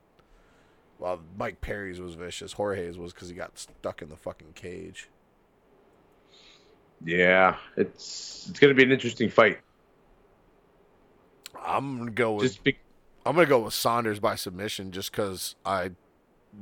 Well, 0.99 1.21
Mike 1.37 1.61
Perry's 1.61 2.01
was 2.01 2.15
vicious. 2.15 2.53
Jorge's 2.53 2.97
was 2.97 3.13
because 3.13 3.29
he 3.29 3.35
got 3.35 3.57
stuck 3.57 4.01
in 4.01 4.09
the 4.09 4.17
fucking 4.17 4.53
cage. 4.55 5.07
Yeah, 7.03 7.55
it's 7.77 8.47
it's 8.49 8.59
gonna 8.59 8.73
be 8.73 8.83
an 8.83 8.91
interesting 8.91 9.29
fight. 9.29 9.59
I'm 11.61 11.97
gonna 11.97 12.11
go 12.11 12.33
with 12.33 12.47
Just 12.47 12.63
be, 12.63 12.77
I'm 13.29 13.35
gonna 13.35 13.45
go 13.45 13.59
with 13.59 13.75
Saunders 13.75 14.19
by 14.19 14.33
submission, 14.33 14.91
just 14.91 15.11
because 15.11 15.55
I 15.63 15.91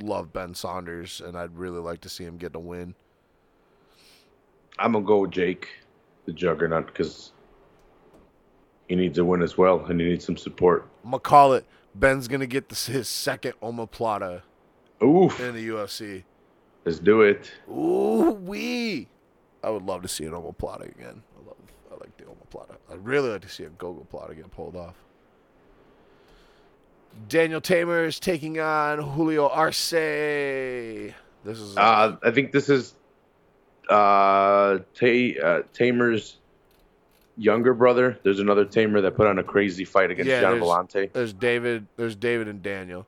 love 0.02 0.34
Ben 0.34 0.54
Saunders 0.54 1.22
and 1.22 1.38
I'd 1.38 1.58
really 1.58 1.80
like 1.80 2.02
to 2.02 2.10
see 2.10 2.26
him 2.26 2.36
get 2.36 2.56
a 2.56 2.60
win. 2.60 2.94
I'm 4.78 4.92
gonna 4.92 5.06
go 5.06 5.20
with 5.20 5.32
Jake, 5.32 5.70
the 6.26 6.34
Juggernaut, 6.34 6.88
because 6.88 7.32
he 8.90 8.98
needs 8.98 9.18
a 9.18 9.24
win 9.24 9.42
as 9.44 9.58
well, 9.58 9.86
and 9.86 9.98
he 10.02 10.10
needs 10.10 10.26
some 10.26 10.36
support. 10.36 10.90
I'm 11.06 11.12
gonna 11.12 11.22
call 11.22 11.54
it. 11.54 11.66
Ben's 11.96 12.28
gonna 12.28 12.46
get 12.46 12.68
this, 12.68 12.88
his 12.88 13.08
second 13.08 13.54
omoplata 13.64 14.42
Oof, 15.02 15.40
in 15.40 15.56
the 15.56 15.70
UFC. 15.70 16.26
let's 16.84 17.00
do 17.00 17.22
it. 17.22 17.50
Ooh 17.72 18.32
wee! 18.32 19.08
I 19.64 19.70
would 19.70 19.84
love 19.84 20.02
to 20.02 20.10
see 20.10 20.26
an 20.26 20.34
omoplata 20.34 20.94
again. 20.94 21.24
I 21.34 21.48
love, 21.48 21.56
I 21.90 21.94
like 21.94 22.18
the 22.18 22.26
omoplata. 22.26 22.76
I'd 22.92 23.06
really 23.06 23.30
like 23.30 23.44
to 23.44 23.50
see 23.50 23.64
a 23.64 23.70
gogo 23.70 24.06
plata 24.12 24.36
get 24.36 24.52
pulled 24.52 24.76
off. 24.76 24.96
Daniel 27.28 27.60
Teymur 27.62 28.06
is 28.08 28.20
taking 28.20 28.60
on 28.60 29.00
Julio 29.00 29.48
Arce. 29.50 29.90
This 29.92 31.14
is 31.46 31.78
Uh, 31.78 32.16
I 32.24 32.32
think 32.32 32.52
this 32.52 32.70
is 32.70 32.94
uh, 33.90 34.80
Ta- 34.94 35.40
uh, 35.44 35.62
Teymur's 35.74 36.38
younger 37.38 37.74
brother. 37.74 38.18
There's 38.24 38.40
another 38.40 38.66
Teymur 38.66 39.02
that 39.02 39.16
put 39.16 39.28
on 39.28 39.40
a 39.40 39.44
crazy 39.44 39.86
fight 39.86 40.12
against 40.12 40.30
Yeah, 40.30 40.42
John 40.42 40.60
there's- 40.60 40.66
Volante. 40.68 41.12
there's 41.14 41.34
David. 41.34 41.88
There's 41.98 42.16
David 42.16 42.48
and 42.48 42.62
Daniel. 42.62 43.06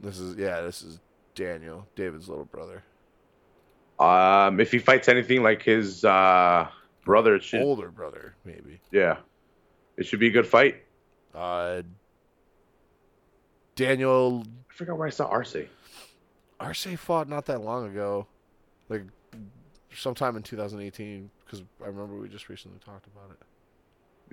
This 0.00 0.18
is 0.18 0.36
yeah. 0.36 0.60
This 0.62 0.82
is 0.82 0.98
Daniel, 1.34 1.86
David's 1.94 2.28
little 2.28 2.44
brother. 2.44 2.82
Um, 3.98 4.58
if 4.58 4.72
he 4.72 4.78
fights 4.80 5.08
anything 5.08 5.42
like 5.42 5.62
his 5.62 6.04
uh, 6.04 6.66
brother. 7.04 7.36
It 7.36 7.44
should, 7.44 7.62
older 7.62 7.90
brother, 7.90 8.34
maybe. 8.44 8.80
yeah, 8.90 9.18
it 9.96 10.04
should 10.06 10.18
be 10.18 10.26
a 10.26 10.30
good 10.32 10.46
fight. 10.46 10.82
Uh, 11.34 11.82
Daniel 13.82 14.44
I 14.70 14.74
forgot 14.74 14.98
where 14.98 15.06
I 15.06 15.10
saw 15.10 15.26
Arce. 15.26 15.56
Arce 16.60 16.86
fought 16.96 17.28
not 17.28 17.46
that 17.46 17.60
long 17.60 17.86
ago, 17.86 18.26
like 18.88 19.02
sometime 19.94 20.36
in 20.36 20.42
2018. 20.42 21.30
Because 21.44 21.62
I 21.82 21.88
remember 21.88 22.16
we 22.16 22.28
just 22.28 22.48
recently 22.48 22.78
talked 22.84 23.06
about 23.06 23.30
it. 23.30 23.38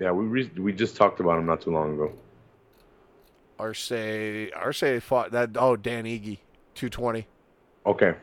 Yeah, 0.02 0.12
we 0.12 0.24
re- 0.24 0.50
we 0.56 0.72
just 0.72 0.96
talked 0.96 1.20
about 1.20 1.38
him 1.38 1.46
not 1.46 1.60
too 1.60 1.70
long 1.70 1.94
ago. 1.94 2.12
Arce 3.58 3.92
Arce 3.92 5.02
fought 5.02 5.32
that. 5.32 5.50
Oh, 5.56 5.76
Dan 5.76 6.04
Ige, 6.04 6.38
220. 6.74 7.26
Okay, 7.84 8.14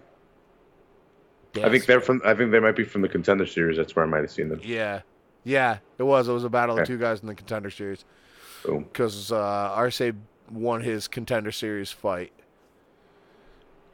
I 1.64 1.70
think 1.70 1.86
they're 1.86 2.02
from. 2.02 2.22
I 2.26 2.34
think 2.34 2.52
they 2.52 2.60
might 2.60 2.76
be 2.76 2.84
from 2.84 3.02
the 3.02 3.10
contender 3.10 3.46
series. 3.46 3.78
That's 3.78 3.96
where 3.96 4.06
I 4.06 4.08
might 4.08 4.22
have 4.22 4.32
seen 4.32 4.50
them. 4.50 4.62
Yeah, 4.64 5.02
yeah. 5.44 5.78
It 5.98 6.04
was. 6.04 6.28
It 6.28 6.34
was 6.34 6.44
a 6.44 6.50
battle 6.50 6.80
of 6.80 6.88
two 6.88 6.98
guys 6.98 7.22
in 7.22 7.28
the 7.28 7.36
contender 7.36 7.70
series. 7.70 8.06
Because 8.64 9.32
uh, 9.32 9.38
Arce 9.38 10.02
won 10.52 10.82
his 10.82 11.08
contender 11.08 11.52
series 11.52 11.92
fight. 11.92 12.32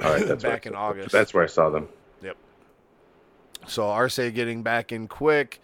All 0.01 0.11
right, 0.11 0.25
that's 0.27 0.43
back 0.43 0.65
in 0.65 0.75
August. 0.75 1.11
That's 1.11 1.33
where 1.33 1.43
I 1.43 1.47
saw 1.47 1.69
them. 1.69 1.87
Yep. 2.21 2.37
So 3.67 3.87
Arce 3.87 4.17
getting 4.17 4.63
back 4.63 4.91
in 4.91 5.07
quick. 5.07 5.61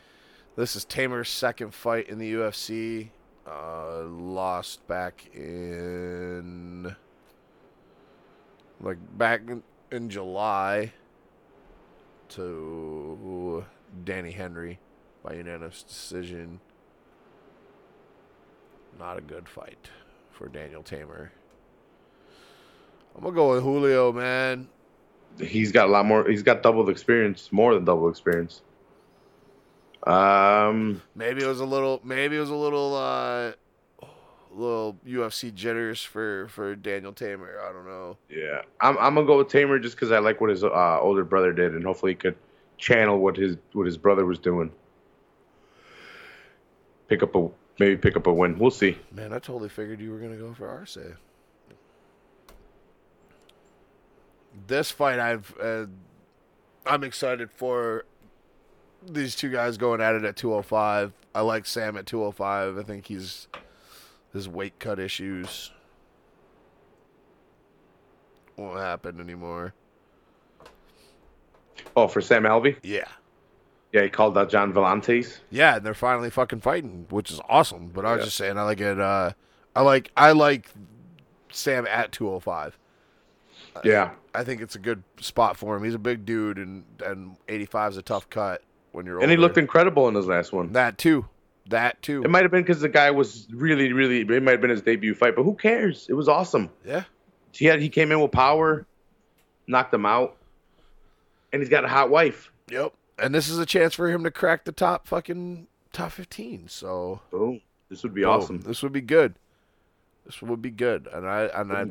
This 0.56 0.76
is 0.76 0.86
Teymur's 0.86 1.30
second 1.30 1.74
fight 1.74 2.10
in 2.10 2.18
the 2.18 2.34
UFC. 2.34 3.10
Uh, 3.48 4.04
lost 4.04 4.86
back 4.88 5.28
in 5.34 6.96
like 8.80 8.98
back 9.18 9.42
in, 9.48 9.64
in 9.92 10.10
July 10.10 10.94
to 12.30 13.66
Danny 14.04 14.32
Henry 14.32 14.80
by 15.24 15.34
unanimous 15.34 15.82
decision. 15.82 16.60
Not 19.00 19.18
a 19.18 19.22
good 19.22 19.50
fight 19.50 19.90
for 20.40 20.48
Daniel 20.48 20.82
Teymur. 20.82 21.28
I'm 23.14 23.24
gonna 23.24 23.36
go 23.36 23.52
with 23.52 23.62
Julio, 23.62 24.14
man. 24.14 24.70
He's 25.38 25.74
got 25.74 25.90
a 25.90 25.92
lot 25.92 26.06
more. 26.06 26.28
He's 26.30 26.44
got 26.44 26.64
double 26.64 26.86
the 26.86 26.92
experience, 26.92 27.52
more 27.52 27.74
than 27.74 27.84
double 27.84 28.08
experience. 28.08 28.62
Um, 30.08 31.02
Maybe 31.14 31.44
it 31.44 31.48
was 31.48 31.60
a 31.60 31.66
little. 31.66 32.00
Maybe 32.06 32.38
it 32.38 32.40
was 32.40 32.50
a 32.50 32.56
little. 32.56 32.96
uh 32.96 33.52
Little 34.52 34.98
UFC 35.06 35.54
jitters 35.54 36.02
for 36.04 36.48
for 36.48 36.76
Daniel 36.76 37.14
Teymur. 37.14 37.62
I 37.64 37.72
don't 37.72 37.86
know. 37.86 38.18
yeah, 38.32 38.62
I'm 38.82 38.98
I'm 38.98 39.14
gonna 39.14 39.28
go 39.28 39.38
with 39.38 39.48
Teymur 39.50 39.80
just 39.80 39.96
because 39.96 40.12
I 40.12 40.18
like 40.18 40.42
what 40.42 40.50
his 40.50 40.64
uh, 40.64 41.00
older 41.00 41.24
brother 41.24 41.54
did, 41.54 41.76
and 41.76 41.86
hopefully 41.86 42.14
he 42.14 42.16
could 42.16 42.36
channel 42.80 43.20
what 43.20 43.38
his 43.38 43.58
what 43.74 43.86
his 43.86 43.96
brother 43.96 44.26
was 44.26 44.40
doing. 44.40 44.72
Pick 47.10 47.22
up 47.22 47.36
a 47.36 47.48
maybe 47.80 47.98
pick 47.98 48.16
up 48.16 48.28
a 48.28 48.34
win. 48.34 48.60
We'll 48.60 48.72
see. 48.72 48.98
Man, 49.12 49.34
I 49.34 49.40
totally 49.40 49.70
figured 49.70 50.00
you 50.00 50.12
were 50.12 50.20
gonna 50.20 50.38
go 50.38 50.54
for 50.54 50.68
Arce. 50.68 50.98
This 54.68 54.92
fight, 54.92 55.20
I've 55.20 55.56
uh, 55.62 55.86
I'm 56.86 57.04
excited 57.04 57.50
for 57.52 58.06
these 59.06 59.36
two 59.36 59.50
guys 59.50 59.78
going 59.78 60.02
at 60.02 60.16
it 60.16 60.26
at 60.26 60.36
205. 60.36 61.14
I 61.34 61.42
like 61.42 61.66
Sam 61.66 61.96
at 61.98 62.06
205. 62.06 62.78
I 62.78 62.84
think 62.84 63.06
he's 63.08 63.48
his 64.34 64.50
weight 64.50 64.78
cut 64.80 65.00
issues 65.00 65.72
won't 68.60 68.78
happen 68.78 69.20
anymore. 69.20 69.74
Oh, 71.96 72.08
for 72.08 72.22
Sam 72.22 72.44
Alvey, 72.44 72.76
Yeah. 72.84 73.08
Yeah, 73.92 74.04
he 74.04 74.10
called 74.10 74.38
out 74.38 74.50
Gian 74.50 74.72
Villantes. 74.74 75.40
Yeah, 75.50 75.78
and 75.78 75.86
they're 75.86 75.94
finally 75.96 76.30
fucking 76.30 76.60
fighting, 76.62 77.08
which 77.10 77.32
is 77.32 77.42
awesome. 77.50 77.88
But 77.88 78.06
I 78.06 78.12
was 78.14 78.20
Yeah. 78.20 78.26
just 78.26 78.38
saying, 78.38 78.58
I 78.58 78.64
like 78.64 78.80
it. 78.82 79.00
Uh, 79.00 79.32
I 79.76 79.82
like 79.82 80.12
I 80.16 80.32
like 80.34 80.70
Sam 81.52 81.88
at 81.88 82.12
205. 82.12 82.78
Yeah, 83.84 84.12
I 84.36 84.44
think 84.44 84.62
it's 84.62 84.76
a 84.76 84.80
good 84.80 85.04
spot 85.22 85.56
for 85.58 85.76
him. 85.76 85.84
He's 85.84 85.94
a 85.94 86.00
big 86.00 86.26
dude, 86.26 86.58
and 86.58 86.84
and 87.06 87.36
85 87.48 87.92
is 87.94 87.98
a 87.98 88.02
tough 88.02 88.30
cut 88.30 88.62
when 88.92 89.06
you're. 89.06 89.22
and 89.22 89.32
he 89.32 89.38
looked 89.38 89.58
incredible 89.58 90.08
in 90.08 90.16
his 90.16 90.26
last 90.28 90.52
one. 90.54 90.74
that 90.74 90.98
too. 90.98 91.26
That 91.70 92.02
too. 92.02 92.24
It 92.24 92.30
might 92.30 92.42
have 92.44 92.52
been 92.52 92.64
because 92.64 92.82
the 92.82 92.90
guy 92.90 93.12
was 93.12 93.48
really, 93.52 93.94
really. 93.94 94.22
It 94.22 94.44
might 94.44 94.52
have 94.54 94.62
been 94.62 94.72
his 94.72 94.82
debut 94.82 95.14
fight, 95.14 95.36
but 95.36 95.44
who 95.44 95.54
cares? 95.56 96.08
It 96.10 96.14
was 96.14 96.28
awesome. 96.28 96.70
yeah. 96.84 97.04
He 97.52 97.66
had 97.66 97.80
he 97.82 97.90
came 97.90 98.12
in 98.12 98.20
with 98.20 98.32
power, 98.32 98.86
knocked 99.68 99.94
him 99.94 100.06
out, 100.06 100.36
and 101.54 101.62
he's 101.62 101.70
got 101.70 101.86
a 101.86 101.88
hot 101.88 102.10
wife. 102.10 102.52
Yep. 102.70 102.94
And 103.22 103.34
this 103.34 103.50
is 103.50 103.58
a 103.58 103.66
chance 103.66 103.94
for 103.94 104.10
him 104.10 104.24
to 104.24 104.32
crack 104.32 104.66
the 104.66 104.72
top 104.72 105.08
fucking 105.08 105.68
top 105.92 106.12
15. 106.12 106.68
So 106.68 107.22
Boom! 107.32 107.62
This 107.90 108.04
would 108.04 108.14
be 108.14 108.22
boom. 108.22 108.30
awesome. 108.30 108.62
This 108.62 108.84
would 108.84 108.94
be 108.94 109.02
good. 109.02 109.36
This 110.26 110.42
would 110.42 110.62
be 110.62 110.72
good. 110.72 111.08
And 111.12 111.28
I 111.28 111.46
and 111.46 111.72
i 111.72 111.82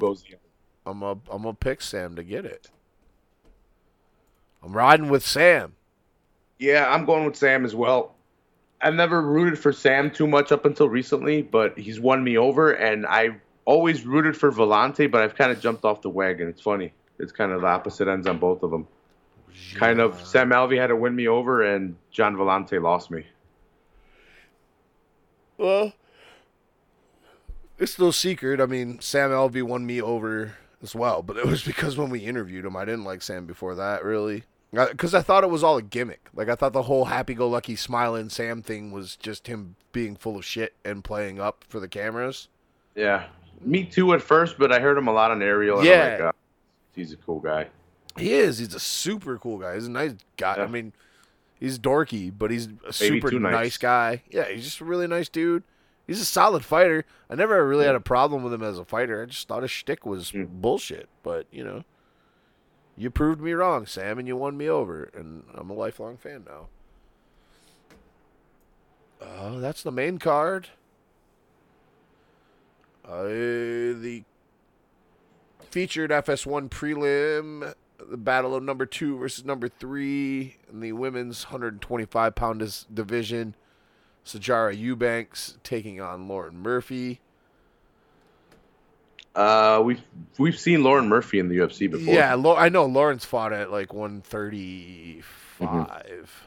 i'm 0.87 1.03
a 1.03 1.13
I'm 1.31 1.43
gonna 1.43 1.55
pick 1.55 1.83
Sam 1.83 2.17
to 2.17 2.23
get 2.23 2.45
it. 2.45 2.71
I'm 4.63 4.73
riding 4.73 5.09
with 5.09 5.25
Sam. 5.25 5.75
Yeah, 6.59 6.93
I'm 6.93 7.05
going 7.05 7.25
with 7.25 7.37
Sam 7.37 7.65
as 7.65 7.75
well. 7.75 8.15
I've 8.81 8.95
never 8.95 9.21
rooted 9.21 9.59
for 9.59 9.73
Sam 9.73 10.11
too 10.11 10.27
much 10.27 10.53
up 10.53 10.65
until 10.65 10.89
recently, 10.89 11.43
but 11.43 11.77
he's 11.79 12.01
won 12.01 12.23
me 12.23 12.39
over, 12.39 12.73
and 12.73 13.07
I 13.07 13.37
always 13.65 14.07
rooted 14.07 14.37
for 14.37 14.51
Villante, 14.53 15.11
but 15.11 15.21
I've 15.23 15.35
kind 15.35 15.53
of 15.53 15.61
jumped 15.61 15.85
off 15.85 16.01
the 16.01 16.11
wagon. 16.11 16.49
It's 16.49 16.61
funny. 16.61 16.93
It's 17.19 17.33
kind 17.33 17.53
of 17.53 17.63
the 17.63 17.67
opposite 17.67 18.09
ends 18.09 18.27
on 18.27 18.39
both 18.39 18.63
of 18.63 18.71
them. 18.71 18.87
Kind 19.75 20.01
of 20.01 20.25
Sam 20.27 20.51
Alvey 20.51 20.79
had 20.79 20.89
to 20.89 20.97
win 20.97 21.15
me 21.15 21.29
over, 21.29 21.63
and 21.63 21.97
Gian 22.11 22.37
Villante 22.37 22.81
lost 22.83 23.11
me. 23.11 23.27
Well, 25.57 25.93
it's 27.79 27.99
no 27.99 28.11
secret. 28.11 28.61
I 28.61 28.67
mean, 28.67 29.01
Sam 29.01 29.31
Alvey 29.31 29.63
won 29.63 29.87
me 29.87 30.01
over 30.01 30.55
as 30.83 30.95
well, 30.95 31.23
but 31.23 31.37
it 31.37 31.47
was 31.47 31.63
because 31.67 31.97
when 31.97 32.11
we 32.11 32.21
interviewed 32.21 32.65
him, 32.65 32.77
I 32.77 32.85
didn't 32.85 33.05
like 33.05 33.23
Sam 33.23 33.47
before 33.47 33.75
that, 33.75 34.05
really. 34.05 34.45
Because 34.73 35.15
I 35.15 35.23
thought 35.23 35.45
it 35.45 35.51
was 35.51 35.65
all 35.65 35.79
a 35.79 35.83
gimmick. 35.83 36.29
Like, 36.35 36.51
I 36.51 36.55
thought 36.55 36.75
the 36.75 36.83
whole 36.83 37.07
happy 37.07 37.33
go 37.33 37.49
lucky 37.49 37.75
smiling 37.75 38.29
Sam 38.29 38.61
thing 38.63 38.91
was 38.93 39.17
just 39.17 39.47
him 39.47 39.77
being 39.93 40.15
full 40.15 40.37
of 40.37 40.45
shit 40.45 40.75
and 40.85 41.03
playing 41.03 41.41
up 41.41 41.65
for 41.69 41.81
the 41.81 41.89
cameras. 41.89 42.49
Yeah, 42.95 43.29
me 43.63 43.85
too 43.85 44.13
at 44.13 44.21
first, 44.21 44.59
but 44.59 44.71
I 44.71 44.79
heard 44.79 44.99
him 44.99 45.09
a 45.09 45.13
lot 45.13 45.31
on 45.31 45.41
Ariel. 45.43 45.79
And 45.79 45.89
Yeah. 45.89 46.05
I'm 46.05 46.11
like, 46.13 46.21
uh, 46.21 46.33
he's 46.95 47.13
a 47.13 47.17
cool 47.17 47.41
guy. 47.41 47.69
He 48.19 48.33
is. 48.33 48.59
He's 48.59 48.75
a 48.75 48.81
super 48.81 49.39
cool 49.39 49.59
guy. 49.59 49.75
He's 49.75 49.87
a 49.87 49.91
nice 49.91 50.15
guy. 50.37 50.57
I 50.57 50.67
mean, 50.67 50.93
he's 51.59 51.79
dorky, 51.79 52.33
but 52.37 52.51
he's 52.51 52.69
a 52.87 52.93
super 52.93 53.31
nice. 53.33 53.53
nice. 53.53 53.77
guy. 53.77 54.23
Yeah, 54.31 54.49
he's 54.49 54.65
just 54.65 54.81
a 54.81 54.85
really 54.85 55.07
nice 55.07 55.29
dude. 55.29 55.63
He's 56.07 56.21
a 56.21 56.25
solid 56.25 56.65
fighter. 56.65 57.05
I 57.29 57.35
never 57.35 57.67
really 57.69 57.85
had 57.85 57.95
a 57.95 58.01
problem 58.01 58.43
with 58.43 58.53
him 58.53 58.63
as 58.63 58.79
a 58.79 58.85
fighter. 58.85 59.23
I 59.23 59.27
just 59.27 59.47
thought 59.47 59.63
his 59.63 59.71
shtick 59.71 60.07
was 60.07 60.33
Mm. 60.33 60.61
bullshit. 60.63 61.09
But 61.23 61.47
you 61.51 61.63
know, 61.63 61.85
you 62.97 63.11
proved 63.11 63.41
me 63.41 63.53
wrong, 63.53 63.85
Sam, 63.87 64.19
and 64.19 64.27
you 64.27 64.37
won 64.37 64.57
me 64.57 64.69
over, 64.69 65.11
and 65.15 65.45
I'm 65.55 65.69
a 65.71 65.75
lifelong 65.75 66.17
fan 66.17 66.45
now. 66.49 66.69
Uh, 69.21 69.59
that's 69.59 69.83
the 69.83 69.91
main 69.93 70.19
card. 70.19 70.69
Uh, 73.07 73.23
the 73.25 74.23
featured 75.71 76.11
FS1 76.11 76.69
prelim, 76.71 77.75
the 78.11 78.17
battle 78.17 78.55
of 78.55 78.63
number 78.63 78.87
two 78.87 79.19
versus 79.19 79.45
number 79.45 79.69
three 79.69 80.57
in 80.71 80.81
the 80.81 80.93
women's 80.93 81.45
125 81.45 82.35
pound 82.35 82.87
division. 82.93 83.55
Sijara 84.25 84.77
Eubanks 84.77 85.59
taking 85.63 86.01
on 86.01 86.27
Lauren 86.29 86.59
Murphy. 86.59 87.21
Uh, 89.35 89.83
we've 89.85 90.01
we've 90.39 90.59
seen 90.59 90.83
Lauren 90.83 91.07
Murphy 91.09 91.39
in 91.39 91.49
the 91.49 91.59
UFC 91.59 91.89
before. 91.91 92.13
Yeah, 92.13 92.35
I 92.35 92.69
know 92.69 92.87
Lauren's 92.87 93.25
fought 93.25 93.53
at 93.53 93.71
like 93.71 93.93
135, 93.93 96.45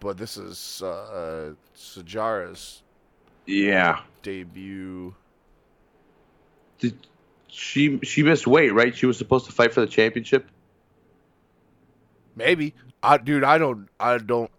but 0.00 0.18
this 0.18 0.36
is 0.36 0.82
uh, 0.82 1.54
Sijara's 1.74 2.82
yeah. 3.46 4.00
debut. 4.22 5.14
Did 6.78 6.98
she 7.48 7.98
she 8.02 8.22
missed 8.22 8.46
weight, 8.46 8.74
right? 8.74 8.94
She 8.94 9.06
was 9.06 9.16
supposed 9.16 9.46
to 9.46 9.52
fight 9.52 9.72
for 9.72 9.80
the 9.80 9.86
championship. 9.86 10.50
Maybe, 12.36 12.74
I, 13.02 13.18
dude, 13.18 13.44
I 13.44 13.58
don't, 13.58 13.88
I 13.98 14.18
don't, 14.18 14.50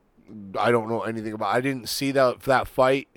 I 0.57 0.71
don't 0.71 0.89
know 0.89 1.01
anything 1.01 1.33
about. 1.33 1.53
I 1.53 1.61
didn't 1.61 1.89
see 1.89 2.11
that 2.11 2.41
that 2.41 2.67
fight 2.67 3.07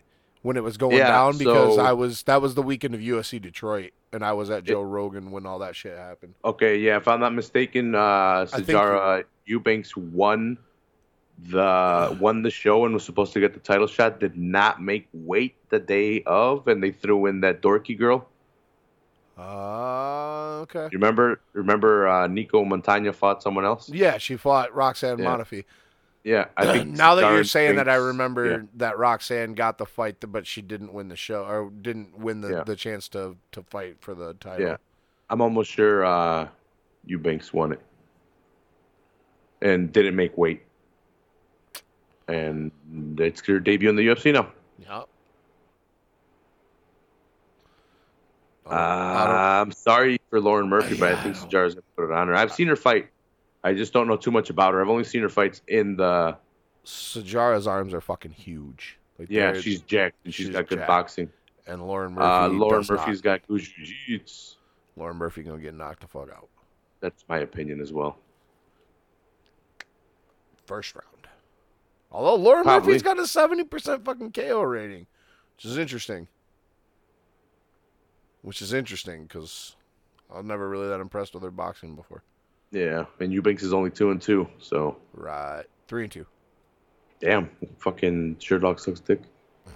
when 0.43 0.57
it 0.57 0.63
was 0.63 0.77
going 0.77 0.97
Yeah, 0.97 1.09
down 1.09 1.39
because 1.39 1.77
so- 1.77 1.83
I 1.83 1.93
was 1.93 2.23
that 2.25 2.43
was 2.43 2.55
the 2.55 2.63
weekend 2.63 2.95
of 2.95 3.01
UFC 3.01 3.41
Detroit, 3.41 3.93
and 4.13 4.25
I 4.25 4.33
was 4.33 4.51
at 4.51 4.65
Joe 4.65 4.83
Rogan 4.83 5.31
when 5.31 5.47
all 5.47 5.59
that 5.61 5.75
shit 5.77 5.97
happened. 5.97 6.35
Okay, 6.45 6.79
yeah, 6.79 6.97
if 6.97 7.09
I'm 7.09 7.21
not 7.21 7.35
mistaken, 7.35 7.95
uh, 7.95 8.47
Sijara 8.47 9.25
Eubanks 9.47 9.97
won 9.97 10.59
the 11.51 12.17
won 12.21 12.43
the 12.43 12.51
show 12.51 12.85
and 12.85 12.95
was 12.95 13.05
supposed 13.05 13.33
to 13.33 13.41
get 13.41 13.55
the 13.55 13.61
title 13.61 13.87
shot. 13.87 14.21
Did 14.21 14.37
not 14.37 14.83
make 14.83 15.09
weight 15.13 15.55
the 15.71 15.79
day 15.79 16.23
of, 16.27 16.67
and 16.69 16.83
they 16.83 16.91
threw 16.91 17.27
in 17.27 17.41
that 17.43 17.63
dorky 17.63 17.97
girl. 17.97 18.29
Uh, 19.39 20.60
okay. 20.62 20.85
You 20.90 20.98
remember? 20.98 21.40
Remember? 21.52 22.09
Uh, 22.09 22.27
Nicco 22.27 22.66
Montaño 22.66 23.15
fought 23.15 23.43
someone 23.43 23.65
else. 23.65 23.89
Yeah, 23.89 24.19
she 24.19 24.36
fought 24.36 24.74
Roxanne 24.74 25.19
Yeah. 25.19 25.24
Modafferi. 25.27 25.65
Yeah, 26.24 26.47
I 26.56 26.66
think 26.66 26.90
now 26.90 27.15
that 27.15 27.23
you're 27.32 27.43
Darren 27.43 27.48
saying 27.48 27.77
that, 27.77 27.89
I 27.89 27.94
remember 27.94 28.51
yeah. 28.51 28.59
that 28.74 28.98
Roxanne 28.98 29.55
got 29.55 29.78
the 29.78 29.86
fight, 29.86 30.16
but 30.31 30.47
she 30.47 30.60
didn't 30.60 30.93
win 30.93 31.09
the 31.09 31.16
show 31.16 31.44
or 31.44 31.70
didn't 31.70 32.19
win 32.19 32.40
the, 32.40 32.51
Yeah. 32.51 32.65
the 32.65 32.77
chance 32.77 33.09
to 33.10 33.36
to 33.52 33.62
fight 33.62 33.97
for 34.01 34.15
the 34.15 34.35
title. 34.35 34.66
Yeah, 34.66 34.77
I'm 35.31 35.40
almost 35.40 35.70
sure 35.70 36.05
uh, 36.05 36.48
Eubanks 37.06 37.52
won 37.52 37.73
it 37.73 37.81
and 39.62 39.93
didn't 39.93 40.16
make 40.16 40.36
weight, 40.36 40.62
and 42.27 42.73
it's 43.19 43.47
her 43.47 43.60
debut 43.60 43.89
in 43.89 43.97
the 43.97 44.06
UFC 44.06 44.32
now. 44.32 44.48
Yep. 44.81 45.09
Uh, 48.70 49.62
I'm 49.62 49.73
sorry 49.73 50.20
for 50.31 50.40
Lauren 50.40 50.69
Murphy, 50.69 50.97
but 50.99 51.12
I 51.15 51.23
think. 51.23 51.36
Sijara's 51.36 51.74
gonna 51.74 51.82
put 51.97 52.05
it 52.05 52.12
on 52.12 52.28
her. 52.28 52.35
I've 52.36 52.53
seen 52.53 52.69
her 52.69 52.77
fight. 52.77 53.09
I 53.65 53.74
just 53.74 53.93
don't 53.93 54.07
know 54.09 54.16
too 54.16 54.31
much 54.31 54.51
about 54.51 54.74
her. 54.74 54.81
I've 54.82 54.89
only 54.89 55.05
seen 55.05 55.23
her 55.23 55.28
fights 55.28 55.62
in 55.69 55.97
the. 55.97 56.36
Sijara's 56.85 57.66
arms 57.66 57.93
are 57.95 58.01
fucking 58.01 58.32
huge. 58.32 58.99
Like 59.19 59.28
Yeah, 59.31 59.53
she's 59.55 59.81
jacked 59.82 60.16
and 60.24 60.32
she's 60.32 60.47
she's 60.47 60.55
got 60.55 60.69
good 60.69 60.78
jacked. 60.78 60.89
boxing. 60.89 61.31
and 61.66 61.86
Lauren 61.86 62.15
Murphy. 62.15 62.27
Uh, 62.27 62.49
Lauren 62.49 62.81
does 62.81 62.90
not. 62.90 62.99
Murphy's 63.01 63.20
got 63.20 63.47
good 63.49 63.61
jiu-jitsu. 63.61 64.55
Lauren 64.97 65.16
Murphy 65.16 65.43
gonna 65.43 65.59
get 65.59 65.74
knocked 65.74 66.01
the 66.01 66.07
fuck 66.07 66.31
out 66.31 66.49
That's 67.01 67.24
my 67.28 67.39
opinion 67.39 67.81
as 67.81 67.93
well. 67.93 68.16
first 70.66 70.95
round. 70.95 71.05
Although 72.11 72.36
Lauren 72.36 72.62
Probably. 72.65 72.89
Murphy's 72.89 73.03
got 73.03 73.19
a 73.19 73.27
seventy 73.27 73.65
percent 73.65 74.05
fucking 74.05 74.32
KO 74.32 74.62
rating, 74.62 75.07
which 75.57 75.65
is 75.66 75.78
interesting. 75.78 76.27
Which 78.43 78.62
is 78.62 78.73
interesting 78.73 79.24
because 79.24 79.74
I 80.32 80.36
was 80.39 80.47
never 80.47 80.69
really 80.69 80.89
that 80.89 81.01
impressed 81.01 81.35
with 81.35 81.43
her 81.43 81.51
boxing 81.51 81.94
before. 81.97 82.23
Yeah, 82.70 83.06
and 83.20 83.32
Eubanks 83.32 83.62
is 83.62 83.73
only 83.73 83.90
two 83.90 84.10
and 84.10 84.20
two, 84.20 84.48
so 84.59 84.97
Right, 85.15 85.65
three 85.89 86.02
and 86.05 86.12
two. 86.12 86.27
damn, 87.20 87.51
fucking 87.78 88.35
dog 88.35 88.78
sucks 88.78 89.01
dick. 89.01 89.23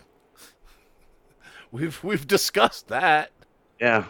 We've 1.73 2.03
we've 2.05 2.27
discussed 2.27 2.89
that. 2.89 3.31
Yeah, 3.81 4.05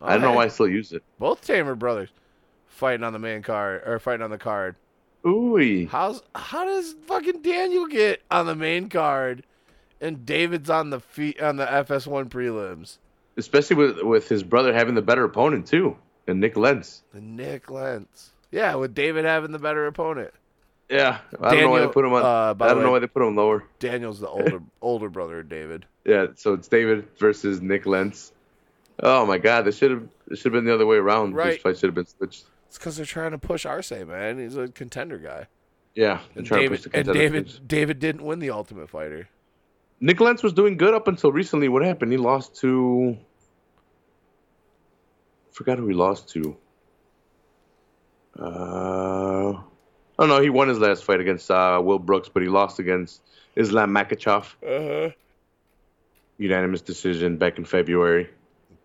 I 0.00 0.12
don't 0.14 0.22
know 0.22 0.32
why 0.32 0.44
I 0.44 0.48
still 0.48 0.68
use 0.68 0.92
it. 0.92 1.02
Both 1.18 1.46
Teymur 1.46 1.78
brothers 1.78 2.08
fighting 2.66 3.04
on 3.04 3.12
the 3.12 3.18
main 3.18 3.42
card 3.42 3.82
or 3.86 3.98
fighting 3.98 4.22
on 4.22 4.30
the 4.30 4.38
card. 4.38 4.76
Ooh, 5.26 5.86
How's 5.88 6.22
how 6.34 6.64
does 6.64 6.94
fucking 7.06 7.42
Daniel 7.42 7.86
get 7.86 8.22
on 8.30 8.46
the 8.46 8.56
main 8.56 8.88
card, 8.88 9.44
and 10.00 10.24
David's 10.26 10.70
on 10.70 10.90
the 10.90 10.98
feet 11.00 11.40
on 11.40 11.56
the 11.56 11.66
FS1 11.66 12.28
prelims? 12.30 12.96
Especially 13.36 13.76
with 13.76 14.02
with 14.02 14.28
his 14.28 14.42
brother 14.42 14.72
having 14.72 14.94
the 14.94 15.02
better 15.02 15.24
opponent 15.24 15.66
too, 15.66 15.96
and 16.26 16.40
Nik 16.40 16.56
Lentz. 16.56 17.02
The 17.12 17.20
Nik 17.20 17.70
Lentz. 17.70 18.30
Yeah, 18.50 18.74
with 18.74 18.94
David 18.94 19.24
having 19.24 19.52
the 19.52 19.58
better 19.58 19.86
opponent. 19.86 20.32
Yeah, 20.90 21.18
I 21.40 21.54
don't 21.54 21.60
know 21.62 21.70
why 21.70 21.80
they 21.80 21.86
put 21.88 22.04
him 22.04 22.12
on. 22.12 22.22
uh, 22.22 22.64
I 22.64 22.68
don't 22.68 22.82
know 22.82 22.90
why 22.90 22.98
they 22.98 23.06
put 23.06 23.26
him 23.26 23.34
lower. 23.34 23.64
Daniel's 23.78 24.20
the 24.20 24.28
older 24.28 24.60
older 24.82 25.08
brother 25.08 25.40
of 25.40 25.48
David. 25.48 25.86
Yeah, 26.04 26.26
so 26.34 26.52
it's 26.52 26.68
David 26.68 27.08
versus 27.18 27.62
Nik 27.62 27.86
Lentz. 27.86 28.32
Oh 29.02 29.24
my 29.24 29.38
God, 29.38 29.64
this 29.64 29.78
should 29.78 29.90
have 29.90 30.08
should 30.34 30.44
have 30.44 30.52
been 30.52 30.66
the 30.66 30.74
other 30.74 30.84
way 30.86 30.96
around. 30.96 31.34
Right. 31.34 31.52
This 31.54 31.62
fight 31.62 31.78
should 31.78 31.88
have 31.88 31.94
been 31.94 32.06
switched. 32.06 32.44
It's 32.68 32.78
because 32.78 32.96
they're 32.96 33.06
trying 33.06 33.30
to 33.30 33.38
push 33.38 33.64
Arce, 33.64 33.90
man. 33.90 34.38
He's 34.38 34.56
a 34.56 34.68
contender 34.68 35.16
guy. 35.18 35.46
Yeah, 35.94 36.20
And 36.34 36.46
trying 36.46 36.60
to 36.60 36.64
David 36.68 36.82
push 36.82 36.92
the 36.92 36.98
and 36.98 37.12
David. 37.12 37.60
David 37.66 37.98
didn't 37.98 38.24
win 38.24 38.38
the 38.38 38.50
Ultimate 38.50 38.88
Fighter. 38.88 39.28
Nik 40.02 40.20
Lentz 40.20 40.42
was 40.42 40.52
doing 40.52 40.76
good 40.76 40.94
up 40.94 41.06
until 41.06 41.30
recently. 41.30 41.68
What 41.68 41.84
happened? 41.84 42.10
He 42.10 42.18
lost 42.18 42.56
to. 42.56 43.16
Forgot 45.52 45.78
who 45.78 45.86
he 45.86 45.94
lost 45.94 46.28
to. 46.30 46.56
Uh, 48.36 49.52
oh 49.52 50.26
no, 50.26 50.40
he 50.40 50.50
won 50.50 50.66
his 50.66 50.80
last 50.80 51.04
fight 51.04 51.20
against 51.20 51.48
uh, 51.52 51.80
Will 51.82 52.00
Brooks, 52.00 52.28
but 52.28 52.42
he 52.42 52.48
lost 52.48 52.80
against 52.80 53.22
Islam 53.54 53.90
Makhachev. 53.94 54.42
Uh-huh. 54.66 55.10
Unanimous 56.36 56.80
decision 56.80 57.36
back 57.36 57.58
in 57.58 57.64
February 57.64 58.28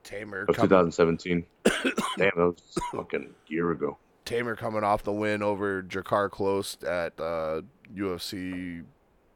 Teymur 0.04 0.48
of 0.48 0.56
coming, 0.56 0.70
2017. 0.70 1.46
Damn, 1.66 1.84
that 2.18 2.36
was 2.36 2.78
fucking 2.92 3.24
a 3.24 3.52
year 3.52 3.72
ago. 3.72 3.98
Teymur 4.26 4.56
coming 4.56 4.84
off 4.84 5.02
the 5.02 5.14
win 5.14 5.42
over 5.42 5.82
Drakkar 5.82 6.30
Klose 6.30 6.84
at 6.88 7.20
uh, 7.20 7.62
UFC 7.96 8.84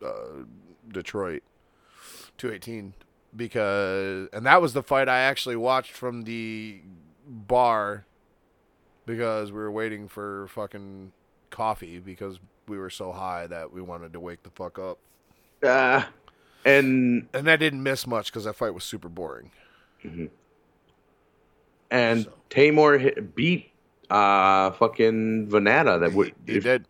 uh, 0.05 0.43
Detroit 0.89 1.41
218 2.37 2.93
because 3.35 4.27
and 4.33 4.45
that 4.45 4.61
was 4.61 4.73
the 4.73 4.83
fight 4.83 5.07
I 5.07 5.19
actually 5.19 5.55
watched 5.55 5.91
from 5.91 6.23
the 6.23 6.81
bar 7.27 8.05
because 9.05 9.51
we 9.51 9.57
were 9.59 9.71
waiting 9.71 10.07
for 10.07 10.47
fucking 10.49 11.11
coffee 11.49 11.99
because 11.99 12.39
we 12.67 12.77
were 12.77 12.89
so 12.89 13.11
high 13.11 13.47
that 13.47 13.71
we 13.73 13.81
wanted 13.81 14.13
to 14.13 14.19
wake 14.19 14.43
the 14.43 14.49
fuck 14.51 14.77
up. 14.79 14.97
Uh, 15.63 16.03
and 16.65 17.27
And 17.33 17.49
I 17.49 17.55
didn't 17.55 17.83
miss 17.83 18.05
much 18.07 18.27
because 18.27 18.43
that 18.45 18.55
fight 18.55 18.73
was 18.73 18.83
super 18.83 19.09
boring. 19.09 19.51
and 21.89 22.23
So. 22.23 22.33
Teymur 22.49 22.99
hit, 22.99 23.35
beat 23.35 23.71
uh 24.09 24.71
fucking 24.71 25.47
Vannata. 25.47 25.99
That 25.99 26.13
would 26.13 26.33
He 26.45 26.53
if- 26.57 26.63
did. 26.63 26.85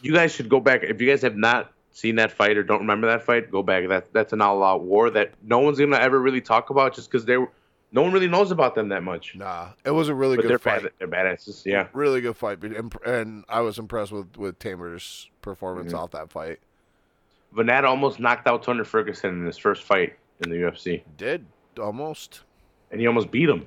you 0.00 0.12
guys 0.12 0.32
should 0.32 0.48
go 0.48 0.60
back 0.60 0.82
if 0.82 1.00
you 1.00 1.08
guys 1.08 1.22
have 1.22 1.36
not 1.36 1.72
seen 1.96 2.16
that 2.16 2.30
fight 2.30 2.58
or 2.58 2.62
don't 2.62 2.80
remember 2.80 3.06
that 3.06 3.22
fight 3.22 3.50
go 3.50 3.62
back 3.62 3.88
that 3.88 4.12
that's 4.12 4.34
an 4.34 4.42
all 4.42 4.62
out 4.62 4.82
war 4.82 5.08
that 5.08 5.32
no 5.42 5.58
one's 5.60 5.78
gonna 5.78 5.96
ever 5.96 6.20
really 6.20 6.42
talk 6.42 6.68
about 6.68 6.94
just 6.94 7.10
because 7.10 7.24
they're 7.24 7.48
no 7.90 8.02
one 8.02 8.12
really 8.12 8.28
knows 8.28 8.50
about 8.50 8.74
them 8.74 8.90
that 8.90 9.02
much 9.02 9.34
Nah, 9.34 9.68
it 9.82 9.92
was 9.92 10.10
a 10.10 10.14
really 10.14 10.36
but 10.36 10.42
good 10.42 10.50
they're 10.50 10.58
fight. 10.58 10.82
bad, 10.82 10.92
they're 10.98 11.08
badasses 11.08 11.64
yeah 11.64 11.86
really 11.94 12.20
good 12.20 12.36
fight, 12.36 12.62
imp- 12.62 13.02
and 13.06 13.44
I 13.48 13.60
was 13.62 13.78
impressed 13.78 14.12
with 14.12 14.36
with 14.36 14.58
Teymur's 14.58 15.30
performance 15.40 15.94
Mhm. 15.94 15.98
off 15.98 16.10
that 16.10 16.30
fight. 16.30 16.58
Vannata 17.54 17.84
almost 17.84 18.20
knocked 18.20 18.46
out 18.46 18.62
Tony 18.62 18.84
Ferguson 18.84 19.30
in 19.40 19.46
his 19.46 19.56
first 19.56 19.82
fight 19.84 20.16
in 20.44 20.50
the 20.50 20.56
UFC 20.56 21.02
Did 21.16 21.46
almost. 21.80 22.42
and 22.90 23.00
he 23.00 23.06
almost 23.06 23.30
beat 23.30 23.48
him 23.48 23.66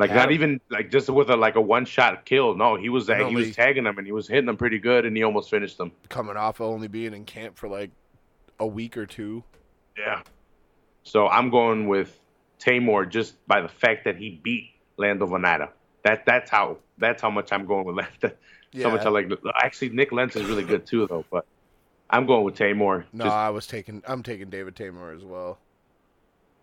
like 0.00 0.10
not 0.10 0.28
him. 0.28 0.34
even 0.34 0.60
like 0.70 0.90
just 0.90 1.08
with 1.08 1.30
a 1.30 1.36
like 1.36 1.54
a 1.54 1.60
one 1.60 1.84
shot 1.84 2.24
kill 2.24 2.56
no 2.56 2.76
he 2.76 2.88
was 2.88 3.06
he 3.06 3.34
was 3.34 3.54
tagging 3.54 3.86
him 3.86 3.98
and 3.98 4.06
he 4.06 4.12
was 4.12 4.26
hitting 4.26 4.48
him 4.48 4.56
pretty 4.56 4.78
good 4.78 5.06
and 5.06 5.16
he 5.16 5.22
almost 5.22 5.48
finished 5.48 5.78
him 5.78 5.92
coming 6.08 6.36
off 6.36 6.60
only 6.60 6.88
being 6.88 7.14
in 7.14 7.24
camp 7.24 7.56
for 7.56 7.68
like 7.68 7.90
a 8.60 8.66
week 8.66 8.96
or 8.96 9.06
two. 9.06 9.42
Yeah. 9.98 10.22
So 11.02 11.26
I'm 11.26 11.50
going 11.50 11.88
with 11.88 12.16
Teymur 12.60 13.08
just 13.08 13.44
by 13.48 13.62
the 13.62 13.68
fact 13.68 14.04
that 14.04 14.16
he 14.16 14.38
beat 14.42 14.70
Lando 14.98 15.26
Vannata. 15.26 15.70
That 16.04 16.24
that's 16.24 16.50
how 16.50 16.78
that's 16.98 17.20
how 17.20 17.30
much 17.30 17.52
I'm 17.52 17.66
going 17.66 17.86
with 17.86 18.06
that. 18.20 18.36
Yeah. 18.72 18.88
How 18.88 18.94
much 18.94 19.04
I 19.04 19.08
like. 19.08 19.32
Actually, 19.56 19.88
Nik 19.88 20.12
Lentz 20.12 20.36
is 20.36 20.46
really 20.46 20.62
good 20.62 20.86
too, 20.86 21.06
though. 21.08 21.24
But 21.28 21.44
I'm 22.08 22.24
going 22.24 22.44
with 22.44 22.56
Teymur. 22.56 23.04
No, 23.12 23.24
Just, 23.24 23.34
I 23.34 23.50
was 23.50 23.66
taking. 23.66 24.02
I'm 24.06 24.22
taking 24.22 24.48
David 24.48 24.76
Teymur 24.76 25.16
as 25.16 25.24
well. 25.24 25.58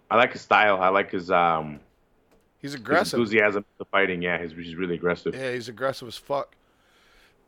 I 0.09 0.15
like 0.15 0.31
his 0.31 0.41
style. 0.41 0.81
I 0.81 0.87
like 0.87 1.11
his 1.11 1.29
um 1.29 1.81
He's 2.61 2.71
his 2.71 2.81
aggressive. 2.81 3.19
enthusiasm 3.19 3.65
for 3.77 3.85
fighting. 3.85 4.21
Yeah, 4.21 4.41
he's 4.41 4.51
he's 4.51 4.75
really 4.75 4.95
aggressive. 4.95 5.35
Yeah, 5.35 5.53
he's 5.53 5.69
aggressive 5.69 6.07
as 6.07 6.17
fuck. 6.17 6.55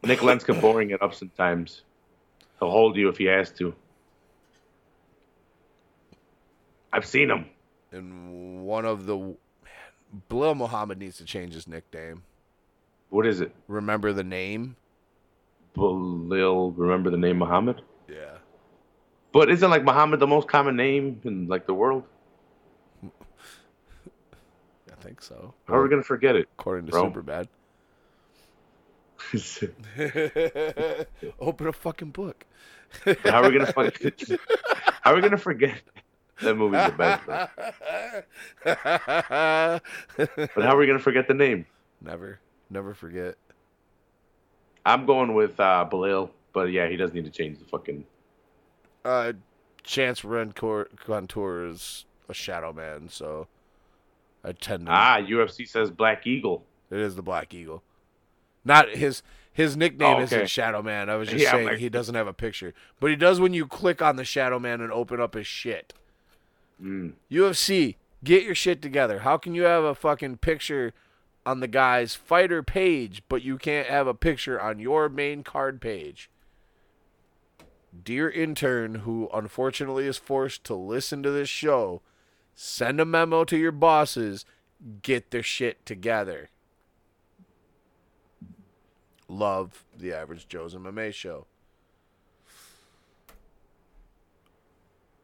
Nik 0.03 0.23
Lentz 0.23 0.43
can 0.43 0.59
boring 0.61 0.91
it 0.91 1.01
up 1.01 1.13
sometimes. 1.13 1.81
He'll 2.59 2.69
hold 2.69 2.95
you 2.95 3.09
if 3.09 3.17
he 3.17 3.25
has 3.25 3.51
to. 3.53 3.73
I've 6.91 7.05
seen 7.05 7.29
him. 7.29 7.45
And 7.91 8.63
one 8.65 8.85
of 8.85 9.05
the 9.05 9.17
man, 9.17 9.35
Belal 10.29 10.55
Muhammad 10.55 10.99
needs 10.99 11.17
to 11.17 11.25
change 11.25 11.53
his 11.53 11.67
nickname. 11.67 12.23
What 13.09 13.25
is 13.25 13.41
it? 13.41 13.53
Remember 13.67 14.13
the 14.13 14.23
name? 14.23 14.75
Belal, 15.75 16.73
Remember 16.75 17.09
the 17.09 17.17
name 17.17 17.37
Muhammad? 17.37 17.81
Yeah. 18.07 18.37
But 19.31 19.49
isn't 19.49 19.69
like 19.69 19.83
Muhammad 19.83 20.19
the 20.19 20.27
most 20.27 20.47
common 20.47 20.75
name 20.75 21.21
in 21.23 21.47
like 21.47 21.65
the 21.67 21.73
world? 21.73 22.03
I 24.99 25.03
think 25.03 25.21
so. 25.21 25.53
How 25.65 25.75
are 25.75 25.83
we 25.83 25.89
gonna 25.89 26.03
forget 26.03 26.35
it? 26.35 26.47
According 26.57 26.87
to 26.87 26.91
bro? 26.91 27.09
Superbad. 27.09 27.47
Open 31.39 31.67
a 31.67 31.73
fucking 31.73 32.11
book. 32.11 32.45
how 33.23 33.43
are 33.43 33.49
we 33.49 33.57
gonna 33.57 33.71
fuck- 33.71 34.01
How 35.01 35.11
are 35.11 35.15
we 35.15 35.21
gonna 35.21 35.37
forget? 35.37 35.81
That 36.41 36.55
movie's 36.55 36.85
the 36.85 36.91
best. 36.97 37.25
But 40.55 40.63
how 40.63 40.75
are 40.75 40.77
we 40.77 40.87
gonna 40.87 40.99
forget 40.99 41.27
the 41.27 41.33
name? 41.33 41.65
never, 42.01 42.39
never 42.69 42.93
forget. 42.93 43.35
I'm 44.85 45.05
going 45.05 45.33
with 45.33 45.59
uh, 45.59 45.87
Balil, 45.89 46.29
but 46.53 46.71
yeah, 46.71 46.87
he 46.87 46.95
does 46.95 47.13
need 47.13 47.25
to 47.25 47.31
change 47.31 47.59
the 47.59 47.65
fucking. 47.65 48.05
Uh, 49.05 49.33
Chance 49.83 50.23
Rencour 50.25 50.87
Contour 51.05 51.65
is 51.67 52.05
a 52.27 52.33
shadow 52.33 52.73
man, 52.73 53.07
so 53.09 53.47
Tend. 54.59 54.87
Ah, 54.89 55.17
UFC 55.19 55.67
says 55.67 55.91
Black 55.91 56.25
Eagle. 56.25 56.65
It 56.89 56.99
is 56.99 57.15
the 57.15 57.21
Black 57.21 57.53
Eagle. 57.53 57.83
Not 58.65 58.89
his 58.95 59.21
his 59.51 59.75
nickname 59.75 60.09
Oh, 60.09 60.13
okay. 60.21 60.23
isn't 60.23 60.49
Shadow 60.49 60.81
Man. 60.81 61.09
I 61.09 61.15
was 61.15 61.29
just 61.29 61.41
Yeah, 61.43 61.51
saying 61.51 61.67
like- 61.67 61.77
he 61.79 61.89
doesn't 61.89 62.15
have 62.15 62.27
a 62.27 62.33
picture, 62.33 62.73
but 62.99 63.09
he 63.09 63.15
does 63.15 63.39
when 63.39 63.53
you 63.53 63.67
click 63.67 64.01
on 64.01 64.15
the 64.15 64.23
Shadow 64.25 64.59
Man 64.59 64.81
and 64.81 64.91
open 64.91 65.19
up 65.19 65.33
his 65.33 65.47
shit. 65.47 65.93
Mm. 66.81 67.13
UFC, 67.29 67.95
get 68.23 68.43
your 68.43 68.55
shit 68.55 68.81
together. 68.81 69.19
How 69.19 69.37
can 69.37 69.53
you 69.55 69.63
have 69.63 69.83
a 69.83 69.93
fucking 69.95 70.37
picture 70.37 70.93
on 71.45 71.59
the 71.59 71.67
guy's 71.67 72.15
fighter 72.15 72.63
page, 72.63 73.21
but 73.27 73.41
you 73.43 73.57
can't 73.57 73.87
have 73.87 74.07
a 74.07 74.13
picture 74.13 74.59
on 74.61 74.79
your 74.79 75.09
main 75.09 75.43
card 75.43 75.81
page? 75.81 76.29
dear 78.03 78.29
intern 78.29 78.95
who 78.95 79.27
unfortunately 79.33 80.05
is 80.05 80.17
forced 80.17 80.63
to 80.63 80.75
listen 80.75 81.23
to 81.23 81.31
this 81.31 81.49
show, 81.49 82.01
send 82.55 82.99
a 82.99 83.05
memo 83.05 83.43
to 83.45 83.57
your 83.57 83.71
bosses, 83.71 84.45
get 85.01 85.31
their 85.31 85.43
shit 85.43 85.85
together. 85.85 86.49
Love 89.27 89.85
the 89.95 90.11
Average 90.11 90.47
Joe's 90.47 90.73
MMA 90.73 91.13
show. 91.13 91.45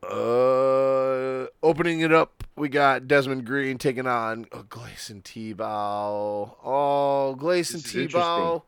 Uh, 0.03 1.47
opening 1.63 2.01
it 2.01 2.13
up, 2.13 2.43
we 2.55 2.69
got 2.69 3.07
Desmond 3.07 3.45
Green 3.45 3.79
taking 3.79 4.05
on 4.05 4.45
oh, 4.51 4.63
Gleison 4.69 5.23
Tibau. 5.23 6.55
Oh, 6.63 7.35
is 7.49 7.71
Tibau. 7.71 8.61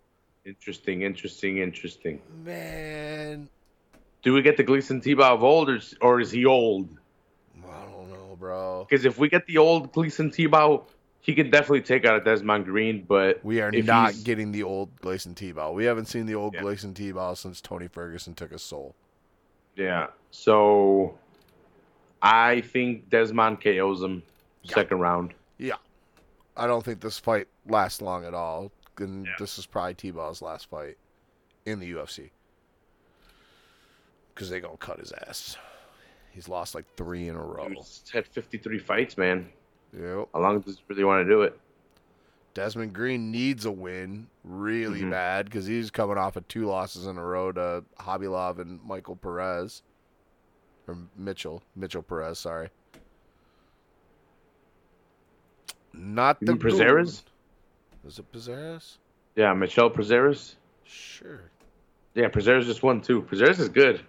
Interesting, 0.46 1.04
interesting, 1.04 1.58
interesting. 1.60 2.22
Man, 2.44 3.50
Do 4.24 4.34
we 4.34 4.42
get 4.42 4.58
the 4.58 4.64
Gleison 4.64 5.04
Tibau 5.04 5.36
of 5.36 5.44
old, 5.44 5.70
or, 5.70 5.80
or 6.02 6.20
is 6.20 6.32
he 6.32 6.46
old? 6.46 6.90
I 8.38 8.44
don't 8.44 8.50
know, 8.50 8.56
bro. 8.56 8.86
Because 8.90 9.06
if 9.06 9.18
we 9.18 9.30
get 9.30 9.46
the 9.48 9.58
old 9.58 9.92
Gleison 9.94 10.30
Tibau, 10.32 10.84
he 11.22 11.34
can 11.36 11.50
definitely 11.50 11.82
take 11.82 12.06
out 12.06 12.22
a 12.22 12.24
Desmond 12.24 12.66
Green. 12.66 13.04
But 13.08 13.44
We 13.44 13.62
are 13.62 13.72
not 13.72 14.12
he's- 14.12 14.24
getting 14.24 14.52
the 14.52 14.64
old 14.64 14.96
Gleison 15.02 15.34
Tibau. 15.36 15.74
We 15.74 15.86
haven't 15.86 16.06
seen 16.06 16.26
the 16.26 16.36
old 16.36 16.54
Yeah. 16.54 16.62
Gleison 16.62 16.94
Tibau 16.94 17.36
since 17.36 17.62
Tony 17.62 17.88
Ferguson 17.88 18.34
took 18.34 18.52
his 18.52 18.62
soul. 18.62 18.96
Yeah. 19.76 20.08
So 20.32 21.18
I 22.22 22.62
think 22.62 23.10
Desmond 23.10 23.62
KOs 23.62 24.02
him 24.02 24.24
second 24.64 25.00
round. 25.00 25.34
Yeah. 25.58 25.76
I 26.56 26.66
don't 26.68 26.84
think 26.84 27.02
this 27.02 27.20
fight 27.20 27.48
lasts 27.68 28.02
long 28.02 28.26
at 28.26 28.34
all. 28.34 28.72
And 29.00 29.26
Yeah. 29.28 29.34
this 29.38 29.60
is 29.60 29.68
probably 29.68 29.94
Tibau's 29.94 30.42
last 30.42 30.70
fight 30.70 30.98
in 31.66 31.80
the 31.80 31.92
UFC. 31.94 32.32
Because 34.34 34.50
they're 34.50 34.60
going 34.60 34.78
to 34.78 34.84
cut 34.86 35.00
his 35.00 35.12
ass. 35.12 35.56
He's 36.32 36.48
lost 36.48 36.76
like 36.76 36.86
three 36.96 37.28
in 37.28 37.36
a 37.36 37.44
row. 37.44 37.68
He's 37.70 38.04
had 38.14 38.28
53 38.28 38.78
fights, 38.80 39.18
man. 39.18 39.50
Yep. 39.94 40.30
How 40.34 40.40
long 40.40 40.60
does 40.60 40.78
he 40.78 40.84
really 40.88 41.04
want 41.04 41.26
to 41.26 41.30
do 41.32 41.42
it? 41.42 41.60
Desmond 42.54 42.94
Green 42.94 43.32
needs 43.32 43.66
a 43.66 43.72
win 43.72 44.28
really 44.44 45.02
Mhm. 45.02 45.12
bad 45.12 45.46
because 45.46 45.66
he's 45.66 45.92
coming 45.92 46.18
off 46.18 46.36
of 46.36 46.48
two 46.48 46.66
losses 46.66 47.06
in 47.06 47.18
a 47.18 47.24
row 47.24 47.52
to 47.52 47.84
Hobby 48.00 48.28
Love 48.28 48.60
and 48.60 48.84
Michael 48.84 49.16
Perez. 49.16 49.84
Or 50.88 50.98
Mitchell. 51.16 51.62
Mitchell 51.76 52.02
Perez, 52.02 52.40
sorry. 52.40 52.70
Not 55.94 56.40
the 56.40 56.54
good- 56.54 57.24
Is 58.06 58.20
it 58.20 58.32
Perez? 58.32 58.98
Yeah, 59.36 59.54
Michel 59.54 59.90
Prazeres. 59.90 60.56
Sure. 60.84 61.52
Yeah, 62.16 62.30
Prazeres 62.30 62.64
just 62.66 62.82
won 62.84 63.02
too. 63.02 63.22
Prazeres 63.24 63.60
is 63.60 63.70
good. 63.70 64.02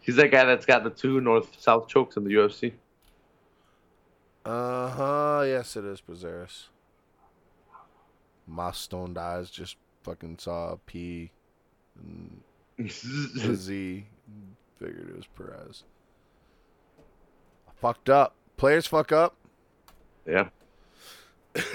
He's 0.00 0.16
that 0.16 0.30
guy 0.30 0.44
that's 0.44 0.66
got 0.66 0.82
the 0.84 0.90
two 0.90 1.20
north-south 1.20 1.88
chokes 1.88 2.16
in 2.16 2.24
the 2.24 2.30
UFC. 2.30 2.72
Uh 4.44 4.88
huh. 4.88 5.42
Yes, 5.46 5.76
it 5.76 5.84
is 5.84 6.00
Prazeres. 6.00 6.68
My 8.46 8.72
stone 8.72 9.16
eyes 9.16 9.50
just 9.50 9.76
fucking 10.02 10.38
saw 10.38 10.72
a 10.72 10.76
P 10.78 11.30
and 11.96 12.40
a 12.78 12.88
Z. 13.54 14.06
Figured 14.78 15.10
it 15.10 15.16
was 15.16 15.26
Perez. 15.26 15.84
Fucked 17.80 18.08
up. 18.10 18.34
Players 18.56 18.86
fuck 18.86 19.12
up. 19.12 19.36
yeah. 20.26 20.48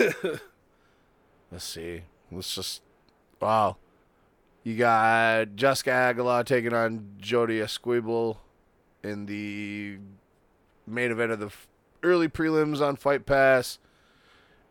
Let's 1.51 1.63
see. 1.65 2.01
Let's 2.31 2.55
just. 2.55 2.81
Wow. 3.39 3.77
You 4.65 4.75
got 4.75 5.55
Jessica 5.55 5.91
Aguilar 5.91 6.43
taking 6.43 6.73
on 6.73 7.17
Jody 7.19 7.61
Esquibel 7.61 8.37
in 9.03 9.27
the 9.27 9.99
main 10.87 11.11
event 11.11 11.31
of 11.31 11.39
the 11.39 11.51
early 12.01 12.27
prelims 12.27 12.81
on 12.81 12.95
Fight 12.95 13.27
Pass. 13.27 13.77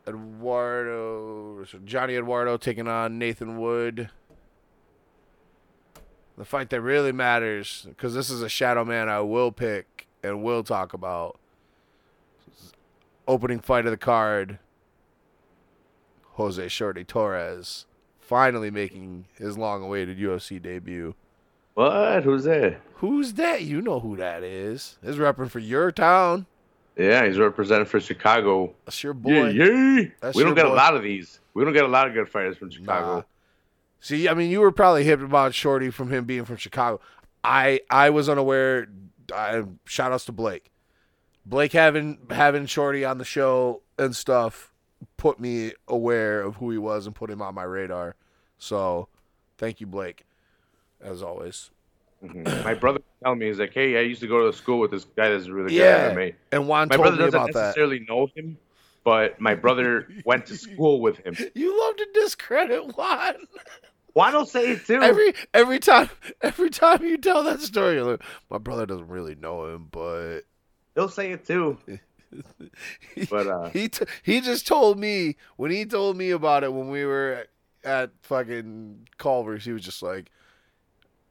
Eduardo, 0.05 1.65
Johnny 1.85 2.17
Eduardo 2.17 2.57
taking 2.57 2.89
on 2.89 3.21
Nathan 3.21 3.57
Wood. 3.57 4.11
The 6.37 6.45
fight 6.45 6.71
that 6.71 6.81
really 6.81 7.13
matters, 7.13 7.87
because 7.89 8.15
this 8.15 8.31
is 8.31 8.43
a 8.43 8.49
shadow 8.49 8.85
man 8.85 9.09
I 9.09 9.21
will 9.21 9.53
pick 9.53 10.09
and 10.25 10.43
will 10.43 10.65
talk 10.65 10.93
about. 10.93 11.39
Opening 13.29 13.61
fight 13.61 13.85
of 13.85 13.93
the 13.93 13.97
card. 13.97 14.59
Jose 16.33 16.67
Shorty 16.67 17.05
Torres 17.05 17.87
finally 18.25 18.71
making 18.71 19.27
his 19.39 19.57
long-awaited 19.59 20.19
UFC 20.19 20.61
debut. 20.61 21.15
What? 21.75 22.23
Who's 22.25 22.45
that? 22.45 22.81
Who's 22.97 23.35
that? 23.35 23.63
You 23.63 23.83
know 23.83 24.01
who 24.01 24.17
that 24.17 24.43
is. 24.43 24.97
Is 25.03 25.17
repping 25.17 25.51
for 25.51 25.59
your 25.59 25.91
town. 25.93 26.47
Yeah, 26.97 27.27
he's 27.27 27.39
representing 27.39 27.87
for 27.87 27.99
Chicago. 28.01 28.73
That's 28.85 29.03
your 29.03 29.15
boy. 29.15 29.49
Yeah, 29.49 29.65
yeah. 29.67 30.05
That's 30.21 30.37
we 30.37 30.45
don't 30.45 30.55
get 30.55 30.67
boy. 30.67 30.73
a 30.73 30.75
lot 30.75 30.95
of 30.95 31.03
these. 31.03 31.41
We 31.53 31.65
don't 31.65 31.73
get 31.73 31.85
a 31.85 31.89
lot 31.89 32.07
of 32.07 32.15
good 32.15 32.29
fighters 32.29 32.57
from 32.57 32.69
Nah. 32.69 32.75
Chicago. 32.75 33.25
See, 34.01 34.29
I 34.29 34.35
mean, 34.35 34.51
you 34.51 34.61
were 34.61 34.71
probably 34.71 35.03
hip 35.05 35.21
about 35.21 35.55
Shorty 35.55 35.91
from 35.91 36.11
him 36.11 36.25
being 36.25 36.45
from 36.45 36.57
Chicago. 36.57 37.01
I 37.43 37.81
I 37.91 38.11
was 38.11 38.29
unaware. 38.29 38.87
I, 39.35 39.65
shout 39.87 40.13
outs 40.13 40.27
to 40.27 40.33
Blake. 40.33 40.71
Blake 41.47 41.73
having 41.73 42.19
having 42.31 42.67
Shorty 42.67 43.05
on 43.05 43.19
the 43.19 43.25
show 43.25 43.83
and 43.99 44.15
stuff 44.15 44.73
put 45.17 45.39
me 45.41 45.73
aware 45.89 46.41
of 46.43 46.57
who 46.57 46.71
he 46.71 46.79
was 46.79 47.07
and 47.07 47.15
put 47.15 47.31
him 47.31 47.43
on 47.43 47.55
my 47.55 47.63
radar. 47.65 48.15
So, 48.59 49.09
thank 49.59 49.81
you, 49.81 49.87
Blake, 49.87 50.25
as 51.01 51.23
always. 51.23 51.71
Mhm. 52.25 52.65
My 52.65 52.75
brother 52.75 53.01
tell 53.23 53.35
me 53.35 53.47
he's 53.47 53.59
like, 53.59 53.75
hey, 53.75 53.99
I 53.99 54.01
used 54.03 54.21
to 54.23 54.27
go 54.27 54.51
to 54.51 54.57
school 54.57 54.79
with 54.79 54.91
this 54.91 55.05
guy 55.05 55.29
that's 55.29 55.49
really 55.49 55.71
good 55.71 55.77
Yeah. 55.85 55.85
at 56.09 56.13
MMA. 56.17 56.35
And 56.53 56.67
Juan 56.69 56.89
My 56.89 56.97
told 56.97 57.05
brother 57.05 57.17
me 57.19 57.25
doesn't 57.25 57.41
about 57.41 57.53
that. 57.53 57.61
necessarily 57.67 58.07
know 58.09 58.29
him, 58.35 58.57
but 59.05 59.39
my 59.41 59.55
brother 59.55 60.09
went 60.25 60.47
to 60.47 60.57
school 60.57 61.01
with 61.01 61.19
him. 61.19 61.37
You 61.55 61.79
love 61.79 61.97
to 61.97 62.07
discredit 62.15 62.97
Juan. 62.97 63.35
Why 64.15 64.31
don't 64.31 64.49
say 64.49 64.71
it 64.71 64.87
too? 64.87 65.03
every 65.03 65.35
every 65.53 65.81
time 65.81 66.09
every 66.41 66.71
time 66.71 67.05
you 67.05 67.19
tell 67.19 67.43
that 67.45 67.61
story, 67.61 67.97
you're 67.97 68.05
like, 68.13 68.23
my 68.49 68.59
brother 68.59 68.87
doesn't 68.87 69.09
really 69.09 69.35
know 69.35 69.67
him, 69.75 69.89
but 69.91 70.43
He'll 70.95 71.09
say 71.09 71.33
it 71.33 71.45
too. 71.45 71.77
he, 73.15 73.25
But, 73.27 73.47
uh, 73.47 73.69
he 73.71 73.89
t- 73.89 74.07
he 74.23 74.41
just 74.41 74.67
told 74.67 74.99
me 74.99 75.37
when 75.57 75.71
he 75.71 75.85
told 75.85 76.17
me 76.17 76.31
about 76.31 76.65
it 76.65 76.73
when 76.73 76.91
we 76.91 77.05
were 77.05 77.47
at 77.85 78.11
fucking 78.23 79.09
Culver's, 79.19 79.65
he 79.65 79.73
was 79.73 79.83
just 79.83 80.03
like, 80.03 80.31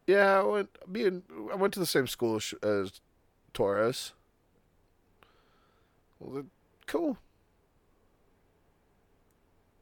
"Yeah, 0.07 0.39
I 0.39 0.43
went 0.43 0.69
being 0.91 1.23
I 1.51 1.55
went 1.55 1.73
to 1.73 1.79
the 1.79 1.85
same 1.85 2.07
school 2.07 2.35
as, 2.35 2.53
as 2.63 3.01
Torres." 3.53 4.13
Well, 6.19 6.35
then, 6.35 6.49
cool. 6.87 7.17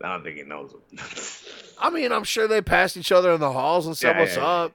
I 0.04 0.14
don't 0.14 0.24
think 0.24 0.38
he 0.38 0.44
knows 0.44 0.74
him. 0.74 1.00
I 1.80 1.90
mean, 1.92 2.12
I'm 2.12 2.24
sure 2.24 2.48
they 2.48 2.62
passed 2.62 2.98
each 2.98 3.12
other 3.12 3.32
in 3.34 3.40
the 3.40 3.52
halls 3.52 3.86
and 3.86 3.96
said, 3.96 4.16
Yeah, 4.16 4.20
"What's 4.20 4.36
yeah. 4.38 4.46
up?" 4.46 4.74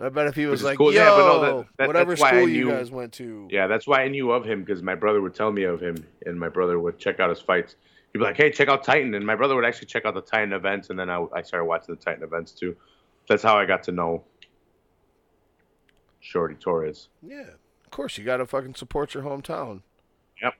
I 0.00 0.08
bet 0.08 0.26
if 0.26 0.34
he 0.34 0.46
was 0.46 0.62
like, 0.64 0.76
cool. 0.76 0.92
"Yo, 0.92 1.00
Yeah, 1.02 1.16
no, 1.16 1.40
that- 1.40 1.66
that- 1.78 1.86
whatever 1.86 2.10
that's 2.12 2.20
why 2.20 2.28
I 2.30 2.32
school 2.32 2.48
you 2.48 2.68
guys 2.70 2.90
went 2.90 3.12
to," 3.14 3.46
yeah, 3.50 3.66
that's 3.68 3.86
why 3.86 4.02
I 4.02 4.08
knew 4.08 4.32
of 4.32 4.44
him 4.44 4.64
because 4.64 4.82
my 4.82 4.94
brother 4.96 5.20
would 5.20 5.34
tell 5.34 5.52
me 5.52 5.62
of 5.64 5.80
him, 5.80 5.96
and 6.26 6.38
my 6.38 6.48
brother 6.48 6.78
would 6.80 6.98
check 6.98 7.20
out 7.20 7.30
his 7.30 7.40
fights. 7.40 7.76
He'd 8.12 8.18
be 8.18 8.24
like, 8.24 8.36
"Hey, 8.36 8.50
check 8.50 8.68
out 8.68 8.82
Titan," 8.84 9.14
and 9.14 9.24
my 9.24 9.36
brother 9.36 9.54
would 9.54 9.64
actually 9.64 9.86
check 9.86 10.04
out 10.04 10.14
the 10.14 10.20
Titan 10.20 10.52
events, 10.52 10.90
and 10.90 10.98
then 10.98 11.08
I, 11.10 11.24
I 11.32 11.42
started 11.42 11.66
watching 11.66 11.94
the 11.94 12.00
Titan 12.00 12.22
events 12.24 12.52
too. 12.52 12.76
That's 13.28 13.42
how 13.42 13.56
I 13.56 13.66
got 13.66 13.82
to 13.84 13.92
know 13.92 14.24
Shorty 16.20 16.54
Torres. 16.56 17.08
Yeah, 17.22 17.42
of 17.84 17.90
course 17.90 18.18
you 18.18 18.24
got 18.24 18.38
to 18.38 18.46
fucking 18.46 18.74
support 18.74 19.14
your 19.14 19.22
hometown. 19.22 19.82
Yep. 20.42 20.54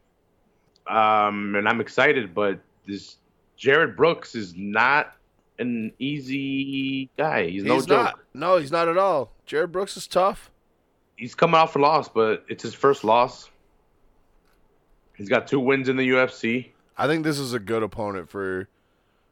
Um, 0.87 1.55
and 1.57 1.69
I'm 1.69 1.81
excited, 1.81 2.35
but 2.35 2.61
this 2.87 3.17
Jarred 3.57 3.97
Brooks 3.97 4.35
is 4.35 4.55
not 4.57 5.15
an 5.59 5.93
easy 5.99 7.11
guy. 7.17 7.49
He's, 7.49 7.65
no 7.65 7.75
he's 7.77 7.87
joke. 7.87 8.05
not. 8.05 8.19
No, 8.35 8.57
he's 8.59 8.73
not 8.73 8.89
at 8.89 8.99
all. 8.99 9.33
Jarred 9.47 9.73
Brooks 9.73 9.97
is 9.97 10.07
tough. 10.07 10.51
He's 11.17 11.35
coming 11.35 11.55
off 11.55 11.77
a 11.77 11.79
loss, 11.79 12.09
but 12.09 12.45
it's 12.49 12.63
his 12.63 12.75
first 12.75 13.05
loss. 13.05 13.51
He's 15.17 15.29
got 15.29 15.47
two 15.47 15.61
wins 15.61 15.89
in 15.89 15.97
the 15.97 16.09
UFC. 16.09 16.73
I 16.97 17.07
think 17.07 17.25
this 17.25 17.39
is 17.39 17.53
a 17.53 17.59
good 17.61 17.83
opponent 17.83 18.29
for 18.29 18.69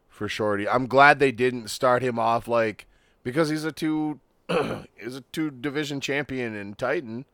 for 0.09 0.29
Shorty. 0.29 0.69
I'm 0.69 0.87
glad 0.87 1.19
they 1.19 1.33
didn't 1.33 1.69
start 1.69 2.03
him 2.03 2.19
off 2.19 2.47
like 2.47 2.87
because 3.25 3.49
he's 3.49 3.65
a 3.65 3.73
two 3.73 4.21
he's 4.97 5.17
a 5.17 5.23
two 5.33 5.51
division 5.51 6.01
champion 6.01 6.55
in 6.55 6.75
Titan. 6.75 7.25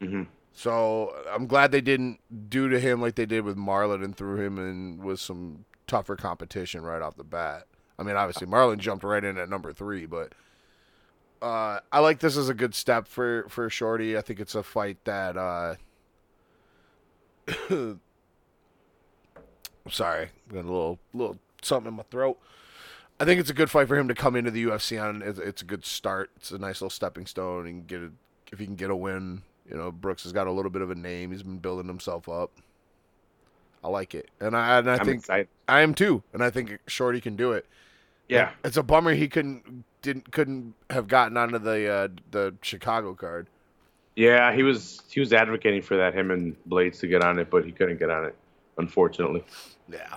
Mhm. 0.00 0.28
So 0.52 1.14
I'm 1.32 1.46
glad 1.46 1.72
they 1.72 1.80
didn't 1.80 2.20
do 2.50 2.68
to 2.68 2.78
him 2.78 3.00
like 3.00 3.14
they 3.14 3.26
did 3.26 3.44
with 3.44 3.56
Marlon 3.56 4.04
and 4.04 4.16
threw 4.16 4.36
him 4.40 4.58
in 4.58 4.98
with 5.02 5.18
some 5.18 5.64
tougher 5.86 6.14
competition 6.14 6.82
right 6.82 7.02
off 7.02 7.16
the 7.16 7.24
bat. 7.24 7.66
I 8.02 8.04
mean, 8.04 8.16
obviously 8.16 8.48
Marlon 8.48 8.78
jumped 8.78 9.04
right 9.04 9.22
in 9.22 9.38
at 9.38 9.48
number 9.48 9.72
three, 9.72 10.06
but 10.06 10.34
uh, 11.40 11.78
I 11.92 12.00
like 12.00 12.18
this 12.18 12.36
as 12.36 12.48
a 12.48 12.54
good 12.54 12.74
step 12.74 13.06
for 13.06 13.46
for 13.48 13.70
Shorty. 13.70 14.18
I 14.18 14.22
think 14.22 14.40
it's 14.40 14.56
a 14.56 14.64
fight 14.64 14.98
that. 15.04 15.36
Uh, 15.36 15.76
I'm 17.70 18.00
sorry, 19.90 20.30
got 20.48 20.64
a 20.64 20.68
little 20.68 20.98
little 21.14 21.38
something 21.62 21.92
in 21.92 21.96
my 21.96 22.02
throat. 22.10 22.40
I 23.20 23.24
think 23.24 23.38
it's 23.38 23.50
a 23.50 23.54
good 23.54 23.70
fight 23.70 23.86
for 23.86 23.96
him 23.96 24.08
to 24.08 24.14
come 24.14 24.34
into 24.34 24.50
the 24.50 24.64
UFC 24.64 25.00
on. 25.00 25.22
It's, 25.22 25.38
it's 25.38 25.62
a 25.62 25.64
good 25.64 25.84
start. 25.84 26.30
It's 26.36 26.50
a 26.50 26.58
nice 26.58 26.80
little 26.80 26.90
stepping 26.90 27.26
stone 27.26 27.68
and 27.68 27.86
get 27.86 28.02
it 28.02 28.10
if 28.50 28.58
he 28.58 28.66
can 28.66 28.74
get 28.74 28.90
a 28.90 28.96
win. 28.96 29.42
You 29.70 29.76
know, 29.76 29.92
Brooks 29.92 30.24
has 30.24 30.32
got 30.32 30.48
a 30.48 30.50
little 30.50 30.72
bit 30.72 30.82
of 30.82 30.90
a 30.90 30.96
name. 30.96 31.30
He's 31.30 31.44
been 31.44 31.58
building 31.58 31.86
himself 31.86 32.28
up. 32.28 32.50
I 33.84 33.88
like 33.88 34.16
it, 34.16 34.28
and 34.40 34.56
I 34.56 34.78
and 34.78 34.90
I 34.90 34.96
I'm 34.96 35.04
think 35.04 35.20
excited. 35.20 35.48
I 35.68 35.82
am 35.82 35.94
too, 35.94 36.24
and 36.32 36.42
I 36.42 36.50
think 36.50 36.78
Shorty 36.88 37.20
can 37.20 37.36
do 37.36 37.52
it. 37.52 37.66
Yeah. 38.32 38.50
It's 38.64 38.76
a 38.76 38.82
bummer 38.82 39.14
he 39.14 39.28
couldn't 39.28 39.84
didn't 40.02 40.32
couldn't 40.32 40.74
have 40.90 41.06
gotten 41.08 41.36
onto 41.36 41.58
the 41.58 41.88
uh, 41.88 42.08
the 42.30 42.54
Chicago 42.62 43.14
card. 43.14 43.48
Yeah, 44.16 44.52
he 44.52 44.62
was 44.62 45.02
he 45.10 45.20
was 45.20 45.32
advocating 45.32 45.82
for 45.82 45.96
that 45.96 46.14
him 46.14 46.30
and 46.30 46.56
Blades 46.66 46.98
to 47.00 47.06
get 47.06 47.22
on 47.22 47.38
it, 47.38 47.50
but 47.50 47.64
he 47.64 47.72
couldn't 47.72 47.98
get 47.98 48.10
on 48.10 48.24
it, 48.26 48.34
unfortunately. 48.78 49.44
Yeah, 49.90 50.16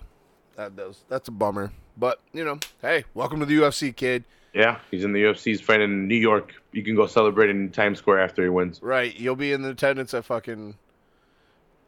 that 0.56 0.76
does 0.76 1.04
that's 1.08 1.28
a 1.28 1.32
bummer. 1.32 1.72
But 1.98 2.20
you 2.34 2.44
know, 2.44 2.60
hey, 2.82 3.06
welcome 3.14 3.40
to 3.40 3.46
the 3.46 3.56
UFC, 3.56 3.96
kid. 3.96 4.24
Yeah, 4.54 4.80
he's 4.92 5.04
in 5.04 5.12
the 5.14 5.22
UFC. 5.24 5.44
He's 5.46 5.62
fighting 5.62 5.84
in 5.90 6.08
New 6.08 6.16
York. 6.16 6.54
You 6.72 6.84
can 6.84 6.96
go 6.96 7.08
celebrate 7.08 7.50
in 7.50 7.72
Times 7.72 8.00
Square 8.00 8.20
after 8.22 8.42
he 8.44 8.50
wins. 8.50 8.82
Right, 8.82 9.18
you'll 9.18 9.36
be 9.36 9.52
in 9.52 9.62
the 9.62 9.70
attendance 9.70 10.14
at 10.14 10.26
fucking 10.26 10.76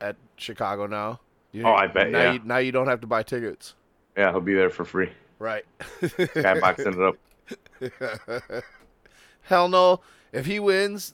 at 0.01 0.15
Chicago 0.35 0.85
now. 0.87 1.19
You, 1.51 1.63
Oh, 1.65 1.73
I 1.73 1.87
bet, 1.87 2.11
Now 2.11 2.21
yeah. 2.21 2.33
you, 2.33 2.41
now 2.43 2.57
you 2.57 2.71
don't 2.71 2.87
have 2.87 3.01
to 3.01 3.07
buy 3.07 3.23
tickets. 3.23 3.73
Yeah, 4.17 4.31
he'll 4.31 4.41
be 4.41 4.53
there 4.53 4.69
for 4.69 4.83
free. 4.85 5.09
Right. 5.39 5.65
Skyboxing 6.01 6.95
it 6.95 8.51
up. 8.51 8.64
Hell 9.43 9.69
no. 9.69 10.01
If 10.31 10.45
he 10.45 10.59
wins, 10.59 11.14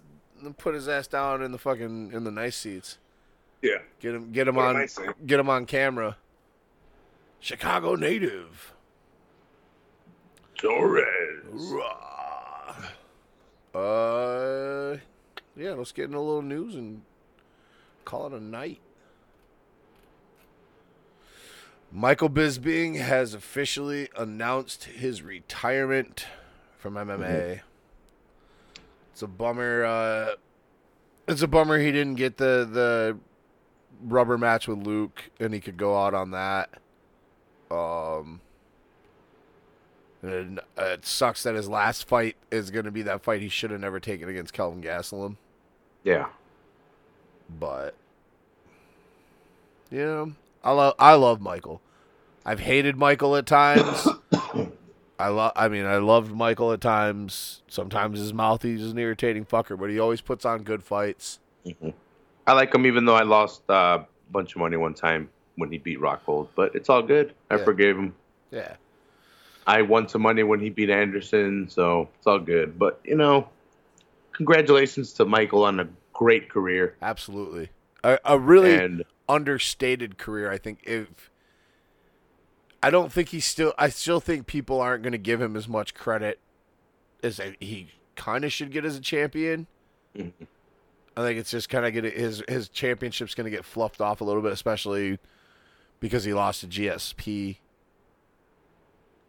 put 0.58 0.76
his 0.76 0.88
ass 0.88 1.08
down 1.08 1.42
in 1.42 1.52
the 1.52 1.58
fucking 1.58 2.12
in 2.14 2.24
the 2.24 2.32
nice 2.32 2.56
seats. 2.56 2.98
Yeah. 3.62 3.78
Get 4.00 4.16
him 4.16 4.32
get 4.32 4.48
him 4.48 4.56
What 4.56 4.76
on 4.76 4.88
get 5.26 5.40
him 5.40 5.50
on 5.50 5.66
camera. 5.66 6.18
Chicago 7.40 7.96
native. 7.96 8.74
Torres. 10.56 11.44
Rah. 11.52 12.76
Uh, 13.76 14.98
yeah, 15.58 15.72
let's 15.72 15.92
get 15.92 16.06
into 16.06 16.18
a 16.18 16.20
little 16.20 16.42
news 16.42 16.76
and 16.76 17.02
call 18.06 18.28
it 18.28 18.34
a 18.34 18.40
night. 18.40 18.80
Michael 21.96 22.30
Bisping 22.30 23.00
has 23.00 23.36
officially 23.36 24.10
announced 24.18 24.86
his 24.86 25.22
retirement 25.22 26.26
from 26.76 26.96
MMA. 26.96 27.60
It's 29.12 29.22
a 29.22 29.28
bummer. 29.28 29.86
Uh, 29.86 30.32
it's 31.28 31.44
a 31.44 31.48
bummer 31.48 31.78
he 31.78 31.92
didn't 31.92 32.16
get 32.16 32.38
the 32.38 32.68
the 32.70 33.18
rubber 34.04 34.40
match 34.40 34.68
with 34.68 34.80
Luke, 34.80 35.30
and 35.40 35.54
he 35.54 35.60
could 35.60 35.78
go 35.78 35.96
out 35.96 36.16
on 36.16 36.32
that. 36.32 36.70
Um, 37.70 38.42
and 40.24 40.62
it 40.76 41.06
sucks 41.06 41.44
that 41.44 41.54
his 41.54 41.70
last 41.70 42.08
fight 42.08 42.38
is 42.50 42.72
going 42.72 42.86
to 42.86 42.92
be 42.92 43.04
that 43.04 43.22
fight 43.22 43.44
he 43.44 43.50
should 43.50 43.70
have 43.70 43.82
never 43.82 44.00
taken 44.00 44.28
against 44.28 44.52
Kelvin 44.52 44.82
Gastelum. 44.82 45.36
Yeah. 46.04 46.30
But 47.60 47.94
you 49.92 50.00
know, 50.00 50.34
I 50.64 50.72
love 50.72 50.96
I 51.00 51.14
love 51.16 51.42
Michael. 51.42 51.82
I've 52.46 52.60
hated 52.62 52.98
Michael 52.98 53.36
at 53.36 53.46
times. 53.46 54.06
I 55.20 55.28
love. 55.30 55.54
I 55.56 55.68
mean, 55.70 55.86
I 55.86 55.98
loved 55.98 56.34
Michael 56.34 56.72
at 56.74 56.82
times. 56.82 57.62
Sometimes 57.70 58.20
his 58.20 58.34
mouth 58.34 58.64
he's 58.64 58.92
an 58.92 58.98
irritating 58.98 59.46
fucker, 59.46 59.78
but 59.78 59.90
he 59.90 60.00
always 60.00 60.22
puts 60.22 60.46
on 60.46 60.64
good 60.64 60.84
fights. 60.84 61.40
I 62.46 62.54
like 62.54 62.74
him 62.74 62.86
even 62.86 63.06
though 63.06 63.16
I 63.16 63.24
lost 63.24 63.62
uh, 63.70 64.00
a 64.02 64.32
bunch 64.32 64.56
of 64.56 64.60
money 64.60 64.76
one 64.78 64.94
time 64.94 65.30
when 65.56 65.72
he 65.72 65.78
beat 65.78 66.00
Rockhold, 66.00 66.50
but 66.56 66.76
it's 66.76 66.90
all 66.90 67.02
good. 67.02 67.34
I 67.50 67.56
Yeah. 67.56 67.64
forgave 67.64 67.96
him. 67.98 68.16
Yeah, 68.52 68.76
I 69.66 69.82
won 69.84 70.10
some 70.10 70.22
money 70.22 70.44
when 70.44 70.60
he 70.60 70.70
beat 70.70 70.90
Anderson, 70.90 71.70
so 71.70 72.10
it's 72.18 72.28
all 72.28 72.40
good. 72.40 72.78
But, 72.78 73.00
you 73.04 73.16
know, 73.16 73.48
congratulations 74.34 75.14
to 75.14 75.26
Michael 75.26 75.64
on 75.64 75.80
a 75.80 75.88
great 76.12 76.50
career. 76.50 76.96
absolutely. 77.02 77.70
A, 78.04 78.20
a 78.26 78.38
really 78.38 78.76
And 78.76 79.04
understated 79.28 80.18
career. 80.18 80.52
I 80.52 80.58
think 80.58 80.80
if 80.84 81.30
I 82.84 82.90
don't 82.90 83.14
think 83.14 83.30
he's 83.30 83.46
still. 83.46 83.74
I 83.78 83.88
still 83.88 84.20
think 84.20 84.46
people 84.46 84.82
aren't 84.82 85.04
going 85.04 85.14
to 85.14 85.18
give 85.18 85.42
him 85.42 85.56
as 85.56 85.70
much 85.70 85.94
credit 85.94 86.40
as 87.24 87.40
he 87.62 87.92
kind 88.18 88.44
of 88.44 88.52
should 88.52 88.72
get 88.72 88.84
as 88.84 88.98
a 88.98 89.00
champion. 89.00 89.68
Mhm. 90.14 90.34
I 91.16 91.22
think 91.22 91.40
it's 91.40 91.52
just 91.52 91.70
kind 91.70 91.86
of 91.86 91.94
get 91.94 92.04
his 92.04 92.44
his 92.50 92.68
championship's 92.68 93.36
going 93.36 93.46
to 93.46 93.52
get 93.52 93.64
fluffed 93.64 94.02
off 94.02 94.20
a 94.20 94.26
little 94.26 94.42
bit, 94.42 94.52
especially 94.52 95.18
because 96.02 96.26
he 96.26 96.34
lost 96.34 96.60
to 96.62 96.68
GSP 96.68 97.60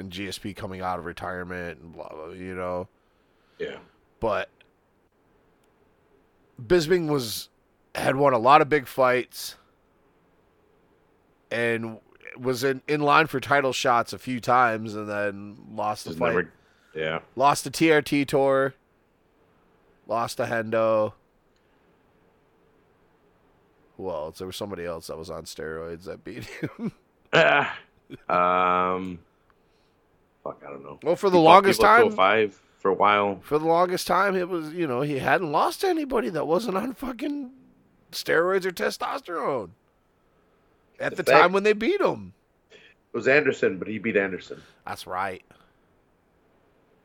and 0.01 0.11
GSP 0.11 0.57
coming 0.57 0.81
out 0.81 0.99
of 0.99 1.05
retirement 1.05 1.79
and 1.81 1.93
blah 1.93 2.09
blah. 2.09 2.31
You 2.31 2.57
know, 2.57 2.89
yeah. 3.61 3.77
but 4.19 4.49
Bisping 6.61 7.09
was 7.09 7.51
had 7.95 8.17
won 8.17 8.33
a 8.33 8.39
lot 8.39 8.61
of 8.61 8.69
big 8.69 8.89
fights 8.89 9.55
and 11.55 11.99
was 12.39 12.65
in, 12.65 12.83
in 12.89 13.01
line 13.01 13.27
for 13.29 13.39
title 13.41 13.73
shots 13.73 14.13
a 14.13 14.19
few 14.19 14.41
times 14.41 14.95
and 14.95 15.09
then 15.09 15.57
lost 15.73 16.05
the 16.05 16.11
Just 16.11 16.19
fight. 16.19 16.29
never, 16.35 16.53
yeah. 16.95 17.21
Lost 17.37 17.65
the 17.65 17.71
TRT 17.71 18.27
tour. 18.27 18.75
Lost 20.07 20.37
to 20.39 20.45
Hendo. 20.47 21.13
Who 23.97 24.11
else? 24.11 24.39
There 24.39 24.47
was 24.47 24.57
somebody 24.57 24.85
else 24.85 25.07
that 25.07 25.17
was 25.17 25.31
on 25.31 25.45
steroids 25.45 26.05
that 26.05 26.25
beat 26.25 26.45
him. 26.45 26.93
Ah, 27.37 27.77
um, 28.29 29.19
fuck, 30.45 30.63
I 30.65 30.71
don't 30.71 30.85
know. 30.85 31.01
well, 31.03 31.17
for 31.17 31.31
the 31.31 31.39
He 31.39 31.43
longest 31.45 31.81
people 31.81 32.11
time, 32.11 32.11
five 32.13 32.63
for 32.79 32.91
a 32.93 32.95
while. 32.95 33.41
for 33.43 33.59
the 33.59 33.65
longest 33.67 34.07
time, 34.07 34.37
it 34.37 34.49
was 34.49 34.73
you 34.73 34.87
know 34.87 35.01
he 35.01 35.19
hadn't 35.19 35.51
lost 35.51 35.81
to 35.81 35.89
anybody 35.89 36.29
that 36.29 36.47
wasn't 36.47 36.77
on 36.77 36.93
fucking 36.95 37.51
steroids 38.13 38.65
or 38.67 38.71
testosterone. 38.71 39.71
At 41.01 41.17
the 41.17 41.23
The 41.23 41.33
time 41.33 41.53
when 41.53 41.63
they 41.65 41.73
beat 41.73 42.01
him, 42.01 42.33
It 42.71 42.79
was 43.17 43.27
Anderson, 43.29 43.79
but 43.79 43.89
he 43.89 43.99
beat 43.99 44.17
Anderson. 44.17 44.63
that's 44.87 45.07
right. 45.07 45.43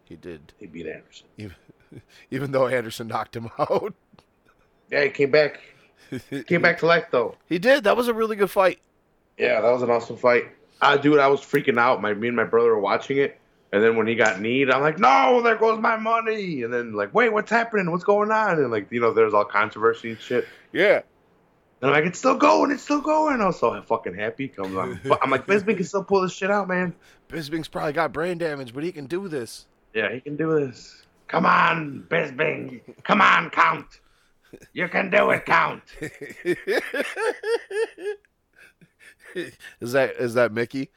He 0.06 0.16
did, 0.16 0.54
He 0.60 0.66
beat 0.68 0.88
Anderson. 0.88 1.28
even, 1.38 1.56
even 2.32 2.52
though 2.52 2.68
Anderson 2.68 3.08
knocked 3.08 3.36
him 3.36 3.50
out. 3.60 3.94
Yeah, 4.92 5.04
he 5.04 5.10
came 5.10 5.32
back. 5.32 5.60
Came 6.48 6.64
back 6.64 6.80
to 6.80 6.88
life 6.88 7.06
though. 7.12 7.36
He 7.48 7.60
did. 7.60 7.84
That 7.84 7.96
was 7.96 8.08
a 8.08 8.14
really 8.16 8.36
good 8.36 8.50
fight. 8.50 8.80
Yeah, 9.38 9.62
that 9.62 9.72
was 9.72 9.84
an 9.84 9.92
awesome 9.92 10.18
fight. 10.18 10.46
I 10.82 10.98
dude, 10.98 11.20
I 11.20 11.28
was 11.28 11.40
freaking 11.42 11.78
out. 11.78 12.02
My 12.02 12.16
me 12.16 12.28
and 12.30 12.36
my 12.36 12.46
brother 12.46 12.70
were 12.70 12.80
watching 12.80 13.18
it, 13.18 13.40
and 13.72 13.84
then 13.84 13.96
when 13.96 14.08
he 14.08 14.16
got 14.16 14.42
kneed, 14.42 14.72
I'm 14.72 14.82
like, 14.82 14.98
"No, 14.98 15.40
there 15.44 15.56
goes 15.56 15.80
my 15.80 15.98
money!" 15.98 16.64
And 16.64 16.74
then 16.74 16.94
like, 16.94 17.14
"Wait, 17.14 17.30
what's 17.32 17.52
happening? 17.52 17.92
What's 17.92 18.04
going 18.04 18.32
on?" 18.32 18.58
And 18.58 18.72
like, 18.72 18.88
you 18.92 19.00
know, 19.00 19.14
there's 19.14 19.36
all 19.36 19.46
controversy 19.46 20.12
and 20.12 20.20
shit. 20.20 20.48
Yeah. 20.74 21.02
And 21.82 21.90
I'm 21.90 21.96
like, 21.96 22.06
"It's 22.06 22.20
still 22.20 22.36
going. 22.36 22.72
It's 22.72 22.84
still 22.84 23.02
going." 23.02 23.42
I 23.42 23.48
was 23.48 23.60
so 23.60 23.82
fucking 23.82 24.16
happy. 24.16 24.48
Comes 24.50 24.76
on. 24.78 25.00
I'm 25.22 25.32
like, 25.32 25.48
Bisping 25.48 25.78
can 25.78 25.86
still 25.86 26.04
pull 26.04 26.22
this 26.22 26.34
shit 26.34 26.52
out, 26.52 26.68
man. 26.68 26.94
Bisping's 27.30 27.68
probably 27.68 27.94
got 27.94 28.12
brain 28.12 28.38
damage, 28.38 28.74
but 28.74 28.84
he 28.84 28.92
can 28.92 29.06
do 29.06 29.28
this. 29.28 29.66
Yeah, 29.94 30.12
he 30.12 30.20
can 30.20 30.36
do 30.36 30.60
this. 30.60 31.06
Come 31.28 31.46
on, 31.46 32.06
Bisping. 32.10 32.82
Come 33.04 33.22
on, 33.22 33.50
Count. 33.50 33.88
You 34.74 34.88
can 34.88 35.10
do 35.10 35.30
it, 35.30 35.46
Count. 35.46 35.84
is 39.80 39.92
that 39.92 40.16
is 40.18 40.34
that 40.34 40.52
Mickey? 40.52 40.90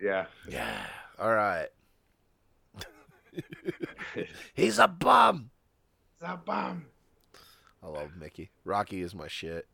Yeah. 0.00 0.26
Yeah. 0.48 0.86
All 1.18 1.32
right. 1.32 1.68
He's 4.54 4.78
a 4.78 4.88
bum. 4.88 5.50
He's 6.20 6.28
a 6.28 6.36
bum. 6.36 6.86
I 7.82 7.88
love 7.88 8.10
Mickey. 8.18 8.50
Rocky 8.64 9.00
is 9.02 9.14
my 9.14 9.28
shit. 9.28 9.66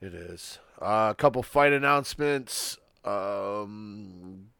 It 0.00 0.14
is. 0.14 0.58
Uh, 0.80 1.08
a 1.10 1.14
couple 1.16 1.42
fight 1.42 1.72
announcements. 1.72 2.78
Um, 3.04 4.50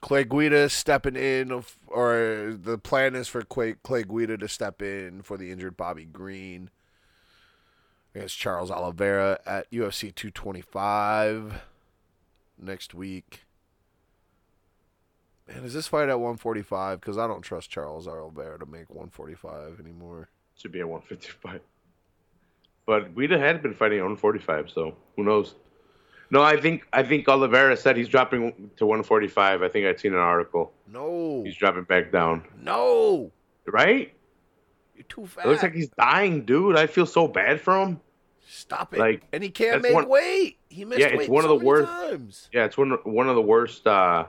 Clay 0.00 0.24
Guida 0.24 0.68
stepping 0.68 1.16
in, 1.16 1.52
of, 1.52 1.78
or 1.86 2.56
the 2.60 2.76
plan 2.76 3.14
is 3.14 3.28
for 3.28 3.42
Clay, 3.42 3.74
Clay 3.82 4.02
Guida 4.02 4.36
to 4.36 4.48
step 4.48 4.82
in 4.82 5.22
for 5.22 5.36
the 5.36 5.50
injured 5.50 5.76
Bobby 5.76 6.04
Green 6.04 6.70
against 8.14 8.36
Charles 8.36 8.70
Oliveira 8.70 9.38
at 9.46 9.70
UFC 9.70 10.14
225 10.14 11.62
next 12.58 12.94
week. 12.94 13.44
Man, 15.48 15.64
is 15.64 15.74
this 15.74 15.88
fight 15.88 16.08
at 16.08 16.20
145? 16.20 17.00
Because 17.00 17.16
I 17.16 17.26
don't 17.26 17.42
trust 17.42 17.70
Charles 17.70 18.06
Oliveira 18.06 18.58
to 18.58 18.66
make 18.66 18.90
145 18.90 19.80
anymore. 19.80 20.28
Should 20.56 20.72
be 20.72 20.80
at 20.80 20.88
155. 20.88 21.60
But 22.86 23.14
Guida 23.14 23.38
had 23.38 23.62
been 23.62 23.74
fighting 23.74 23.98
at 23.98 24.02
145, 24.02 24.70
so 24.70 24.94
who 25.16 25.24
knows? 25.24 25.54
No, 26.30 26.42
I 26.42 26.58
think 26.60 26.86
I 26.92 27.02
think 27.02 27.28
Oliveira 27.28 27.76
said 27.76 27.96
he's 27.96 28.08
dropping 28.08 28.70
to 28.78 28.86
145. 28.86 29.62
I 29.62 29.68
think 29.68 29.86
I'd 29.86 30.00
seen 30.00 30.14
an 30.14 30.18
article. 30.18 30.72
No. 30.88 31.42
He's 31.44 31.56
dropping 31.56 31.84
back 31.84 32.10
down. 32.10 32.42
No. 32.60 33.30
Right? 33.66 34.14
You're 34.96 35.04
too 35.04 35.26
fat. 35.26 35.44
It 35.44 35.48
looks 35.50 35.62
like 35.62 35.74
he's 35.74 35.90
dying, 35.90 36.44
dude. 36.44 36.76
I 36.76 36.86
feel 36.86 37.06
so 37.06 37.28
bad 37.28 37.60
for 37.60 37.78
him. 37.80 38.00
Stop 38.48 38.94
it. 38.94 38.98
like, 38.98 39.22
and 39.32 39.42
he 39.42 39.50
can't 39.50 39.82
make 39.82 39.94
one- 39.94 40.08
weight. 40.08 40.58
He 40.68 40.84
missed 40.84 41.00
Yeah, 41.00 41.08
it's 41.08 41.18
weight 41.18 41.28
one 41.28 41.44
of 41.44 41.48
the 41.50 41.64
worst- 41.64 41.88
times. 41.88 42.48
Yeah, 42.52 42.64
it's 42.64 42.76
one 42.78 42.90
one 43.04 43.28
of 43.28 43.34
the 43.36 43.42
worst 43.42 43.86
uh, 43.86 44.24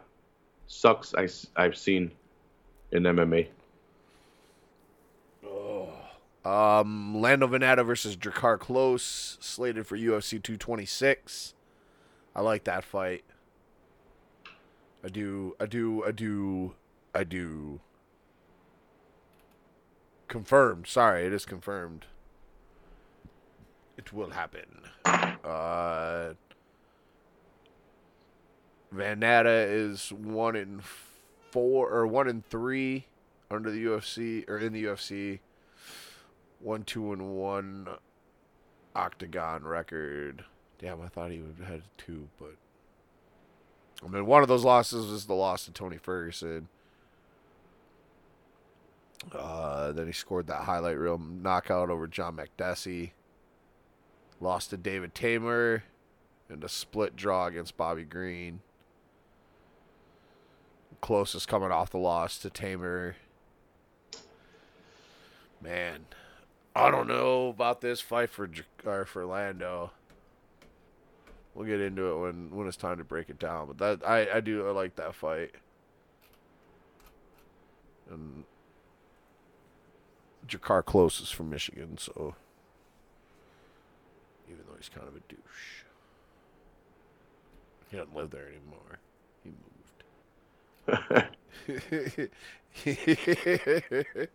sucks 0.67 1.13
I, 1.15 1.27
have 1.61 1.77
seen 1.77 2.11
in 2.91 3.03
MMA. 3.03 3.47
Um, 6.45 7.21
Lando 7.21 7.47
Vannata 7.47 7.85
versus 7.85 8.17
Drakkar 8.17 8.57
Klose, 8.57 9.41
slated 9.41 9.87
for 9.87 9.97
UFC 9.97 10.31
226. 10.31 11.53
I 12.35 12.41
like 12.41 12.65
that 12.65 12.83
fight. 12.83 13.23
I 15.03 15.09
do, 15.09 15.55
I 15.59 15.65
do, 15.65 16.03
I 16.05 16.11
do, 16.11 16.73
I 17.13 17.23
do. 17.23 17.79
Confirmed. 20.27 20.87
Sorry, 20.87 21.25
it 21.25 21.33
is 21.33 21.45
confirmed. 21.45 22.05
It 23.97 24.11
will 24.11 24.31
happen. 24.31 24.81
Uh, 25.05 26.33
Vannata 28.93 29.67
is 29.69 30.11
one 30.11 30.55
in 30.55 30.81
four 31.51 31.89
or 31.89 32.07
one 32.07 32.27
in 32.27 32.43
three 32.49 33.05
under 33.51 33.69
the 33.69 33.85
UFC 33.85 34.49
or 34.49 34.57
in 34.57 34.73
the 34.73 34.85
UFC. 34.85 35.39
One, 36.63 36.83
two, 36.83 37.11
and 37.11 37.35
one 37.35 37.87
octagon 38.95 39.63
record. 39.63 40.45
Damn, 40.79 41.01
I 41.01 41.07
thought 41.07 41.31
he 41.31 41.39
would 41.39 41.57
have 41.59 41.67
had 41.67 41.81
two, 41.97 42.29
but 42.39 42.55
I 44.03 44.07
mean, 44.07 44.25
one 44.25 44.41
of 44.41 44.47
those 44.47 44.63
losses 44.63 45.11
was 45.11 45.25
the 45.25 45.33
loss 45.33 45.65
to 45.65 45.71
Tony 45.71 45.97
Ferguson. 45.97 46.69
Uh, 49.31 49.91
then 49.91 50.07
he 50.07 50.13
scored 50.13 50.47
that 50.47 50.63
highlight 50.63 50.97
reel 50.97 51.17
knockout 51.17 51.89
over 51.89 52.07
John 52.07 52.37
Makdessi. 52.37 53.11
Lost 54.41 54.71
to 54.71 54.77
David 54.77 55.13
Teymur 55.15 55.83
and 56.49 56.63
a 56.63 56.69
split 56.69 57.15
draw 57.15 57.47
against 57.47 57.77
Bobby 57.77 58.03
Green. 58.03 58.61
Closest 61.01 61.47
coming 61.47 61.71
off 61.71 61.91
the 61.91 61.97
loss 61.97 62.37
to 62.39 62.49
Teymur. 62.49 63.15
Man, 65.61 66.05
I 66.75 66.89
don't 66.89 67.07
know 67.07 67.49
about 67.49 67.81
this 67.81 68.01
fight 68.01 68.29
for 68.29 68.49
or 68.85 69.05
for 69.05 69.25
Lando. 69.25 69.91
We'll 71.53 71.67
get 71.67 71.79
into 71.79 72.07
it 72.07 72.19
when 72.19 72.49
when 72.55 72.67
it's 72.67 72.77
time 72.77 72.97
to 72.97 73.03
break 73.03 73.29
it 73.29 73.37
down. 73.37 73.67
But 73.67 73.77
that 73.77 74.07
I 74.07 74.37
I 74.37 74.39
do 74.39 74.67
I 74.67 74.71
like 74.71 74.95
that 74.95 75.13
fight. 75.13 75.51
And 78.09 78.45
Drakkar 80.47 80.83
Klose 80.83 81.21
is 81.21 81.29
from 81.29 81.49
Michigan, 81.49 81.97
so 81.97 82.35
even 84.47 84.63
though 84.67 84.75
he's 84.77 84.89
kind 84.89 85.07
of 85.07 85.15
a 85.15 85.19
douche, 85.29 85.83
he 87.89 87.97
doesn't 87.97 88.15
live 88.15 88.31
there 88.31 88.49
anymore. 88.49 88.99
He 89.43 89.51
moved. 90.87 91.29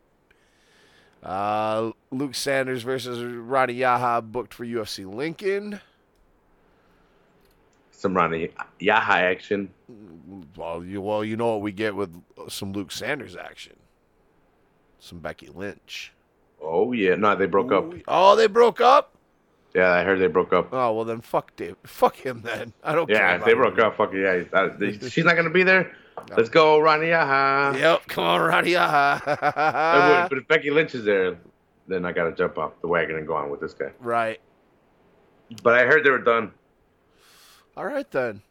uh, 1.23 1.91
Luke 2.11 2.35
Sanders 2.35 2.83
versus 2.83 3.23
Rani 3.23 3.75
Yahya 3.75 4.23
booked 4.23 4.55
for 4.55 4.65
UFC 4.65 5.13
Lincoln. 5.13 5.81
Some 7.91 8.15
Rani 8.15 8.51
Yahya 8.79 9.25
action. 9.25 9.71
Well, 10.57 10.85
you 10.85 11.01
well 11.01 11.25
you 11.25 11.37
know 11.37 11.49
what 11.49 11.63
we 11.63 11.73
get 11.73 11.97
with 11.97 12.15
some 12.49 12.73
Luke 12.73 12.93
Sanders 12.93 13.37
action. 13.37 13.75
Some 15.01 15.19
Becky 15.19 15.49
Lynch. 15.49 16.13
Oh 16.63 16.93
yeah, 16.93 17.15
no, 17.15 17.35
they 17.35 17.47
broke 17.47 17.73
Ooh. 17.73 17.79
up. 17.79 17.95
Oh, 18.07 18.37
they 18.37 18.47
broke 18.47 18.81
up. 18.81 19.15
Yeah, 19.75 19.93
I 19.93 20.03
heard 20.03 20.19
they 20.19 20.27
broke 20.29 20.53
up. 20.53 20.69
Oh 20.73 20.93
well, 20.93 21.05
then 21.05 21.21
fuck 21.21 21.55
Dave. 21.57 21.77
Fuck 21.85 22.17
him 22.17 22.43
then. 22.43 22.73
I 22.83 22.95
don't 22.95 23.09
yeah, 23.09 23.19
care. 23.19 23.39
Yeah, 23.39 23.45
they 23.45 23.55
broke 23.55 23.79
up. 23.79 23.97
Fuck 23.97 24.13
yeah. 24.15 24.43
She's 25.09 25.25
not 25.25 25.37
gonna 25.37 25.51
be 25.51 25.63
there. 25.63 25.93
No. 26.29 26.37
Let's 26.37 26.49
go, 26.49 26.79
Rani 26.79 27.09
Yahya. 27.09 27.79
Yep, 27.79 28.07
come 28.09 28.25
on, 28.25 28.41
Rani 28.41 28.71
Yahya. 28.73 29.23
but, 29.25 30.29
but 30.29 30.39
if 30.39 30.49
Becky 30.49 30.71
Lynch 30.71 30.95
is 30.95 31.05
there, 31.05 31.39
then 31.87 32.05
I 32.05 32.13
gotta 32.13 32.33
jump 32.33 32.59
off 32.59 32.73
the 32.81 32.89
wagon 32.89 33.17
and 33.17 33.27
go 33.27 33.35
on 33.35 33.51
with 33.51 33.61
this 33.61 33.75
guy. 33.75 33.93
Right. 34.01 34.41
But 35.63 35.75
I 35.75 35.87
heard 35.87 36.05
they 36.05 36.11
were 36.11 36.19
done. 36.19 36.53
All 37.77 37.87
right 37.87 38.11
then. 38.11 38.43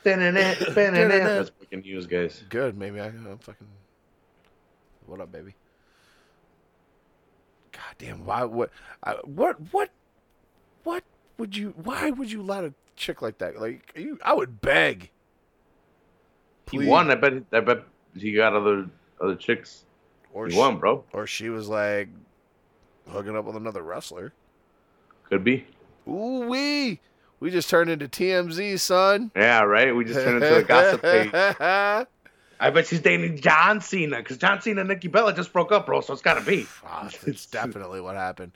Spin 0.00 0.22
and 0.22 0.36
it, 0.36 0.56
spin 0.58 0.94
and 0.94 1.12
it. 1.12 1.24
That's 1.24 1.50
fucking 1.50 1.80
news, 1.80 2.06
guys. 2.06 2.42
Good. 2.48 2.78
Maybe 2.78 3.00
I, 3.00 3.06
I'm 3.06 3.38
fucking. 3.38 3.66
What 5.06 5.20
up, 5.20 5.30
baby? 5.30 5.54
God 7.72 7.94
damn! 7.98 8.24
Why? 8.24 8.44
What? 8.44 8.70
I, 9.02 9.14
what? 9.24 9.56
What? 9.72 9.90
What 10.84 11.04
would 11.36 11.56
you? 11.56 11.74
Why 11.82 12.10
would 12.10 12.32
you 12.32 12.42
let 12.42 12.64
a 12.64 12.72
chick 12.96 13.20
like 13.20 13.38
that? 13.38 13.60
Like 13.60 13.92
you, 13.94 14.18
I 14.22 14.32
would 14.32 14.60
beg. 14.60 15.10
Please. 16.70 16.84
He 16.84 16.88
won. 16.88 17.10
I 17.10 17.14
bet. 17.16 17.34
I 17.52 17.60
bet 17.60 17.84
he 18.16 18.32
got 18.32 18.54
other 18.54 18.88
other 19.20 19.34
chicks. 19.34 19.84
Or 20.32 20.46
he 20.46 20.52
she, 20.52 20.58
won, 20.58 20.78
bro. 20.78 21.04
Or 21.12 21.26
she 21.26 21.48
was 21.48 21.68
like 21.68 22.08
hooking 23.08 23.36
up 23.36 23.44
with 23.44 23.56
another 23.56 23.82
wrestler. 23.82 24.32
Could 25.28 25.44
be. 25.44 25.66
Ooh 26.08 26.48
wee. 26.48 27.00
We 27.40 27.50
just 27.50 27.70
turned 27.70 27.90
into 27.90 28.06
TMZ, 28.06 28.78
son. 28.80 29.30
Yeah, 29.34 29.62
right. 29.62 29.96
We 29.96 30.04
just 30.04 30.20
turned 30.20 30.42
into 30.42 30.56
a 30.56 30.62
gossip 30.62 31.02
page. 31.02 31.30
I 32.62 32.68
bet 32.68 32.86
she's 32.86 33.00
dating 33.00 33.38
John 33.38 33.80
Cena 33.80 34.18
because 34.18 34.36
John 34.36 34.60
Cena 34.60 34.80
and 34.80 34.88
Nikki 34.90 35.08
Bella 35.08 35.32
just 35.32 35.50
broke 35.50 35.72
up, 35.72 35.86
bro. 35.86 36.02
So 36.02 36.12
it's 36.12 36.20
got 36.20 36.34
to 36.34 36.42
be. 36.42 36.66
Ah, 36.84 37.08
it's 37.26 37.46
definitely 37.46 38.02
what 38.02 38.16
happened. 38.16 38.52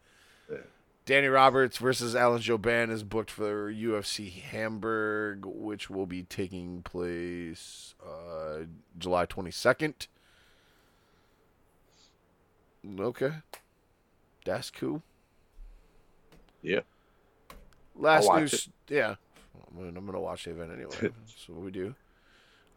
Danny 1.06 1.26
Roberts 1.26 1.76
versus 1.76 2.16
Alan 2.16 2.40
Jouban 2.40 2.90
is 2.90 3.02
booked 3.02 3.30
for 3.30 3.70
UFC 3.70 4.32
Hamburg, 4.32 5.44
which 5.44 5.90
will 5.90 6.06
be 6.06 6.22
taking 6.22 6.82
place 6.82 7.94
uh, 8.02 8.60
July 8.98 9.26
22nd. 9.26 10.06
Okay. 12.98 13.32
That's 14.46 14.70
cool. 14.70 15.02
Yeah. 16.62 16.80
Last 17.94 18.30
news. 18.32 18.54
It. 18.88 18.94
Yeah. 18.94 19.14
I'm 19.78 19.92
going 19.92 20.12
to 20.12 20.20
watch 20.20 20.44
the 20.44 20.52
event 20.52 20.72
anyway. 20.72 20.90
That's 21.00 21.48
what 21.48 21.60
we 21.60 21.70
do. 21.70 21.94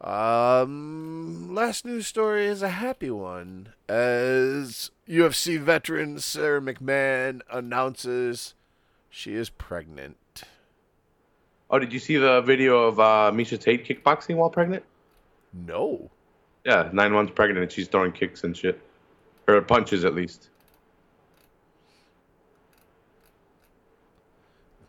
Um, 0.00 1.54
last 1.54 1.84
news 1.84 2.06
story 2.06 2.46
is 2.46 2.62
a 2.62 2.68
happy 2.68 3.10
one 3.10 3.70
as 3.88 4.92
UFC 5.08 5.58
veteran 5.58 6.20
Sara 6.20 6.60
McMann 6.60 7.40
announces 7.50 8.54
she 9.10 9.34
is 9.34 9.50
pregnant. 9.50 10.44
Oh, 11.70 11.80
did 11.80 11.92
you 11.92 11.98
see 11.98 12.16
the 12.16 12.40
video 12.42 12.84
of 12.84 13.00
uh, 13.00 13.32
Miesha 13.34 13.58
Tate 13.58 13.84
kickboxing 13.84 14.36
while 14.36 14.50
pregnant? 14.50 14.84
No. 15.52 16.08
Yeah, 16.64 16.88
nine 16.92 17.12
months 17.12 17.32
pregnant 17.34 17.62
and 17.62 17.72
she's 17.72 17.88
throwing 17.88 18.12
kicks 18.12 18.44
and 18.44 18.56
shit. 18.56 18.80
Or 19.48 19.60
punches 19.62 20.04
at 20.04 20.14
least. 20.14 20.50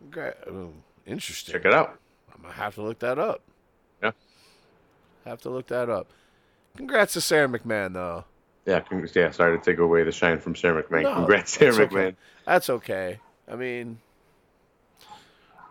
Okay. 0.08 0.32
Oh, 0.48 0.70
interesting. 1.06 1.52
Check 1.52 1.64
it 1.64 1.72
out. 1.72 1.98
I'm 2.34 2.42
going 2.42 2.54
to 2.54 2.60
have 2.60 2.74
to 2.76 2.82
look 2.82 2.98
that 3.00 3.18
up. 3.18 3.42
Have 5.30 5.40
to 5.42 5.50
look 5.50 5.68
that 5.68 5.88
up. 5.88 6.10
Congrats 6.76 7.12
to 7.12 7.20
Sara 7.20 7.46
McMann, 7.46 7.94
though. 7.94 8.24
Yeah, 8.66 8.82
yeah. 9.14 9.30
Sorry 9.30 9.56
to 9.56 9.64
take 9.64 9.78
away 9.78 10.02
the 10.02 10.10
shine 10.10 10.40
from 10.40 10.56
Sara 10.56 10.82
McMann. 10.82 11.04
No, 11.04 11.14
Congrats, 11.14 11.52
Sara 11.52 11.72
McMann. 11.72 12.06
Okay. 12.08 12.16
That's 12.44 12.68
okay. 12.68 13.20
I 13.48 13.54
mean, 13.54 14.00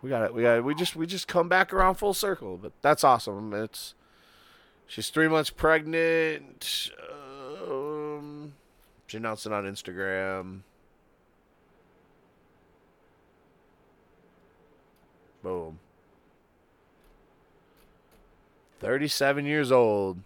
we 0.02 0.10
got 0.10 0.24
it. 0.24 0.34
We 0.34 0.44
got 0.44 0.60
it. 0.60 0.64
We 0.64 0.74
just 0.76 0.96
we 0.96 1.06
just 1.06 1.28
come 1.28 1.50
back 1.50 1.74
around 1.74 1.96
full 1.96 2.14
circle. 2.14 2.56
But 2.56 2.72
that's 2.82 3.04
awesome. 3.04 3.54
It's 3.54 3.96
she's 4.88 5.10
three 5.10 5.28
months 5.28 5.50
pregnant. 5.50 6.92
Um, 7.70 8.54
she 9.08 9.18
announced 9.18 9.46
it 9.46 9.52
on 9.52 9.66
Instagram. 9.66 10.62
Boom. 15.44 15.80
37 18.80 19.46
years 19.46 19.72
old. 19.72 20.20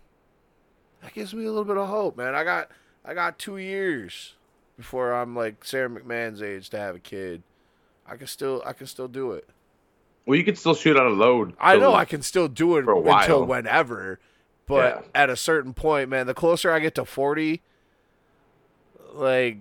That 1.01 1.13
gives 1.13 1.33
me 1.33 1.43
a 1.43 1.49
little 1.49 1.65
bit 1.65 1.77
of 1.77 1.89
hope, 1.89 2.17
man. 2.17 2.35
I 2.35 2.43
got 2.43 2.69
I 3.03 3.13
got 3.13 3.37
2 3.37 3.57
years 3.57 4.35
before 4.77 5.13
I'm 5.13 5.35
like 5.35 5.65
Sara 5.65 5.89
McMann's 5.89 6.41
age 6.41 6.69
to 6.69 6.77
have 6.77 6.95
a 6.95 6.99
kid. 6.99 7.43
I 8.07 8.15
can 8.15 8.27
still 8.27 8.63
I 8.65 8.73
can 8.73 8.87
still 8.87 9.07
do 9.07 9.33
it. 9.33 9.47
Well, 10.25 10.37
you 10.37 10.45
can 10.45 10.55
still 10.55 10.75
shoot 10.75 10.95
on 10.95 11.05
a 11.05 11.09
load. 11.09 11.53
I 11.59 11.75
know 11.75 11.93
I 11.93 12.05
can 12.05 12.21
still 12.21 12.47
do 12.47 12.77
it 12.77 12.85
until 12.87 13.45
whenever. 13.45 14.19
But 14.65 15.03
yeah. 15.03 15.23
at 15.23 15.29
a 15.29 15.35
certain 15.35 15.73
point, 15.73 16.09
man, 16.09 16.25
the 16.25 16.33
closer 16.33 16.71
I 16.71 16.79
get 16.79 16.95
to 16.95 17.03
40, 17.03 17.61
like 19.13 19.57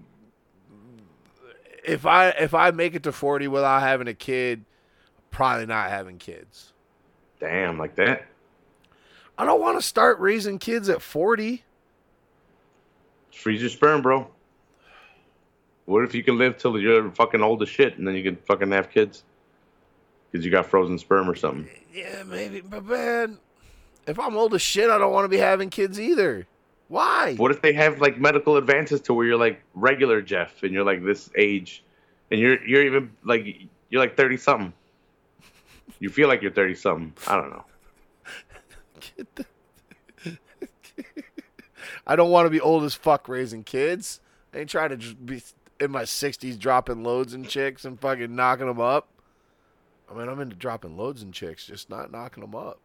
if 1.85 2.06
I 2.06 2.28
if 2.28 2.55
I 2.55 2.70
make 2.70 2.94
it 2.94 3.02
to 3.02 3.12
40 3.12 3.48
without 3.48 3.82
having 3.82 4.06
a 4.06 4.14
kid, 4.14 4.64
probably 5.32 5.66
not 5.66 5.90
having 5.90 6.19
kids. 6.19 6.73
Damn, 7.40 7.78
like 7.78 7.97
that. 7.97 8.27
I 9.38 9.44
don't 9.44 9.60
want 9.60 9.80
to 9.80 9.86
start 9.86 10.20
raising 10.20 10.59
kids 10.59 10.88
at 10.88 11.02
40. 11.02 11.62
Freeze 13.32 13.60
your 13.60 13.70
sperm, 13.70 14.02
bro. 14.02 14.28
What 15.86 16.04
if 16.04 16.14
you 16.14 16.22
can 16.22 16.38
live 16.38 16.59
till 16.59 16.78
you're 16.78 17.10
fucking 17.10 17.42
old 17.42 17.62
as 17.62 17.68
shit 17.68 17.98
and 17.98 18.06
then 18.06 18.14
you 18.14 18.22
can 18.22 18.36
fucking 18.36 18.70
have 18.70 18.90
kids? 18.90 19.24
Because 20.30 20.44
you 20.44 20.50
got 20.50 20.66
frozen 20.66 20.98
sperm 20.98 21.28
or 21.28 21.34
something. 21.34 21.68
Yeah, 21.92 22.22
maybe. 22.24 22.60
But 22.60 22.84
man, 22.84 23.38
If 24.06 24.18
I'm 24.18 24.36
old 24.36 24.54
as 24.54 24.62
shit, 24.62 24.90
I 24.90 24.98
don't 24.98 25.12
want 25.12 25.24
to 25.24 25.28
be 25.28 25.38
having 25.38 25.70
kids 25.70 26.00
either. 26.00 26.46
Why? 26.88 27.34
What 27.36 27.50
if 27.50 27.62
they 27.62 27.72
have 27.72 28.00
like 28.00 28.18
medical 28.18 28.56
advances 28.56 29.00
to 29.02 29.14
where 29.14 29.26
you're 29.26 29.38
like 29.38 29.62
regular 29.74 30.20
Jeff 30.20 30.62
and 30.62 30.72
you're 30.72 30.84
like 30.84 31.04
this 31.04 31.30
age, 31.36 31.82
and 32.30 32.38
you're 32.38 32.62
you're 32.66 32.84
even 32.84 33.10
like 33.24 33.46
you're 33.88 34.00
like 34.00 34.16
thirty 34.16 34.36
something. 34.36 34.72
You 36.00 36.10
feel 36.10 36.28
like 36.28 36.42
you're 36.42 36.52
thirty 36.52 36.74
something. 36.74 37.14
I 37.26 37.36
don't 37.36 37.50
know. 37.50 37.64
I 42.06 42.16
don't 42.16 42.30
want 42.30 42.46
to 42.46 42.50
be 42.50 42.60
old 42.60 42.84
as 42.84 42.94
fuck 42.94 43.28
raising 43.28 43.64
kids. 43.64 44.20
I 44.54 44.58
ain't 44.58 44.70
trying 44.70 44.98
to 44.98 45.14
be 45.14 45.42
in 45.80 45.90
my 45.90 46.02
60s 46.02 46.58
dropping 46.58 47.02
loads 47.02 47.34
and 47.34 47.48
chicks 47.48 47.84
and 47.84 47.98
fucking 48.00 48.34
knocking 48.34 48.66
them 48.66 48.80
up. 48.80 49.08
I 50.10 50.14
mean, 50.14 50.28
I'm 50.28 50.40
into 50.40 50.56
dropping 50.56 50.96
loads 50.96 51.22
and 51.22 51.32
chicks, 51.32 51.66
just 51.66 51.88
not 51.88 52.12
knocking 52.12 52.42
them 52.42 52.54
up. 52.54 52.78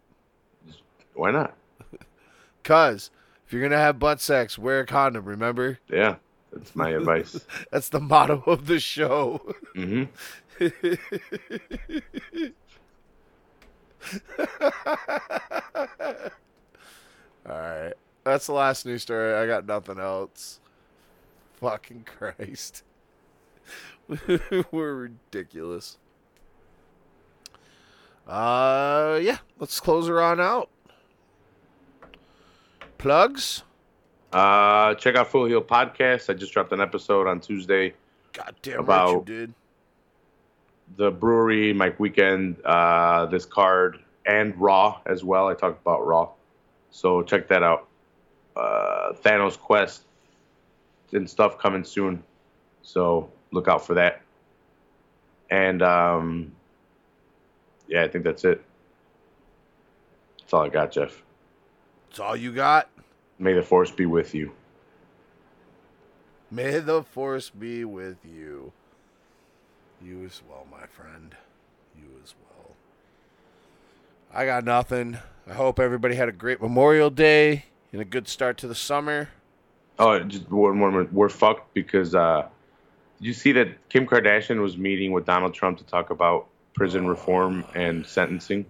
Why 1.13 1.31
not? 1.31 1.55
Cuz 2.63 3.11
if 3.45 3.53
you're 3.53 3.61
going 3.61 3.71
to 3.71 3.77
have 3.77 3.99
butt 3.99 4.19
sex, 4.19 4.57
wear 4.57 4.81
a 4.81 4.85
condom, 4.85 5.25
remember? 5.25 5.79
Yeah, 5.89 6.15
that's 6.51 6.75
my 6.75 6.89
advice. 6.89 7.39
That's 7.71 7.89
the 7.89 7.99
motto 7.99 8.43
of 8.45 8.67
the 8.67 8.79
show. 8.79 9.55
hmm 9.73 10.03
All 17.49 17.55
right. 17.55 17.93
That's 18.23 18.47
the 18.47 18.53
last 18.53 18.85
news 18.85 19.03
story. 19.03 19.33
I 19.33 19.47
got 19.47 19.65
nothing 19.65 19.99
else. 19.99 20.59
Fucking 21.61 22.05
Christ. 22.05 22.83
We're 24.71 24.93
ridiculous. 24.95 25.97
Uh 28.27 29.19
yeah, 29.21 29.37
let's 29.59 29.79
close 29.79 30.07
her 30.07 30.21
on 30.21 30.39
out. 30.41 30.69
Plugs? 32.97 33.63
Uh, 34.33 34.93
check 34.95 35.15
out 35.15 35.27
Full 35.29 35.45
Heel 35.45 35.61
Podcast. 35.61 36.29
I 36.29 36.33
just 36.33 36.51
dropped 36.51 36.73
an 36.73 36.81
episode 36.81 37.27
on 37.27 37.39
Tuesday. 37.39 37.93
God 38.33 38.53
damn 38.61 38.85
right 38.85 39.05
you 39.07 39.13
About- 39.15 39.25
did. 39.25 39.53
The 40.95 41.11
brewery, 41.11 41.73
Mike 41.73 41.99
Weekend, 41.99 42.57
uh, 42.65 43.25
this 43.27 43.45
card, 43.45 43.99
and 44.25 44.55
Raw 44.59 45.01
as 45.05 45.23
well. 45.23 45.47
I 45.47 45.53
talked 45.53 45.81
about 45.81 46.05
Raw, 46.05 46.29
so 46.91 47.21
check 47.21 47.47
that 47.49 47.61
out. 47.61 47.87
Uh, 48.55 49.13
Thanos 49.13 49.57
Quest 49.59 50.03
and 51.11 51.29
stuff 51.29 51.59
coming 51.59 51.83
soon, 51.83 52.23
so 52.81 53.29
look 53.51 53.67
out 53.67 53.85
for 53.85 53.93
that. 53.93 54.21
And 55.49 55.81
um, 55.81 56.51
yeah, 57.87 58.03
I 58.03 58.07
think 58.07 58.23
that's 58.23 58.43
it. 58.43 58.63
That's 60.39 60.53
all 60.53 60.63
I 60.63 60.69
got, 60.69 60.91
Jeff. 60.91 61.23
That's 62.09 62.19
all 62.19 62.35
you 62.35 62.51
got? 62.51 62.89
May 63.39 63.53
the 63.53 63.61
force 63.61 63.91
be 63.91 64.05
with 64.05 64.33
you. 64.33 64.51
May 66.49 66.79
the 66.79 67.03
force 67.03 67.49
be 67.49 67.83
with 67.85 68.17
you. 68.25 68.71
You 70.03 70.23
as 70.25 70.41
well, 70.47 70.65
my 70.71 70.85
friend. 70.85 71.35
You 71.95 72.05
as 72.23 72.35
well. 72.43 72.75
I 74.33 74.45
got 74.45 74.63
nothing. 74.63 75.17
I 75.49 75.53
hope 75.53 75.79
everybody 75.79 76.15
had 76.15 76.29
a 76.29 76.33
great 76.33 76.61
Memorial 76.61 77.09
Day 77.09 77.65
and 77.91 78.01
a 78.01 78.05
good 78.05 78.27
start 78.27 78.57
to 78.59 78.67
the 78.67 78.75
summer. 78.75 79.29
Oh, 79.99 80.19
just 80.19 80.49
one 80.51 80.77
more. 80.77 80.91
minute. 80.91 81.11
We're 81.11 81.29
fucked 81.29 81.73
because 81.73 82.13
uh, 82.13 82.47
did 83.19 83.27
you 83.27 83.33
see 83.33 83.51
that 83.53 83.89
Kim 83.89 84.05
Kardashian 84.05 84.61
was 84.61 84.77
meeting 84.77 85.11
with 85.11 85.25
Donald 85.25 85.53
Trump 85.53 85.79
to 85.79 85.83
talk 85.83 86.11
about 86.11 86.47
prison 86.73 87.07
reform 87.07 87.65
and 87.73 88.05
sentencing? 88.05 88.65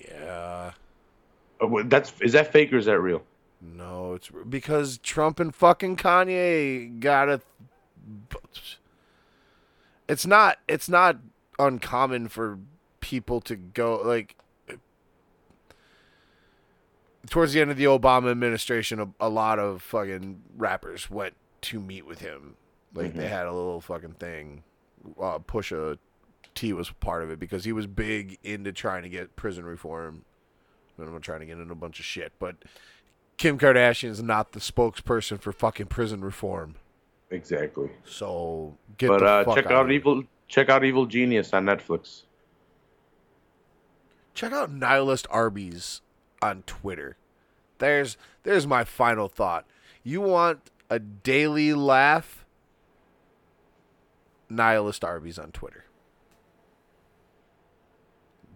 Yeah. 0.00 0.72
Uh, 1.60 1.82
That's 1.86 2.12
is 2.20 2.32
that 2.34 2.52
fake 2.52 2.72
or 2.72 2.76
is 2.76 2.86
that 2.86 3.00
real? 3.00 3.22
No, 3.60 4.14
it's 4.14 4.30
because 4.48 4.98
Trump 4.98 5.40
and 5.40 5.52
fucking 5.52 5.96
Kanye 5.96 7.00
got 7.00 7.28
a. 7.28 7.40
It's 10.08 10.26
not. 10.26 10.58
It's 10.66 10.88
not 10.88 11.18
uncommon 11.58 12.28
for 12.28 12.58
people 13.00 13.40
to 13.42 13.56
go 13.56 14.00
like. 14.04 14.36
Towards 17.28 17.52
the 17.52 17.60
end 17.60 17.70
of 17.70 17.76
the 17.76 17.84
Obama 17.84 18.30
administration, 18.30 19.00
a, 19.00 19.08
a 19.20 19.28
lot 19.28 19.58
of 19.58 19.82
fucking 19.82 20.42
rappers 20.56 21.10
went 21.10 21.34
to 21.62 21.78
meet 21.80 22.06
with 22.06 22.20
him. 22.20 22.54
Like 22.94 23.14
they 23.14 23.28
had 23.28 23.46
a 23.46 23.52
little 23.52 23.80
fucking 23.80 24.14
thing. 24.14 24.62
Uh, 25.20 25.38
Pusha 25.38 25.98
T 26.54 26.72
was 26.72 26.90
part 26.90 27.22
of 27.22 27.30
it 27.30 27.38
because 27.38 27.64
he 27.64 27.72
was 27.72 27.86
big 27.86 28.38
into 28.42 28.72
trying 28.72 29.02
to 29.02 29.08
get 29.08 29.36
prison 29.36 29.64
reform. 29.64 30.24
And 30.96 31.08
I'm 31.08 31.20
trying 31.20 31.40
to 31.40 31.46
get 31.46 31.58
into 31.58 31.72
a 31.72 31.76
bunch 31.76 32.00
of 32.00 32.04
shit, 32.04 32.32
but 32.40 32.56
Kim 33.36 33.56
Kardashian 33.56 34.08
is 34.08 34.22
not 34.22 34.50
the 34.52 34.58
spokesperson 34.58 35.40
for 35.40 35.52
fucking 35.52 35.86
prison 35.86 36.22
reform. 36.22 36.74
Exactly. 37.30 37.90
So 38.04 38.76
get 38.96 39.08
but 39.08 39.20
the 39.20 39.26
uh, 39.26 39.44
fuck 39.44 39.56
check 39.56 39.66
out 39.66 39.72
out 39.72 39.92
evil. 39.92 40.24
Check 40.48 40.70
out 40.70 40.82
Evil 40.84 41.04
Genius 41.04 41.52
on 41.52 41.66
Netflix. 41.66 42.22
Check 44.34 44.52
out 44.52 44.70
Nihilist 44.70 45.26
Arby's 45.30 46.00
on 46.40 46.62
Twitter. 46.62 47.16
There's 47.78 48.16
there's 48.44 48.66
my 48.66 48.84
final 48.84 49.28
thought. 49.28 49.66
You 50.02 50.22
want 50.22 50.70
a 50.88 50.98
daily 50.98 51.74
laugh? 51.74 52.46
Nihilist 54.48 55.04
Arby's 55.04 55.38
on 55.38 55.52
Twitter. 55.52 55.84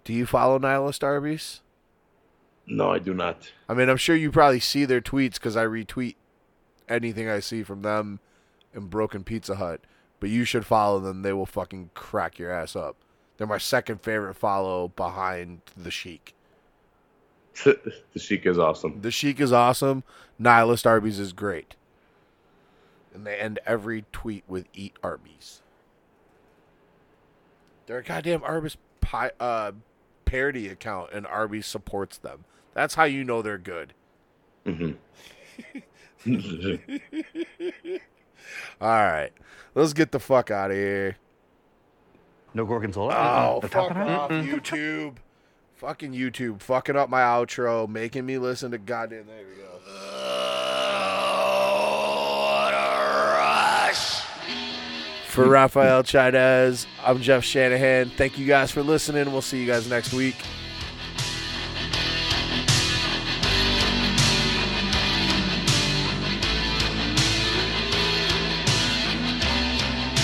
Do 0.05 0.15
you 0.15 0.24
follow 0.24 0.59
Nihilist 0.59 1.05
Arby's? 1.05 1.61
No, 2.66 2.90
I 2.90 2.99
do 2.99 3.12
not. 3.12 3.53
I 3.69 3.74
mean, 3.74 3.90
I'm 3.90 3.99
sure 3.99 4.16
you 4.16 4.31
probably 4.31 4.61
see 4.61 4.86
their 4.86 5.03
tweets 5.03 5.35
because 5.35 5.57
I 5.57 5.65
retweet 5.66 6.15
anything 6.89 7.28
I 7.28 7.40
see 7.40 7.62
from 7.62 7.82
them 7.82 8.20
and 8.74 8.90
Broken 8.90 9.24
Pizza 9.24 9.57
Hut. 9.57 9.81
But 10.20 10.31
you 10.31 10.44
should 10.44 10.65
follow 10.65 11.01
them. 11.01 11.23
They 11.23 11.32
will 11.32 11.47
fucking 11.47 11.90
crack 11.94 12.39
your 12.39 12.53
ass 12.53 12.77
up. 12.77 12.97
They're 13.36 13.47
my 13.47 13.59
second 13.59 14.03
favorite 14.03 14.35
follow 14.35 14.89
behind 14.89 15.62
the 15.77 15.90
Sheik. 15.90 16.35
the 17.65 17.93
Sheik 18.16 18.47
is 18.47 18.59
awesome. 18.59 19.01
The 19.01 19.11
Sheik 19.11 19.40
is 19.40 19.53
awesome. 19.53 20.05
Nihilist 20.39 20.86
Arby's 20.86 21.19
is 21.19 21.32
great. 21.32 21.74
And 23.15 23.27
they 23.27 23.36
end 23.36 23.59
every 23.66 24.05
tweet 24.12 24.44
with 24.47 24.66
"Eat 24.73 24.94
Arby's." 25.03 25.61
They're 27.86 27.99
a 27.99 28.05
goddamn 28.05 28.43
Arby's 28.44 28.77
pi- 29.01 29.32
uh, 29.39 29.73
parody 30.24 30.69
account, 30.69 31.11
and 31.12 31.27
Arby's 31.27 31.66
supports 31.66 32.16
them. 32.16 32.44
That's 32.74 32.94
how 32.94 33.05
you 33.05 33.24
know 33.24 33.43
they're 33.43 33.59
good. 33.59 33.93
hmm 34.65 34.93
All 38.81 38.89
right, 38.89 39.31
let's 39.74 39.93
get 39.93 40.12
the 40.12 40.20
fuck 40.20 40.51
out 40.51 40.70
of 40.70 40.77
here. 40.77 41.16
No 42.55 42.64
gorgonzola. 42.66 43.14
Oh, 43.14 43.56
uh, 43.56 43.60
The 43.60 43.69
fuck 43.69 43.90
of 43.90 43.97
it? 43.97 44.09
off, 44.09 44.31
YouTube. 44.31 45.16
Fucking 45.77 46.12
YouTube. 46.12 46.60
Fucking 46.60 46.97
up 46.97 47.09
my 47.09 47.23
outro. 47.23 47.89
Making 47.89 48.27
me 48.27 48.39
listen 48.39 48.70
to 48.73 48.78
goddamn. 48.78 49.27
There 49.27 49.36
we 49.48 49.62
go. 49.62 49.62
For 55.28 55.48
Rafael 55.48 56.02
Chavez, 56.02 56.86
I'm 57.02 57.23
Jeff 57.23 57.43
Shanahan. 57.43 58.10
Thank 58.10 58.36
you 58.39 58.47
guys 58.47 58.70
for 58.70 58.82
listening. 58.82 59.32
We'll 59.32 59.40
see 59.40 59.59
you 59.59 59.66
guys 59.66 59.89
next 59.89 60.12
week. 60.12 60.36